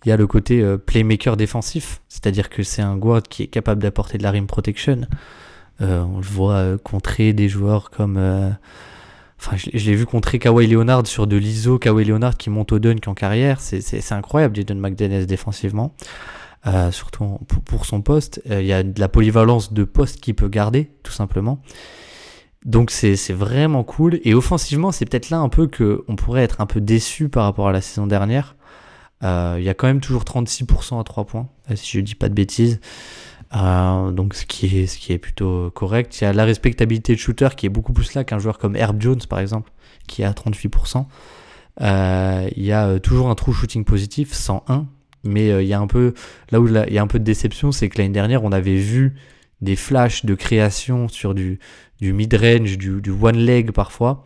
il 0.05 0.09
y 0.09 0.13
a 0.13 0.17
le 0.17 0.27
côté 0.27 0.65
playmaker 0.87 1.37
défensif. 1.37 2.01
C'est-à-dire 2.09 2.49
que 2.49 2.63
c'est 2.63 2.83
un 2.83 2.97
guard 2.97 3.23
qui 3.23 3.43
est 3.45 3.49
capable 3.49 3.83
d'apporter 3.83 4.19
de 4.19 4.23
la 4.23 4.31
rim 4.31 4.47
protection. 4.47 5.03
on 5.81 6.17
le 6.17 6.23
voit 6.23 6.79
contrer 6.79 7.33
des 7.33 7.49
joueurs 7.49 7.91
comme. 7.91 8.19
Enfin, 9.39 9.57
je, 9.57 9.71
l'ai 9.71 9.95
vu 9.97 10.07
contrer 10.07 10.39
Kawhi 10.39 10.69
Leonard 10.69 11.07
sur 11.07 11.27
de 11.27 11.37
l'ISO, 11.37 11.79
Kawhi 11.79 12.05
Leonard 12.05 12.37
qui 12.37 12.49
monte 12.49 12.73
au 12.73 12.79
dunk 12.79 13.09
en 13.09 13.15
carrière. 13.15 13.61
C'est 13.61 14.13
incroyable, 14.13 14.57
Jaden 14.57 14.79
McDaniels 14.79 15.27
défensivement. 15.27 15.95
surtout 16.93 17.39
pour, 17.67 17.85
son 17.85 18.01
poste. 18.01 18.41
Il 18.49 18.65
y 18.65 18.73
a 18.73 18.83
de 18.83 19.01
la 19.01 19.09
polyvalence 19.09 19.73
de 19.73 19.85
poste 19.85 20.21
qu'il 20.21 20.35
peut 20.35 20.49
garder, 20.49 20.93
tout 21.03 21.13
simplement. 21.13 21.61
Donc 22.65 22.91
c'est 22.91 23.33
vraiment 23.33 23.83
cool. 23.83 24.21
Et 24.25 24.35
offensivement, 24.35 24.93
c'est 24.93 25.05
peut-être 25.05 25.31
là 25.31 25.39
un 25.39 25.49
peu 25.49 25.67
qu'on 25.67 26.17
pourrait 26.17 26.45
être 26.45 26.61
un 26.61 26.67
peu 26.67 26.81
déçu 26.81 27.29
par 27.29 27.45
rapport 27.45 27.69
à 27.69 27.73
la 27.73 27.81
saison 27.81 28.07
dernière. 28.07 28.57
Euh, 29.25 29.57
il 29.59 29.65
y 29.65 29.69
a 29.69 29.75
quand 29.75 29.87
même 29.87 30.01
toujours 30.01 30.25
36% 30.25 31.01
à 31.01 31.05
3 31.05 31.25
points, 31.25 31.49
euh, 31.71 31.77
si 31.77 31.99
je 31.99 32.01
dis 32.01 32.15
pas 32.15 32.29
de 32.29 32.35
bêtises. 32.35 32.81
Euh, 33.55 34.11
donc 34.11 34.35
ce 34.35 34.47
qui, 34.47 34.79
est, 34.79 34.87
ce 34.87 34.99
qui 34.99 35.13
est 35.13 35.19
plutôt 35.19 35.71
correct. 35.71 36.21
Il 36.21 36.25
y 36.25 36.27
a 36.27 36.33
la 36.33 36.45
respectabilité 36.45 37.15
de 37.15 37.19
shooter 37.19 37.51
qui 37.57 37.67
est 37.67 37.69
beaucoup 37.69 37.93
plus 37.93 38.15
là 38.15 38.25
qu'un 38.25 38.39
joueur 38.39 38.59
comme 38.59 38.77
Herb 38.77 39.01
Jones 39.01 39.21
par 39.29 39.41
exemple, 39.41 39.71
qui 40.07 40.23
est 40.23 40.25
à 40.25 40.33
38%. 40.33 41.07
il 41.81 42.65
y 42.65 42.73
a 42.73 42.99
toujours 43.01 43.29
un 43.29 43.35
true 43.35 43.53
shooting 43.53 43.85
positif, 43.85 44.33
101. 44.33 44.87
Mais 45.25 45.63
il 45.63 45.69
y 45.69 45.73
a 45.73 45.79
un 45.79 45.87
peu, 45.87 46.15
là 46.51 46.61
où 46.61 46.67
il 46.67 46.93
y 46.93 46.99
a 46.99 47.03
un 47.03 47.07
peu 47.07 47.21
de 47.21 47.25
déception, 47.25 47.71
c'est 47.71 47.89
que 47.89 47.99
l'année 47.99 48.13
dernière, 48.13 48.43
on 48.43 48.51
avait 48.51 48.77
vu 48.77 49.15
des 49.61 49.77
flashs 49.77 50.25
de 50.25 50.35
création 50.35 51.07
sur 51.07 51.35
du, 51.35 51.61
du 52.03 52.13
mid-range, 52.13 52.77
du, 52.77 53.01
du 53.01 53.11
one-leg 53.11 53.71
parfois, 53.71 54.25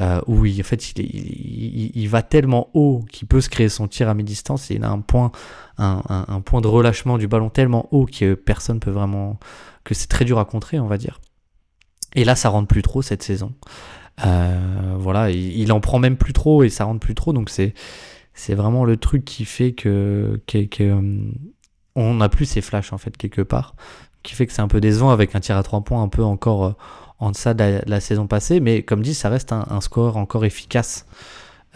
euh, 0.00 0.20
où 0.26 0.44
il, 0.44 0.60
en 0.60 0.64
fait 0.64 0.98
il, 0.98 1.92
il, 1.94 2.08
va 2.08 2.22
tellement 2.22 2.68
haut 2.74 3.04
qu'il 3.10 3.28
peut 3.28 3.40
se 3.40 3.48
créer 3.48 3.68
son 3.68 3.86
tir 3.86 4.08
à 4.08 4.14
mi-distance 4.14 4.70
et 4.70 4.74
il 4.74 4.84
a 4.84 4.90
un 4.90 4.98
point, 4.98 5.30
un, 5.78 6.02
un, 6.08 6.40
point 6.40 6.60
de 6.60 6.66
relâchement 6.66 7.16
du 7.16 7.28
ballon 7.28 7.48
tellement 7.48 7.88
haut 7.92 8.06
que 8.06 8.34
personne 8.34 8.80
peut 8.80 8.90
vraiment. 8.90 9.38
que 9.84 9.94
c'est 9.94 10.08
très 10.08 10.24
dur 10.24 10.40
à 10.40 10.44
contrer, 10.44 10.80
on 10.80 10.88
va 10.88 10.98
dire. 10.98 11.20
Et 12.16 12.24
là, 12.24 12.34
ça 12.34 12.48
rentre 12.48 12.66
plus 12.66 12.82
trop 12.82 13.02
cette 13.02 13.22
saison. 13.22 13.54
Euh, 14.24 14.94
voilà, 14.98 15.30
il, 15.30 15.72
en 15.72 15.80
prend 15.80 15.98
même 15.98 16.16
plus 16.16 16.32
trop 16.32 16.62
et 16.62 16.70
ça 16.70 16.84
rentre 16.84 17.00
plus 17.00 17.14
trop, 17.14 17.32
donc 17.32 17.50
c'est 17.50 17.74
c'est 18.32 18.54
vraiment 18.54 18.84
le 18.84 18.96
truc 18.96 19.24
qui 19.24 19.44
fait 19.44 19.72
que, 19.72 20.40
que, 20.48 20.66
euh, 20.80 21.30
on 21.94 22.14
n'a 22.14 22.28
plus 22.28 22.46
ces 22.46 22.60
flashs 22.60 22.92
en 22.92 22.98
fait 22.98 23.16
quelque 23.16 23.42
part, 23.42 23.76
qui 24.24 24.34
fait 24.34 24.46
que 24.46 24.52
c'est 24.52 24.62
un 24.62 24.68
peu 24.68 24.80
décevant 24.80 25.10
avec 25.10 25.36
un 25.36 25.40
tir 25.40 25.56
à 25.56 25.62
trois 25.62 25.82
points 25.82 26.02
un 26.02 26.08
peu 26.08 26.24
encore 26.24 26.76
en 27.18 27.30
deçà 27.30 27.54
de 27.54 27.80
la, 27.86 28.00
saison 28.00 28.26
passée, 28.26 28.60
mais 28.60 28.82
comme 28.82 29.02
dit, 29.02 29.14
ça 29.14 29.28
reste 29.28 29.52
un, 29.52 29.80
score 29.80 30.16
encore 30.16 30.44
efficace 30.44 31.06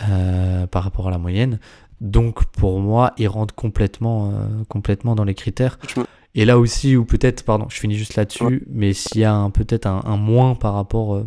euh, 0.09 0.67
par 0.67 0.85
rapport 0.85 1.09
à 1.09 1.11
la 1.11 1.19
moyenne. 1.19 1.59
Donc 2.01 2.45
pour 2.47 2.79
moi, 2.81 3.13
il 3.19 3.29
rentre 3.29 3.55
complètement, 3.55 4.31
euh, 4.31 4.65
complètement 4.69 5.15
dans 5.15 5.25
les 5.25 5.35
critères. 5.35 5.79
Et 6.35 6.45
là 6.45 6.59
aussi, 6.59 6.97
ou 6.97 7.05
peut-être, 7.05 7.45
pardon, 7.45 7.67
je 7.69 7.79
finis 7.79 7.97
juste 7.97 8.17
là-dessus, 8.17 8.67
mais 8.69 8.93
s'il 8.93 9.21
y 9.21 9.25
a 9.25 9.49
peut-être 9.53 9.87
un, 9.87 10.17
moins 10.17 10.55
par 10.55 10.75
rapport, 10.75 11.17
euh, 11.17 11.27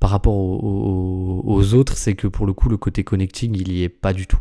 par 0.00 0.10
rapport 0.10 0.34
aux, 0.34 1.74
autres, 1.74 1.96
c'est 1.96 2.14
que 2.14 2.26
pour 2.26 2.46
le 2.46 2.52
coup, 2.52 2.68
le 2.68 2.76
côté 2.76 3.04
connecting, 3.04 3.54
il 3.56 3.72
n'y 3.72 3.82
est 3.82 3.88
pas 3.88 4.12
du 4.12 4.26
tout. 4.26 4.40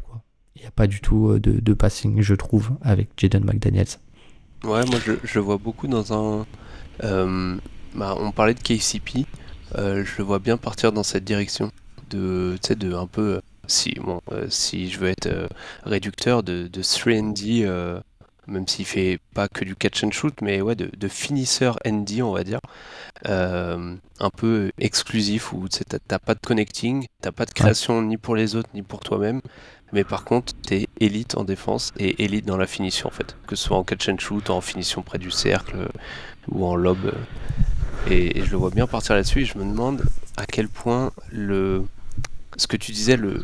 Il 0.56 0.62
n'y 0.62 0.68
a 0.68 0.72
pas 0.72 0.88
du 0.88 1.02
tout 1.02 1.40
de, 1.40 1.60
de, 1.60 1.74
passing, 1.74 2.22
je 2.22 2.36
trouve, 2.36 2.72
avec 2.82 3.10
Jaden 3.18 3.46
McDaniels. 3.46 3.88
Ouais, 4.64 4.86
moi 4.86 5.00
je, 5.04 5.14
je 5.24 5.40
vois 5.40 5.58
beaucoup 5.58 5.88
dans 5.88 6.14
un. 6.14 6.46
Bah, 7.96 8.16
on 8.18 8.32
parlait 8.32 8.54
de 8.54 8.60
KCP, 8.60 9.26
euh, 9.78 10.06
je 10.06 10.18
le 10.18 10.24
vois 10.24 10.40
bien 10.40 10.58
partir 10.58 10.92
dans 10.92 11.04
cette 11.04 11.24
direction. 11.24 11.72
De, 12.10 12.58
de 12.70 12.94
un 12.94 13.08
peu, 13.08 13.36
euh, 13.36 13.42
si, 13.68 13.94
bon, 13.96 14.22
euh, 14.32 14.48
si 14.50 14.90
je 14.90 15.00
veux 15.00 15.10
être 15.10 15.50
réducteur, 15.86 16.44
de, 16.44 16.68
de 16.68 16.82
3D, 16.82 18.02
même 18.48 18.68
s'il 18.68 18.86
fait 18.86 19.20
pas 19.34 19.48
que 19.48 19.64
du 19.64 19.76
catch 19.76 20.04
and 20.04 20.12
shoot, 20.12 20.34
mais 20.42 20.62
ouais, 20.62 20.76
de, 20.76 20.90
de 20.98 21.08
finisseur 21.08 21.78
ND, 21.86 22.22
on 22.22 22.32
va 22.32 22.44
dire. 22.44 22.60
un 23.26 24.30
peu 24.36 24.72
exclusif 24.78 25.54
où 25.54 25.68
tu 25.70 25.80
t'as 25.86 26.20
pas 26.20 26.34
de 26.34 26.40
connecting, 26.40 27.06
t'as 27.22 27.32
pas 27.32 27.46
de 27.46 27.52
création 27.52 28.02
ni 28.02 28.18
pour 28.18 28.36
les 28.36 28.56
autres 28.56 28.70
ni 28.74 28.84
pour 28.84 29.02
toi-même. 29.02 29.42
Mais 29.94 30.06
par 30.06 30.24
contre, 30.24 30.54
t'es 30.62 30.88
élite 31.02 31.36
en 31.38 31.44
défense 31.44 31.92
et 31.98 32.24
élite 32.24 32.46
dans 32.46 32.58
la 32.58 32.68
finition 32.68 33.10
en 33.10 33.12
fait. 33.12 33.36
Que 33.48 33.56
ce 33.56 33.66
soit 33.66 33.78
en 33.78 33.84
catch 33.84 34.08
and 34.10 34.20
shoot, 34.20 34.50
en 34.50 34.62
finition 34.62 35.02
près 35.02 35.18
du 35.20 35.32
cercle 35.32 35.90
ou 36.50 36.66
en 36.66 36.76
lob. 36.76 37.12
Et, 38.10 38.44
je 38.44 38.52
le 38.52 38.58
vois 38.58 38.72
bien 38.72 38.88
partir 38.88 39.16
là-dessus 39.16 39.46
je 39.46 39.58
me 39.58 39.64
demande 39.64 40.04
à 40.38 40.46
quel 40.46 40.68
point 40.68 41.12
le, 41.32 41.84
ce 42.58 42.68
que 42.68 42.78
tu 42.78 42.92
disais, 42.92 43.18
le, 43.18 43.42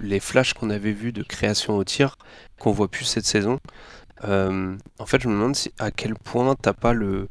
les 0.00 0.20
flashs 0.20 0.54
qu'on 0.54 0.70
avait 0.70 0.92
vus 0.92 1.12
de 1.12 1.22
création 1.22 1.76
au 1.76 1.84
tir, 1.84 2.16
qu'on 2.58 2.72
voit 2.72 2.88
plus 2.88 3.04
cette 3.04 3.24
saison, 3.24 3.58
euh, 4.24 4.76
en 4.98 5.06
fait, 5.06 5.20
je 5.20 5.28
me 5.28 5.34
demande 5.34 5.56
à 5.78 5.90
quel 5.90 6.14
point 6.14 6.54
t'as 6.60 6.72
pas 6.72 6.92
le, 6.92 7.28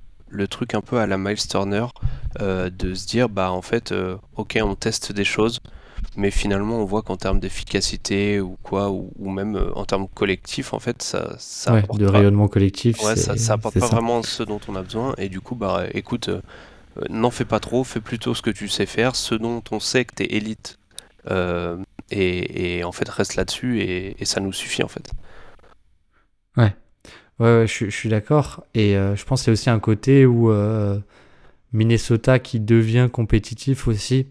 truc 0.49 0.73
un 0.73 0.81
peu 0.81 0.99
à 0.99 1.07
la 1.07 1.17
Miles 1.17 1.47
Turner 1.47 1.85
euh, 2.41 2.69
de 2.69 2.93
se 2.93 3.05
dire, 3.05 3.29
bah 3.29 3.51
en 3.51 3.61
fait, 3.61 3.91
euh, 3.91 4.17
ok, 4.35 4.57
on 4.61 4.75
teste 4.75 5.11
des 5.11 5.23
choses, 5.23 5.59
mais 6.17 6.31
finalement, 6.31 6.77
on 6.77 6.85
voit 6.85 7.01
qu'en 7.01 7.17
termes 7.17 7.39
d'efficacité 7.39 8.39
ou 8.39 8.57
quoi, 8.63 8.89
ou, 8.89 9.29
même 9.29 9.71
en 9.75 9.85
termes 9.85 10.07
collectifs, 10.07 10.73
en 10.73 10.79
fait, 10.79 11.01
ça, 11.01 11.35
ça 11.37 11.73
apporte 11.73 11.99
de 11.99 12.05
rayonnement 12.05 12.47
collectif, 12.47 13.01
ouais, 13.03 13.15
ça, 13.15 13.37
ça 13.37 13.53
apporte 13.53 13.79
pas 13.79 13.87
vraiment 13.87 14.23
ce 14.23 14.43
dont 14.43 14.59
on 14.67 14.75
a 14.75 14.81
besoin. 14.81 15.13
Et 15.17 15.29
du 15.29 15.41
coup, 15.41 15.55
bah 15.55 15.85
écoute, 15.93 16.29
euh, 16.99 17.05
n'en 17.09 17.31
fais 17.31 17.45
pas 17.45 17.59
trop, 17.59 17.83
fais 17.83 18.01
plutôt 18.01 18.33
ce 18.33 18.41
que 18.41 18.49
tu 18.49 18.67
sais 18.67 18.85
faire, 18.85 19.15
ce 19.15 19.35
dont 19.35 19.63
on 19.71 19.79
sait 19.79 20.05
que 20.05 20.15
tu 20.15 20.23
es 20.23 20.37
élite. 20.37 20.77
Euh, 21.29 21.77
et, 22.11 22.83
en 22.83 22.91
fait, 22.91 23.07
reste 23.07 23.35
là-dessus 23.35 23.81
et, 23.81 24.25
ça 24.25 24.39
nous 24.39 24.53
suffit 24.53 24.81
en 24.81 24.87
fait. 24.87 25.11
Ouais, 26.57 26.73
ouais, 27.39 27.65
je, 27.67 27.89
suis 27.89 28.09
d'accord. 28.09 28.63
Et 28.73 28.97
euh, 28.97 29.15
je 29.15 29.25
pense 29.25 29.41
qu'il 29.43 29.49
y 29.49 29.51
a 29.51 29.53
aussi 29.53 29.69
un 29.69 29.79
côté 29.79 30.25
où 30.25 30.51
Minnesota 31.71 32.39
qui 32.39 32.59
devient 32.59 33.09
compétitif 33.11 33.87
aussi, 33.87 34.27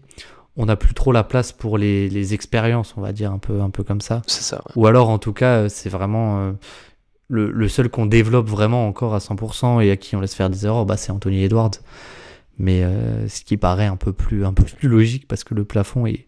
on 0.57 0.65
n'a 0.65 0.75
plus 0.75 0.93
trop 0.93 1.11
la 1.11 1.23
place 1.23 1.51
pour 1.51 1.77
les, 1.77 2.33
expériences, 2.33 2.93
on 2.97 3.01
va 3.01 3.13
dire, 3.13 3.31
un 3.31 3.39
peu, 3.39 3.61
un 3.61 3.69
peu 3.69 3.83
comme 3.83 4.01
ça. 4.01 4.21
C'est 4.27 4.43
ça. 4.43 4.61
Ou 4.75 4.87
alors, 4.87 5.09
en 5.09 5.19
tout 5.19 5.33
cas, 5.33 5.69
c'est 5.69 5.89
vraiment. 5.89 6.53
le, 7.29 7.67
seul 7.67 7.89
qu'on 7.89 8.05
développe 8.05 8.47
vraiment 8.47 8.87
encore 8.87 9.15
à 9.15 9.19
100% 9.19 9.83
et 9.83 9.91
à 9.91 9.97
qui 9.97 10.15
on 10.15 10.21
laisse 10.21 10.35
faire 10.35 10.49
des 10.49 10.65
erreurs, 10.65 10.85
bah, 10.85 10.97
c'est 10.97 11.11
Anthony 11.11 11.43
Edwards 11.43 11.79
mais 12.59 12.83
euh, 12.83 13.27
ce 13.27 13.41
qui 13.43 13.57
paraît 13.57 13.87
un 13.87 13.95
peu 13.95 14.13
plus 14.13 14.45
un 14.45 14.53
peu 14.53 14.63
plus 14.63 14.89
logique 14.89 15.27
parce 15.27 15.43
que 15.43 15.55
le 15.55 15.63
plafond 15.63 16.05
est, 16.05 16.27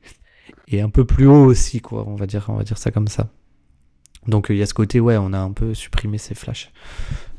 est 0.69 0.79
un 0.79 0.89
peu 0.89 1.05
plus 1.05 1.27
haut 1.27 1.45
aussi 1.45 1.81
quoi 1.81 2.05
on 2.07 2.15
va 2.15 2.25
dire 2.25 2.45
on 2.47 2.55
va 2.55 2.63
dire 2.63 2.77
ça 2.77 2.89
comme 2.89 3.09
ça 3.09 3.27
donc 4.27 4.47
il 4.49 4.55
y 4.55 4.61
a 4.61 4.65
ce 4.65 4.73
côté 4.73 4.99
ouais 4.99 5.17
on 5.17 5.33
a 5.33 5.39
un 5.39 5.51
peu 5.51 5.73
supprimé 5.73 6.17
ces 6.17 6.33
flashs 6.33 6.71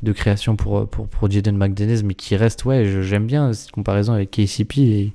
de 0.03 0.11
création 0.11 0.55
pour 0.55 0.87
pour 0.87 1.07
pour 1.07 1.29
Jaden 1.29 1.57
McDaniels 1.57 2.05
mais 2.05 2.13
qui 2.13 2.35
reste 2.35 2.65
ouais 2.65 3.01
j'aime 3.01 3.25
bien 3.25 3.51
cette 3.53 3.71
comparaison 3.71 4.13
avec 4.13 4.31
KCP 4.31 4.77
et 4.77 5.13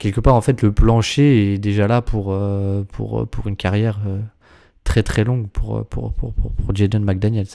quelque 0.00 0.18
part 0.18 0.34
en 0.34 0.40
fait 0.40 0.62
le 0.62 0.72
plancher 0.72 1.54
est 1.54 1.58
déjà 1.58 1.86
là 1.86 2.02
pour 2.02 2.32
euh, 2.32 2.82
pour 2.82 3.28
pour 3.28 3.46
une 3.46 3.54
carrière 3.54 4.00
euh, 4.08 4.18
très 4.82 5.04
très 5.04 5.22
longue 5.22 5.48
pour 5.48 5.86
pour 5.86 6.12
pour 6.12 6.34
pour, 6.34 6.50
pour 6.50 6.74
Jaden 6.74 7.04
McDaniels 7.04 7.46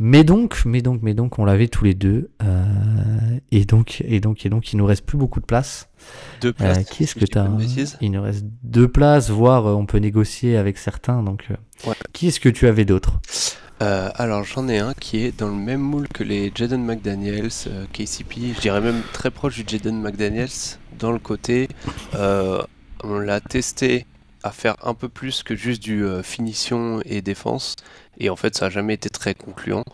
mais 0.00 0.22
donc, 0.22 0.62
mais 0.64 0.80
donc, 0.80 1.00
mais 1.02 1.12
donc, 1.12 1.40
on 1.40 1.44
l'avait 1.44 1.66
tous 1.66 1.84
les 1.84 1.94
deux. 1.94 2.30
Euh, 2.42 2.64
et 3.50 3.64
donc, 3.64 4.00
et 4.06 4.20
donc, 4.20 4.46
et 4.46 4.48
donc, 4.48 4.72
il 4.72 4.76
nous 4.76 4.86
reste 4.86 5.04
plus 5.04 5.18
beaucoup 5.18 5.40
de 5.40 5.44
place. 5.44 5.88
Deux 6.40 6.52
places. 6.52 6.78
Euh, 6.78 6.82
qui 6.82 7.02
est-ce 7.02 7.16
que 7.16 7.24
tu 7.24 7.36
as 7.36 7.50
Il 8.00 8.12
nous 8.12 8.22
reste 8.22 8.44
deux 8.62 8.86
places, 8.86 9.28
voire 9.28 9.66
euh, 9.66 9.74
on 9.74 9.86
peut 9.86 9.98
négocier 9.98 10.56
avec 10.56 10.78
certains. 10.78 11.24
Donc, 11.24 11.48
qui 12.12 12.28
est-ce 12.28 12.38
que 12.38 12.48
tu 12.48 12.68
avais 12.68 12.84
d'autres 13.80 14.20
alors 14.20 14.44
j'en 14.44 14.68
ai 14.68 14.78
un 14.78 14.94
qui 14.94 15.24
est 15.24 15.38
dans 15.38 15.48
le 15.48 15.54
même 15.54 15.80
moule 15.80 16.08
que 16.08 16.24
les 16.24 16.50
Jaden 16.54 16.84
McDaniels, 16.84 17.50
KCP, 17.92 18.54
je 18.54 18.60
dirais 18.60 18.80
même 18.80 19.02
très 19.12 19.30
proche 19.30 19.56
du 19.56 19.64
Jaden 19.66 20.00
McDaniels, 20.00 20.48
dans 20.98 21.12
le 21.12 21.18
côté, 21.18 21.68
on 22.14 23.18
l'a 23.18 23.40
testé 23.40 24.06
à 24.42 24.50
faire 24.50 24.76
un 24.82 24.94
peu 24.94 25.08
plus 25.08 25.42
que 25.42 25.54
juste 25.54 25.82
du 25.82 26.04
finition 26.22 27.00
et 27.04 27.22
défense, 27.22 27.76
et 28.18 28.30
en 28.30 28.36
fait, 28.36 28.56
ça 28.56 28.66
n'a 28.66 28.70
jamais 28.70 28.94
été 28.94 29.10
très 29.10 29.34
concluant. 29.34 29.84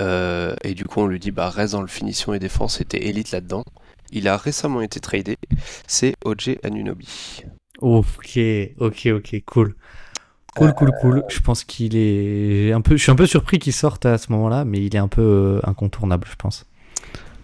Euh, 0.00 0.54
et 0.62 0.74
du 0.74 0.84
coup, 0.84 1.00
on 1.00 1.06
lui 1.06 1.18
dit 1.18 1.30
bah, 1.30 1.48
reste 1.50 1.72
dans 1.72 1.80
le 1.80 1.86
finition 1.86 2.34
et 2.34 2.38
défense, 2.38 2.78
c'était 2.78 3.06
élite 3.06 3.30
là-dedans. 3.30 3.64
Il 4.10 4.28
a 4.28 4.36
récemment 4.36 4.80
été 4.80 5.00
tradé. 5.00 5.36
C'est 5.86 6.14
OJ 6.24 6.56
Anunobi. 6.62 7.44
Ok, 7.80 8.38
ok, 8.78 9.06
ok, 9.06 9.42
cool. 9.46 9.74
Cool, 10.56 10.74
cool, 10.74 10.92
cool. 11.00 11.24
Je 11.28 11.40
pense 11.40 11.64
qu'il 11.64 11.96
est 11.96 12.72
un 12.72 12.80
peu. 12.80 12.96
Je 12.96 13.02
suis 13.02 13.12
un 13.12 13.16
peu 13.16 13.26
surpris 13.26 13.58
qu'il 13.58 13.72
sorte 13.72 14.04
à 14.04 14.18
ce 14.18 14.30
moment-là, 14.32 14.64
mais 14.64 14.78
il 14.84 14.94
est 14.94 14.98
un 14.98 15.08
peu 15.08 15.22
euh, 15.22 15.60
incontournable, 15.68 16.26
je 16.30 16.36
pense. 16.36 16.66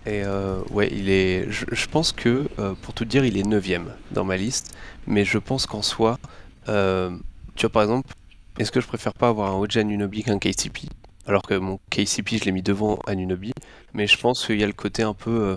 Et 0.07 0.23
euh, 0.25 0.61
ouais, 0.71 0.89
il 0.93 1.09
est. 1.09 1.47
Je, 1.51 1.87
pense 1.87 2.13
que, 2.13 2.47
pour 2.83 2.95
tout 2.95 3.05
dire, 3.05 3.25
il 3.25 3.37
est 3.39 3.47
9 3.47 3.67
dans 4.11 4.25
ma 4.25 4.37
liste. 4.37 4.77
Mais 5.07 5.25
je 5.25 5.39
pense 5.39 5.67
qu'en 5.67 5.83
soi, 5.83 6.19
tu 6.67 6.73
vois, 6.73 7.73
par 7.73 7.83
exemple, 7.83 8.11
est-ce 8.59 8.73
que 8.73 8.81
je 8.81 8.89
préfère 8.89 9.15
pas 9.15 9.29
avoir 9.29 9.53
un 9.53 9.57
OJ 9.57 9.77
Anunobi 9.77 10.25
qu'un 10.25 10.39
KCP 10.39 10.89
Alors 11.29 11.43
que 11.43 11.55
mon 11.55 11.79
KCP, 11.91 12.39
je 12.39 12.45
l'ai 12.45 12.53
mis 12.53 12.63
devant 12.63 12.99
Anunobi, 13.07 13.53
mais 13.95 14.09
je 14.09 14.19
pense 14.19 14.45
qu'il 14.45 14.61
y 14.61 14.65
a 14.65 14.67
le 14.67 14.73
côté 14.73 15.05
un 15.05 15.15
peu 15.15 15.31
euh, 15.31 15.57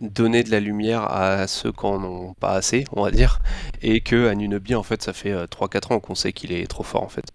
donner 0.00 0.42
de 0.42 0.50
la 0.50 0.60
lumière 0.60 1.02
à 1.10 1.46
ceux 1.46 1.72
qui 1.72 1.86
en 1.86 2.02
ont 2.02 2.34
pas 2.34 2.52
assez, 2.52 2.84
on 2.92 3.02
va 3.02 3.10
dire, 3.10 3.40
et 3.82 4.00
que 4.00 4.28
Anunobi, 4.28 4.74
en 4.74 4.82
fait, 4.82 5.02
ça 5.02 5.12
fait 5.12 5.34
3-4 5.34 5.92
euh, 5.92 5.94
ans 5.94 6.00
qu'on 6.00 6.14
sait 6.14 6.32
qu'il 6.32 6.52
est 6.52 6.66
trop 6.66 6.84
fort, 6.84 7.02
en 7.02 7.08
fait. 7.08 7.26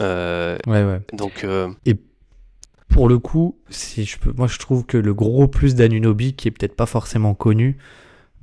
Euh, 0.00 0.58
ouais, 0.66 0.84
ouais. 0.84 1.00
Donc. 1.12 1.46
Et 1.86 1.96
pour 2.90 3.08
le 3.08 3.18
coup, 3.18 3.56
si 3.70 4.04
je 4.04 4.18
peux, 4.18 4.32
moi 4.32 4.48
je 4.48 4.58
trouve 4.58 4.84
que 4.84 4.96
le 4.96 5.14
gros 5.14 5.48
plus 5.48 5.74
d'Anunobi, 5.74 6.34
qui 6.34 6.48
est 6.48 6.50
peut-être 6.50 6.76
pas 6.76 6.86
forcément 6.86 7.34
connu, 7.34 7.78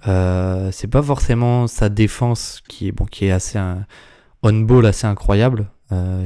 euh, 0.07 0.69
c'est 0.71 0.87
pas 0.87 1.01
forcément 1.01 1.67
sa 1.67 1.89
défense 1.89 2.61
qui 2.67 2.87
est 2.87 2.91
bon, 2.91 3.05
qui 3.05 3.25
est 3.25 3.31
assez 3.31 3.57
un 3.57 3.85
on-ball 4.43 4.85
assez 4.85 5.07
incroyable 5.07 5.69
euh, 5.91 6.23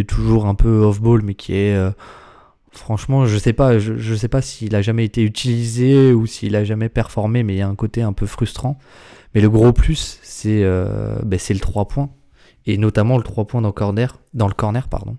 et 0.00 0.04
toujours 0.04 0.46
un 0.46 0.54
peu 0.54 0.82
off-ball, 0.82 1.22
mais 1.22 1.34
qui 1.34 1.54
est 1.54 1.74
euh, 1.74 1.90
franchement, 2.70 3.26
je 3.26 3.36
sais 3.38 3.52
pas, 3.52 3.78
je, 3.78 3.96
je 3.96 4.14
sais 4.14 4.28
pas 4.28 4.42
s'il 4.42 4.74
a 4.74 4.82
jamais 4.82 5.04
été 5.04 5.22
utilisé 5.22 6.12
ou 6.12 6.26
s'il 6.26 6.56
a 6.56 6.64
jamais 6.64 6.88
performé, 6.88 7.42
mais 7.42 7.54
il 7.54 7.58
y 7.58 7.62
a 7.62 7.68
un 7.68 7.74
côté 7.74 8.02
un 8.02 8.12
peu 8.12 8.26
frustrant. 8.26 8.78
Mais 9.34 9.40
le 9.40 9.50
gros 9.50 9.72
plus, 9.72 10.18
c'est 10.22 10.62
ben, 10.62 11.38
c'est 11.38 11.54
le 11.54 11.60
3 11.60 11.86
points 11.86 12.10
et 12.66 12.76
notamment 12.78 13.16
le 13.16 13.22
3 13.22 13.46
points 13.46 13.60
dans, 13.60 13.72
corner, 13.72 14.18
dans 14.34 14.48
le 14.48 14.54
corner, 14.54 14.88
pardon, 14.88 15.16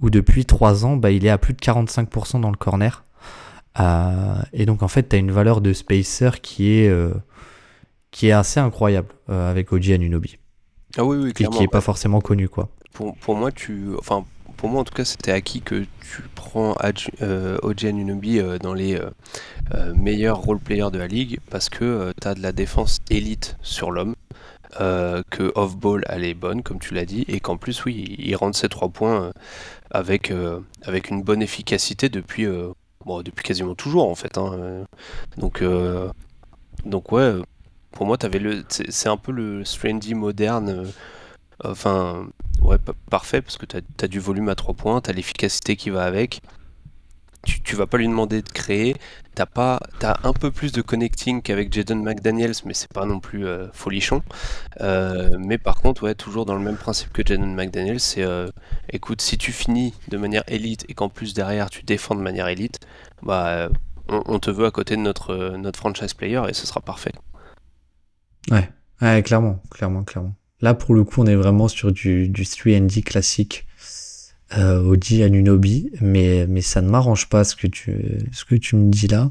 où 0.00 0.10
depuis 0.10 0.44
3 0.44 0.84
ans, 0.84 0.96
bah, 0.96 1.10
il 1.10 1.26
est 1.26 1.30
à 1.30 1.38
plus 1.38 1.54
de 1.54 1.58
45% 1.58 2.40
dans 2.40 2.50
le 2.50 2.56
corner. 2.56 3.04
Euh, 3.78 4.42
et 4.52 4.66
donc 4.66 4.82
en 4.82 4.88
fait, 4.88 5.08
tu 5.08 5.16
as 5.16 5.18
une 5.18 5.30
valeur 5.30 5.60
de 5.60 5.72
spacer 5.72 6.30
qui 6.42 6.72
est, 6.72 6.88
euh, 6.88 7.14
qui 8.10 8.28
est 8.28 8.32
assez 8.32 8.60
incroyable 8.60 9.08
euh, 9.28 9.50
avec 9.50 9.72
Oji 9.72 9.92
Anunobi. 9.92 10.38
Ah 10.96 11.04
oui, 11.04 11.18
oui, 11.18 11.32
clairement. 11.32 11.56
qui 11.56 11.62
n'est 11.62 11.68
pas 11.68 11.80
forcément 11.80 12.20
connu, 12.20 12.48
quoi. 12.48 12.68
Pour, 12.92 13.14
pour, 13.16 13.36
moi, 13.36 13.52
tu... 13.52 13.90
Enfin, 13.98 14.24
pour 14.60 14.68
moi, 14.68 14.82
en 14.82 14.84
tout 14.84 14.94
cas, 14.94 15.04
c'était 15.04 15.32
acquis 15.32 15.62
que 15.62 15.86
tu 16.02 16.22
prends 16.34 16.76
Oji 17.62 17.86
Anunobi 17.88 18.40
dans 18.62 18.74
les 18.74 19.00
meilleurs 19.94 20.38
role-players 20.38 20.90
de 20.92 20.98
la 20.98 21.06
ligue 21.06 21.40
parce 21.50 21.68
que 21.68 22.12
tu 22.20 22.28
as 22.28 22.34
de 22.34 22.42
la 22.42 22.52
défense 22.52 22.98
élite 23.08 23.56
sur 23.62 23.90
l'homme. 23.90 24.14
Euh, 24.78 25.22
que 25.30 25.50
off-ball 25.56 26.04
elle 26.08 26.24
est 26.24 26.34
bonne, 26.34 26.62
comme 26.62 26.78
tu 26.78 26.94
l'as 26.94 27.04
dit, 27.04 27.24
et 27.26 27.40
qu'en 27.40 27.56
plus, 27.56 27.84
oui, 27.84 28.14
il 28.18 28.36
rentre 28.36 28.56
ses 28.56 28.68
trois 28.68 28.88
points 28.88 29.24
euh, 29.24 29.32
avec, 29.90 30.30
euh, 30.30 30.60
avec 30.82 31.10
une 31.10 31.22
bonne 31.22 31.42
efficacité 31.42 32.08
depuis, 32.08 32.46
bon, 33.04 33.22
depuis 33.22 33.42
quasiment 33.42 33.74
toujours, 33.74 34.08
en 34.08 34.14
fait. 34.14 34.38
Hein, 34.38 34.86
donc, 35.38 35.64
donc, 36.84 37.12
ouais, 37.12 37.34
pour 37.90 38.06
moi, 38.06 38.16
avais 38.22 38.38
le, 38.38 38.64
c'est 38.68 39.08
un 39.08 39.16
peu 39.16 39.32
le 39.32 39.64
Strandy 39.64 40.14
moderne. 40.14 40.86
Enfin, 41.64 42.28
ouais, 42.62 42.76
parfait, 43.10 43.42
parce 43.42 43.56
que 43.56 43.66
tu 43.66 43.76
as, 43.76 44.08
du 44.08 44.20
volume 44.20 44.48
à 44.48 44.54
trois 44.54 44.74
points, 44.74 45.00
tu 45.00 45.10
as 45.10 45.12
l'efficacité 45.12 45.76
qui 45.76 45.90
va 45.90 46.04
avec 46.04 46.40
tu, 47.44 47.60
tu 47.62 47.76
vas 47.76 47.86
pas 47.86 47.98
lui 47.98 48.08
demander 48.08 48.42
de 48.42 48.48
créer. 48.48 48.96
T'as 49.34 49.46
as 50.02 50.26
un 50.26 50.32
peu 50.32 50.50
plus 50.50 50.72
de 50.72 50.82
connecting 50.82 51.40
qu'avec 51.40 51.72
Jaden 51.72 52.02
McDaniels, 52.02 52.54
mais 52.66 52.74
c'est 52.74 52.92
pas 52.92 53.06
non 53.06 53.20
plus 53.20 53.46
euh, 53.46 53.68
folichon. 53.72 54.22
Euh, 54.80 55.30
mais 55.38 55.56
par 55.56 55.80
contre, 55.80 56.02
ouais, 56.02 56.14
toujours 56.14 56.44
dans 56.44 56.54
le 56.54 56.62
même 56.62 56.76
principe 56.76 57.12
que 57.12 57.22
Jaden 57.24 57.54
McDaniels, 57.54 58.00
c'est 58.00 58.22
euh, 58.22 58.48
écoute, 58.90 59.22
si 59.22 59.38
tu 59.38 59.52
finis 59.52 59.94
de 60.08 60.18
manière 60.18 60.42
élite 60.48 60.84
et 60.88 60.94
qu'en 60.94 61.08
plus 61.08 61.32
derrière 61.32 61.70
tu 61.70 61.82
défends 61.82 62.14
de 62.14 62.20
manière 62.20 62.48
élite, 62.48 62.80
bah 63.22 63.68
on, 64.08 64.38
te 64.40 64.50
veut 64.50 64.66
à 64.66 64.70
côté 64.72 64.96
de 64.96 65.00
notre, 65.00 65.56
notre 65.56 65.78
franchise 65.78 66.14
player 66.14 66.42
et 66.48 66.52
ce 66.52 66.66
sera 66.66 66.80
parfait. 66.80 67.12
Ouais 68.50 68.68
clairement, 69.22 69.62
clairement, 69.70 70.04
clairement. 70.04 70.34
Là 70.62 70.74
pour 70.74 70.94
le 70.94 71.04
coup, 71.04 71.22
on 71.22 71.26
est 71.26 71.36
vraiment 71.36 71.68
sur 71.68 71.92
du, 71.92 72.28
du 72.28 72.44
3D 72.44 73.02
classique 73.02 73.66
euh, 74.58 74.82
Audi 74.82 75.22
Anunobi, 75.22 75.90
mais, 76.00 76.46
mais 76.48 76.60
ça 76.60 76.82
ne 76.82 76.88
m'arrange 76.88 77.28
pas 77.28 77.44
ce 77.44 77.54
que, 77.54 77.66
tu, 77.66 78.18
ce 78.32 78.44
que 78.44 78.56
tu 78.56 78.76
me 78.76 78.90
dis 78.90 79.06
là. 79.06 79.30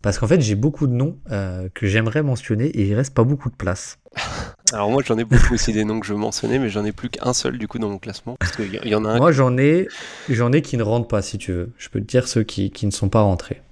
Parce 0.00 0.18
qu'en 0.18 0.26
fait, 0.26 0.40
j'ai 0.40 0.54
beaucoup 0.54 0.86
de 0.86 0.92
noms 0.92 1.16
euh, 1.30 1.68
que 1.72 1.86
j'aimerais 1.86 2.22
mentionner 2.22 2.66
et 2.66 2.86
il 2.86 2.94
reste 2.94 3.14
pas 3.14 3.24
beaucoup 3.24 3.50
de 3.50 3.54
place. 3.54 3.98
Alors 4.72 4.90
moi, 4.90 5.02
j'en 5.04 5.16
ai 5.18 5.24
beaucoup 5.24 5.54
aussi 5.54 5.72
des 5.72 5.84
noms 5.84 6.00
que 6.00 6.06
je 6.06 6.14
mentionnais, 6.14 6.58
mais 6.58 6.68
j'en 6.68 6.84
ai 6.84 6.92
plus 6.92 7.10
qu'un 7.10 7.32
seul 7.32 7.58
du 7.58 7.68
coup 7.68 7.78
dans 7.78 7.88
mon 7.88 7.98
classement. 7.98 8.36
Parce 8.38 8.56
qu'il 8.56 8.74
y, 8.74 8.94
en 8.94 9.04
a 9.04 9.10
un. 9.10 9.18
Moi, 9.18 9.32
j'en 9.32 9.56
ai, 9.56 9.88
j'en 10.28 10.52
ai 10.52 10.62
qui 10.62 10.76
ne 10.76 10.82
rentrent 10.82 11.08
pas, 11.08 11.22
si 11.22 11.38
tu 11.38 11.52
veux. 11.52 11.72
Je 11.78 11.88
peux 11.88 12.00
te 12.00 12.06
dire 12.06 12.28
ceux 12.28 12.42
qui, 12.42 12.70
qui 12.70 12.86
ne 12.86 12.90
sont 12.90 13.08
pas 13.08 13.20
rentrés. 13.20 13.62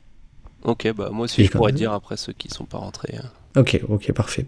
Ok, 0.65 0.93
bah 0.95 1.11
moi 1.13 1.25
aussi, 1.25 1.45
je 1.45 1.51
pourrais 1.51 1.73
dire 1.73 1.93
après 1.93 2.17
ceux 2.17 2.33
qui 2.33 2.49
ne 2.49 2.55
sont 2.55 2.67
pas 2.67 2.79
rentrés. 2.79 3.17
Hein. 3.17 3.29
Ok, 3.57 3.81
ok, 3.89 4.13
parfait. 4.13 4.47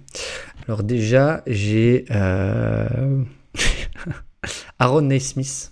Alors 0.67 0.83
déjà, 0.83 1.43
j'ai 1.47 2.07
euh... 2.11 3.23
Aaron 4.79 5.03
Naismith 5.03 5.71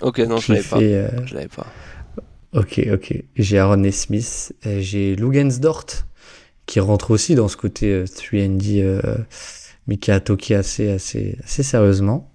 Ok, 0.00 0.18
non, 0.20 0.38
je 0.38 0.52
l'avais 0.52 0.64
pas. 0.64 0.80
Euh, 0.80 1.08
je 1.26 1.34
l'avais 1.34 1.48
pas. 1.48 1.66
Ok, 2.52 2.80
ok. 2.92 3.24
J'ai 3.36 3.58
Aaron 3.58 3.90
Smith, 3.90 4.54
j'ai 4.64 5.16
Lugensdort 5.16 5.86
qui 6.66 6.80
rentre 6.80 7.10
aussi 7.10 7.34
dans 7.34 7.48
ce 7.48 7.56
côté 7.56 8.04
3D, 8.04 8.82
euh, 8.82 9.00
euh, 9.04 9.16
mais 9.86 9.96
qui 9.96 10.10
a 10.10 10.20
toqué 10.20 10.54
assez, 10.54 10.90
assez, 10.90 11.36
assez 11.42 11.62
sérieusement. 11.62 12.30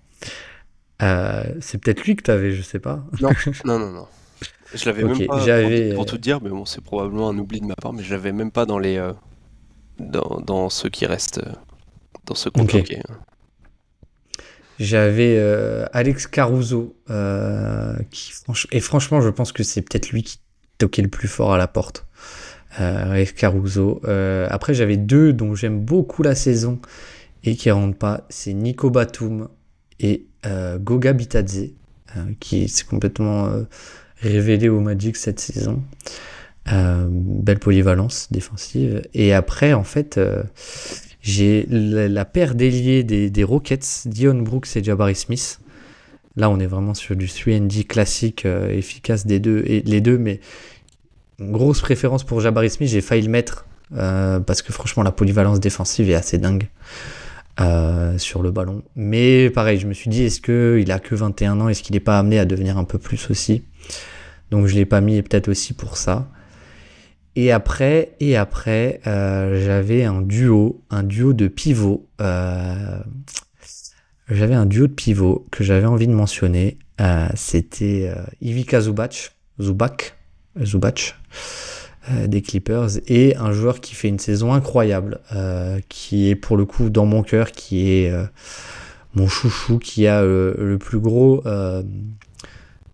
c'est 1.00 1.78
peut-être 1.80 2.04
lui 2.04 2.16
que 2.16 2.24
tu 2.24 2.32
avais, 2.32 2.52
je 2.52 2.62
sais 2.62 2.80
pas. 2.80 3.06
Non, 3.22 3.30
non, 3.66 3.80
non, 3.80 3.92
non. 3.92 4.08
Je 4.74 4.86
l'avais 4.86 5.04
même 5.04 5.28
pas, 5.28 5.38
pour, 5.38 5.96
pour, 5.96 6.06
tout 6.08 6.18
dire, 6.18 6.42
mais 6.42 6.50
bon, 6.50 6.66
c'est 6.66 6.82
probablement 6.82 7.30
un 7.30 7.38
oubli 7.38 7.62
de 7.62 7.66
ma 7.66 7.76
part, 7.76 7.94
mais 7.94 8.02
je 8.02 8.12
l'avais 8.12 8.32
même 8.32 8.50
pas 8.52 8.66
dans 8.66 8.80
les, 8.80 8.98
dans, 10.00 10.42
dans, 10.46 10.70
ceux 10.70 10.90
qui 10.90 11.06
restent, 11.06 11.42
dans 12.26 12.36
ce 12.36 12.50
qu'on 12.50 12.64
okay. 12.64 13.02
J'avais 14.80 15.36
euh, 15.38 15.86
Alex 15.94 16.28
Caruso, 16.28 16.96
euh, 17.10 17.96
qui, 18.10 18.34
et 18.72 18.80
franchement, 18.80 19.22
je 19.22 19.30
pense 19.30 19.52
que 19.52 19.64
c'est 19.64 19.82
peut-être 19.82 20.10
lui 20.10 20.24
qui 20.24 20.40
toquait 20.78 21.04
le 21.04 21.10
plus 21.10 21.28
fort 21.28 21.54
à 21.54 21.58
la 21.58 21.68
porte. 21.68 22.08
Euh, 22.80 23.12
Alex 23.12 23.34
Caruso. 23.34 24.02
après, 24.50 24.74
j'avais 24.74 24.98
deux 24.98 25.32
dont 25.32 25.54
j'aime 25.54 25.80
beaucoup 25.80 26.24
la 26.24 26.36
saison 26.36 26.80
et 27.44 27.56
qui 27.56 27.70
rentrent 27.70 27.98
pas. 27.98 28.26
C'est 28.30 28.54
Nico 28.54 28.90
Batum 28.90 29.48
et 30.00 30.26
Goga 30.80 31.14
Bitadze, 31.14 31.70
qui 32.40 32.68
s'est 32.68 32.86
complètement 32.86 33.50
révélé 34.18 34.70
au 34.70 34.80
Magic 34.80 35.18
cette 35.18 35.40
saison. 35.40 35.84
Belle 36.66 37.60
polyvalence 37.60 38.28
défensive. 38.32 39.02
Et 39.14 39.34
après, 39.34 39.74
en 39.74 39.84
fait, 39.84 40.20
j'ai 41.24 41.66
la, 41.70 42.26
paire 42.26 42.54
d'ailiers 42.54 43.04
des, 43.04 43.44
Rockets, 43.44 44.04
Dion 44.06 44.36
Brooks 44.36 44.76
et 44.76 44.84
Jabari 44.84 45.16
Smith. 45.16 45.62
Là, 46.36 46.50
on 46.50 46.60
est 46.60 46.68
vraiment 46.68 46.94
sur 46.94 47.16
du 47.16 47.28
3D 47.28 47.86
classique, 47.86 48.46
euh, 48.46 48.70
efficace 48.70 49.26
des 49.26 49.40
deux, 49.40 49.64
et 49.66 49.82
les 49.82 50.02
deux, 50.02 50.18
mais 50.18 50.42
grosse 51.40 51.80
préférence 51.80 52.24
pour 52.24 52.42
Jabari 52.42 52.70
Smith. 52.70 52.90
J'ai 52.90 53.02
failli 53.02 53.22
le 53.22 53.30
mettre 53.30 53.66
euh, 53.96 54.40
parce 54.40 54.62
que 54.62 54.74
franchement, 54.74 55.04
la 55.04 55.12
polyvalence 55.12 55.60
défensive 55.60 56.10
est 56.10 56.16
assez 56.16 56.40
dingue 56.40 56.68
euh, 57.62 58.18
sur 58.18 58.42
le 58.42 58.52
ballon. 58.52 58.84
Mais 58.96 59.50
pareil, 59.50 59.80
je 59.80 59.88
me 59.88 59.94
suis 59.94 60.10
dit, 60.10 60.24
est-ce 60.24 60.42
qu'il 60.42 60.92
a 60.92 61.00
que 61.00 61.16
21 61.16 61.62
ans? 61.62 61.70
Est-ce 61.70 61.84
qu'il 61.84 61.94
n'est 61.94 62.02
pas 62.02 62.20
amené 62.20 62.38
à 62.40 62.46
devenir 62.46 62.78
un 62.78 62.84
peu 62.84 62.98
plus 62.98 63.30
aussi? 63.30 63.64
Donc, 64.52 64.66
je 64.66 64.74
ne 64.74 64.80
l'ai 64.80 64.86
pas 64.86 65.00
mis, 65.00 65.22
peut-être 65.22 65.48
aussi 65.48 65.74
pour 65.74 65.96
ça. 65.96 66.28
Et 67.36 67.52
après, 67.52 68.16
et 68.20 68.36
après, 68.36 69.02
euh, 69.08 69.64
j'avais 69.66 70.04
un 70.04 70.22
duo, 70.22 70.84
un 70.90 71.04
duo 71.04 71.34
de 71.34 71.48
pivots. 71.48 72.08
Euh, 72.22 73.00
j'avais 74.30 74.54
un 74.54 74.66
duo 74.66 74.88
de 74.88 74.94
pivots 74.94 75.46
que 75.52 75.64
j'avais 75.64 75.88
envie 75.88 76.08
de 76.08 76.14
mentionner. 76.14 76.78
Euh, 77.02 77.28
C'était 77.36 78.14
Ivica 78.42 78.82
Zubac, 78.82 79.36
Zubac, 79.60 80.16
Zubac 80.64 81.16
des 82.28 82.42
Clippers 82.42 82.90
et 83.08 83.36
un 83.38 83.54
joueur 83.54 83.80
qui 83.80 83.96
fait 83.96 84.10
une 84.10 84.20
saison 84.20 84.54
incroyable, 84.54 85.22
qui 85.90 86.30
est 86.30 86.36
pour 86.36 86.58
le 86.58 86.66
coup 86.66 86.90
dans 86.90 87.06
mon 87.06 87.24
cœur, 87.24 87.52
qui 87.52 87.90
est 87.90 88.14
mon 89.16 89.28
chouchou, 89.28 89.80
qui 89.80 90.06
a 90.06 90.22
le 90.22 90.78
plus 90.80 91.00
gros 91.00 91.42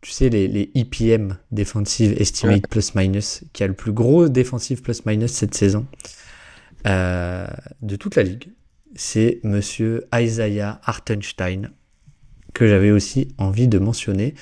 tu 0.02 0.12
sais, 0.12 0.30
les, 0.30 0.48
les 0.48 0.72
EPM, 0.76 1.38
Defensive 1.52 2.14
Estimate 2.20 2.68
Plus 2.70 2.96
Minus, 2.96 3.44
qui 3.54 3.64
a 3.64 3.68
le 3.68 3.74
plus 3.74 3.92
gros 3.92 4.30
Defensive 4.30 4.82
Plus 4.82 5.06
Minus 5.06 5.32
cette 5.32 5.56
saison 5.56 5.88
euh, 6.88 7.48
de 7.82 7.96
toute 7.96 8.16
la 8.16 8.24
ligue. 8.24 8.50
C'est 8.96 9.40
monsieur 9.44 10.08
Isaiah 10.16 10.80
Hartenstein, 10.84 11.72
que 12.54 12.68
j'avais 12.68 12.92
aussi 12.92 13.28
envie 13.38 13.68
de 13.68 13.78
mentionner. 13.78 14.34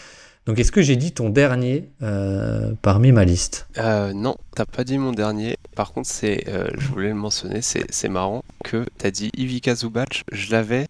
Donc, 0.46 0.60
est-ce 0.60 0.72
que 0.72 0.82
j'ai 0.82 0.96
dit 0.96 1.12
ton 1.12 1.30
dernier 1.30 1.90
euh, 2.02 2.72
parmi 2.82 3.12
ma 3.12 3.26
liste? 3.26 3.68
Euh, 3.78 4.14
Non, 4.14 4.38
t'as 4.56 4.66
pas 4.66 4.86
dit 4.86 4.98
mon 4.98 5.12
dernier. 5.12 5.58
Par 5.76 5.92
contre, 5.92 6.08
c'est, 6.08 6.46
euh, 6.48 6.70
je 6.78 6.88
voulais 6.88 7.10
le 7.10 7.16
mentionner, 7.16 7.60
c'est 7.62 8.08
marrant 8.08 8.44
que 8.64 8.86
tu 8.98 9.06
as 9.06 9.12
dit 9.12 9.30
Ivica 9.36 9.76
Zubac. 9.76 10.24
Je 10.32 10.52
l'avais, 10.52 10.88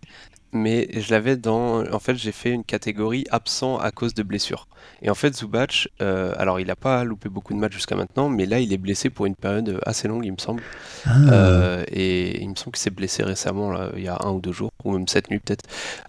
mais 0.51 0.87
je 0.93 1.11
l'avais 1.11 1.37
dans. 1.37 1.85
En 1.91 1.99
fait, 1.99 2.15
j'ai 2.15 2.31
fait 2.31 2.51
une 2.51 2.63
catégorie 2.63 3.25
absent 3.31 3.77
à 3.77 3.91
cause 3.91 4.13
de 4.13 4.23
blessure. 4.23 4.67
Et 5.01 5.09
en 5.09 5.15
fait, 5.15 5.35
Zubac, 5.35 5.89
euh, 6.01 6.33
alors 6.37 6.59
il 6.59 6.67
n'a 6.67 6.75
pas 6.75 7.03
loupé 7.03 7.29
beaucoup 7.29 7.53
de 7.53 7.59
matchs 7.59 7.73
jusqu'à 7.73 7.95
maintenant, 7.95 8.29
mais 8.29 8.45
là, 8.45 8.59
il 8.59 8.73
est 8.73 8.77
blessé 8.77 9.09
pour 9.09 9.25
une 9.25 9.35
période 9.35 9.79
assez 9.85 10.07
longue, 10.07 10.25
il 10.25 10.31
me 10.31 10.37
semble. 10.37 10.63
Ah. 11.05 11.17
Euh, 11.31 11.83
et 11.91 12.41
il 12.41 12.49
me 12.49 12.55
semble 12.55 12.71
qu'il 12.71 12.81
s'est 12.81 12.89
blessé 12.89 13.23
récemment, 13.23 13.69
là, 13.69 13.91
il 13.95 14.03
y 14.03 14.07
a 14.07 14.17
un 14.23 14.31
ou 14.31 14.39
deux 14.39 14.51
jours, 14.51 14.71
ou 14.83 14.93
même 14.93 15.07
cette 15.07 15.29
nuit 15.29 15.39
peut-être. 15.39 15.65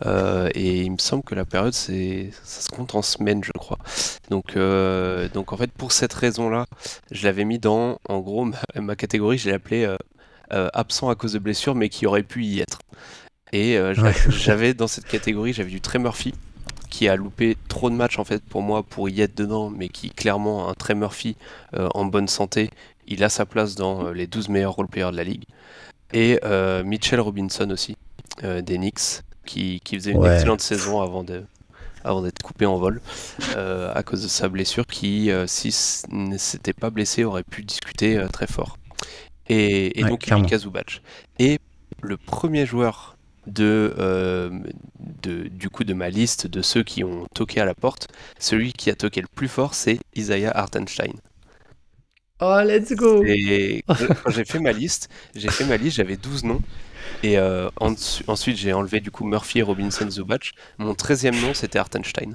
Euh, 0.07 0.49
et 0.55 0.83
il 0.83 0.93
me 0.93 0.99
semble 0.99 1.23
que 1.23 1.35
la 1.35 1.45
période, 1.45 1.75
c'est, 1.75 2.31
ça 2.43 2.63
se 2.63 2.69
compte 2.69 2.95
en 2.95 3.03
semaines, 3.03 3.45
je 3.45 3.53
crois. 3.53 3.79
Donc, 4.31 4.57
donc 5.35 5.53
en 5.53 5.57
fait, 5.57 5.71
pour 5.73 5.93
cette 5.93 6.13
raison-là, 6.13 6.67
je 7.11 7.25
l'avais 7.25 7.45
mis 7.45 7.59
dans, 7.59 7.99
en 8.09 8.21
gros, 8.21 8.45
ma, 8.45 8.59
ma 8.77 8.97
catégorie, 8.97 9.39
je 9.39 9.49
l'ai 9.49 9.55
appelée 9.55 9.97
absent 10.51 11.11
à 11.11 11.15
cause 11.15 11.35
de 11.35 11.39
blessure, 11.39 11.75
mais 11.75 11.89
qui 11.89 12.07
aurait 12.07 12.23
pu 12.23 12.45
y 12.45 12.61
être. 12.61 12.79
Et 13.53 13.79
euh, 13.79 13.95
j'avais 14.29 14.75
dans 14.75 14.87
cette 14.87 15.07
catégorie, 15.07 15.53
j'avais 15.53 15.71
du 15.71 15.81
Trey 15.81 15.99
Murphy. 15.99 16.35
qui 16.91 17.09
a 17.09 17.17
loupé 17.17 17.57
trop 17.69 17.91
de 17.91 17.95
matchs 17.95 18.19
en 18.19 18.25
fait 18.25 18.43
pour 18.43 18.63
moi 18.63 18.83
pour 18.83 19.09
y 19.09 19.21
être 19.21 19.37
dedans, 19.37 19.71
mais 19.71 19.89
qui 19.89 20.11
clairement 20.11 20.69
un 20.69 20.75
très 20.75 20.95
Murphy 20.95 21.37
en 21.73 22.07
bonne 22.07 22.29
santé, 22.29 22.71
il 23.07 23.23
a 23.23 23.29
sa 23.29 23.45
place 23.47 23.75
dans 23.75 24.11
les 24.11 24.27
12 24.27 24.49
meilleurs 24.49 24.73
role-players 24.73 25.13
de 25.13 25.17
la 25.17 25.25
ligue. 25.25 25.45
Et 26.13 26.41
Mitchell 26.85 27.21
Robinson 27.21 27.71
aussi, 27.71 27.97
des 28.43 28.77
Knicks, 28.79 29.23
qui, 29.49 29.81
faisait 29.91 30.13
une 30.13 30.25
excellente 30.25 30.61
saison 30.61 31.01
avant 31.01 31.25
de, 31.25 31.45
avant 32.05 32.23
d'être 32.23 32.43
coupé 32.43 32.67
en 32.67 32.77
vol 32.77 33.01
euh, 33.57 33.93
à 33.95 34.03
cause 34.03 34.23
de 34.23 34.29
sa 34.29 34.49
blessure 34.49 34.87
qui, 34.87 35.31
euh, 35.31 35.47
si 35.47 35.75
ne 36.11 36.37
s'était 36.37 36.73
pas 36.73 36.91
blessé, 36.91 37.25
aurait 37.25 37.45
pu 37.45 37.63
discuter 37.65 38.17
euh, 38.17 38.29
très 38.29 38.47
fort. 38.47 38.79
Et, 39.49 40.03
donc 40.05 40.31
Mika 40.31 40.59
Zubac. 40.59 41.03
Et 41.39 41.59
le 42.03 42.17
premier 42.17 42.67
joueur 42.67 43.17
de, 43.49 44.51
de, 45.23 45.49
du 45.49 45.71
coup 45.71 45.85
de 45.85 45.95
ma 45.95 46.11
liste 46.11 46.47
de 46.47 46.63
ceux 46.63 46.83
qui 46.83 47.05
ont 47.05 47.27
toqué 47.35 47.61
à 47.61 47.65
la 47.65 47.75
porte, 47.75 48.09
celui 48.39 48.73
qui 48.73 48.91
a 48.91 48.95
toqué 48.95 49.21
le 49.21 49.29
plus 49.29 49.49
fort, 49.49 49.75
c'est 49.75 49.99
Isaiah 50.15 50.51
Hartenstein. 50.51 51.15
Oh, 52.41 52.61
let's 52.65 52.93
go! 52.93 53.25
Et 53.25 53.83
quand 53.87 54.31
j'ai 54.31 54.45
fait 54.45 54.61
ma 54.61 54.73
liste, 54.73 55.09
j'ai 55.35 55.51
fait 55.51 55.65
ma 55.65 55.77
liste, 55.77 55.97
j'avais 55.97 56.17
12 56.17 56.45
noms. 56.45 56.63
Et 57.23 57.39
euh, 57.39 57.69
ensuite, 57.81 58.57
j'ai 58.57 58.73
enlevé 58.73 59.01
du 59.01 59.11
coup 59.11 59.25
Murphy 59.25 59.59
et 59.59 59.63
Robinson 59.63 60.09
Zubac. 60.09 60.53
Mon 60.79 60.93
13e 60.93 61.41
nom, 61.41 61.53
c'était 61.55 61.79
Artenstein. 61.79 62.35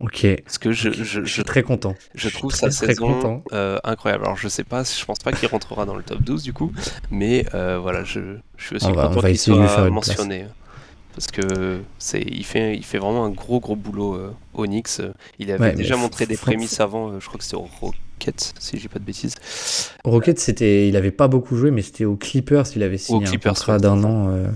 Ok. 0.00 0.26
Parce 0.44 0.58
que 0.58 0.72
je, 0.72 0.90
je, 0.90 1.24
suis 1.24 1.44
très 1.44 1.62
content. 1.62 1.94
Je, 2.14 2.28
trouve 2.28 2.52
sa 2.52 2.70
saison 2.70 3.42
euh, 3.52 3.78
incroyable. 3.84 4.24
Alors 4.24 4.36
je 4.36 4.48
sais 4.48 4.64
pas, 4.64 4.82
je 4.82 5.04
pense 5.04 5.20
pas 5.20 5.32
qu'il 5.32 5.48
rentrera 5.48 5.84
dans 5.84 5.94
le 5.94 6.02
top 6.02 6.22
12 6.22 6.42
du 6.42 6.52
coup, 6.52 6.72
mais 7.10 7.44
euh, 7.54 7.78
voilà, 7.80 8.02
je, 8.02 8.36
suis 8.58 8.76
aussi 8.76 8.86
content 8.86 9.20
qu'il 9.20 9.38
soit 9.38 9.90
mentionné. 9.90 10.46
Parce 11.14 11.26
que 11.26 11.80
c'est, 11.98 12.22
il 12.22 12.44
fait, 12.44 12.74
il 12.74 12.84
fait 12.84 12.96
vraiment 12.96 13.26
un 13.26 13.30
gros 13.30 13.60
gros 13.60 13.76
boulot 13.76 14.18
au 14.54 14.66
Knicks. 14.66 15.02
Il 15.38 15.52
avait 15.52 15.74
déjà 15.74 15.96
montré 15.96 16.26
des 16.26 16.36
prémices 16.36 16.80
avant. 16.80 17.20
je 17.20 17.26
crois 17.26 17.38
que 17.38 17.44
c'était 17.44 17.56
au 17.56 17.68
Rockets, 18.22 18.54
si 18.58 18.78
j'ai 18.78 18.88
pas 18.88 18.98
de 18.98 19.04
bêtises. 19.04 19.34
Rockets, 20.04 20.38
c'était, 20.38 20.88
il 20.88 20.96
avait 20.96 21.10
pas 21.10 21.28
beaucoup 21.28 21.56
joué, 21.56 21.70
mais 21.70 21.82
c'était 21.82 22.04
aux 22.04 22.16
Clippers, 22.16 22.64
il 22.76 22.82
avait 22.82 22.98
signé 22.98 23.26
un 23.26 23.36
contrat 23.36 23.78
d'un 23.78 24.02
an. 24.04 24.28
Euh, 24.30 24.46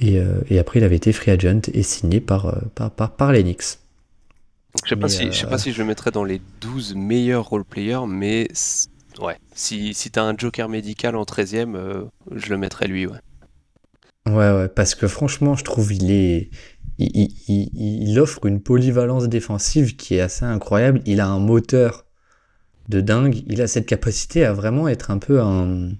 et, 0.00 0.18
euh, 0.18 0.40
et, 0.48 0.58
après, 0.58 0.80
il 0.80 0.84
avait 0.84 0.96
été 0.96 1.12
free 1.12 1.30
agent 1.30 1.60
et 1.72 1.82
signé 1.82 2.20
par, 2.20 2.46
euh, 2.46 2.58
par, 2.74 2.90
par, 2.90 3.10
par 3.10 3.32
les 3.32 3.42
Knicks. 3.42 3.79
Je 4.84 4.88
sais 4.88 4.96
pas, 4.96 5.08
si, 5.08 5.26
je 5.26 5.32
sais 5.32 5.46
pas 5.46 5.58
si 5.58 5.72
je 5.72 5.78
le 5.78 5.84
mettrais 5.84 6.10
dans 6.10 6.24
les 6.24 6.40
12 6.60 6.94
meilleurs 6.94 7.48
role-players, 7.48 8.06
mais 8.08 8.48
ouais, 9.20 9.36
si, 9.54 9.94
si 9.94 10.10
t'as 10.10 10.22
un 10.22 10.36
joker 10.36 10.68
médical 10.68 11.16
en 11.16 11.24
13ème, 11.24 12.08
je 12.30 12.50
le 12.50 12.56
mettrais 12.56 12.86
lui, 12.86 13.06
ouais. 13.06 13.18
Ouais, 14.26 14.52
ouais, 14.52 14.68
parce 14.68 14.94
que 14.94 15.08
franchement, 15.08 15.54
je 15.56 15.64
trouve 15.64 15.92
il 15.92 16.10
est. 16.10 16.50
Il, 16.98 17.30
il, 17.48 18.10
il, 18.10 18.20
offre 18.20 18.44
une 18.44 18.60
polyvalence 18.60 19.26
défensive 19.28 19.96
qui 19.96 20.16
est 20.16 20.20
assez 20.20 20.44
incroyable. 20.44 21.00
Il 21.06 21.20
a 21.20 21.28
un 21.28 21.38
moteur 21.38 22.04
de 22.90 23.00
dingue. 23.00 23.42
Il 23.46 23.62
a 23.62 23.66
cette 23.66 23.86
capacité 23.86 24.44
à 24.44 24.52
vraiment 24.52 24.86
être 24.86 25.10
un 25.10 25.18
peu 25.18 25.40
un. 25.40 25.92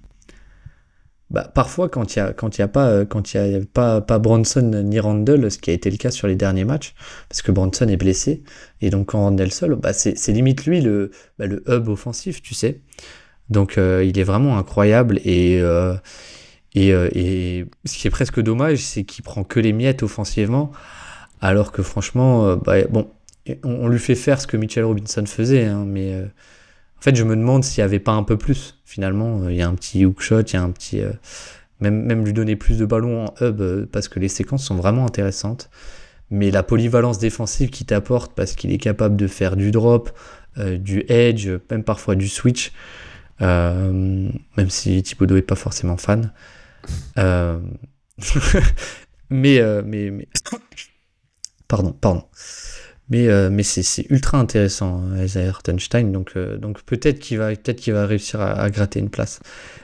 Bah, 1.31 1.49
parfois, 1.55 1.87
quand 1.87 2.13
il 2.13 2.21
n'y 2.21 2.27
a, 2.27 2.33
quand 2.33 2.57
y 2.57 2.61
a, 2.61 2.67
pas, 2.67 3.05
quand 3.05 3.33
y 3.33 3.37
a 3.37 3.59
pas, 3.73 4.01
pas 4.01 4.19
Bronson 4.19 4.83
ni 4.83 4.99
Randall, 4.99 5.49
ce 5.49 5.57
qui 5.57 5.69
a 5.69 5.73
été 5.73 5.89
le 5.89 5.95
cas 5.95 6.11
sur 6.11 6.27
les 6.27 6.35
derniers 6.35 6.65
matchs, 6.65 6.93
parce 7.29 7.41
que 7.41 7.53
Bronson 7.53 7.87
est 7.87 7.95
blessé, 7.95 8.43
et 8.81 8.89
donc 8.89 9.07
quand 9.07 9.21
Randall 9.21 9.49
seul, 9.49 9.75
bah, 9.75 9.93
c'est 9.93 10.27
limite 10.27 10.65
lui 10.65 10.81
le, 10.81 11.11
bah, 11.39 11.45
le 11.45 11.63
hub 11.69 11.87
offensif, 11.87 12.41
tu 12.41 12.53
sais. 12.53 12.81
Donc 13.49 13.77
euh, 13.77 14.03
il 14.03 14.19
est 14.19 14.23
vraiment 14.23 14.57
incroyable, 14.57 15.21
et, 15.23 15.61
euh, 15.61 15.95
et, 16.75 16.93
euh, 16.93 17.09
et, 17.13 17.65
ce 17.85 17.97
qui 17.97 18.07
est 18.07 18.11
presque 18.11 18.41
dommage, 18.41 18.79
c'est 18.79 19.05
qu'il 19.05 19.23
prend 19.23 19.45
que 19.45 19.61
les 19.61 19.71
miettes 19.71 20.03
offensivement, 20.03 20.71
alors 21.39 21.71
que 21.71 21.81
franchement, 21.81 22.57
bah, 22.57 22.83
bon, 22.89 23.09
on, 23.63 23.87
lui 23.87 23.99
fait 23.99 24.15
faire 24.15 24.41
ce 24.41 24.47
que 24.47 24.57
Mitchell 24.57 24.83
Robinson 24.83 25.25
faisait, 25.25 25.63
hein, 25.65 25.85
mais 25.87 26.13
en 27.01 27.03
fait, 27.03 27.15
je 27.15 27.23
me 27.23 27.35
demande 27.35 27.63
s'il 27.63 27.81
n'y 27.81 27.85
avait 27.85 27.97
pas 27.97 28.11
un 28.11 28.21
peu 28.21 28.37
plus. 28.37 28.79
Finalement, 28.85 29.41
euh, 29.41 29.51
il 29.51 29.57
y 29.57 29.63
a 29.63 29.67
un 29.67 29.73
petit 29.73 30.05
hookshot, 30.05 30.41
il 30.41 30.53
y 30.53 30.57
a 30.57 30.61
un 30.61 30.69
petit. 30.69 31.01
Euh, 31.01 31.11
même, 31.79 32.03
même 32.03 32.23
lui 32.23 32.31
donner 32.31 32.55
plus 32.55 32.77
de 32.77 32.85
ballons 32.85 33.25
en 33.25 33.33
hub, 33.41 33.59
euh, 33.59 33.87
parce 33.91 34.07
que 34.07 34.19
les 34.19 34.27
séquences 34.27 34.63
sont 34.65 34.75
vraiment 34.75 35.07
intéressantes. 35.07 35.71
Mais 36.29 36.51
la 36.51 36.61
polyvalence 36.61 37.17
défensive 37.17 37.71
qu'il 37.71 37.87
t'apporte, 37.87 38.35
parce 38.35 38.53
qu'il 38.53 38.71
est 38.71 38.77
capable 38.77 39.15
de 39.15 39.25
faire 39.25 39.55
du 39.55 39.71
drop, 39.71 40.11
du 40.57 41.03
edge, 41.07 41.49
même 41.71 41.83
parfois 41.83 42.15
du 42.15 42.29
switch, 42.29 42.71
même 43.39 44.31
si 44.69 45.01
Thibaudot 45.01 45.35
n'est 45.35 45.41
pas 45.41 45.55
forcément 45.55 45.97
fan. 45.97 46.31
mais, 49.29 49.61
mais. 49.83 50.27
Pardon, 51.67 51.91
pardon. 51.91 52.23
Mais, 53.11 53.27
euh, 53.27 53.61
c'est 53.61 54.09
ultra 54.09 54.39
intéressant, 54.39 55.03
Isaiah 55.17 55.49
Hartenstein. 55.49 56.13
Donc, 56.13 56.31
euh, 56.37 56.57
peut-être 56.85 57.19
qu'il 57.19 57.37
va, 57.37 58.05
réussir 58.05 58.39
à, 58.39 58.69
gratter 58.69 58.99
une 58.99 59.09
place. 59.09 59.41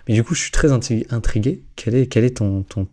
Mais 0.07 0.13
du 0.13 0.23
coup, 0.23 0.33
je 0.33 0.41
suis 0.41 0.51
très 0.51 0.71
intrigué. 0.71 1.61
Quel 1.75 1.95
est, 1.95 2.37
ton, 2.37 2.63
ton, 2.63 2.85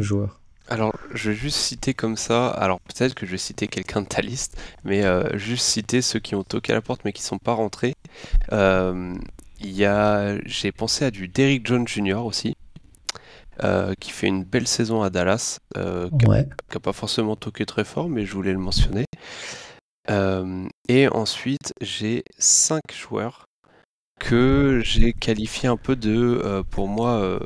joueur? 0.00 0.40
Alors, 0.68 0.94
je 1.12 1.30
vais 1.30 1.36
juste 1.36 1.58
citer 1.58 1.92
comme 1.92 2.16
ça, 2.16 2.48
alors 2.48 2.80
peut-être 2.80 3.14
que 3.14 3.26
je 3.26 3.32
vais 3.32 3.38
citer 3.38 3.66
quelqu'un 3.66 4.00
de 4.00 4.06
ta 4.06 4.22
liste, 4.22 4.56
mais 4.84 5.04
euh, 5.04 5.36
juste 5.36 5.66
citer 5.66 6.00
ceux 6.00 6.20
qui 6.20 6.34
ont 6.34 6.44
toqué 6.44 6.72
à 6.72 6.76
la 6.76 6.80
porte 6.80 7.02
mais 7.04 7.12
qui 7.12 7.22
sont 7.22 7.38
pas 7.38 7.52
rentrés. 7.52 7.92
J'ai 10.46 10.72
pensé 10.72 11.04
à 11.04 11.10
du 11.10 11.28
Derrick 11.28 11.66
Jones 11.66 11.86
Jr. 11.86 12.24
aussi, 12.24 12.56
euh, 13.64 13.94
qui 14.00 14.10
fait 14.10 14.26
une 14.26 14.42
belle 14.42 14.66
saison 14.66 15.02
à 15.02 15.10
Dallas, 15.10 15.58
euh, 15.76 16.10
qui 16.18 16.26
n'a 16.26 16.80
pas 16.82 16.92
forcément 16.92 17.36
toqué 17.36 17.64
très 17.64 17.84
fort, 17.84 18.08
mais 18.08 18.26
je 18.26 18.32
voulais 18.32 18.50
le 18.52 18.58
mentionner. 18.58 19.04
Euh, 20.10 20.66
et 20.88 21.06
ensuite, 21.06 21.72
j'ai 21.80 22.24
cinq 22.38 22.82
joueurs 22.92 23.44
que 24.18 24.80
j'ai 24.82 25.12
qualifiés 25.12 25.68
un 25.68 25.76
peu 25.76 25.94
de, 25.94 26.64
pour 26.70 26.88
moi, 26.88 27.40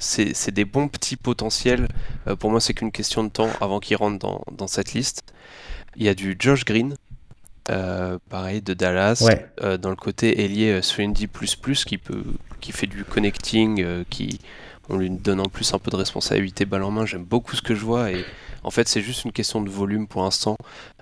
c'est 0.00 0.50
des 0.50 0.64
bons 0.64 0.88
petits 0.88 1.16
potentiels. 1.16 1.86
pour 2.40 2.50
moi, 2.50 2.60
c'est 2.60 2.74
qu'une 2.74 2.90
question 2.90 3.22
de 3.22 3.28
temps 3.28 3.50
avant 3.60 3.78
qu'ils 3.78 3.96
rentrent 3.96 4.18
dans, 4.18 4.42
dans, 4.50 4.66
cette 4.66 4.92
liste. 4.92 5.22
Il 5.94 6.02
y 6.02 6.08
a 6.08 6.14
du 6.14 6.36
Josh 6.36 6.64
Green, 6.64 6.96
pareil, 8.28 8.60
de 8.60 8.74
Dallas, 8.74 9.24
dans 9.80 9.90
le 9.90 9.96
côté 9.96 10.42
ailier 10.42 10.80
3D++, 10.80 11.28
qui, 11.84 11.98
peut, 11.98 12.24
qui 12.60 12.72
fait 12.72 12.88
du 12.88 13.04
connecting, 13.04 14.04
qui 14.06 14.40
on 14.90 14.98
lui 14.98 15.08
donne 15.08 15.40
en 15.40 15.48
plus 15.48 15.72
un 15.72 15.78
peu 15.78 15.90
de 15.90 15.96
responsabilité 15.96 16.64
balle 16.64 16.82
en 16.82 16.90
main. 16.90 17.06
J'aime 17.06 17.24
beaucoup 17.24 17.56
ce 17.56 17.62
que 17.62 17.74
je 17.74 17.84
vois 17.84 18.10
et 18.10 18.24
en 18.64 18.70
fait 18.70 18.88
c'est 18.88 19.00
juste 19.00 19.24
une 19.24 19.32
question 19.32 19.62
de 19.62 19.70
volume 19.70 20.06
pour 20.06 20.22
l'instant. 20.22 20.56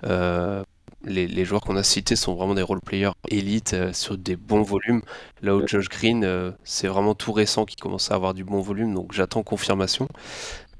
Euh, 0.05 0.63
les, 1.03 1.45
joueurs 1.45 1.61
qu'on 1.61 1.75
a 1.75 1.83
cités 1.83 2.15
sont 2.15 2.35
vraiment 2.35 2.55
des 2.55 2.61
role-players 2.61 3.11
élites 3.29 3.73
euh, 3.73 3.93
sur 3.93 4.17
des 4.17 4.35
bons 4.35 4.61
volumes. 4.61 5.01
Là 5.41 5.55
où 5.55 5.65
Josh 5.67 5.89
Green, 5.89 6.23
euh, 6.23 6.51
c'est 6.63 6.87
vraiment 6.87 7.15
tout 7.15 7.31
récent 7.31 7.65
qui 7.65 7.77
commence 7.77 8.11
à 8.11 8.15
avoir 8.15 8.33
du 8.33 8.43
bon 8.43 8.61
volume, 8.61 8.93
donc 8.93 9.13
j'attends 9.13 9.43
confirmation. 9.43 10.07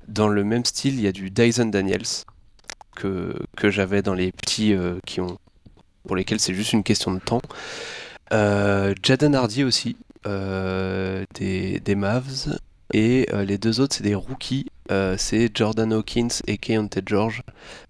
Dans 0.08 0.28
le 0.28 0.44
même 0.44 0.66
style, 0.66 0.96
il 0.96 1.02
y 1.02 1.08
a 1.08 1.12
du 1.12 1.30
Dyson 1.30 1.66
Daniels 1.66 2.26
que, 2.96 3.34
que 3.56 3.70
j'avais 3.70 4.02
dans 4.02 4.14
les 4.14 4.32
petits 4.32 4.76
qui 5.06 5.22
ont 5.22 5.38
pour 6.06 6.16
lesquels 6.16 6.40
c'est 6.40 6.56
juste 6.56 6.74
une 6.74 6.84
question 6.84 7.14
de 7.14 7.20
temps. 7.20 7.42
Jaden 8.32 9.36
Hardy 9.36 9.64
aussi, 9.64 9.96
des, 10.26 11.80
des 11.80 11.96
Mavs. 11.96 12.60
Et 12.94 13.28
euh, 13.34 13.44
les 13.46 13.58
deux 13.58 13.82
autres, 13.82 13.96
c'est 13.96 14.04
des 14.04 14.16
rookies. 14.16 14.66
Euh, 14.92 15.16
c'est 15.18 15.56
Jordan 15.56 15.94
Hawkins 15.94 16.42
et 16.48 16.58
Keontae 16.58 17.02
George. 17.06 17.44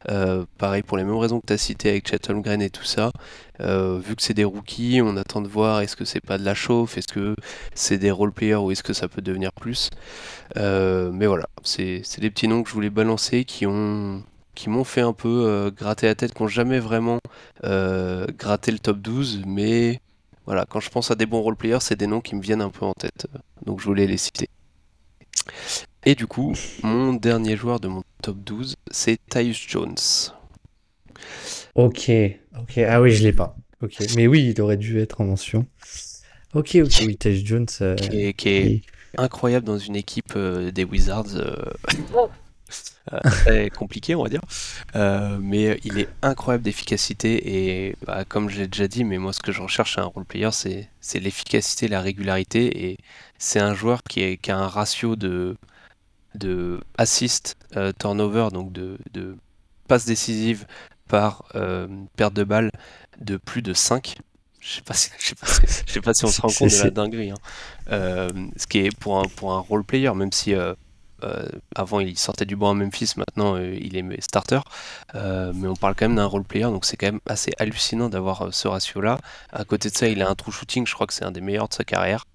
Euh, 0.10 0.46
pareil, 0.58 0.84
pour 0.84 0.98
les 0.98 1.06
mêmes 1.06 1.16
raisons 1.16 1.40
que 1.40 1.48
tu 1.48 1.54
as 1.54 1.58
cité 1.58 1.90
avec 1.90 2.10
Chet 2.10 2.30
Holmgren 2.30 2.62
et 2.62 2.70
tout 2.70 2.84
ça. 2.84 3.12
vu 3.60 4.16
que 4.16 4.22
c'est 4.22 4.34
des 4.34 4.44
rookies, 4.44 5.02
on 5.02 5.16
attend 5.16 5.42
de 5.42 5.48
voir 5.48 5.80
est-ce 5.82 5.96
que 5.96 6.04
c'est 6.04 6.20
pas 6.20 6.38
de 6.38 6.44
la 6.44 6.54
chauffe, 6.54 6.98
est-ce 6.98 7.08
que 7.08 7.36
c'est 7.74 7.98
des 7.98 8.12
role-players 8.12 8.56
ou 8.56 8.72
est-ce 8.72 8.84
que 8.84 8.94
ça 8.94 9.08
peut 9.08 9.22
devenir 9.22 9.54
plus. 9.54 9.90
mais 10.56 11.28
voilà, 11.28 11.48
c'est 11.64 12.04
des 12.20 12.30
petits 12.30 12.48
noms 12.48 12.64
que 12.64 12.70
je 12.70 12.74
voulais 12.74 12.90
balancer 12.90 13.46
qui 13.46 13.66
m'ont 13.66 14.84
fait 14.84 15.02
un 15.02 15.14
peu 15.14 15.72
gratter 15.76 16.08
la 16.08 16.16
tête, 16.16 16.34
qui 16.34 16.44
n'ont 16.44 16.50
jamais 16.50 16.80
vraiment 16.80 17.20
gratté 17.64 18.72
le 18.72 18.80
top 18.80 19.00
12, 19.00 19.44
mais 19.46 20.02
voilà, 20.46 20.66
quand 20.68 20.80
je 20.82 20.90
pense 20.90 21.12
à 21.12 21.16
des 21.16 21.26
bons 21.26 21.42
role-players, 21.42 21.80
c'est 21.82 21.98
des 21.98 22.08
noms 22.08 22.22
qui 22.22 22.36
me 22.36 22.42
viennent 22.42 22.62
un 22.62 22.72
peu 22.72 22.86
en 22.86 22.94
tête, 22.94 23.28
donc 23.66 23.80
je 23.80 23.86
voulais 23.86 24.08
les 24.08 24.18
citer. 24.18 24.50
Et 26.06 26.16
du 26.16 26.28
coup, 26.28 26.54
mon 26.84 27.14
dernier 27.14 27.56
joueur 27.56 27.80
de 27.80 27.88
mon 27.88 28.04
top 28.22 28.38
12, 28.38 28.76
c'est 28.92 29.20
Tyus 29.30 29.66
Jones. 29.68 29.96
Ok, 31.76 32.12
ok. 32.58 32.78
Ah 32.88 33.02
oui, 33.02 33.12
je 33.12 33.24
l'ai 33.24 33.34
pas. 33.34 33.56
Ok, 33.82 33.98
mais 34.16 34.28
oui, 34.28 34.54
il 34.56 34.62
aurait 34.62 34.78
dû 34.78 35.00
être 35.00 35.22
en 35.22 35.26
mention. 35.26 35.66
Ok, 36.54 36.78
ok, 36.84 37.04
oui, 37.06 37.18
Tyus 37.18 37.46
Jones. 37.46 37.68
Euh, 37.82 37.96
qui 37.96 38.50
est, 38.50 38.82
incroyable 39.18 39.66
dans 39.66 39.78
une 39.78 39.96
équipe 39.96 40.34
euh, 40.36 40.72
des 40.72 40.84
Wizards. 40.84 41.36
Euh, 43.14 43.20
très 43.24 43.70
compliqué, 43.70 44.16
on 44.16 44.24
va 44.24 44.30
dire. 44.30 44.42
mais 45.40 45.80
il 45.84 46.00
est 46.00 46.10
incroyable 46.22 46.64
d'efficacité 46.64 47.88
et 47.88 47.96
bah, 48.06 48.26
comme 48.26 48.50
j'ai 48.50 48.68
déjà 48.68 48.88
dit, 48.88 49.04
mais 49.04 49.18
moi 49.18 49.34
ce 49.34 49.40
que 49.40 49.52
je 49.52 49.62
recherche 49.62 49.98
à 49.98 50.02
un 50.02 50.06
role 50.06 50.26
player, 50.26 50.50
c'est 50.52 51.20
l'efficacité, 51.20 51.88
la 51.88 52.02
régularité 52.02 52.90
et 52.90 52.98
c'est 53.38 53.60
un 53.60 53.74
joueur 53.74 54.04
qui, 54.04 54.22
est, 54.22 54.38
qui, 54.38 54.52
a 54.52 54.58
un 54.58 54.68
ratio 54.68 55.16
de 55.16 55.58
de 56.36 56.80
assist 56.98 57.58
euh, 57.76 57.92
turnover, 57.98 58.50
donc 58.54 58.72
de, 58.72 58.98
passe 59.88 60.06
décisive 60.06 60.68
par 61.08 61.44
perte 62.16 62.34
de 62.36 62.44
balle 62.44 62.72
de 63.20 63.38
plus 63.38 63.64
de 63.64 63.74
5. 63.74 64.18
Je 64.60 64.74
sais 64.74 64.82
pas 64.82 64.94
si, 64.94 65.10
je 65.18 65.26
sais 65.26 65.36
pas 65.36 65.48
si, 65.48 65.62
je 65.88 65.92
sais 65.92 66.02
pas 66.02 66.14
si 66.14 66.26
on 66.26 66.28
se 66.28 66.42
rend 66.42 66.50
compte 66.50 66.70
de 66.70 66.84
la 66.84 66.90
dinguerie. 66.92 67.32
Hein. 67.32 68.28
ce 68.56 68.68
qui 68.68 68.80
est 68.80 68.96
pour 68.96 69.20
un, 69.20 69.24
pour 69.36 69.54
un 69.54 69.60
role 69.60 69.84
player, 69.84 70.14
même 70.14 70.32
si 70.32 70.54
euh, 70.54 70.76
avant, 71.76 72.00
il 72.00 72.18
sortait 72.18 72.46
du 72.46 72.56
banc 72.56 72.72
à 72.72 72.74
Memphis, 72.74 73.14
maintenant 73.18 73.56
euh, 73.56 73.76
il 73.80 73.96
est 73.96 74.22
starter. 74.22 74.60
Euh, 75.16 75.52
mais 75.56 75.68
on 75.68 75.76
parle 75.76 75.96
quand 75.96 76.08
même 76.08 76.18
d'un 76.18 76.26
role 76.26 76.44
player, 76.44 76.66
donc 76.66 76.86
c'est 76.86 76.98
quand 76.98 77.08
même 77.08 77.20
assez 77.26 77.52
hallucinant 77.60 78.10
d'avoir 78.10 78.54
ce 78.54 78.68
ratio-là. 78.68 79.20
À 79.52 79.64
côté 79.66 79.90
de 79.90 79.96
ça, 79.96 80.08
il 80.08 80.22
a 80.22 80.30
un 80.30 80.36
true 80.36 80.52
shooting, 80.52 80.86
je 80.86 80.94
crois 80.94 81.08
que 81.08 81.14
c'est 81.14 81.26
un 81.26 81.32
des 81.32 81.42
meilleurs 81.42 81.68
de 81.68 81.74
sa 81.74 81.84
carrière. 81.84 82.26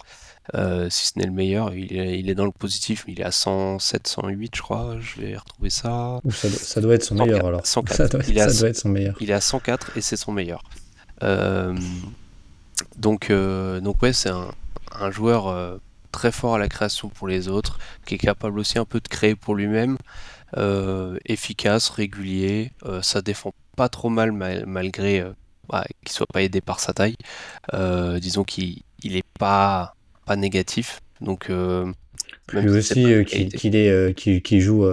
si 0.52 1.06
ce 1.06 1.18
n'est 1.18 1.26
le 1.26 1.32
meilleur, 1.32 1.74
il 1.74 2.28
est, 2.28 2.34
dans 2.34 2.44
le 2.44 2.52
positif, 2.52 3.04
mais 3.06 3.14
il 3.14 3.20
est 3.20 3.24
à 3.24 3.32
107, 3.32 4.06
108, 4.06 4.56
je 4.56 4.62
crois. 4.62 4.96
Je 5.00 5.20
vais 5.20 5.36
retrouver 5.36 5.70
ça. 5.70 6.20
Ça, 6.30 6.80
doit, 6.80 6.94
être 6.94 7.04
son 7.04 7.14
meilleur 7.14 7.46
alors. 7.46 7.66
104. 7.66 7.96
Ça, 7.96 8.08
doit, 8.08 8.22
il 8.28 8.38
être 8.38 8.76
son 8.76 8.88
meilleur. 8.88 9.16
Il 9.20 9.30
est 9.30 9.34
à 9.34 9.40
104 9.40 9.96
et 9.96 10.00
c'est 10.00 10.16
son 10.16 10.32
meilleur. 10.32 10.62
donc, 12.96 13.30
donc 13.30 14.02
ouais, 14.02 14.12
c'est 14.12 14.30
un, 14.30 14.50
un, 14.92 15.10
joueur 15.10 15.80
très 16.14 16.30
fort 16.30 16.54
à 16.54 16.58
la 16.58 16.68
création 16.68 17.08
pour 17.08 17.26
les 17.26 17.48
autres, 17.48 17.78
qui 18.06 18.14
est 18.14 18.18
capable 18.18 18.60
aussi 18.60 18.78
un 18.78 18.84
peu 18.84 19.00
de 19.00 19.08
créer 19.08 19.34
pour 19.34 19.56
lui-même, 19.56 19.98
euh, 20.56 21.18
efficace, 21.26 21.88
régulier, 21.88 22.70
euh, 22.84 23.02
ça 23.02 23.20
défend 23.20 23.52
pas 23.76 23.88
trop 23.88 24.10
mal 24.10 24.30
malgré 24.30 25.20
euh, 25.20 25.32
bah, 25.68 25.84
qu'il 26.04 26.12
soit 26.12 26.28
pas 26.32 26.42
aidé 26.42 26.60
par 26.60 26.78
sa 26.78 26.92
taille. 26.92 27.16
disons 28.20 28.44
qu'il 28.44 28.82
il 29.02 29.16
est 29.16 29.26
pas 29.38 29.96
pas 30.24 30.36
négatif, 30.36 31.00
donc 31.20 31.50
même 31.50 32.68
aussi 32.68 33.24
qu'il 34.14 34.60
joue 34.60 34.86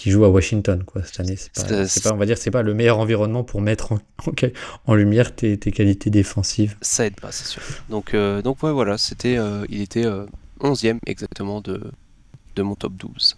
qui 0.00 0.10
joue 0.10 0.24
à 0.24 0.30
Washington 0.30 0.82
quoi 0.82 1.02
cette 1.04 1.20
année. 1.20 1.36
C'est 1.36 2.02
pas, 2.02 2.14
on 2.14 2.16
va 2.16 2.24
dire, 2.24 2.38
c'est 2.38 2.50
pas 2.50 2.62
le 2.62 2.72
meilleur 2.72 2.98
environnement 2.98 3.44
pour 3.44 3.60
mettre 3.60 3.92
en, 3.92 3.98
en, 4.86 4.94
lumière 4.94 5.36
tes, 5.36 5.58
tes, 5.58 5.72
qualités 5.72 6.08
défensives. 6.08 6.78
Ça 6.80 7.04
aide 7.04 7.20
pas, 7.20 7.30
c'est 7.32 7.46
sûr. 7.46 7.60
Donc, 7.90 8.14
euh, 8.14 8.40
donc 8.40 8.62
ouais, 8.62 8.72
voilà, 8.72 8.96
c'était, 8.96 9.36
euh, 9.36 9.66
il 9.68 9.82
était 9.82 10.06
11e 10.60 10.94
euh, 10.94 10.98
exactement 11.06 11.60
de, 11.60 11.92
de 12.56 12.62
mon 12.62 12.76
top 12.76 12.94
12. 12.94 13.36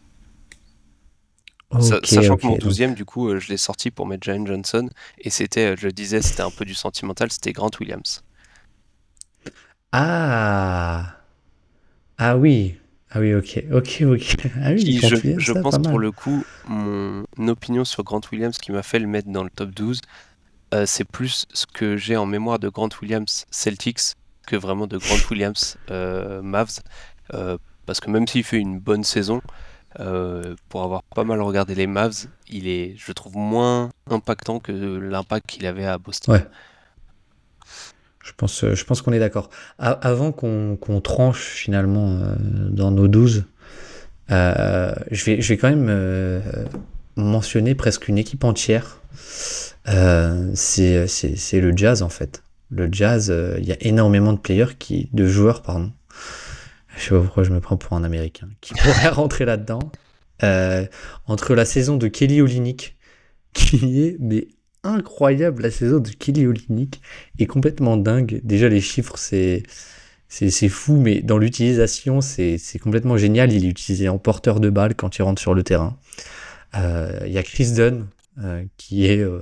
Sachant 2.04 2.36
que 2.36 2.46
mon 2.46 2.58
12e, 2.58 2.94
du 2.94 3.04
coup, 3.04 3.36
je 3.40 3.48
l'ai 3.48 3.56
sorti 3.56 3.90
pour 3.90 4.06
mettre 4.06 4.22
Jane 4.24 4.46
Johnson, 4.46 4.88
et 5.18 5.30
c'était, 5.30 5.76
je 5.76 5.86
le 5.86 5.92
disais, 5.92 6.22
c'était 6.22 6.42
un 6.42 6.50
peu 6.50 6.64
du 6.64 6.74
sentimental, 6.74 7.32
c'était 7.32 7.52
Grant 7.52 7.70
Williams. 7.80 8.22
Ah 9.90 11.16
Ah 12.18 12.36
oui, 12.36 12.76
ah 13.14 13.20
oui, 13.20 13.34
ok, 13.34 13.62
ok, 13.70 14.02
ok. 14.06 14.36
Ah 14.62 14.72
oui, 14.72 14.98
je, 15.02 15.52
pense 15.52 15.78
pour 15.78 15.98
le 15.98 16.12
coup, 16.12 16.44
mon 16.66 17.24
opinion 17.48 17.84
sur 17.84 18.04
Grant 18.04 18.22
Williams 18.32 18.56
qui 18.56 18.72
m'a 18.72 18.82
fait 18.82 18.98
le 18.98 19.06
mettre 19.06 19.28
dans 19.28 19.44
le 19.44 19.50
top 19.50 19.70
12, 19.70 20.00
euh, 20.72 20.86
c'est 20.86 21.04
plus 21.04 21.44
ce 21.52 21.66
que 21.66 21.98
j'ai 21.98 22.16
en 22.16 22.24
mémoire 22.24 22.58
de 22.58 22.70
Grant 22.70 22.88
Williams 23.02 23.44
Celtics 23.50 24.14
que 24.46 24.56
vraiment 24.56 24.86
de 24.86 24.96
Grant 24.96 25.18
Williams 25.30 25.76
euh, 25.90 26.40
Mavs. 26.40 26.80
Euh, 27.34 27.58
parce 27.84 28.00
que 28.00 28.10
même 28.10 28.26
s'il 28.26 28.44
fait 28.44 28.58
une 28.58 28.78
bonne 28.78 29.04
saison, 29.04 29.42
pour 30.70 30.82
avoir 30.82 31.02
pas 31.02 31.24
mal 31.24 31.42
regardé 31.42 31.74
les 31.74 31.86
Mavs, 31.86 32.28
il 32.48 32.66
est, 32.66 32.94
je 32.96 33.12
trouve, 33.12 33.36
moins 33.36 33.90
impactant 34.08 34.58
que 34.58 34.72
l'impact 34.72 35.46
qu'il 35.50 35.66
avait 35.66 35.84
à 35.84 35.98
Boston. 35.98 36.34
Ouais. 36.34 36.46
Je 38.22 38.32
pense, 38.36 38.62
euh, 38.64 38.74
je 38.74 38.84
pense 38.84 39.02
qu'on 39.02 39.12
est 39.12 39.18
d'accord. 39.18 39.50
Avant 39.78 40.32
qu'on 40.32 41.00
tranche 41.02 41.42
finalement 41.42 42.18
euh, 42.20 42.34
dans 42.70 42.90
nos 42.90 43.08
12, 43.08 43.44
euh, 44.30 44.94
je, 45.10 45.24
vais, 45.24 45.56
quand 45.56 45.68
même 45.68 46.42
mentionner 47.16 47.74
presque 47.74 48.08
une 48.08 48.18
équipe 48.18 48.44
entière. 48.44 49.00
c'est 49.84 51.06
le 51.52 51.76
jazz 51.76 52.02
en 52.02 52.08
fait. 52.08 52.42
Le 52.70 52.88
jazz, 52.90 53.34
il 53.58 53.64
y 53.64 53.72
a 53.72 53.76
énormément 53.80 54.32
de 54.32 54.38
players, 54.38 54.76
qui, 54.78 55.10
de 55.12 55.26
joueurs, 55.26 55.62
pardon. 55.62 55.92
Je 56.96 57.02
sais 57.02 57.10
pas 57.10 57.20
pourquoi 57.20 57.42
je 57.42 57.50
me 57.50 57.60
prends 57.60 57.76
pour 57.76 57.96
un 57.96 58.04
américain, 58.04 58.48
qui 58.60 58.74
pourraient 58.82 59.08
rentrer 59.08 59.44
là-dedans. 59.44 59.80
entre 61.26 61.54
la 61.54 61.64
saison 61.64 61.96
de 61.96 62.06
Kelly 62.06 62.40
Olynyk, 62.40 62.96
qui 63.52 64.04
est 64.04 64.16
mais 64.20 64.46
incroyable 64.84 65.62
la 65.62 65.70
saison 65.70 65.98
de 66.00 66.08
Kelly 66.10 66.46
Olynyk 66.46 67.00
est 67.38 67.46
complètement 67.46 67.96
dingue. 67.96 68.40
Déjà 68.44 68.68
les 68.68 68.80
chiffres 68.80 69.16
c'est 69.16 69.62
c'est 70.28 70.70
fou, 70.70 70.96
mais 70.96 71.20
dans 71.20 71.36
l'utilisation 71.36 72.20
c'est 72.22 72.58
complètement 72.82 73.18
génial. 73.18 73.52
Il 73.52 73.64
est 73.66 73.68
utilisé 73.68 74.08
en 74.08 74.18
porteur 74.18 74.60
de 74.60 74.70
balle 74.70 74.94
quand 74.94 75.18
il 75.18 75.22
rentre 75.22 75.40
sur 75.40 75.54
le 75.54 75.62
terrain. 75.62 75.98
Euh, 76.74 77.20
il 77.26 77.32
y 77.32 77.38
a 77.38 77.42
Chris 77.42 77.72
Dunn 77.72 78.06
euh, 78.38 78.64
qui 78.78 79.06
est 79.06 79.18
euh, 79.18 79.40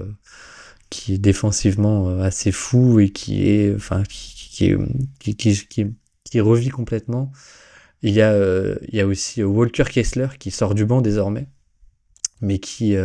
qui 0.90 1.14
est 1.14 1.18
défensivement 1.18 2.20
assez 2.20 2.50
fou 2.50 2.98
et 2.98 3.10
qui 3.10 3.48
est 3.48 3.74
enfin 3.74 4.02
qui 4.08 4.76
qui, 5.20 5.36
qui, 5.36 5.66
qui, 5.68 5.86
qui 6.24 6.40
revit 6.40 6.70
complètement. 6.70 7.30
Il 8.02 8.12
y 8.12 8.20
a 8.22 8.34
il 8.88 8.94
y 8.94 9.00
a 9.00 9.06
aussi 9.06 9.44
Walker 9.44 9.84
Kessler 9.84 10.28
qui 10.38 10.50
sort 10.50 10.74
du 10.74 10.84
banc 10.86 11.02
désormais, 11.02 11.46
mais 12.40 12.58
qui 12.58 12.96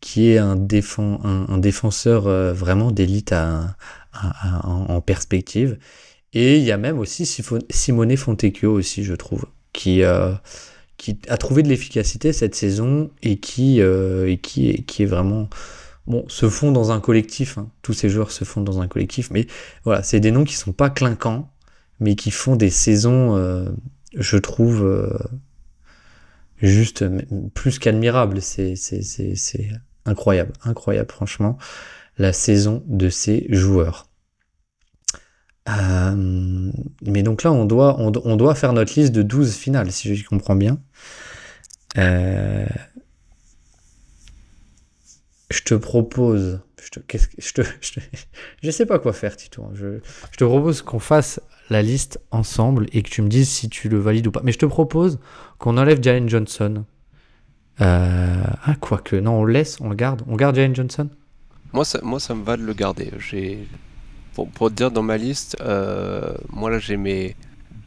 qui 0.00 0.30
est 0.30 0.38
un, 0.38 0.56
défenseur 0.56 2.26
euh, 2.26 2.52
vraiment 2.52 2.90
d'élite 2.90 3.32
en 3.32 5.00
perspective. 5.00 5.78
Et 6.32 6.58
il 6.58 6.64
y 6.64 6.72
a 6.72 6.76
même 6.76 6.98
aussi 6.98 7.26
Simone 7.70 8.16
Fontecchio 8.16 8.72
aussi, 8.72 9.02
je 9.02 9.14
trouve, 9.14 9.46
qui, 9.72 10.02
euh, 10.02 10.34
qui 10.96 11.18
a 11.28 11.36
trouvé 11.36 11.62
de 11.62 11.68
l'efficacité 11.68 12.32
cette 12.32 12.54
saison 12.54 13.10
et 13.22 13.38
qui, 13.38 13.80
euh, 13.80 14.28
est 14.28 15.04
vraiment... 15.04 15.48
Bon, 16.06 16.24
se 16.28 16.48
font 16.48 16.72
dans 16.72 16.90
un 16.90 17.00
collectif, 17.00 17.58
hein. 17.58 17.70
tous 17.82 17.92
ces 17.92 18.08
joueurs 18.08 18.30
se 18.30 18.44
font 18.44 18.62
dans 18.62 18.80
un 18.80 18.88
collectif, 18.88 19.30
mais 19.30 19.46
voilà, 19.84 20.02
c'est 20.02 20.20
des 20.20 20.30
noms 20.30 20.44
qui 20.44 20.54
sont 20.54 20.72
pas 20.72 20.88
clinquants, 20.88 21.50
mais 22.00 22.14
qui 22.14 22.30
font 22.30 22.56
des 22.56 22.70
saisons, 22.70 23.36
je 24.14 24.36
trouve, 24.38 25.10
juste 26.62 27.04
plus 27.52 27.78
qu'admirables. 27.78 28.40
C'est 28.40 28.74
Incroyable, 30.08 30.52
incroyable, 30.64 31.10
franchement, 31.12 31.58
la 32.16 32.32
saison 32.32 32.82
de 32.86 33.10
ces 33.10 33.46
joueurs. 33.50 34.06
Euh, 35.68 36.72
mais 37.02 37.22
donc 37.22 37.42
là, 37.42 37.52
on 37.52 37.66
doit, 37.66 38.00
on, 38.00 38.10
doit 38.10 38.54
faire 38.54 38.72
notre 38.72 38.98
liste 38.98 39.12
de 39.12 39.20
12 39.20 39.54
finales, 39.54 39.92
si 39.92 40.16
je 40.16 40.26
comprends 40.26 40.56
bien. 40.56 40.80
Euh, 41.98 42.64
je 45.50 45.60
te 45.62 45.74
propose. 45.74 46.60
Je, 46.82 47.52
te, 47.52 48.70
sais 48.70 48.86
pas 48.86 48.98
quoi 48.98 49.12
faire, 49.12 49.36
Tito. 49.36 49.62
Hein. 49.62 49.72
Je, 49.74 49.98
je 50.32 50.36
te 50.38 50.44
propose 50.44 50.80
qu'on 50.80 51.00
fasse 51.00 51.38
la 51.68 51.82
liste 51.82 52.18
ensemble 52.30 52.86
et 52.92 53.02
que 53.02 53.10
tu 53.10 53.20
me 53.20 53.28
dises 53.28 53.50
si 53.50 53.68
tu 53.68 53.90
le 53.90 53.98
valides 53.98 54.26
ou 54.26 54.30
pas. 54.30 54.40
Mais 54.42 54.52
je 54.52 54.58
te 54.58 54.64
propose 54.64 55.18
qu'on 55.58 55.76
enlève 55.76 56.02
Jalen 56.02 56.30
Johnson 56.30 56.86
euh, 57.80 58.42
ah, 58.64 58.74
quoique, 58.80 59.16
non, 59.16 59.40
on 59.40 59.44
le 59.44 59.52
laisse, 59.52 59.78
on 59.80 59.88
le 59.88 59.94
garde. 59.94 60.22
On 60.26 60.36
garde 60.36 60.56
Jalen 60.56 60.74
Johnson? 60.74 61.08
Moi 61.72 61.84
ça, 61.84 62.00
moi, 62.02 62.18
ça 62.18 62.34
me 62.34 62.42
va 62.42 62.56
de 62.56 62.62
le 62.62 62.72
garder. 62.72 63.12
J'ai, 63.18 63.68
pour, 64.34 64.48
pour, 64.48 64.70
te 64.70 64.74
dire, 64.74 64.90
dans 64.90 65.02
ma 65.02 65.16
liste, 65.16 65.56
euh, 65.60 66.34
moi 66.50 66.70
là, 66.70 66.78
j'ai 66.78 66.96
mes 66.96 67.36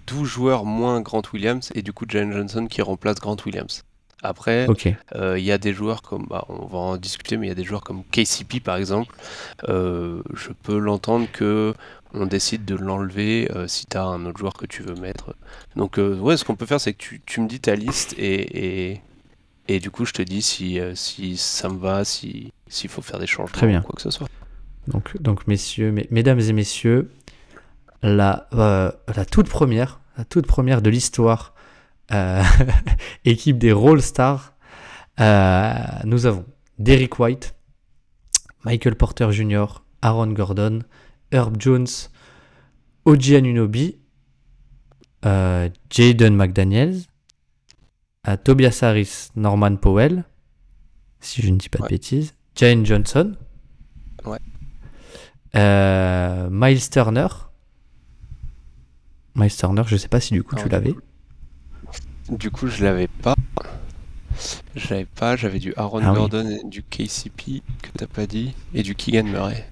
12 0.08 0.28
joueurs 0.28 0.66
moins 0.66 1.02
Grant 1.02 1.24
Williams 1.34 1.72
et 1.76 1.82
du 1.82 1.94
coup 1.94 2.06
Jalen 2.08 2.32
Johnson 2.32 2.68
qui 2.70 2.82
remplace 2.82 3.16
Grant 3.20 3.38
Williams. 3.46 3.84
Après, 4.24 4.68
euh, 5.16 5.40
il 5.40 5.44
y 5.44 5.52
a 5.52 5.58
des 5.58 5.74
joueurs 5.74 6.04
comme, 6.04 6.28
bah, 6.30 6.46
on 6.48 6.68
va 6.68 6.78
en 6.78 6.98
discuter, 6.98 7.38
mais 7.38 7.48
il 7.48 7.50
y 7.50 7.52
a 7.52 7.56
des 7.56 7.64
joueurs 7.64 7.84
comme 7.84 8.04
KCP 8.04 8.60
par 8.64 8.78
exemple. 8.78 9.16
je 9.68 10.52
peux 10.62 10.78
l'entendre 10.78 11.28
que 11.34 11.74
on 12.14 12.28
décide 12.28 12.64
de 12.64 12.76
l'enlever 12.76 13.50
si 13.66 13.88
tu 13.88 13.98
as 13.98 14.04
un 14.04 14.26
autre 14.28 14.38
joueur 14.38 14.54
que 14.54 14.68
tu 14.68 14.84
veux 14.84 14.94
mettre. 14.94 15.34
Donc, 15.76 15.98
ouais, 15.98 16.38
ce 16.38 16.46
qu'on 16.46 16.56
peut 16.56 16.68
faire, 16.68 16.80
c'est 16.80 16.94
que 16.94 17.00
tu, 17.00 17.22
tu, 17.26 17.42
me 17.42 17.48
dis 17.48 17.60
ta 17.60 17.74
liste 17.74 18.14
et, 18.20 18.92
et, 18.92 19.02
et 19.68 19.80
du 19.80 19.92
coup, 19.92 20.06
je 20.06 20.14
te 20.14 20.22
dis 20.22 20.42
si, 20.42 20.80
euh, 20.80 20.96
si 20.96 21.38
ça 21.38 21.70
me 21.70 21.78
va, 21.78 22.04
s'il 22.04 22.52
faut 22.90 23.02
faire 23.02 23.20
des 23.20 23.28
changements 23.28 23.54
Très 23.54 23.68
bien. 23.68 23.82
quoi 23.82 23.94
que 23.96 24.02
ce 24.02 24.12
soit. 24.12 24.28
Donc, 24.88 25.22
donc 25.22 25.48
messieurs, 25.48 25.94
mesdames 26.10 26.40
et 26.40 26.54
messieurs, 26.54 27.12
la, 28.02 28.48
euh, 28.54 28.92
la 29.16 29.26
toute 29.26 29.48
première, 29.48 30.00
la 30.18 30.26
toute 30.26 30.48
première 30.48 30.82
de 30.82 30.90
l'histoire 30.90 31.54
euh, 32.12 32.44
équipe 33.26 33.58
des 33.60 33.72
Roll 33.72 34.02
Stars, 34.02 34.54
nous 35.20 36.26
avons 36.26 36.46
Derek 36.80 37.20
White, 37.20 37.54
Michael 38.66 38.96
Porter 38.96 39.32
Jr., 39.32 39.66
Aaron 40.02 40.34
Gordon, 40.34 40.80
Herb 41.32 41.58
Jones, 41.60 41.88
Oji 43.06 43.36
Anunobi, 43.36 44.00
Jaden 45.24 46.36
McDaniels, 46.36 47.04
à 48.24 48.38
Tobias 48.38 48.80
Harris, 48.82 49.30
Norman 49.36 49.76
Powell, 49.78 50.24
si 51.20 51.42
je 51.42 51.50
ne 51.50 51.58
dis 51.58 51.70
pas 51.70 51.80
de 51.84 51.88
bêtises, 51.88 52.34
Jane 52.56 52.86
Johnson, 52.86 53.36
ouais. 54.26 54.38
euh, 55.56 56.48
Miles 56.52 56.90
Turner. 56.90 57.28
Miles 59.36 59.56
Turner, 59.56 59.84
je 59.88 59.96
sais 59.98 60.08
pas 60.10 60.20
si 60.20 60.34
du 60.34 60.44
coup 60.44 60.56
tu 60.56 60.68
l'avais. 60.70 60.94
Du 62.30 62.52
coup, 62.52 62.68
je 62.68 62.84
l'avais 62.84 63.08
pas. 63.08 63.36
J'avais 64.76 65.06
pas, 65.06 65.36
j'avais 65.36 65.60
du 65.60 65.74
Aaron 65.76 66.00
Ah 66.04 66.12
oui. 66.12 66.18
Gordon 66.18 66.50
et 66.50 66.64
du 66.68 66.84
KCP 66.84 67.62
que 67.82 67.90
t'as 67.98 68.08
pas 68.08 68.26
dit, 68.26 68.54
et 68.74 68.84
du 68.84 68.96
Keegan 68.96 69.24
Murray. 69.26 69.68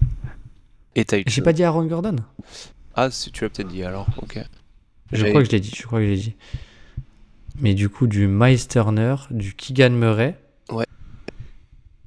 Et 0.96 1.06
t'as 1.06 1.20
eu. 1.20 1.24
J'ai 1.28 1.42
pas 1.42 1.54
dit 1.54 1.64
Aaron 1.64 1.86
Gordon 1.86 2.18
Ah, 2.96 3.10
si 3.12 3.32
tu 3.32 3.44
l'as 3.44 3.50
peut-être 3.50 3.70
dit 3.70 3.84
alors, 3.84 4.08
ok. 4.18 4.40
Je 5.12 5.26
crois 5.28 5.42
que 5.42 5.48
je 5.48 5.52
l'ai 5.52 5.60
dit, 5.60 5.72
je 5.76 5.84
crois 5.84 6.00
que 6.00 6.06
je 6.06 6.12
l'ai 6.12 6.18
dit. 6.18 6.36
Mais 7.62 7.74
du 7.74 7.90
coup, 7.90 8.08
du 8.08 8.28
Miles 8.28 8.68
Turner, 8.68 9.16
du 9.32 9.54
Keegan 9.54 9.90
Murray. 9.92 10.36
Ouais. 10.72 10.86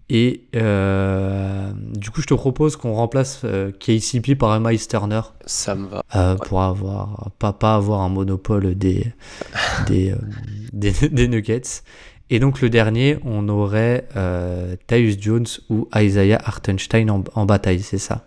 Et 0.08 0.44
euh, 0.56 1.72
du 1.96 2.10
coup, 2.10 2.20
je 2.20 2.26
te 2.26 2.34
propose 2.34 2.76
qu'on 2.76 2.92
remplace 2.94 3.40
euh, 3.44 3.70
KCP 3.72 4.34
par 4.34 4.50
un 4.52 4.60
Miles 4.60 4.86
Turner 4.86 5.22
Ça 5.46 5.74
me 5.74 5.86
va. 5.86 6.02
euh, 6.16 6.36
pour 6.36 6.62
avoir 6.62 7.30
pas, 7.38 7.52
pas 7.52 7.74
avoir 7.76 8.00
un 8.02 8.08
monopole 8.08 8.74
des 8.74 9.06
des, 9.86 10.14
des, 10.72 10.92
des 11.08 11.28
Nuggets. 11.28 11.82
Et 12.30 12.38
donc 12.40 12.60
le 12.62 12.70
dernier, 12.70 13.18
on 13.24 13.48
aurait 13.48 14.06
euh, 14.16 14.76
Tyus 14.86 15.18
Jones 15.20 15.46
ou 15.70 15.88
Isaiah 15.94 16.40
Hartenstein 16.44 17.10
en, 17.10 17.24
en 17.34 17.44
bataille, 17.46 17.80
c'est 17.80 17.98
ça? 17.98 18.24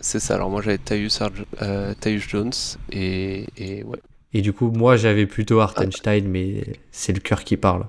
C'est 0.00 0.20
ça, 0.20 0.34
alors 0.34 0.50
moi 0.50 0.60
j'avais 0.62 0.78
Tyus, 0.78 1.22
Tyus 2.00 2.28
Jones, 2.28 2.52
et, 2.90 3.46
et 3.56 3.82
ouais. 3.84 3.98
Et 4.34 4.42
du 4.42 4.52
coup, 4.52 4.70
moi 4.70 4.96
j'avais 4.96 5.26
plutôt 5.26 5.60
Hartenstein, 5.60 6.28
mais 6.28 6.64
c'est 6.92 7.12
le 7.12 7.20
cœur 7.20 7.44
qui 7.44 7.56
parle. 7.56 7.86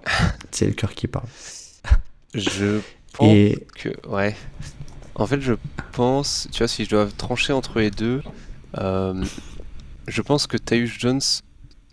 C'est 0.52 0.68
le 0.68 0.74
cœur 0.74 0.94
qui 0.94 1.08
parle. 1.08 1.28
Je 2.34 2.82
pense 3.14 3.34
Et 3.34 3.66
que. 3.76 3.90
Ouais. 4.08 4.36
En 5.16 5.28
fait, 5.28 5.42
je 5.42 5.54
pense, 5.94 6.48
tu 6.52 6.60
vois, 6.60 6.68
si 6.68 6.86
je 6.86 6.90
dois 6.90 7.08
trancher 7.18 7.54
entre 7.54 7.80
les 7.80 7.92
deux, 7.92 8.22
euh, 8.78 9.24
je 10.08 10.22
pense 10.22 10.48
que 10.48 10.58
Tyus 10.58 11.00
Jones 11.00 11.22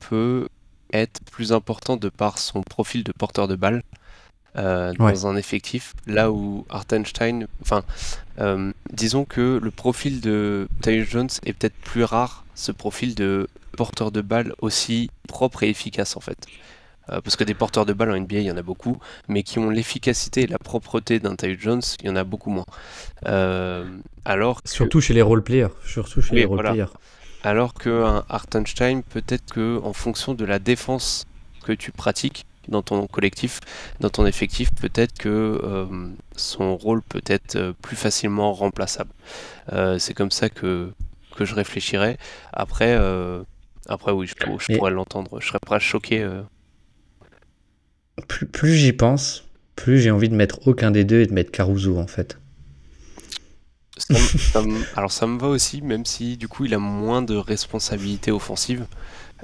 peut 0.00 0.48
être 0.92 1.20
plus 1.30 1.52
important 1.52 1.96
de 1.96 2.08
par 2.08 2.38
son 2.38 2.62
profil 2.62 3.04
de 3.04 3.12
porteur 3.12 3.48
de 3.48 3.56
balle 3.56 3.82
euh, 4.56 4.92
dans 4.94 5.06
Ouais. 5.06 5.24
un 5.26 5.36
effectif, 5.36 5.94
là 6.06 6.30
où 6.32 6.66
Hartenstein, 6.68 7.46
enfin, 7.62 7.84
euh, 8.40 8.72
disons 8.92 9.24
que 9.24 9.60
le 9.62 9.70
profil 9.70 10.20
de 10.20 10.68
Tyus 10.82 11.08
Jones 11.10 11.30
est 11.46 11.52
peut-être 11.54 11.76
plus 11.76 12.04
rare, 12.04 12.44
ce 12.54 12.72
profil 12.72 13.14
de 13.14 13.48
porteur 13.76 14.10
de 14.12 14.20
balle 14.20 14.54
aussi 14.60 15.10
propre 15.28 15.62
et 15.62 15.68
efficace 15.70 16.16
en 16.16 16.20
fait. 16.20 16.38
Euh, 17.10 17.20
parce 17.20 17.34
que 17.34 17.42
des 17.42 17.54
porteurs 17.54 17.84
de 17.84 17.92
balle 17.92 18.12
en 18.12 18.16
NBA, 18.16 18.36
il 18.38 18.44
y 18.46 18.50
en 18.52 18.56
a 18.56 18.62
beaucoup, 18.62 18.98
mais 19.26 19.42
qui 19.42 19.58
ont 19.58 19.70
l'efficacité 19.70 20.42
et 20.42 20.46
la 20.46 20.58
propreté 20.58 21.18
d'un 21.18 21.34
Tyus 21.34 21.58
Jones, 21.60 21.82
il 22.00 22.06
y 22.06 22.10
en 22.10 22.14
a 22.16 22.22
beaucoup 22.22 22.50
moins. 22.50 22.64
Euh, 23.26 23.84
alors 24.24 24.62
que- 24.62 24.68
surtout 24.70 25.00
chez 25.00 25.14
les 25.14 25.22
role-players. 25.22 25.68
Surtout 25.84 26.22
chez 26.22 26.32
Oui, 26.32 26.40
les 26.40 26.46
voilà. 26.46 26.70
role-players. 26.70 26.92
alors 27.42 27.74
qu'un 27.74 28.24
Hartenstein, 28.28 29.02
peut-être 29.02 29.52
que 29.52 29.80
en 29.82 29.92
fonction 29.92 30.34
de 30.34 30.44
la 30.44 30.58
défense 30.60 31.26
que 31.64 31.72
tu 31.72 31.90
pratiques 31.90 32.46
dans 32.68 32.82
ton 32.82 33.08
collectif, 33.08 33.58
dans 33.98 34.10
ton 34.10 34.24
effectif, 34.24 34.72
peut-être 34.80 35.18
que 35.18 35.28
euh, 35.64 35.86
son 36.36 36.76
rôle 36.76 37.02
peut 37.02 37.22
être 37.26 37.74
plus 37.82 37.96
facilement 37.96 38.52
remplaçable. 38.52 39.10
C'est 39.98 40.14
comme 40.14 40.30
ça 40.30 40.48
que, 40.48 40.92
que 41.36 41.44
je 41.44 41.54
réfléchirais. 41.56 42.16
Après, 42.52 42.94
euh, 42.96 43.42
après 43.88 44.12
oui, 44.12 44.26
je, 44.26 44.76
pourrais 44.76 44.90
l'entendre. 44.90 45.40
Je 45.40 45.46
serais 45.48 45.58
pas 45.58 45.78
choqué. 45.78 46.22
euh. 46.22 46.42
Plus, 48.28 48.46
plus 48.46 48.74
j'y 48.74 48.92
pense, 48.92 49.44
plus 49.76 49.98
j'ai 50.00 50.10
envie 50.10 50.28
de 50.28 50.34
mettre 50.34 50.66
aucun 50.68 50.90
des 50.90 51.04
deux 51.04 51.20
et 51.22 51.26
de 51.26 51.32
mettre 51.32 51.50
Caruso 51.50 51.98
en 51.98 52.06
fait. 52.06 52.38
Ça 53.96 54.14
ça 54.38 54.62
alors 54.96 55.12
ça 55.12 55.26
me 55.26 55.38
va 55.38 55.48
aussi, 55.48 55.82
même 55.82 56.04
si 56.04 56.36
du 56.36 56.48
coup 56.48 56.64
il 56.64 56.74
a 56.74 56.78
moins 56.78 57.22
de 57.22 57.36
responsabilités 57.36 58.30
offensives. 58.30 58.86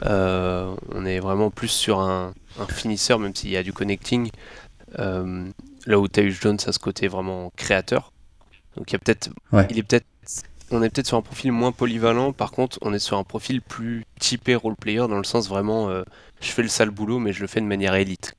Euh, 0.04 0.74
on 0.90 1.04
est 1.04 1.18
vraiment 1.18 1.50
plus 1.50 1.68
sur 1.68 2.00
un, 2.00 2.32
un 2.60 2.66
finisseur, 2.66 3.18
même 3.18 3.34
s'il 3.34 3.50
y 3.50 3.56
a 3.56 3.62
du 3.62 3.72
connecting. 3.72 4.30
Euh, 4.98 5.48
là 5.86 5.98
où 5.98 6.06
Tyus 6.08 6.40
Jones 6.40 6.58
a 6.66 6.72
ce 6.72 6.78
côté 6.78 7.08
vraiment 7.08 7.52
créateur. 7.56 8.12
Donc 8.76 8.90
il 8.90 8.94
y 8.94 8.96
a 8.96 8.98
peut-être, 9.00 9.30
Ouais. 9.52 9.66
il 9.70 9.78
est 9.78 9.82
peut-être, 9.82 10.06
on 10.70 10.82
est 10.82 10.90
peut-être 10.90 11.06
sur 11.06 11.16
un 11.16 11.22
profil 11.22 11.52
moins 11.52 11.72
polyvalent. 11.72 12.32
Par 12.32 12.50
contre, 12.50 12.78
on 12.82 12.92
est 12.92 12.98
sur 12.98 13.18
un 13.18 13.24
profil 13.24 13.62
plus 13.62 14.04
typé 14.20 14.54
role 14.54 14.76
player 14.76 14.98
dans 15.08 15.18
le 15.18 15.24
sens 15.24 15.48
vraiment, 15.48 15.88
euh, 15.90 16.02
je 16.40 16.50
fais 16.50 16.62
le 16.62 16.68
sale 16.68 16.90
boulot, 16.90 17.18
mais 17.18 17.32
je 17.32 17.40
le 17.40 17.46
fais 17.46 17.60
de 17.60 17.66
manière 17.66 17.94
élite. 17.94 18.34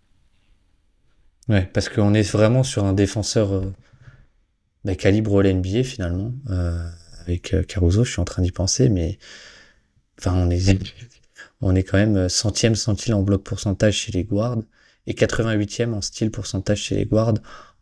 Ouais, 1.49 1.65
parce 1.73 1.89
qu'on 1.89 2.13
est 2.13 2.31
vraiment 2.31 2.63
sur 2.63 2.85
un 2.85 2.93
défenseur 2.93 3.53
euh, 3.53 3.73
bah, 4.85 4.95
calibre 4.95 5.41
l'NBA 5.41 5.83
finalement. 5.83 6.31
Euh, 6.49 6.87
avec 7.21 7.53
euh, 7.55 7.63
Caruso, 7.63 8.03
je 8.03 8.11
suis 8.11 8.21
en 8.21 8.25
train 8.25 8.43
d'y 8.43 8.51
penser, 8.51 8.87
mais 8.87 9.17
enfin, 10.19 10.33
on 10.35 10.49
est, 10.51 10.79
on 11.61 11.75
est 11.75 11.83
quand 11.83 11.97
même 11.97 12.29
centième 12.29 12.75
centile 12.75 13.15
en 13.15 13.23
bloc 13.23 13.43
pourcentage 13.43 13.95
chez 13.95 14.11
les 14.11 14.23
guards 14.23 14.59
et 15.07 15.13
88e 15.13 15.93
en 15.93 16.01
style 16.01 16.29
pourcentage 16.29 16.83
chez 16.83 16.95
les 16.95 17.05
guards, 17.05 17.33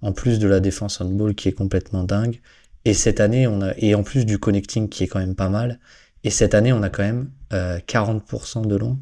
en 0.01 0.13
plus 0.13 0.39
de 0.39 0.47
la 0.47 0.61
défense 0.61 1.01
on 1.01 1.05
ball 1.05 1.35
qui 1.35 1.49
est 1.49 1.53
complètement 1.53 2.05
dingue. 2.05 2.39
Et 2.87 2.93
cette 2.93 3.19
année, 3.19 3.47
on 3.47 3.61
a, 3.61 3.73
et 3.75 3.95
en 3.95 4.03
plus 4.03 4.25
du 4.25 4.39
connecting 4.39 4.87
qui 4.87 5.03
est 5.03 5.07
quand 5.07 5.19
même 5.19 5.35
pas 5.35 5.49
mal. 5.49 5.81
Et 6.23 6.29
cette 6.29 6.53
année, 6.53 6.71
on 6.71 6.81
a 6.83 6.89
quand 6.89 7.03
même 7.03 7.29
euh, 7.51 7.79
40% 7.79 8.65
de 8.65 8.75
long. 8.77 8.97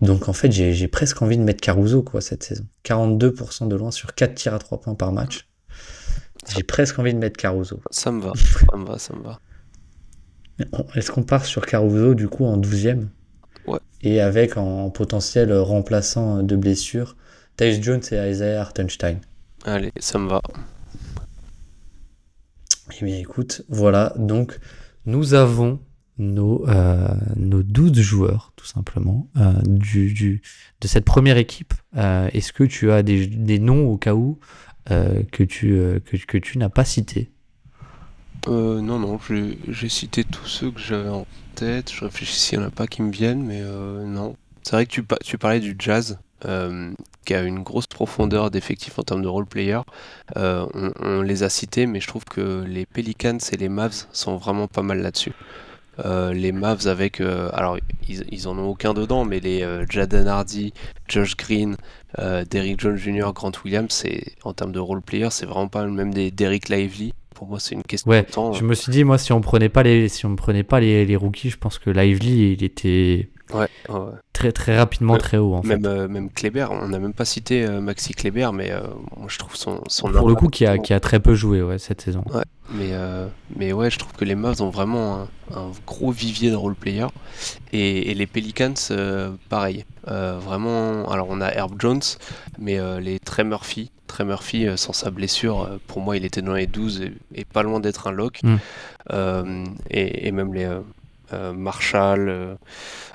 Donc 0.00 0.28
en 0.28 0.32
fait, 0.32 0.52
j'ai 0.52 0.86
presque 0.86 1.20
envie 1.20 1.36
de 1.36 1.42
mettre 1.42 1.60
Caruso 1.60 2.04
quoi 2.04 2.20
cette 2.20 2.44
saison. 2.44 2.64
42% 2.84 3.66
de 3.66 3.74
loin 3.74 3.90
sur 3.90 4.14
4 4.14 4.36
tirs 4.36 4.54
à 4.54 4.60
3 4.60 4.80
points 4.80 4.94
par 4.94 5.10
match. 5.10 5.48
J'ai 6.54 6.62
presque 6.62 6.96
envie 7.00 7.12
de 7.12 7.18
mettre 7.18 7.36
Caruso. 7.36 7.80
Ça 7.90 8.12
me 8.12 8.22
va, 8.22 8.32
ça 8.36 8.76
me 8.76 8.86
va, 8.86 8.98
ça 9.00 9.14
me 9.16 9.22
va. 9.24 9.40
Est-ce 10.94 11.10
qu'on 11.10 11.24
part 11.24 11.44
sur 11.44 11.66
Caruso 11.66 12.14
du 12.14 12.28
coup 12.28 12.44
en 12.44 12.56
12e 12.56 13.08
Ouais. 13.66 13.80
Et 14.02 14.20
avec 14.20 14.56
en 14.56 14.90
potentiel 14.90 15.52
remplaçant 15.52 16.44
de 16.44 16.54
blessure 16.54 17.16
Tyus 17.56 17.82
Jones 17.82 18.02
et 18.12 18.30
Isaiah 18.30 18.60
Hartenstein. 18.60 19.18
Allez, 19.64 19.90
ça 19.98 20.20
me 20.20 20.28
va. 20.28 20.40
Eh 22.92 23.04
bien 23.04 23.18
écoute, 23.18 23.62
voilà, 23.68 24.12
donc 24.16 24.58
nous 25.06 25.34
avons 25.34 25.80
nos, 26.18 26.66
euh, 26.68 27.08
nos 27.36 27.62
12 27.62 28.00
joueurs, 28.00 28.52
tout 28.56 28.66
simplement, 28.66 29.28
euh, 29.36 29.52
de 29.62 30.38
cette 30.86 31.04
première 31.04 31.36
équipe. 31.36 31.74
Euh, 31.96 32.28
Est-ce 32.32 32.52
que 32.52 32.64
tu 32.64 32.90
as 32.90 33.02
des, 33.02 33.26
des 33.26 33.58
noms 33.58 33.86
au 33.88 33.98
cas 33.98 34.14
où 34.14 34.38
euh, 34.90 35.22
que 35.32 35.42
tu, 35.42 35.76
que, 36.04 36.16
que 36.16 36.38
tu 36.38 36.58
n'as 36.58 36.68
pas 36.68 36.84
cités? 36.84 37.32
Euh, 38.48 38.80
non, 38.80 38.98
non, 38.98 39.18
j'ai 39.68 39.88
cité 39.88 40.22
tous 40.24 40.46
ceux 40.46 40.70
que 40.70 40.80
j'avais 40.80 41.08
en 41.08 41.26
tête. 41.54 41.92
Je 41.92 42.04
réfléchis 42.04 42.36
s'il 42.36 42.58
n'y 42.58 42.64
en 42.64 42.68
a 42.68 42.70
pas 42.70 42.86
qui 42.86 43.02
me 43.02 43.10
viennent, 43.10 43.42
mais 43.44 43.60
euh, 43.60 44.04
non. 44.06 44.36
C'est 44.62 44.72
vrai 44.72 44.86
que 44.86 44.92
tu, 44.92 45.04
tu 45.24 45.38
parlais 45.38 45.60
du 45.60 45.74
jazz, 45.78 46.18
euh, 46.44 46.92
qui 47.24 47.34
a 47.34 47.42
une 47.42 47.62
grosse 47.62 47.86
profondeur 47.86 48.50
d'effectifs 48.50 48.98
en 48.98 49.02
termes 49.02 49.22
de 49.22 49.28
role 49.28 49.46
player. 49.46 49.80
Euh, 50.36 50.66
on, 50.74 50.92
on 51.00 51.22
les 51.22 51.42
a 51.42 51.48
cités, 51.48 51.86
mais 51.86 52.00
je 52.00 52.06
trouve 52.06 52.24
que 52.24 52.62
les 52.66 52.84
Pelicans 52.84 53.38
et 53.52 53.56
les 53.56 53.68
Mavs 53.68 54.06
sont 54.12 54.36
vraiment 54.36 54.68
pas 54.68 54.82
mal 54.82 55.00
là-dessus. 55.00 55.32
Euh, 56.04 56.34
les 56.34 56.52
Mavs 56.52 56.86
avec, 56.88 57.20
alors 57.20 57.78
ils, 58.06 58.24
ils 58.30 58.48
en 58.48 58.58
ont 58.58 58.68
aucun 58.68 58.92
dedans, 58.92 59.24
mais 59.24 59.40
les 59.40 59.66
Jaden 59.88 60.28
Hardy, 60.28 60.74
Josh 61.08 61.36
Green, 61.36 61.76
Derrick 62.18 62.80
Jones 62.80 62.96
Jr., 62.96 63.32
Grant 63.34 63.52
Williams, 63.64 63.90
c'est 63.90 64.34
en 64.44 64.52
termes 64.52 64.72
de 64.72 64.78
role 64.78 65.00
player, 65.00 65.28
c'est 65.30 65.46
vraiment 65.46 65.68
pas 65.68 65.84
le 65.84 65.92
même 65.92 66.12
des 66.12 66.30
Derrick 66.30 66.68
Lively. 66.68 67.14
Pour 67.34 67.48
moi, 67.48 67.60
c'est 67.60 67.74
une 67.74 67.82
question 67.82 68.10
Ouais, 68.10 68.22
de 68.22 68.30
temps. 68.30 68.52
Je 68.54 68.64
me 68.64 68.74
suis 68.74 68.90
dit, 68.90 69.04
moi, 69.04 69.18
si 69.18 69.32
on 69.32 69.42
prenait 69.42 69.68
pas 69.68 69.82
les, 69.82 70.08
si 70.08 70.24
on 70.24 70.36
prenait 70.36 70.62
pas 70.62 70.80
les, 70.80 71.04
les 71.04 71.16
rookies, 71.16 71.50
je 71.50 71.58
pense 71.58 71.78
que 71.78 71.90
Lively, 71.90 72.52
il 72.52 72.64
était 72.64 73.28
Ouais, 73.54 73.68
très, 74.32 74.50
très 74.52 74.76
rapidement 74.76 75.14
Ouais, 75.14 75.18
très 75.18 75.36
haut, 75.38 75.54
en 75.54 75.62
fait. 75.62 75.68
Même, 75.68 75.86
euh, 75.86 76.08
même 76.08 76.30
Kleber, 76.30 76.66
on 76.70 76.88
n'a 76.88 76.98
même 76.98 77.12
pas 77.12 77.24
cité 77.24 77.64
euh, 77.64 77.80
Maxi 77.80 78.12
Kleber, 78.12 78.50
mais 78.52 78.72
euh, 78.72 78.80
moi 79.16 79.26
je 79.28 79.38
trouve 79.38 79.54
son, 79.54 79.80
son 79.86 80.10
Pour 80.10 80.28
le 80.28 80.34
coup, 80.34 80.48
qui 80.48 80.66
a, 80.66 80.78
qui 80.78 80.92
a 80.92 81.00
très 81.00 81.20
peu 81.20 81.34
joué 81.34 81.62
ouais, 81.62 81.78
cette 81.78 82.00
saison. 82.00 82.24
Ouais, 82.32 82.42
mais, 82.74 82.92
mais 83.56 83.72
ouais, 83.72 83.90
je 83.90 83.98
trouve 83.98 84.12
que 84.12 84.24
les 84.24 84.34
Mavs 84.34 84.60
ont 84.62 84.70
vraiment 84.70 85.20
un, 85.52 85.56
un 85.56 85.70
gros 85.86 86.10
vivier 86.10 86.50
de 86.50 86.56
role 86.56 86.74
player. 86.74 87.06
Et, 87.72 88.10
et 88.10 88.14
les 88.14 88.26
Pelicans, 88.26 88.74
pareil. 89.48 89.84
Vraiment, 90.04 91.08
alors 91.10 91.28
on 91.30 91.40
a 91.40 91.48
Herb 91.48 91.74
Jones, 91.78 92.02
mais 92.58 92.78
les 93.00 93.20
Trey 93.20 93.44
Murphy, 93.44 93.90
Trey 94.08 94.24
Murphy, 94.24 94.66
sans 94.76 94.92
sa 94.92 95.10
blessure, 95.10 95.78
pour 95.86 96.00
moi, 96.00 96.16
il 96.16 96.24
était 96.24 96.42
dans 96.42 96.54
les 96.54 96.66
12 96.66 97.02
et, 97.02 97.12
et 97.34 97.44
pas 97.44 97.62
loin 97.62 97.78
d'être 97.78 98.08
un 98.08 98.12
lock. 98.12 98.40
Mm. 98.42 99.64
Et, 99.90 100.26
et 100.28 100.32
même 100.32 100.52
les 100.52 100.68
euh, 101.32 101.52
Marshall, 101.52 102.28
euh, 102.28 102.54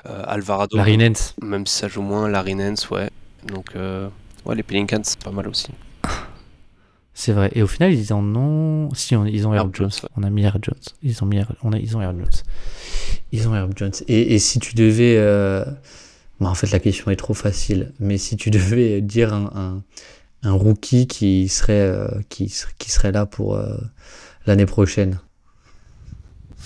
euh, 0.06 0.22
Alvarado, 0.26 0.76
Larry 0.76 0.98
Nance. 0.98 1.34
même 1.42 1.66
si 1.66 1.76
ça 1.76 1.88
joue 1.88 2.02
moins, 2.02 2.28
Larry 2.28 2.54
Nance, 2.54 2.90
ouais. 2.90 3.08
Donc, 3.46 3.74
ouais, 3.74 4.54
les 4.54 4.62
Pelicans, 4.62 5.00
c'est 5.02 5.22
pas 5.22 5.30
mal 5.32 5.48
aussi. 5.48 5.68
C'est 7.14 7.32
vrai. 7.32 7.50
Et 7.54 7.62
au 7.62 7.66
final, 7.66 7.92
ils 7.92 8.12
en 8.12 8.24
ont. 8.36 8.88
Si, 8.94 9.14
on- 9.16 9.26
ils 9.26 9.46
ont 9.46 9.52
Herb 9.54 9.66
Herb 9.66 9.76
Jones. 9.76 10.08
On 10.16 10.22
a 10.22 10.30
mis 10.30 10.42
Herb 10.44 10.62
Jones. 10.64 10.80
Ils 11.02 11.22
ont 11.22 11.26
mis 11.26 11.36
Herb- 11.38 11.56
on 11.62 11.72
a, 11.72 11.78
ils 11.78 11.96
ont 11.96 12.00
Herb 12.00 12.18
Jones. 12.18 12.30
Ils 13.32 13.48
ont 13.48 13.54
Herb 13.54 13.72
Jones. 13.76 13.92
Et, 14.08 14.34
et 14.34 14.38
si 14.38 14.58
tu 14.60 14.74
devais. 14.74 15.16
bah, 16.40 16.48
en 16.48 16.54
fait, 16.54 16.70
la 16.70 16.78
question 16.78 17.10
est 17.10 17.16
trop 17.16 17.34
facile. 17.34 17.92
Mais 18.00 18.16
si 18.16 18.36
tu 18.36 18.50
devais 18.56 19.00
dire 19.02 19.34
un, 19.34 19.50
un, 19.54 20.48
un 20.48 20.52
rookie 20.52 21.06
qui 21.06 21.48
serait, 21.48 21.94
qui, 22.30 22.48
ser- 22.48 22.68
qui 22.78 22.90
serait 22.90 23.12
là 23.12 23.26
pour 23.26 23.58
l'année 24.46 24.66
prochaine. 24.66 25.20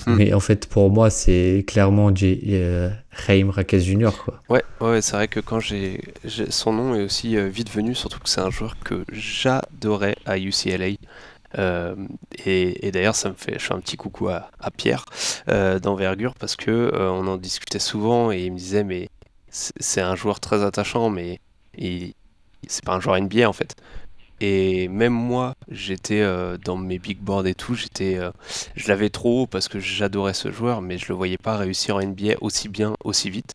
Hmm. 0.05 0.15
Mais 0.17 0.33
en 0.33 0.41
fait, 0.41 0.67
pour 0.69 0.91
moi, 0.91 1.11
c'est 1.11 1.65
clairement 1.67 2.15
J- 2.15 2.41
euh, 2.49 2.91
Chaim 3.11 3.51
Rakes 3.51 3.79
Jr. 3.79 4.11
Quoi. 4.25 4.43
Ouais, 4.49 4.63
ouais, 4.81 5.03
c'est 5.03 5.17
vrai 5.17 5.29
que 5.29 5.41
quand 5.41 5.61
j'ai 5.61 6.01
son 6.51 6.73
nom 6.73 6.95
est 6.95 7.03
aussi 7.03 7.37
euh, 7.37 7.49
vite 7.49 7.71
venu, 7.71 7.95
surtout 7.95 8.21
que 8.21 8.29
c'est 8.29 8.41
un 8.41 8.51
joueur 8.51 8.79
que 8.79 9.05
j'adorais 9.11 10.17
à 10.25 10.39
UCLA. 10.39 10.97
Euh, 11.59 11.97
et 12.45 12.87
et 12.87 12.91
d'ailleurs, 12.93 13.15
ça 13.17 13.29
me 13.31 13.35
fait, 13.35 13.55
je 13.55 13.65
fais 13.65 13.75
un 13.75 13.81
petit 13.81 13.97
coucou 13.97 14.29
à, 14.29 14.51
à 14.61 14.71
Pierre 14.71 15.05
euh, 15.49 15.79
d'envergure 15.79 16.35
parce 16.35 16.57
que 16.57 16.93
on 16.95 17.27
en 17.27 17.37
discutait 17.37 17.79
souvent 17.79 18.31
et 18.31 18.45
il 18.45 18.53
me 18.53 18.59
disait 18.59 18.85
mais 18.85 19.09
c'est 19.51 20.03
un 20.03 20.17
joueur 20.17 20.39
très 20.41 20.63
attachant, 20.63 21.09
mais 21.09 21.41
c'est 22.67 22.85
pas 22.85 22.95
un 22.95 23.01
joueur 23.01 23.17
NBA 23.17 23.49
en 23.49 23.53
fait. 23.53 23.75
Et 24.41 24.89
même 24.89 25.15
moi, 25.15 25.55
j'étais 25.71 26.21
euh, 26.21 26.59
dans 26.59 26.77
mes 26.77 26.99
big 26.99 27.19
boards 27.19 27.47
et 27.47 27.55
tout, 27.55 27.75
j'étais, 27.75 28.19
euh, 28.19 28.31
je 28.75 28.89
l'avais 28.89 29.09
trop 29.09 29.43
haut 29.43 29.47
parce 29.47 29.69
que 29.69 29.81
j'adorais 29.81 30.35
ce 30.35 30.51
joueur, 30.51 30.83
mais 30.83 30.99
je 30.99 31.09
le 31.09 31.15
voyais 31.15 31.39
pas 31.39 31.57
réussir 31.57 31.97
en 31.97 32.03
NBA 32.03 32.35
aussi 32.43 32.69
bien, 32.69 32.95
aussi 33.03 33.31
vite. 33.31 33.55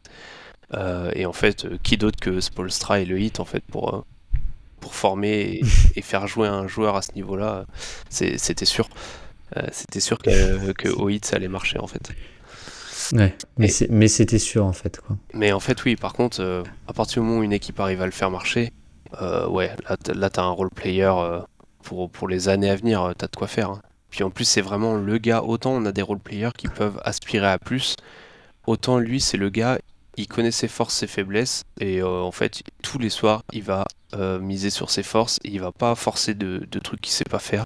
Euh, 0.74 1.12
et 1.16 1.26
en 1.26 1.34
fait, 1.34 1.68
qui 1.84 1.98
d'autre 1.98 2.20
que 2.20 2.40
Spolstra 2.40 2.99
et 2.99 3.06
le 3.06 3.20
Hit 3.20 3.40
en 3.40 3.45
fait 3.45 3.64
pour, 3.72 4.06
pour 4.80 4.95
former 4.95 5.60
et, 5.60 5.62
et 5.95 6.02
faire 6.02 6.26
jouer 6.28 6.48
un 6.48 6.68
joueur 6.68 6.95
à 6.95 7.02
ce 7.03 7.12
niveau-là, 7.14 7.66
c'était 8.10 8.66
sûr. 8.66 8.90
C'était 9.74 9.99
sûr 9.99 10.18
que, 10.18 10.72
que 10.72 10.88
au 10.88 11.10
Hit 11.10 11.26
ça 11.26 11.36
allait 11.36 11.49
marcher 11.49 11.78
en 11.78 11.88
fait. 11.88 12.10
Ouais, 13.12 13.36
mais 13.58 14.08
c'était 14.08 14.40
sûr 14.40 14.66
en 14.66 14.72
fait. 14.72 15.02
Quoi. 15.02 15.18
Mais 15.34 15.52
en 15.52 15.60
fait, 15.60 15.84
oui, 15.84 15.98
par 15.98 16.14
contre, 16.14 16.64
à 16.88 16.94
partir 16.94 17.22
du 17.22 17.28
moment 17.28 17.41
où 17.41 17.44
une 17.44 17.52
équipe 17.52 17.78
arrive 17.82 18.02
à 18.02 18.06
le 18.06 18.14
faire 18.14 18.32
marcher, 18.32 18.72
euh, 19.22 19.48
ouais, 19.48 19.72
là, 20.14 20.30
t'as 20.30 20.44
un 20.44 20.50
role 20.52 20.70
player 20.70 21.12
euh, 21.16 21.42
pour, 21.84 22.10
pour 22.10 22.28
les 22.28 22.50
années 22.50 22.70
à 22.70 22.76
venir, 22.76 23.02
euh, 23.04 23.14
t'as 23.18 23.28
de 23.28 23.36
quoi 23.36 23.48
faire. 23.48 23.72
hein. 23.72 23.82
Puis 24.10 24.24
en 24.24 24.30
plus, 24.30 24.46
c'est 24.46 24.62
vraiment 24.62 24.96
le 24.96 25.18
gars, 25.18 25.44
autant 25.44 25.72
on 25.72 25.86
a 25.86 25.92
des 25.92 26.02
role 26.02 26.20
players 26.20 26.52
qui 26.58 26.68
peuvent 26.68 27.00
aspirer 27.04 27.48
à 27.48 27.58
plus, 27.58 27.96
autant 28.68 29.00
lui, 29.00 29.20
c'est 29.22 29.38
le 29.38 29.50
gars, 29.50 29.80
il 30.18 30.28
connaît 30.28 30.52
ses 30.52 30.68
forces, 30.68 30.96
ses 30.96 31.08
faiblesses, 31.08 31.64
et 31.80 32.04
en 32.04 32.32
fait, 32.32 32.62
tous 32.84 33.00
les 33.00 33.10
soirs, 33.10 33.44
il 33.54 33.64
va 33.64 33.86
miser 34.42 34.70
sur 34.70 34.90
ses 34.90 35.04
forces, 35.04 35.40
il 35.46 35.62
va 35.62 35.72
pas 35.72 35.96
forcer 35.96 36.34
de, 36.34 36.68
de 36.70 36.80
trucs 36.80 37.00
qu'il 37.02 37.14
sait 37.14 37.24
pas 37.24 37.40
faire. 37.40 37.64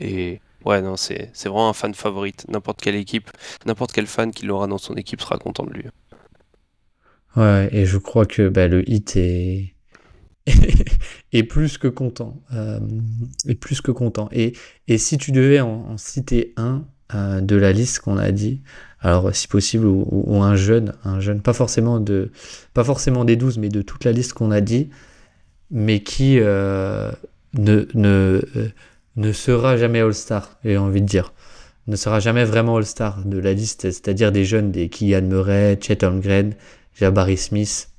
Et 0.00 0.40
ouais, 0.64 0.80
non, 0.80 0.96
c'est 0.96 1.30
c'est 1.34 1.50
vraiment 1.50 1.68
un 1.68 1.74
fan 1.74 1.92
favorite. 1.94 2.46
N'importe 2.48 2.80
quelle 2.80 2.96
équipe, 2.96 3.30
n'importe 3.66 3.92
quel 3.92 4.06
fan 4.06 4.30
qui 4.32 4.46
l'aura 4.46 4.66
dans 4.66 4.78
son 4.78 4.94
équipe 4.94 5.20
sera 5.20 5.36
content 5.36 5.64
de 5.64 5.72
lui. 5.74 5.84
Ouais, 7.36 7.68
et 7.72 7.86
je 7.86 7.98
crois 7.98 8.26
que 8.26 8.48
bah, 8.48 8.68
le 8.68 8.88
hit 8.90 9.16
est... 9.16 9.74
est 11.32 11.42
plus 11.44 11.78
que 11.78 11.88
content. 11.88 12.42
Euh, 12.52 12.80
est 13.48 13.54
plus 13.54 13.80
que 13.80 13.90
content. 13.90 14.28
Et, 14.32 14.54
et 14.88 14.98
si 14.98 15.18
tu 15.18 15.32
devais 15.32 15.60
en, 15.60 15.96
citer 15.98 16.52
un 16.56 16.84
euh, 17.14 17.40
de 17.40 17.56
la 17.56 17.72
liste 17.72 18.00
qu'on 18.00 18.18
a 18.18 18.32
dit, 18.32 18.62
alors 19.00 19.34
si 19.34 19.48
possible, 19.48 19.86
ou, 19.86 20.42
un 20.42 20.54
jeune, 20.54 20.94
un 21.04 21.20
jeune, 21.20 21.42
pas 21.42 21.52
forcément, 21.52 21.98
de, 21.98 22.30
pas 22.72 22.84
forcément 22.84 23.24
des 23.24 23.36
12, 23.36 23.58
mais 23.58 23.68
de 23.68 23.82
toute 23.82 24.04
la 24.04 24.12
liste 24.12 24.32
qu'on 24.32 24.50
a 24.50 24.60
dit, 24.60 24.90
mais 25.70 26.02
qui 26.02 26.38
euh, 26.38 27.10
ne, 27.54 27.86
ne, 27.94 28.42
euh, 28.56 28.68
ne 29.16 29.32
sera 29.32 29.76
jamais 29.76 30.00
All-Star, 30.00 30.58
j'ai 30.64 30.76
envie 30.76 31.02
de 31.02 31.06
dire. 31.06 31.32
Ne 31.88 31.96
sera 31.96 32.20
jamais 32.20 32.44
vraiment 32.44 32.76
All-Star 32.76 33.24
de 33.24 33.38
la 33.38 33.54
liste, 33.54 33.82
c'est-à-dire 33.82 34.30
des 34.30 34.44
jeunes, 34.44 34.70
des 34.70 34.88
Keegan 34.88 35.22
Murray, 35.22 35.78
Chet 35.80 36.04
Holmgren, 36.04 36.54
Jabari 36.94 37.36
Smith, 37.36 37.91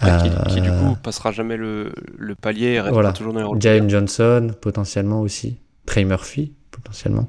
Ah, 0.00 0.18
qui, 0.22 0.30
qui, 0.48 0.60
du 0.60 0.70
euh, 0.70 0.78
coup 0.78 0.96
passera 1.02 1.30
jamais 1.32 1.56
le, 1.56 1.92
le 2.18 2.34
palier 2.34 2.72
et 2.72 2.80
restera 2.80 2.92
Voilà. 2.92 3.12
toujours 3.12 3.32
dans 3.32 3.54
les. 3.54 3.60
Jalen 3.60 3.88
Johnson, 3.90 4.50
potentiellement 4.60 5.20
aussi, 5.20 5.58
Trey 5.86 6.04
Murphy, 6.04 6.52
potentiellement. 6.70 7.28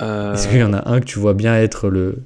Euh, 0.00 0.34
Est-ce 0.34 0.48
qu'il 0.48 0.58
y 0.58 0.62
en 0.62 0.72
a 0.72 0.88
un 0.90 1.00
que 1.00 1.04
tu 1.06 1.18
vois 1.18 1.34
bien 1.34 1.56
être 1.56 1.88
le 1.88 2.22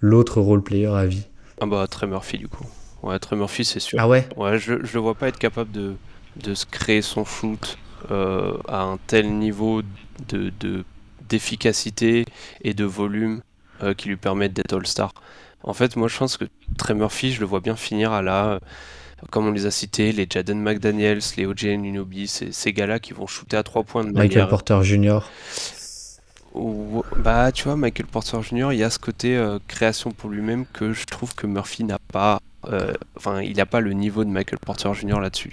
l'autre 0.00 0.40
role 0.40 0.62
player 0.62 0.86
à 0.88 1.06
vie? 1.06 1.24
Ah 1.60 1.66
bah 1.66 1.86
Trey 1.86 2.06
Murphy 2.06 2.38
du 2.38 2.48
coup. 2.48 2.66
Ouais, 3.02 3.18
Trey 3.18 3.36
Murphy 3.36 3.64
c'est 3.64 3.80
sûr. 3.80 3.98
Ah 4.00 4.08
ouais? 4.08 4.26
Ouais, 4.36 4.58
je, 4.58 4.84
je 4.84 4.94
le 4.94 5.00
vois 5.00 5.14
pas 5.14 5.28
être 5.28 5.38
capable 5.38 5.70
de, 5.70 5.94
de 6.36 6.54
se 6.54 6.66
créer 6.66 7.02
son 7.02 7.24
shoot 7.24 7.78
euh, 8.10 8.56
à 8.68 8.82
un 8.82 8.98
tel 9.06 9.32
niveau 9.38 9.82
de 10.28 10.50
de- 10.60 10.84
d'efficacité 11.28 12.26
et 12.62 12.74
de 12.74 12.84
volume 12.84 13.40
euh, 13.82 13.94
qui 13.94 14.08
lui 14.08 14.16
permettent 14.16 14.52
d'être 14.52 14.76
All-Star. 14.76 15.12
En 15.62 15.72
fait, 15.72 15.96
moi 15.96 16.08
je 16.08 16.18
pense 16.18 16.36
que 16.36 16.44
Trey 16.76 16.94
Murphy, 16.94 17.32
je 17.32 17.40
le 17.40 17.46
vois 17.46 17.60
bien 17.60 17.76
finir 17.76 18.12
à 18.12 18.20
la, 18.22 18.46
euh, 18.46 18.58
comme 19.30 19.46
on 19.46 19.52
les 19.52 19.66
a 19.66 19.70
cités, 19.70 20.12
les 20.12 20.26
Jaden 20.28 20.60
McDaniels, 20.60 21.20
les 21.36 21.46
OJ 21.46 21.64
Anunoby, 21.66 22.26
ces, 22.28 22.72
gars-là 22.72 22.98
qui 22.98 23.12
vont 23.12 23.26
shooter 23.26 23.56
à 23.56 23.62
trois 23.62 23.82
points 23.84 24.04
de 24.04 24.10
Michael 24.10 24.28
manière 24.28 24.48
Porter 24.48 24.82
Jr. 24.82 25.20
Bah, 27.16 27.50
tu 27.52 27.64
vois, 27.64 27.76
Michael 27.76 28.06
Porter 28.06 28.40
Jr., 28.42 28.68
il 28.72 28.78
y 28.78 28.84
a 28.84 28.90
ce 28.90 28.98
côté 28.98 29.36
euh, 29.36 29.58
création 29.66 30.12
pour 30.12 30.30
lui-même 30.30 30.66
que 30.72 30.92
je 30.92 31.04
trouve 31.04 31.34
que 31.34 31.46
Murphy 31.46 31.82
n'a 31.84 31.98
pas. 31.98 32.40
euh, 32.68 32.92
Enfin, 33.16 33.40
il 33.42 33.56
n'a 33.56 33.66
pas 33.66 33.80
le 33.80 33.92
niveau 33.92 34.24
de 34.24 34.30
Michael 34.30 34.58
Porter 34.60 34.92
Jr. 34.94 35.18
là-dessus. 35.20 35.52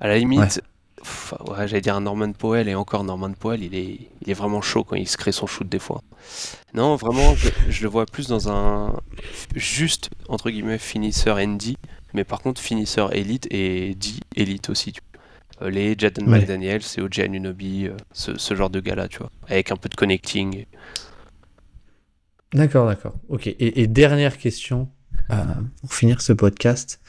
À 0.00 0.08
la 0.08 0.18
limite, 0.18 0.40
Ouais. 0.40 1.02
pff, 1.02 1.34
ouais, 1.46 1.68
j'allais 1.68 1.80
dire 1.80 1.94
un 1.94 2.00
Norman 2.00 2.32
Powell, 2.32 2.68
et 2.68 2.74
encore 2.74 3.04
Norman 3.04 3.32
Powell, 3.38 3.62
il 3.62 3.74
est, 3.76 3.98
il 4.22 4.30
est 4.30 4.34
vraiment 4.34 4.62
chaud 4.62 4.82
quand 4.82 4.96
il 4.96 5.06
se 5.08 5.16
crée 5.16 5.32
son 5.32 5.46
shoot 5.46 5.68
des 5.68 5.78
fois. 5.78 6.02
Non, 6.74 6.96
vraiment, 6.96 7.34
je, 7.36 7.50
je 7.68 7.82
le 7.82 7.88
vois 7.88 8.06
plus 8.06 8.26
dans 8.26 8.50
un 8.50 8.96
juste, 9.54 10.10
entre 10.28 10.50
guillemets, 10.50 10.78
finisseur 10.78 11.38
ND, 11.38 11.76
mais 12.14 12.24
par 12.24 12.40
contre, 12.40 12.60
finisseur 12.60 13.14
élite 13.14 13.46
et 13.50 13.94
D 13.94 14.08
élite 14.36 14.68
aussi. 14.70 14.92
tu 14.92 15.00
vois. 15.58 15.66
Euh, 15.66 15.70
les 15.70 15.94
Jaden 15.98 16.28
Ouais. 16.28 16.38
McDaniels, 16.38 16.82
c'est 16.82 17.00
OJ 17.02 17.18
Anunoby, 17.20 17.86
euh, 17.88 17.96
ce, 18.12 18.38
ce 18.38 18.54
genre 18.54 18.70
de 18.70 18.80
gars-là, 18.80 19.08
tu 19.08 19.18
vois, 19.18 19.30
avec 19.48 19.70
un 19.70 19.76
peu 19.76 19.88
de 19.88 19.94
connecting. 19.94 20.64
D'accord, 22.52 22.86
d'accord. 22.86 23.14
Ok. 23.28 23.46
Et, 23.46 23.82
et 23.82 23.86
dernière 23.86 24.38
question 24.38 24.88
euh, 25.30 25.44
pour 25.82 25.94
finir 25.94 26.20
ce 26.20 26.32
podcast. 26.32 27.00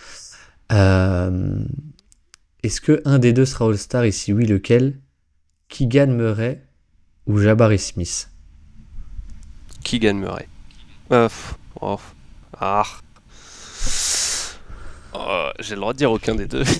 Euh, 0.71 1.63
Est-ce 2.63 2.79
que 2.81 3.01
un 3.05 3.19
des 3.19 3.33
deux 3.33 3.45
sera 3.45 3.65
All-Star 3.65 4.03
et 4.03 4.11
si 4.11 4.33
oui, 4.33 4.45
lequel? 4.45 4.99
Keegan 5.69 6.07
Murray 6.07 6.61
ou 7.25 7.37
Jabari 7.39 7.79
Smith? 7.79 8.29
Keegan 9.83 10.13
Murray. 10.15 10.47
Euh, 11.11 11.29
oh, 11.81 11.99
ah. 12.59 12.83
Oh, 15.13 15.49
J'ai 15.59 15.75
le 15.75 15.81
droit 15.81 15.93
de 15.93 15.97
dire 15.97 16.11
aucun 16.11 16.35
des 16.35 16.47
deux. 16.47 16.63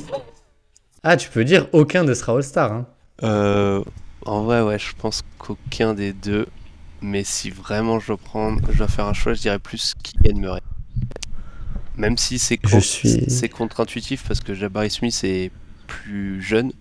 Ah, 1.04 1.18
tu 1.18 1.32
peux 1.32 1.44
dire 1.44 1.68
aucun 1.74 2.04
ne 2.04 2.14
sera 2.14 2.34
All-Star. 2.34 2.72
Hein. 2.72 2.86
Euh, 3.24 3.84
en 4.28 4.44
vrai, 4.44 4.62
ouais, 4.62 4.78
je 4.78 4.94
pense 4.96 5.24
qu'aucun 5.40 5.96
des 5.96 6.14
deux. 6.14 6.46
Mais 7.02 7.24
si 7.24 7.50
vraiment 7.50 8.00
je 8.00 8.06
dois 8.08 8.18
prendre, 8.18 8.62
je 8.72 8.78
dois 8.78 8.88
faire 8.88 9.08
un 9.08 9.14
choix, 9.14 9.34
je 9.34 9.42
dirais 9.42 9.58
plus 9.58 9.96
Keegan 10.04 10.40
Murray. 10.40 10.62
Même 11.98 12.18
si 12.20 12.38
c'est 12.38 12.60
Je 12.64 12.70
con- 12.70 12.80
suis- 12.80 13.32
c'est 13.32 13.50
contre-intuitif 13.50 14.24
parce 14.28 14.42
que 14.42 14.54
Jabari 14.54 14.92
Smith 14.92 15.20
est 15.24 15.50
plus 15.88 16.40
jeune. 16.44 16.72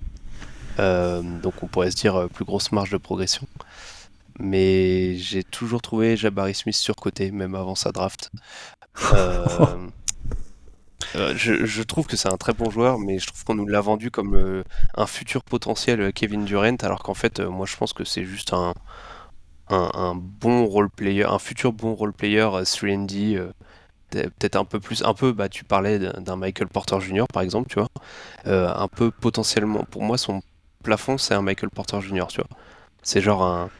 Euh, 0.78 1.22
donc 1.40 1.54
on 1.62 1.66
pourrait 1.66 1.90
se 1.90 1.96
dire 1.96 2.14
euh, 2.16 2.26
plus 2.28 2.44
grosse 2.44 2.72
marge 2.72 2.90
de 2.90 2.98
progression. 2.98 3.46
Mais 4.38 5.16
j'ai 5.16 5.44
toujours 5.44 5.80
trouvé 5.80 6.18
Jabari 6.18 6.54
Smith 6.54 6.76
surcoté, 6.76 7.30
même 7.30 7.54
avant 7.54 7.74
sa 7.74 7.90
draft. 7.90 8.30
Euh, 9.14 9.46
euh, 11.16 11.34
je, 11.36 11.82
trouve 11.82 12.06
que 12.06 12.16
c'est 12.16 12.32
un 12.32 12.36
très 12.36 12.52
bon 12.52 12.70
joueur, 12.70 12.98
mais 12.98 13.18
je 13.18 13.26
trouve 13.26 13.44
qu'on 13.44 13.54
nous 13.54 13.66
l'a 13.66 13.80
vendu 13.80 14.10
comme 14.10 14.34
euh, 14.36 14.62
un 14.96 15.06
futur 15.06 15.42
potentiel 15.42 16.00
euh, 16.00 16.10
Kevin 16.12 16.44
Durant, 16.44 16.76
alors 16.82 17.02
qu'en 17.02 17.14
fait, 17.14 17.40
moi 17.40 17.66
je 17.66 17.76
pense 17.76 17.92
que 17.92 18.04
c'est 18.04 18.24
juste 18.24 18.52
un, 18.52 18.74
bon 20.14 20.66
role 20.66 20.90
player, 20.90 21.24
un 21.24 21.38
futur 21.38 21.72
bon 21.72 21.94
role 21.94 22.12
player 22.12 22.40
euh, 22.42 22.62
3D, 22.64 23.36
euh, 23.36 23.52
peut- 24.10 24.30
peut-être 24.38 24.56
un 24.56 24.64
peu 24.64 24.80
plus, 24.80 25.02
un 25.04 25.14
peu, 25.14 25.32
bah 25.32 25.48
tu 25.48 25.64
parlais 25.64 25.98
d'un 25.98 26.36
Michael 26.36 26.68
Porter 26.68 27.00
Jr. 27.00 27.26
par 27.32 27.42
exemple, 27.42 27.68
tu 27.70 27.80
vois, 27.80 27.88
un 28.46 28.88
peu 28.88 29.10
potentiellement, 29.10 29.84
pour 29.84 30.02
moi 30.02 30.18
son 30.18 30.42
plafond 30.84 31.18
c'est 31.18 31.34
un 31.34 31.42
Michael 31.42 31.70
Porter 31.70 32.00
Jr. 32.00 32.26
Tu 32.28 32.40
vois, 32.40 32.48
c'est 33.02 33.20
genre 33.20 33.42
un, 33.44 33.70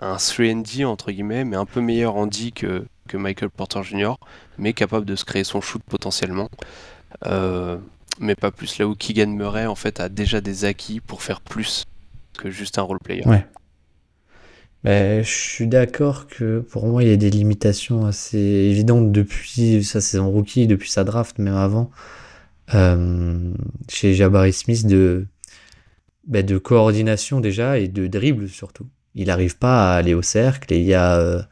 un 0.00 0.16
3D 0.16 0.84
entre 0.86 1.12
guillemets, 1.12 1.44
mais 1.44 1.56
un 1.56 1.66
peu 1.66 1.80
meilleur 1.80 2.16
en 2.16 2.26
D 2.26 2.52
que, 2.52 2.86
que 3.10 3.16
Michael 3.16 3.50
Porter 3.50 3.82
Jr., 3.82 4.14
mais 4.58 4.72
capable 4.72 5.04
de 5.04 5.16
se 5.16 5.24
créer 5.24 5.44
son 5.44 5.60
shoot 5.60 5.82
potentiellement. 5.82 6.48
Euh, 7.26 7.76
mais 8.20 8.36
pas 8.36 8.52
plus 8.52 8.78
là 8.78 8.86
où 8.86 8.94
Keegan 8.94 9.28
Murray 9.28 9.66
en 9.66 9.74
fait 9.74 9.98
a 9.98 10.08
déjà 10.08 10.40
des 10.40 10.64
acquis 10.64 11.00
pour 11.00 11.22
faire 11.22 11.40
plus 11.40 11.84
que 12.38 12.50
juste 12.50 12.78
un 12.78 12.82
role 12.82 13.00
player. 13.00 13.26
Ouais. 13.26 13.44
Ben, 14.84 15.22
je 15.22 15.30
suis 15.30 15.66
d'accord 15.66 16.26
que 16.26 16.60
pour 16.60 16.86
moi, 16.86 17.02
il 17.02 17.10
y 17.10 17.12
a 17.12 17.16
des 17.16 17.30
limitations 17.30 18.06
assez 18.06 18.38
évidentes 18.38 19.12
depuis 19.12 19.84
sa 19.84 20.00
saison 20.00 20.30
rookie, 20.30 20.66
depuis 20.66 20.90
sa 20.90 21.04
draft, 21.04 21.38
même 21.38 21.56
avant, 21.56 21.90
euh, 22.74 23.52
chez 23.90 24.14
Jabari 24.14 24.52
Smith, 24.52 24.86
de, 24.86 25.26
ben, 26.26 26.46
de 26.46 26.56
coordination 26.56 27.40
déjà 27.40 27.78
et 27.78 27.88
de 27.88 28.06
dribble 28.06 28.48
surtout. 28.48 28.86
Il 29.14 29.26
n'arrive 29.26 29.58
pas 29.58 29.92
à 29.92 29.96
aller 29.96 30.14
au 30.14 30.22
cercle 30.22 30.72
et 30.72 30.78
il, 30.78 30.86
y 30.86 30.94
a, 30.94 31.16
euh, 31.18 31.42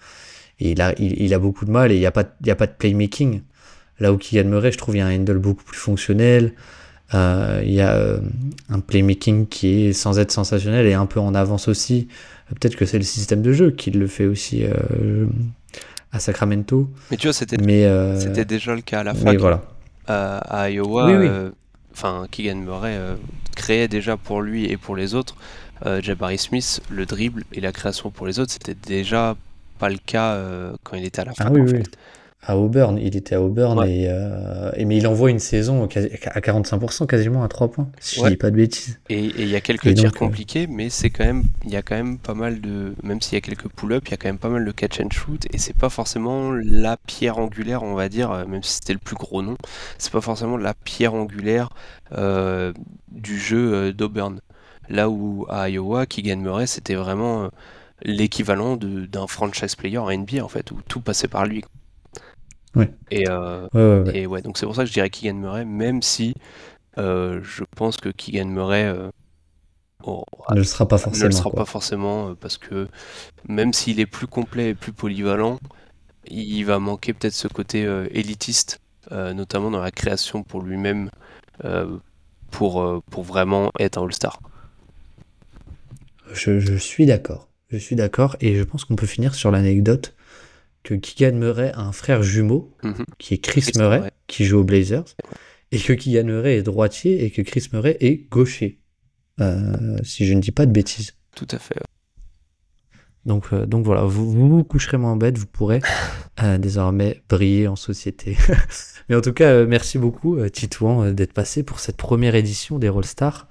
et 0.60 0.70
il, 0.72 0.80
a, 0.82 0.92
il, 0.98 1.20
il 1.22 1.34
a 1.34 1.38
beaucoup 1.38 1.64
de 1.64 1.70
mal 1.70 1.92
et 1.92 1.94
il 1.96 2.00
n'y 2.00 2.06
a, 2.06 2.10
pas 2.12 2.24
de- 2.24 2.30
il 2.40 2.46
y 2.46 2.50
a 2.50 2.56
pas 2.56 2.66
de 2.66 2.72
playmaking. 2.78 3.42
Là 4.00 4.12
où 4.12 4.16
Kylian 4.16 4.44
Murray, 4.48 4.70
je 4.72 4.78
trouve, 4.78 4.94
il 4.96 4.98
y 4.98 5.00
a 5.02 5.06
un 5.06 5.14
handle 5.16 5.38
beaucoup 5.38 5.64
plus 5.64 5.76
fonctionnel. 5.78 6.52
Euh, 7.14 7.62
il 7.64 7.72
y 7.72 7.80
a 7.80 7.94
euh, 7.94 8.20
un 8.68 8.80
playmaking 8.80 9.46
qui 9.46 9.86
est 9.86 9.92
sans 9.92 10.18
être 10.18 10.30
sensationnel 10.30 10.86
et 10.86 10.94
un 10.94 11.06
peu 11.06 11.20
en 11.20 11.34
avance 11.34 11.68
aussi. 11.68 12.06
Peut-être 12.48 12.76
que 12.76 12.84
c'est 12.86 12.98
le 12.98 13.04
système 13.04 13.42
de 13.42 13.52
jeu 13.52 13.70
qui 13.70 13.90
le 13.90 14.06
fait 14.06 14.26
aussi. 14.26 14.64
euh, 14.64 15.26
à 16.10 16.20
Sacramento. 16.20 16.88
Mais 17.10 17.18
tu 17.18 17.26
vois, 17.26 17.34
c'était 17.34 17.56
c'était 18.18 18.44
déjà 18.46 18.74
le 18.74 18.80
cas 18.80 19.00
à 19.00 19.04
la 19.04 19.14
fac. 19.14 19.36
voilà. 19.38 19.62
à, 20.06 20.38
à 20.62 20.70
Iowa, 20.70 21.06
Oui, 21.06 21.16
oui. 21.28 21.50
enfin 21.92 22.26
Keegan 22.30 22.56
Murray 22.56 22.96
créait 23.54 23.88
déjà 23.88 24.16
pour 24.16 24.40
lui 24.40 24.64
et 24.72 24.78
pour 24.78 24.96
les 24.96 25.14
autres. 25.14 25.36
Jabari 26.00 26.38
Smith, 26.38 26.80
le 26.90 27.04
dribble 27.04 27.44
et 27.52 27.60
la 27.60 27.72
création 27.72 28.10
pour 28.10 28.26
les 28.26 28.38
autres, 28.40 28.52
c'était 28.52 28.74
déjà 28.74 29.36
pas 29.78 29.88
le 29.88 29.98
cas 30.04 30.32
euh, 30.34 30.72
quand 30.82 30.96
il 30.96 31.04
était 31.04 31.20
à 31.20 31.24
la. 31.26 31.32
Ah 31.38 31.48
oui, 31.52 31.60
en 31.60 31.64
oui. 31.64 31.70
fait. 31.70 31.84
À 32.40 32.56
Auburn, 32.56 32.98
il 33.02 33.16
était 33.16 33.34
à 33.34 33.42
Auburn 33.42 33.80
Ouais. 33.80 33.92
et, 33.92 34.06
euh, 34.08 34.70
et 34.76 34.84
mais 34.84 34.96
il 34.96 35.08
envoie 35.08 35.28
une 35.30 35.40
saison 35.40 35.82
à 35.84 35.88
45% 36.40 37.04
quasiment 37.08 37.42
à 37.42 37.48
3 37.48 37.68
points, 37.68 37.88
si 37.98 38.20
Ouais. 38.20 38.26
je 38.26 38.30
dis 38.30 38.36
pas 38.36 38.50
de 38.52 38.56
bêtises. 38.56 39.00
Et 39.10 39.18
il 39.18 39.48
y 39.48 39.56
a 39.56 39.60
quelques 39.60 39.92
tirs 39.92 40.10
euh, 40.14 40.18
compliqués, 40.18 40.68
mais 40.68 40.88
c'est 40.88 41.10
quand 41.10 41.24
même, 41.24 41.42
il 41.64 41.70
y 41.72 41.76
a 41.76 41.82
quand 41.82 41.96
même 41.96 42.16
pas 42.16 42.34
mal 42.34 42.60
de, 42.60 42.94
même 43.02 43.20
s'il 43.20 43.34
y 43.34 43.38
a 43.38 43.40
quelques 43.40 43.68
pull-ups, 43.68 44.06
il 44.06 44.10
y 44.12 44.14
a 44.14 44.16
quand 44.18 44.28
même 44.28 44.38
pas 44.38 44.48
mal 44.50 44.64
de 44.64 44.70
catch 44.70 45.00
and 45.00 45.10
shoot, 45.10 45.46
et 45.52 45.58
c'est 45.58 45.76
pas 45.76 45.88
forcément 45.88 46.52
la 46.52 46.96
pierre 46.96 47.38
angulaire, 47.38 47.82
on 47.82 47.94
va 47.94 48.08
dire, 48.08 48.30
même 48.46 48.62
si 48.62 48.74
c'était 48.74 48.92
le 48.92 49.00
plus 49.00 49.16
gros 49.16 49.42
nom, 49.42 49.56
c'est 49.98 50.12
pas 50.12 50.20
forcément 50.20 50.56
la 50.56 50.74
pierre 50.74 51.14
angulaire 51.14 51.70
euh, 52.16 52.72
du 53.10 53.36
jeu 53.36 53.92
d'Auburn. 53.92 54.38
Là 54.88 55.10
où 55.10 55.44
à 55.50 55.68
Iowa, 55.68 56.06
Keegan 56.06 56.36
Murray, 56.36 56.68
c'était 56.68 56.94
vraiment 56.94 57.50
l'équivalent 58.02 58.76
d'un 58.76 59.26
franchise 59.26 59.74
player 59.76 59.98
en 59.98 60.10
NBA 60.10 60.44
en 60.44 60.48
fait, 60.48 60.70
où 60.70 60.78
tout 60.88 61.00
passait 61.00 61.28
par 61.28 61.46
lui. 61.46 61.64
Ouais. 62.74 62.90
Et, 63.10 63.28
euh, 63.28 63.66
Ouais, 63.72 64.20
et 64.22 64.26
ouais, 64.26 64.42
donc 64.42 64.58
c'est 64.58 64.66
pour 64.66 64.74
ça 64.76 64.82
que 64.82 64.88
je 64.88 64.92
dirais 64.92 65.10
Keegan 65.10 65.34
Murray, 65.34 65.64
même 65.64 66.02
si 66.02 66.34
euh, 66.98 67.40
je 67.42 67.64
pense 67.76 67.96
que 67.98 68.08
Keegan 68.10 68.46
Murray 68.48 68.84
euh, 68.84 69.10
aura- 70.02 70.54
Ne 70.54 70.60
le 70.60 70.64
sera 70.64 70.86
pas 70.88 70.96
ne 70.96 71.00
forcément. 71.02 71.26
le 71.26 71.32
sera 71.32 71.50
quoi. 71.50 71.60
pas 71.60 71.64
forcément 71.66 72.34
parce 72.36 72.58
que 72.58 72.88
même 73.48 73.72
s'il 73.72 74.00
est 74.00 74.06
plus 74.06 74.26
complet 74.26 74.70
et 74.70 74.74
plus 74.74 74.92
polyvalent, 74.92 75.58
il 76.28 76.64
va 76.64 76.78
manquer 76.78 77.14
peut-être 77.14 77.34
ce 77.34 77.48
côté 77.48 77.82
élitiste, 78.12 78.80
notamment 79.10 79.70
dans 79.70 79.80
la 79.80 79.90
création 79.92 80.42
pour 80.44 80.62
lui-même, 80.62 81.10
pour, 82.50 83.02
pour 83.10 83.22
vraiment 83.24 83.70
être 83.78 83.98
un 83.98 84.04
All-Star. 84.04 84.38
Je, 86.32 86.60
je 86.60 86.74
suis 86.76 87.06
d'accord. 87.06 87.47
Je 87.70 87.76
suis 87.76 87.96
d'accord 87.96 88.36
et 88.40 88.56
je 88.56 88.62
pense 88.64 88.84
qu'on 88.84 88.96
peut 88.96 89.06
finir 89.06 89.34
sur 89.34 89.50
l'anecdote 89.50 90.14
que 90.84 90.94
Keegan 90.94 91.36
Murray 91.36 91.70
a 91.74 91.80
un 91.80 91.92
frère 91.92 92.22
jumeau 92.22 92.74
Mhm. 92.82 93.04
qui 93.18 93.34
est 93.34 93.38
Chris, 93.38 93.60
Chris 93.62 93.72
Murray, 93.76 93.98
Murray. 93.98 94.10
qui 94.26 94.44
joue 94.44 94.58
aux 94.60 94.64
Blazers 94.64 95.04
et 95.70 95.78
que 95.78 95.92
Keegan 95.92 96.24
Murray 96.24 96.56
est 96.58 96.62
droitier 96.62 97.24
et 97.24 97.30
que 97.30 97.42
Chris 97.42 97.68
Murray 97.72 97.96
est 98.00 98.28
gaucher. 98.30 98.78
Euh, 99.40 99.98
si 100.02 100.26
je 100.26 100.32
ne 100.34 100.40
dis 100.40 100.50
pas 100.50 100.66
de 100.66 100.72
bêtises. 100.72 101.14
Tout 101.36 101.46
à 101.50 101.58
fait. 101.58 101.76
Donc, 103.26 103.46
euh, 103.52 103.66
donc 103.66 103.84
voilà, 103.84 104.02
vous, 104.04 104.30
vous 104.32 104.48
vous 104.48 104.64
coucherez 104.64 104.96
moins 104.96 105.16
bête, 105.16 105.36
vous 105.36 105.46
pourrez 105.46 105.80
euh, 106.42 106.56
désormais 106.58 107.22
briller 107.28 107.68
en 107.68 107.76
société. 107.76 108.36
Mais 109.08 109.14
en 109.16 109.20
tout 109.20 109.32
cas, 109.34 109.64
merci 109.64 109.98
beaucoup 109.98 110.38
Titouan 110.48 111.12
d'être 111.12 111.32
passé 111.34 111.62
pour 111.62 111.80
cette 111.80 111.96
première 111.96 112.34
édition 112.34 112.78
des 112.78 112.88
Rollstars. 112.88 113.46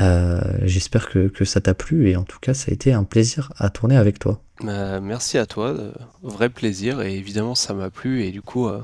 Euh, 0.00 0.40
J'espère 0.62 1.08
que, 1.08 1.28
que 1.28 1.44
ça 1.44 1.60
t'a 1.60 1.74
plu 1.74 2.08
et 2.10 2.16
en 2.16 2.24
tout 2.24 2.38
cas, 2.40 2.54
ça 2.54 2.70
a 2.70 2.74
été 2.74 2.92
un 2.92 3.04
plaisir 3.04 3.52
à 3.56 3.70
tourner 3.70 3.96
avec 3.96 4.18
toi. 4.18 4.40
Bah, 4.62 5.00
merci 5.00 5.38
à 5.38 5.46
toi, 5.46 5.68
euh, 5.68 5.92
vrai 6.22 6.48
plaisir 6.48 7.02
et 7.02 7.16
évidemment 7.16 7.54
ça 7.54 7.74
m'a 7.74 7.90
plu 7.90 8.22
et 8.22 8.30
du 8.30 8.42
coup 8.42 8.68
euh, 8.68 8.80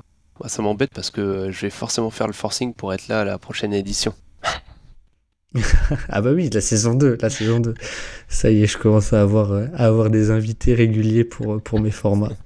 ça 0.46 0.60
m'embête 0.62 0.90
parce 0.92 1.10
que 1.10 1.50
je 1.50 1.60
vais 1.60 1.70
forcément 1.70 2.10
faire 2.10 2.26
le 2.26 2.32
forcing 2.32 2.74
pour 2.74 2.92
être 2.92 3.08
là 3.08 3.20
à 3.20 3.24
la 3.24 3.38
prochaine 3.38 3.72
édition. 3.72 4.14
Ah 6.10 6.20
bah 6.20 6.32
oui, 6.32 6.50
la 6.50 6.60
saison 6.60 6.94
2, 6.94 7.18
la 7.20 7.30
saison 7.30 7.60
2. 7.60 7.74
Ça 8.28 8.50
y 8.50 8.62
est, 8.62 8.66
je 8.66 8.76
commence 8.78 9.12
à 9.12 9.22
avoir, 9.22 9.52
à 9.52 9.86
avoir 9.86 10.10
des 10.10 10.30
invités 10.30 10.74
réguliers 10.74 11.24
pour, 11.24 11.60
pour 11.62 11.80
mes 11.80 11.90
formats. 11.90 12.36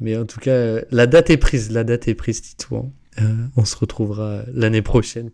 Mais 0.00 0.16
en 0.16 0.24
tout 0.24 0.40
cas, 0.40 0.80
la 0.90 1.06
date 1.06 1.30
est 1.30 1.36
prise, 1.36 1.70
la 1.70 1.84
date 1.84 2.08
est 2.08 2.14
prise, 2.14 2.42
Titouan. 2.42 2.92
Euh, 3.20 3.34
on 3.56 3.64
se 3.64 3.76
retrouvera 3.76 4.42
l'année 4.52 4.82
prochaine 4.82 5.30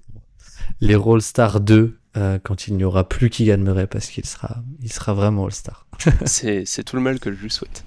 les 0.81 0.95
Roll 0.95 1.23
Star 1.23 1.61
2, 1.61 1.98
euh, 2.17 2.39
quand 2.43 2.67
il 2.69 2.77
n'y 2.77 2.85
aura 2.85 3.09
plus 3.09 3.31
qui 3.31 3.45
gagnerait 3.45 3.87
parce 3.87 4.09
qu'il 4.09 4.25
sera, 4.25 4.63
il 4.81 4.93
sera 4.93 5.15
vraiment 5.15 5.47
All-Star. 5.47 5.87
C'est 6.25 6.65
c'est 6.65 6.85
tout 6.85 6.97
le 6.97 7.03
mal 7.03 7.21
que 7.21 7.33
je 7.33 7.41
lui 7.41 7.51
souhaite. 7.51 7.85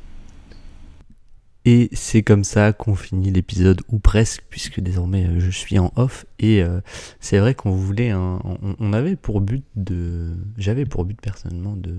Et 1.64 1.90
c'est 1.94 2.24
comme 2.24 2.44
ça 2.44 2.74
qu'on 2.74 2.96
finit 2.96 3.30
l'épisode, 3.30 3.82
ou 3.88 4.00
presque, 4.00 4.44
puisque 4.50 4.80
désormais 4.80 5.28
euh, 5.28 5.40
je 5.40 5.52
suis 5.52 5.78
en 5.78 5.94
off. 5.96 6.26
Et 6.40 6.64
euh, 6.64 6.82
c'est 7.20 7.38
vrai 7.38 7.54
qu'on 7.54 7.72
voulait 7.72 8.10
un. 8.10 8.40
On, 8.44 8.76
on 8.80 8.94
avait 8.94 9.16
pour 9.16 9.42
but 9.42 9.64
de. 9.76 10.36
J'avais 10.58 10.86
pour 10.86 11.06
but 11.06 11.22
personnellement 11.22 11.76
de 11.76 11.98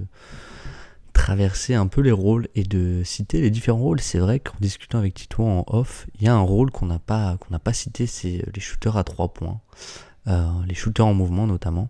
traverser 1.12 1.74
un 1.74 1.86
peu 1.86 2.00
les 2.00 2.10
rôles 2.10 2.48
et 2.54 2.64
de 2.64 3.02
citer 3.04 3.40
les 3.40 3.50
différents 3.50 3.78
rôles. 3.78 4.00
C'est 4.00 4.18
vrai 4.18 4.40
qu'en 4.40 4.56
discutant 4.60 4.98
avec 4.98 5.14
Tito 5.14 5.44
en 5.44 5.64
off, 5.68 6.06
il 6.18 6.24
y 6.24 6.28
a 6.28 6.34
un 6.34 6.40
rôle 6.40 6.70
qu'on 6.70 6.86
n'a 6.86 6.98
pas, 6.98 7.36
qu'on 7.38 7.50
n'a 7.50 7.58
pas 7.58 7.72
cité, 7.72 8.06
c'est 8.06 8.44
les 8.54 8.60
shooters 8.60 8.96
à 8.96 9.04
trois 9.04 9.32
points. 9.32 9.60
Euh, 10.28 10.50
les 10.68 10.74
shooters 10.74 11.06
en 11.06 11.14
mouvement 11.14 11.46
notamment. 11.46 11.88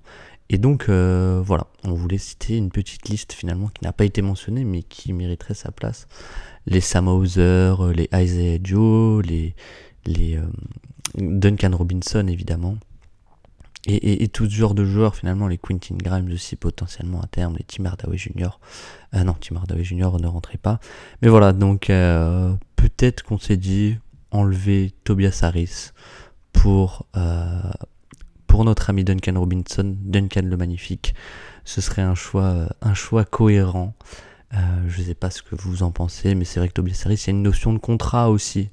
Et 0.48 0.58
donc 0.58 0.88
euh, 0.88 1.42
voilà, 1.44 1.66
on 1.84 1.92
voulait 1.92 2.18
citer 2.18 2.56
une 2.56 2.70
petite 2.70 3.08
liste 3.08 3.32
finalement 3.32 3.68
qui 3.68 3.84
n'a 3.84 3.92
pas 3.92 4.04
été 4.04 4.22
mentionnée 4.22 4.64
mais 4.64 4.82
qui 4.82 5.12
mériterait 5.12 5.54
sa 5.54 5.70
place 5.70 6.08
les 6.66 6.80
Sam 6.80 7.08
Hauser, 7.08 7.74
les 7.94 8.08
Isaiah 8.12 8.58
Joe, 8.62 9.24
les, 9.24 9.54
les 10.06 10.36
euh, 10.36 10.46
Duncan 11.16 11.76
Robinson 11.76 12.26
évidemment, 12.28 12.76
et, 13.86 13.94
et, 13.94 14.22
et, 14.22 14.28
tout 14.28 14.44
ce 14.44 14.54
genre 14.54 14.74
de 14.74 14.84
joueurs 14.84 15.16
finalement, 15.16 15.48
les 15.48 15.58
Quentin 15.58 15.96
Grimes 15.96 16.30
aussi 16.32 16.54
potentiellement 16.54 17.20
à 17.20 17.26
terme, 17.26 17.56
les 17.56 17.64
Tim 17.64 17.84
Hardaway 17.84 18.16
Jr. 18.16 18.60
Euh, 19.14 19.24
non, 19.24 19.34
Tim 19.40 19.56
Hardaway 19.56 19.82
Jr. 19.82 20.18
ne 20.20 20.28
rentrait 20.28 20.58
pas. 20.58 20.78
Mais 21.20 21.28
voilà, 21.28 21.52
donc 21.52 21.90
euh, 21.90 22.54
peut-être 22.76 23.24
qu'on 23.24 23.38
s'est 23.38 23.56
dit 23.56 23.98
enlever 24.30 24.92
Tobias 25.02 25.40
Harris 25.42 25.90
pour, 26.52 27.06
euh, 27.16 27.72
pour 28.52 28.66
notre 28.66 28.90
ami 28.90 29.02
Duncan 29.02 29.32
Robinson, 29.40 29.96
Duncan 29.98 30.42
le 30.44 30.58
magnifique. 30.58 31.14
Ce 31.64 31.80
serait 31.80 32.02
un 32.02 32.14
choix, 32.14 32.68
un 32.82 32.92
choix 32.92 33.24
cohérent. 33.24 33.94
Euh, 34.52 34.58
je 34.88 35.00
ne 35.00 35.06
sais 35.06 35.14
pas 35.14 35.30
ce 35.30 35.40
que 35.40 35.54
vous 35.54 35.82
en 35.82 35.90
pensez, 35.90 36.34
mais 36.34 36.44
c'est 36.44 36.60
vrai 36.60 36.68
que 36.68 36.74
Tobias 36.74 37.00
Harris, 37.06 37.14
il 37.14 37.26
y 37.28 37.30
a 37.30 37.32
une 37.32 37.42
notion 37.42 37.72
de 37.72 37.78
contrat 37.78 38.28
aussi, 38.28 38.68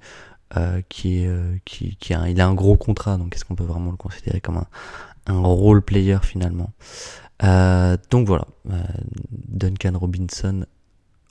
euh, 0.57 0.81
qui 0.89 1.25
euh, 1.25 1.55
qui, 1.63 1.97
il 2.01 2.41
a 2.41 2.45
un 2.45 2.53
gros 2.55 2.75
contrat, 2.75 3.15
donc 3.15 3.33
est-ce 3.33 3.45
qu'on 3.45 3.55
peut 3.55 3.63
vraiment 3.63 3.91
le 3.91 3.95
considérer 3.95 4.41
comme 4.41 4.61
un, 5.27 5.39
role 5.39 5.81
player 5.81 6.17
finalement? 6.23 6.73
Euh, 7.43 7.95
Donc 8.09 8.27
voilà, 8.27 8.47
Duncan 9.31 9.97
Robinson 9.97 10.65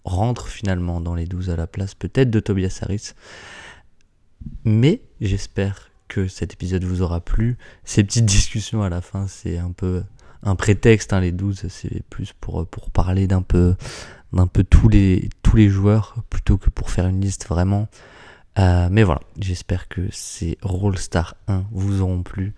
rentre 0.06 0.48
finalement 0.48 1.02
dans 1.02 1.14
les 1.14 1.26
12 1.26 1.50
à 1.50 1.56
la 1.56 1.66
place 1.66 1.94
peut-être 1.94 2.30
de 2.30 2.40
Tobias 2.40 2.78
Harris, 2.80 3.12
mais 4.64 5.02
j'espère 5.20 5.87
que 6.08 6.28
cet 6.28 6.54
épisode 6.54 6.84
vous 6.84 7.02
aura 7.02 7.20
plu. 7.20 7.56
Ces 7.84 8.02
petites 8.04 8.24
discussions 8.26 8.82
à 8.82 8.88
la 8.88 9.00
fin, 9.00 9.26
c'est 9.26 9.58
un 9.58 9.72
peu 9.72 10.02
un 10.42 10.54
prétexte, 10.54 11.12
hein, 11.12 11.20
les 11.20 11.32
12, 11.32 11.66
c'est 11.68 12.02
plus 12.10 12.32
pour, 12.32 12.66
parler 12.92 13.26
d'un 13.26 13.42
peu 13.42 13.74
d'un 14.32 14.46
tous 14.46 14.88
les, 14.88 15.30
joueurs 15.68 16.16
plutôt 16.30 16.58
que 16.58 16.70
pour 16.70 16.90
faire 16.90 17.06
une 17.06 17.20
liste 17.20 17.46
vraiment. 17.48 17.88
Euh, 18.58 18.88
mais 18.90 19.02
voilà, 19.02 19.20
j'espère 19.38 19.88
que 19.88 20.02
ces 20.10 20.58
Rollstar 20.62 21.36
1 21.46 21.64
vous 21.70 22.02
auront 22.02 22.22
plu. 22.22 22.54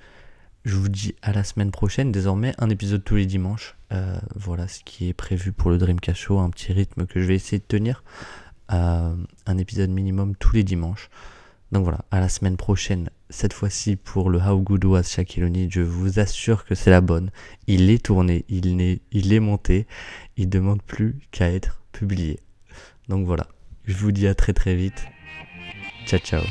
Je 0.64 0.77
vous 0.77 0.89
dis 0.89 1.14
à 1.22 1.32
la 1.32 1.44
semaine 1.44 1.70
prochaine. 1.70 2.12
Désormais, 2.12 2.55
un 2.59 2.68
épisode 2.68 3.02
tous 3.05 3.16
les 3.16 3.27
dimanches. 3.27 3.77
Euh, 3.93 4.18
voilà 4.35 4.68
ce 4.68 4.81
qui 4.85 5.09
est 5.09 5.14
prévu 5.14 5.52
pour 5.52 5.70
le 5.70 5.78
Dreamcast 5.78 6.18
Show. 6.18 6.39
Un 6.39 6.51
petit 6.51 6.72
rythme 6.72 7.06
que 7.06 7.20
je 7.20 7.27
vais 7.27 7.35
essayer 7.35 7.59
de 7.59 7.64
tenir. 7.64 8.02
Euh, 8.72 9.14
un 9.47 9.59
épisode 9.59 9.90
minimum 9.90 10.36
tous 10.36 10.55
les 10.55 10.64
dimanches. 10.64 11.09
Donc 11.72 11.85
voilà, 11.85 12.01
à 12.10 12.20
la 12.20 12.28
semaine 12.28 12.56
prochaine. 12.56 13.10
Cette 13.31 13.52
fois-ci 13.52 13.94
pour 13.94 14.28
le 14.28 14.40
How 14.40 14.61
Good 14.61 14.85
Was 14.85 15.05
Shaquille 15.05 15.44
O'Neal. 15.44 15.69
Je 15.70 15.81
vous 15.81 16.19
assure 16.19 16.65
que 16.65 16.74
c'est 16.74 16.90
la 16.90 17.01
bonne. 17.01 17.31
Il 17.69 17.89
est 17.89 18.05
tourné, 18.05 18.44
il 18.48 18.81
est, 18.81 19.40
monté. 19.40 19.86
Il 20.36 20.48
demande 20.48 20.82
plus 20.82 21.16
qu'à 21.31 21.51
être 21.51 21.81
publié. 21.93 22.40
Donc 23.09 23.27
voilà, 23.27 23.47
je 23.86 23.94
vous 23.97 24.11
dis 24.11 24.27
à 24.27 24.35
très 24.35 24.52
très 24.52 24.74
vite. 24.74 25.07
Ciao 26.07 26.19
ciao. 26.19 26.43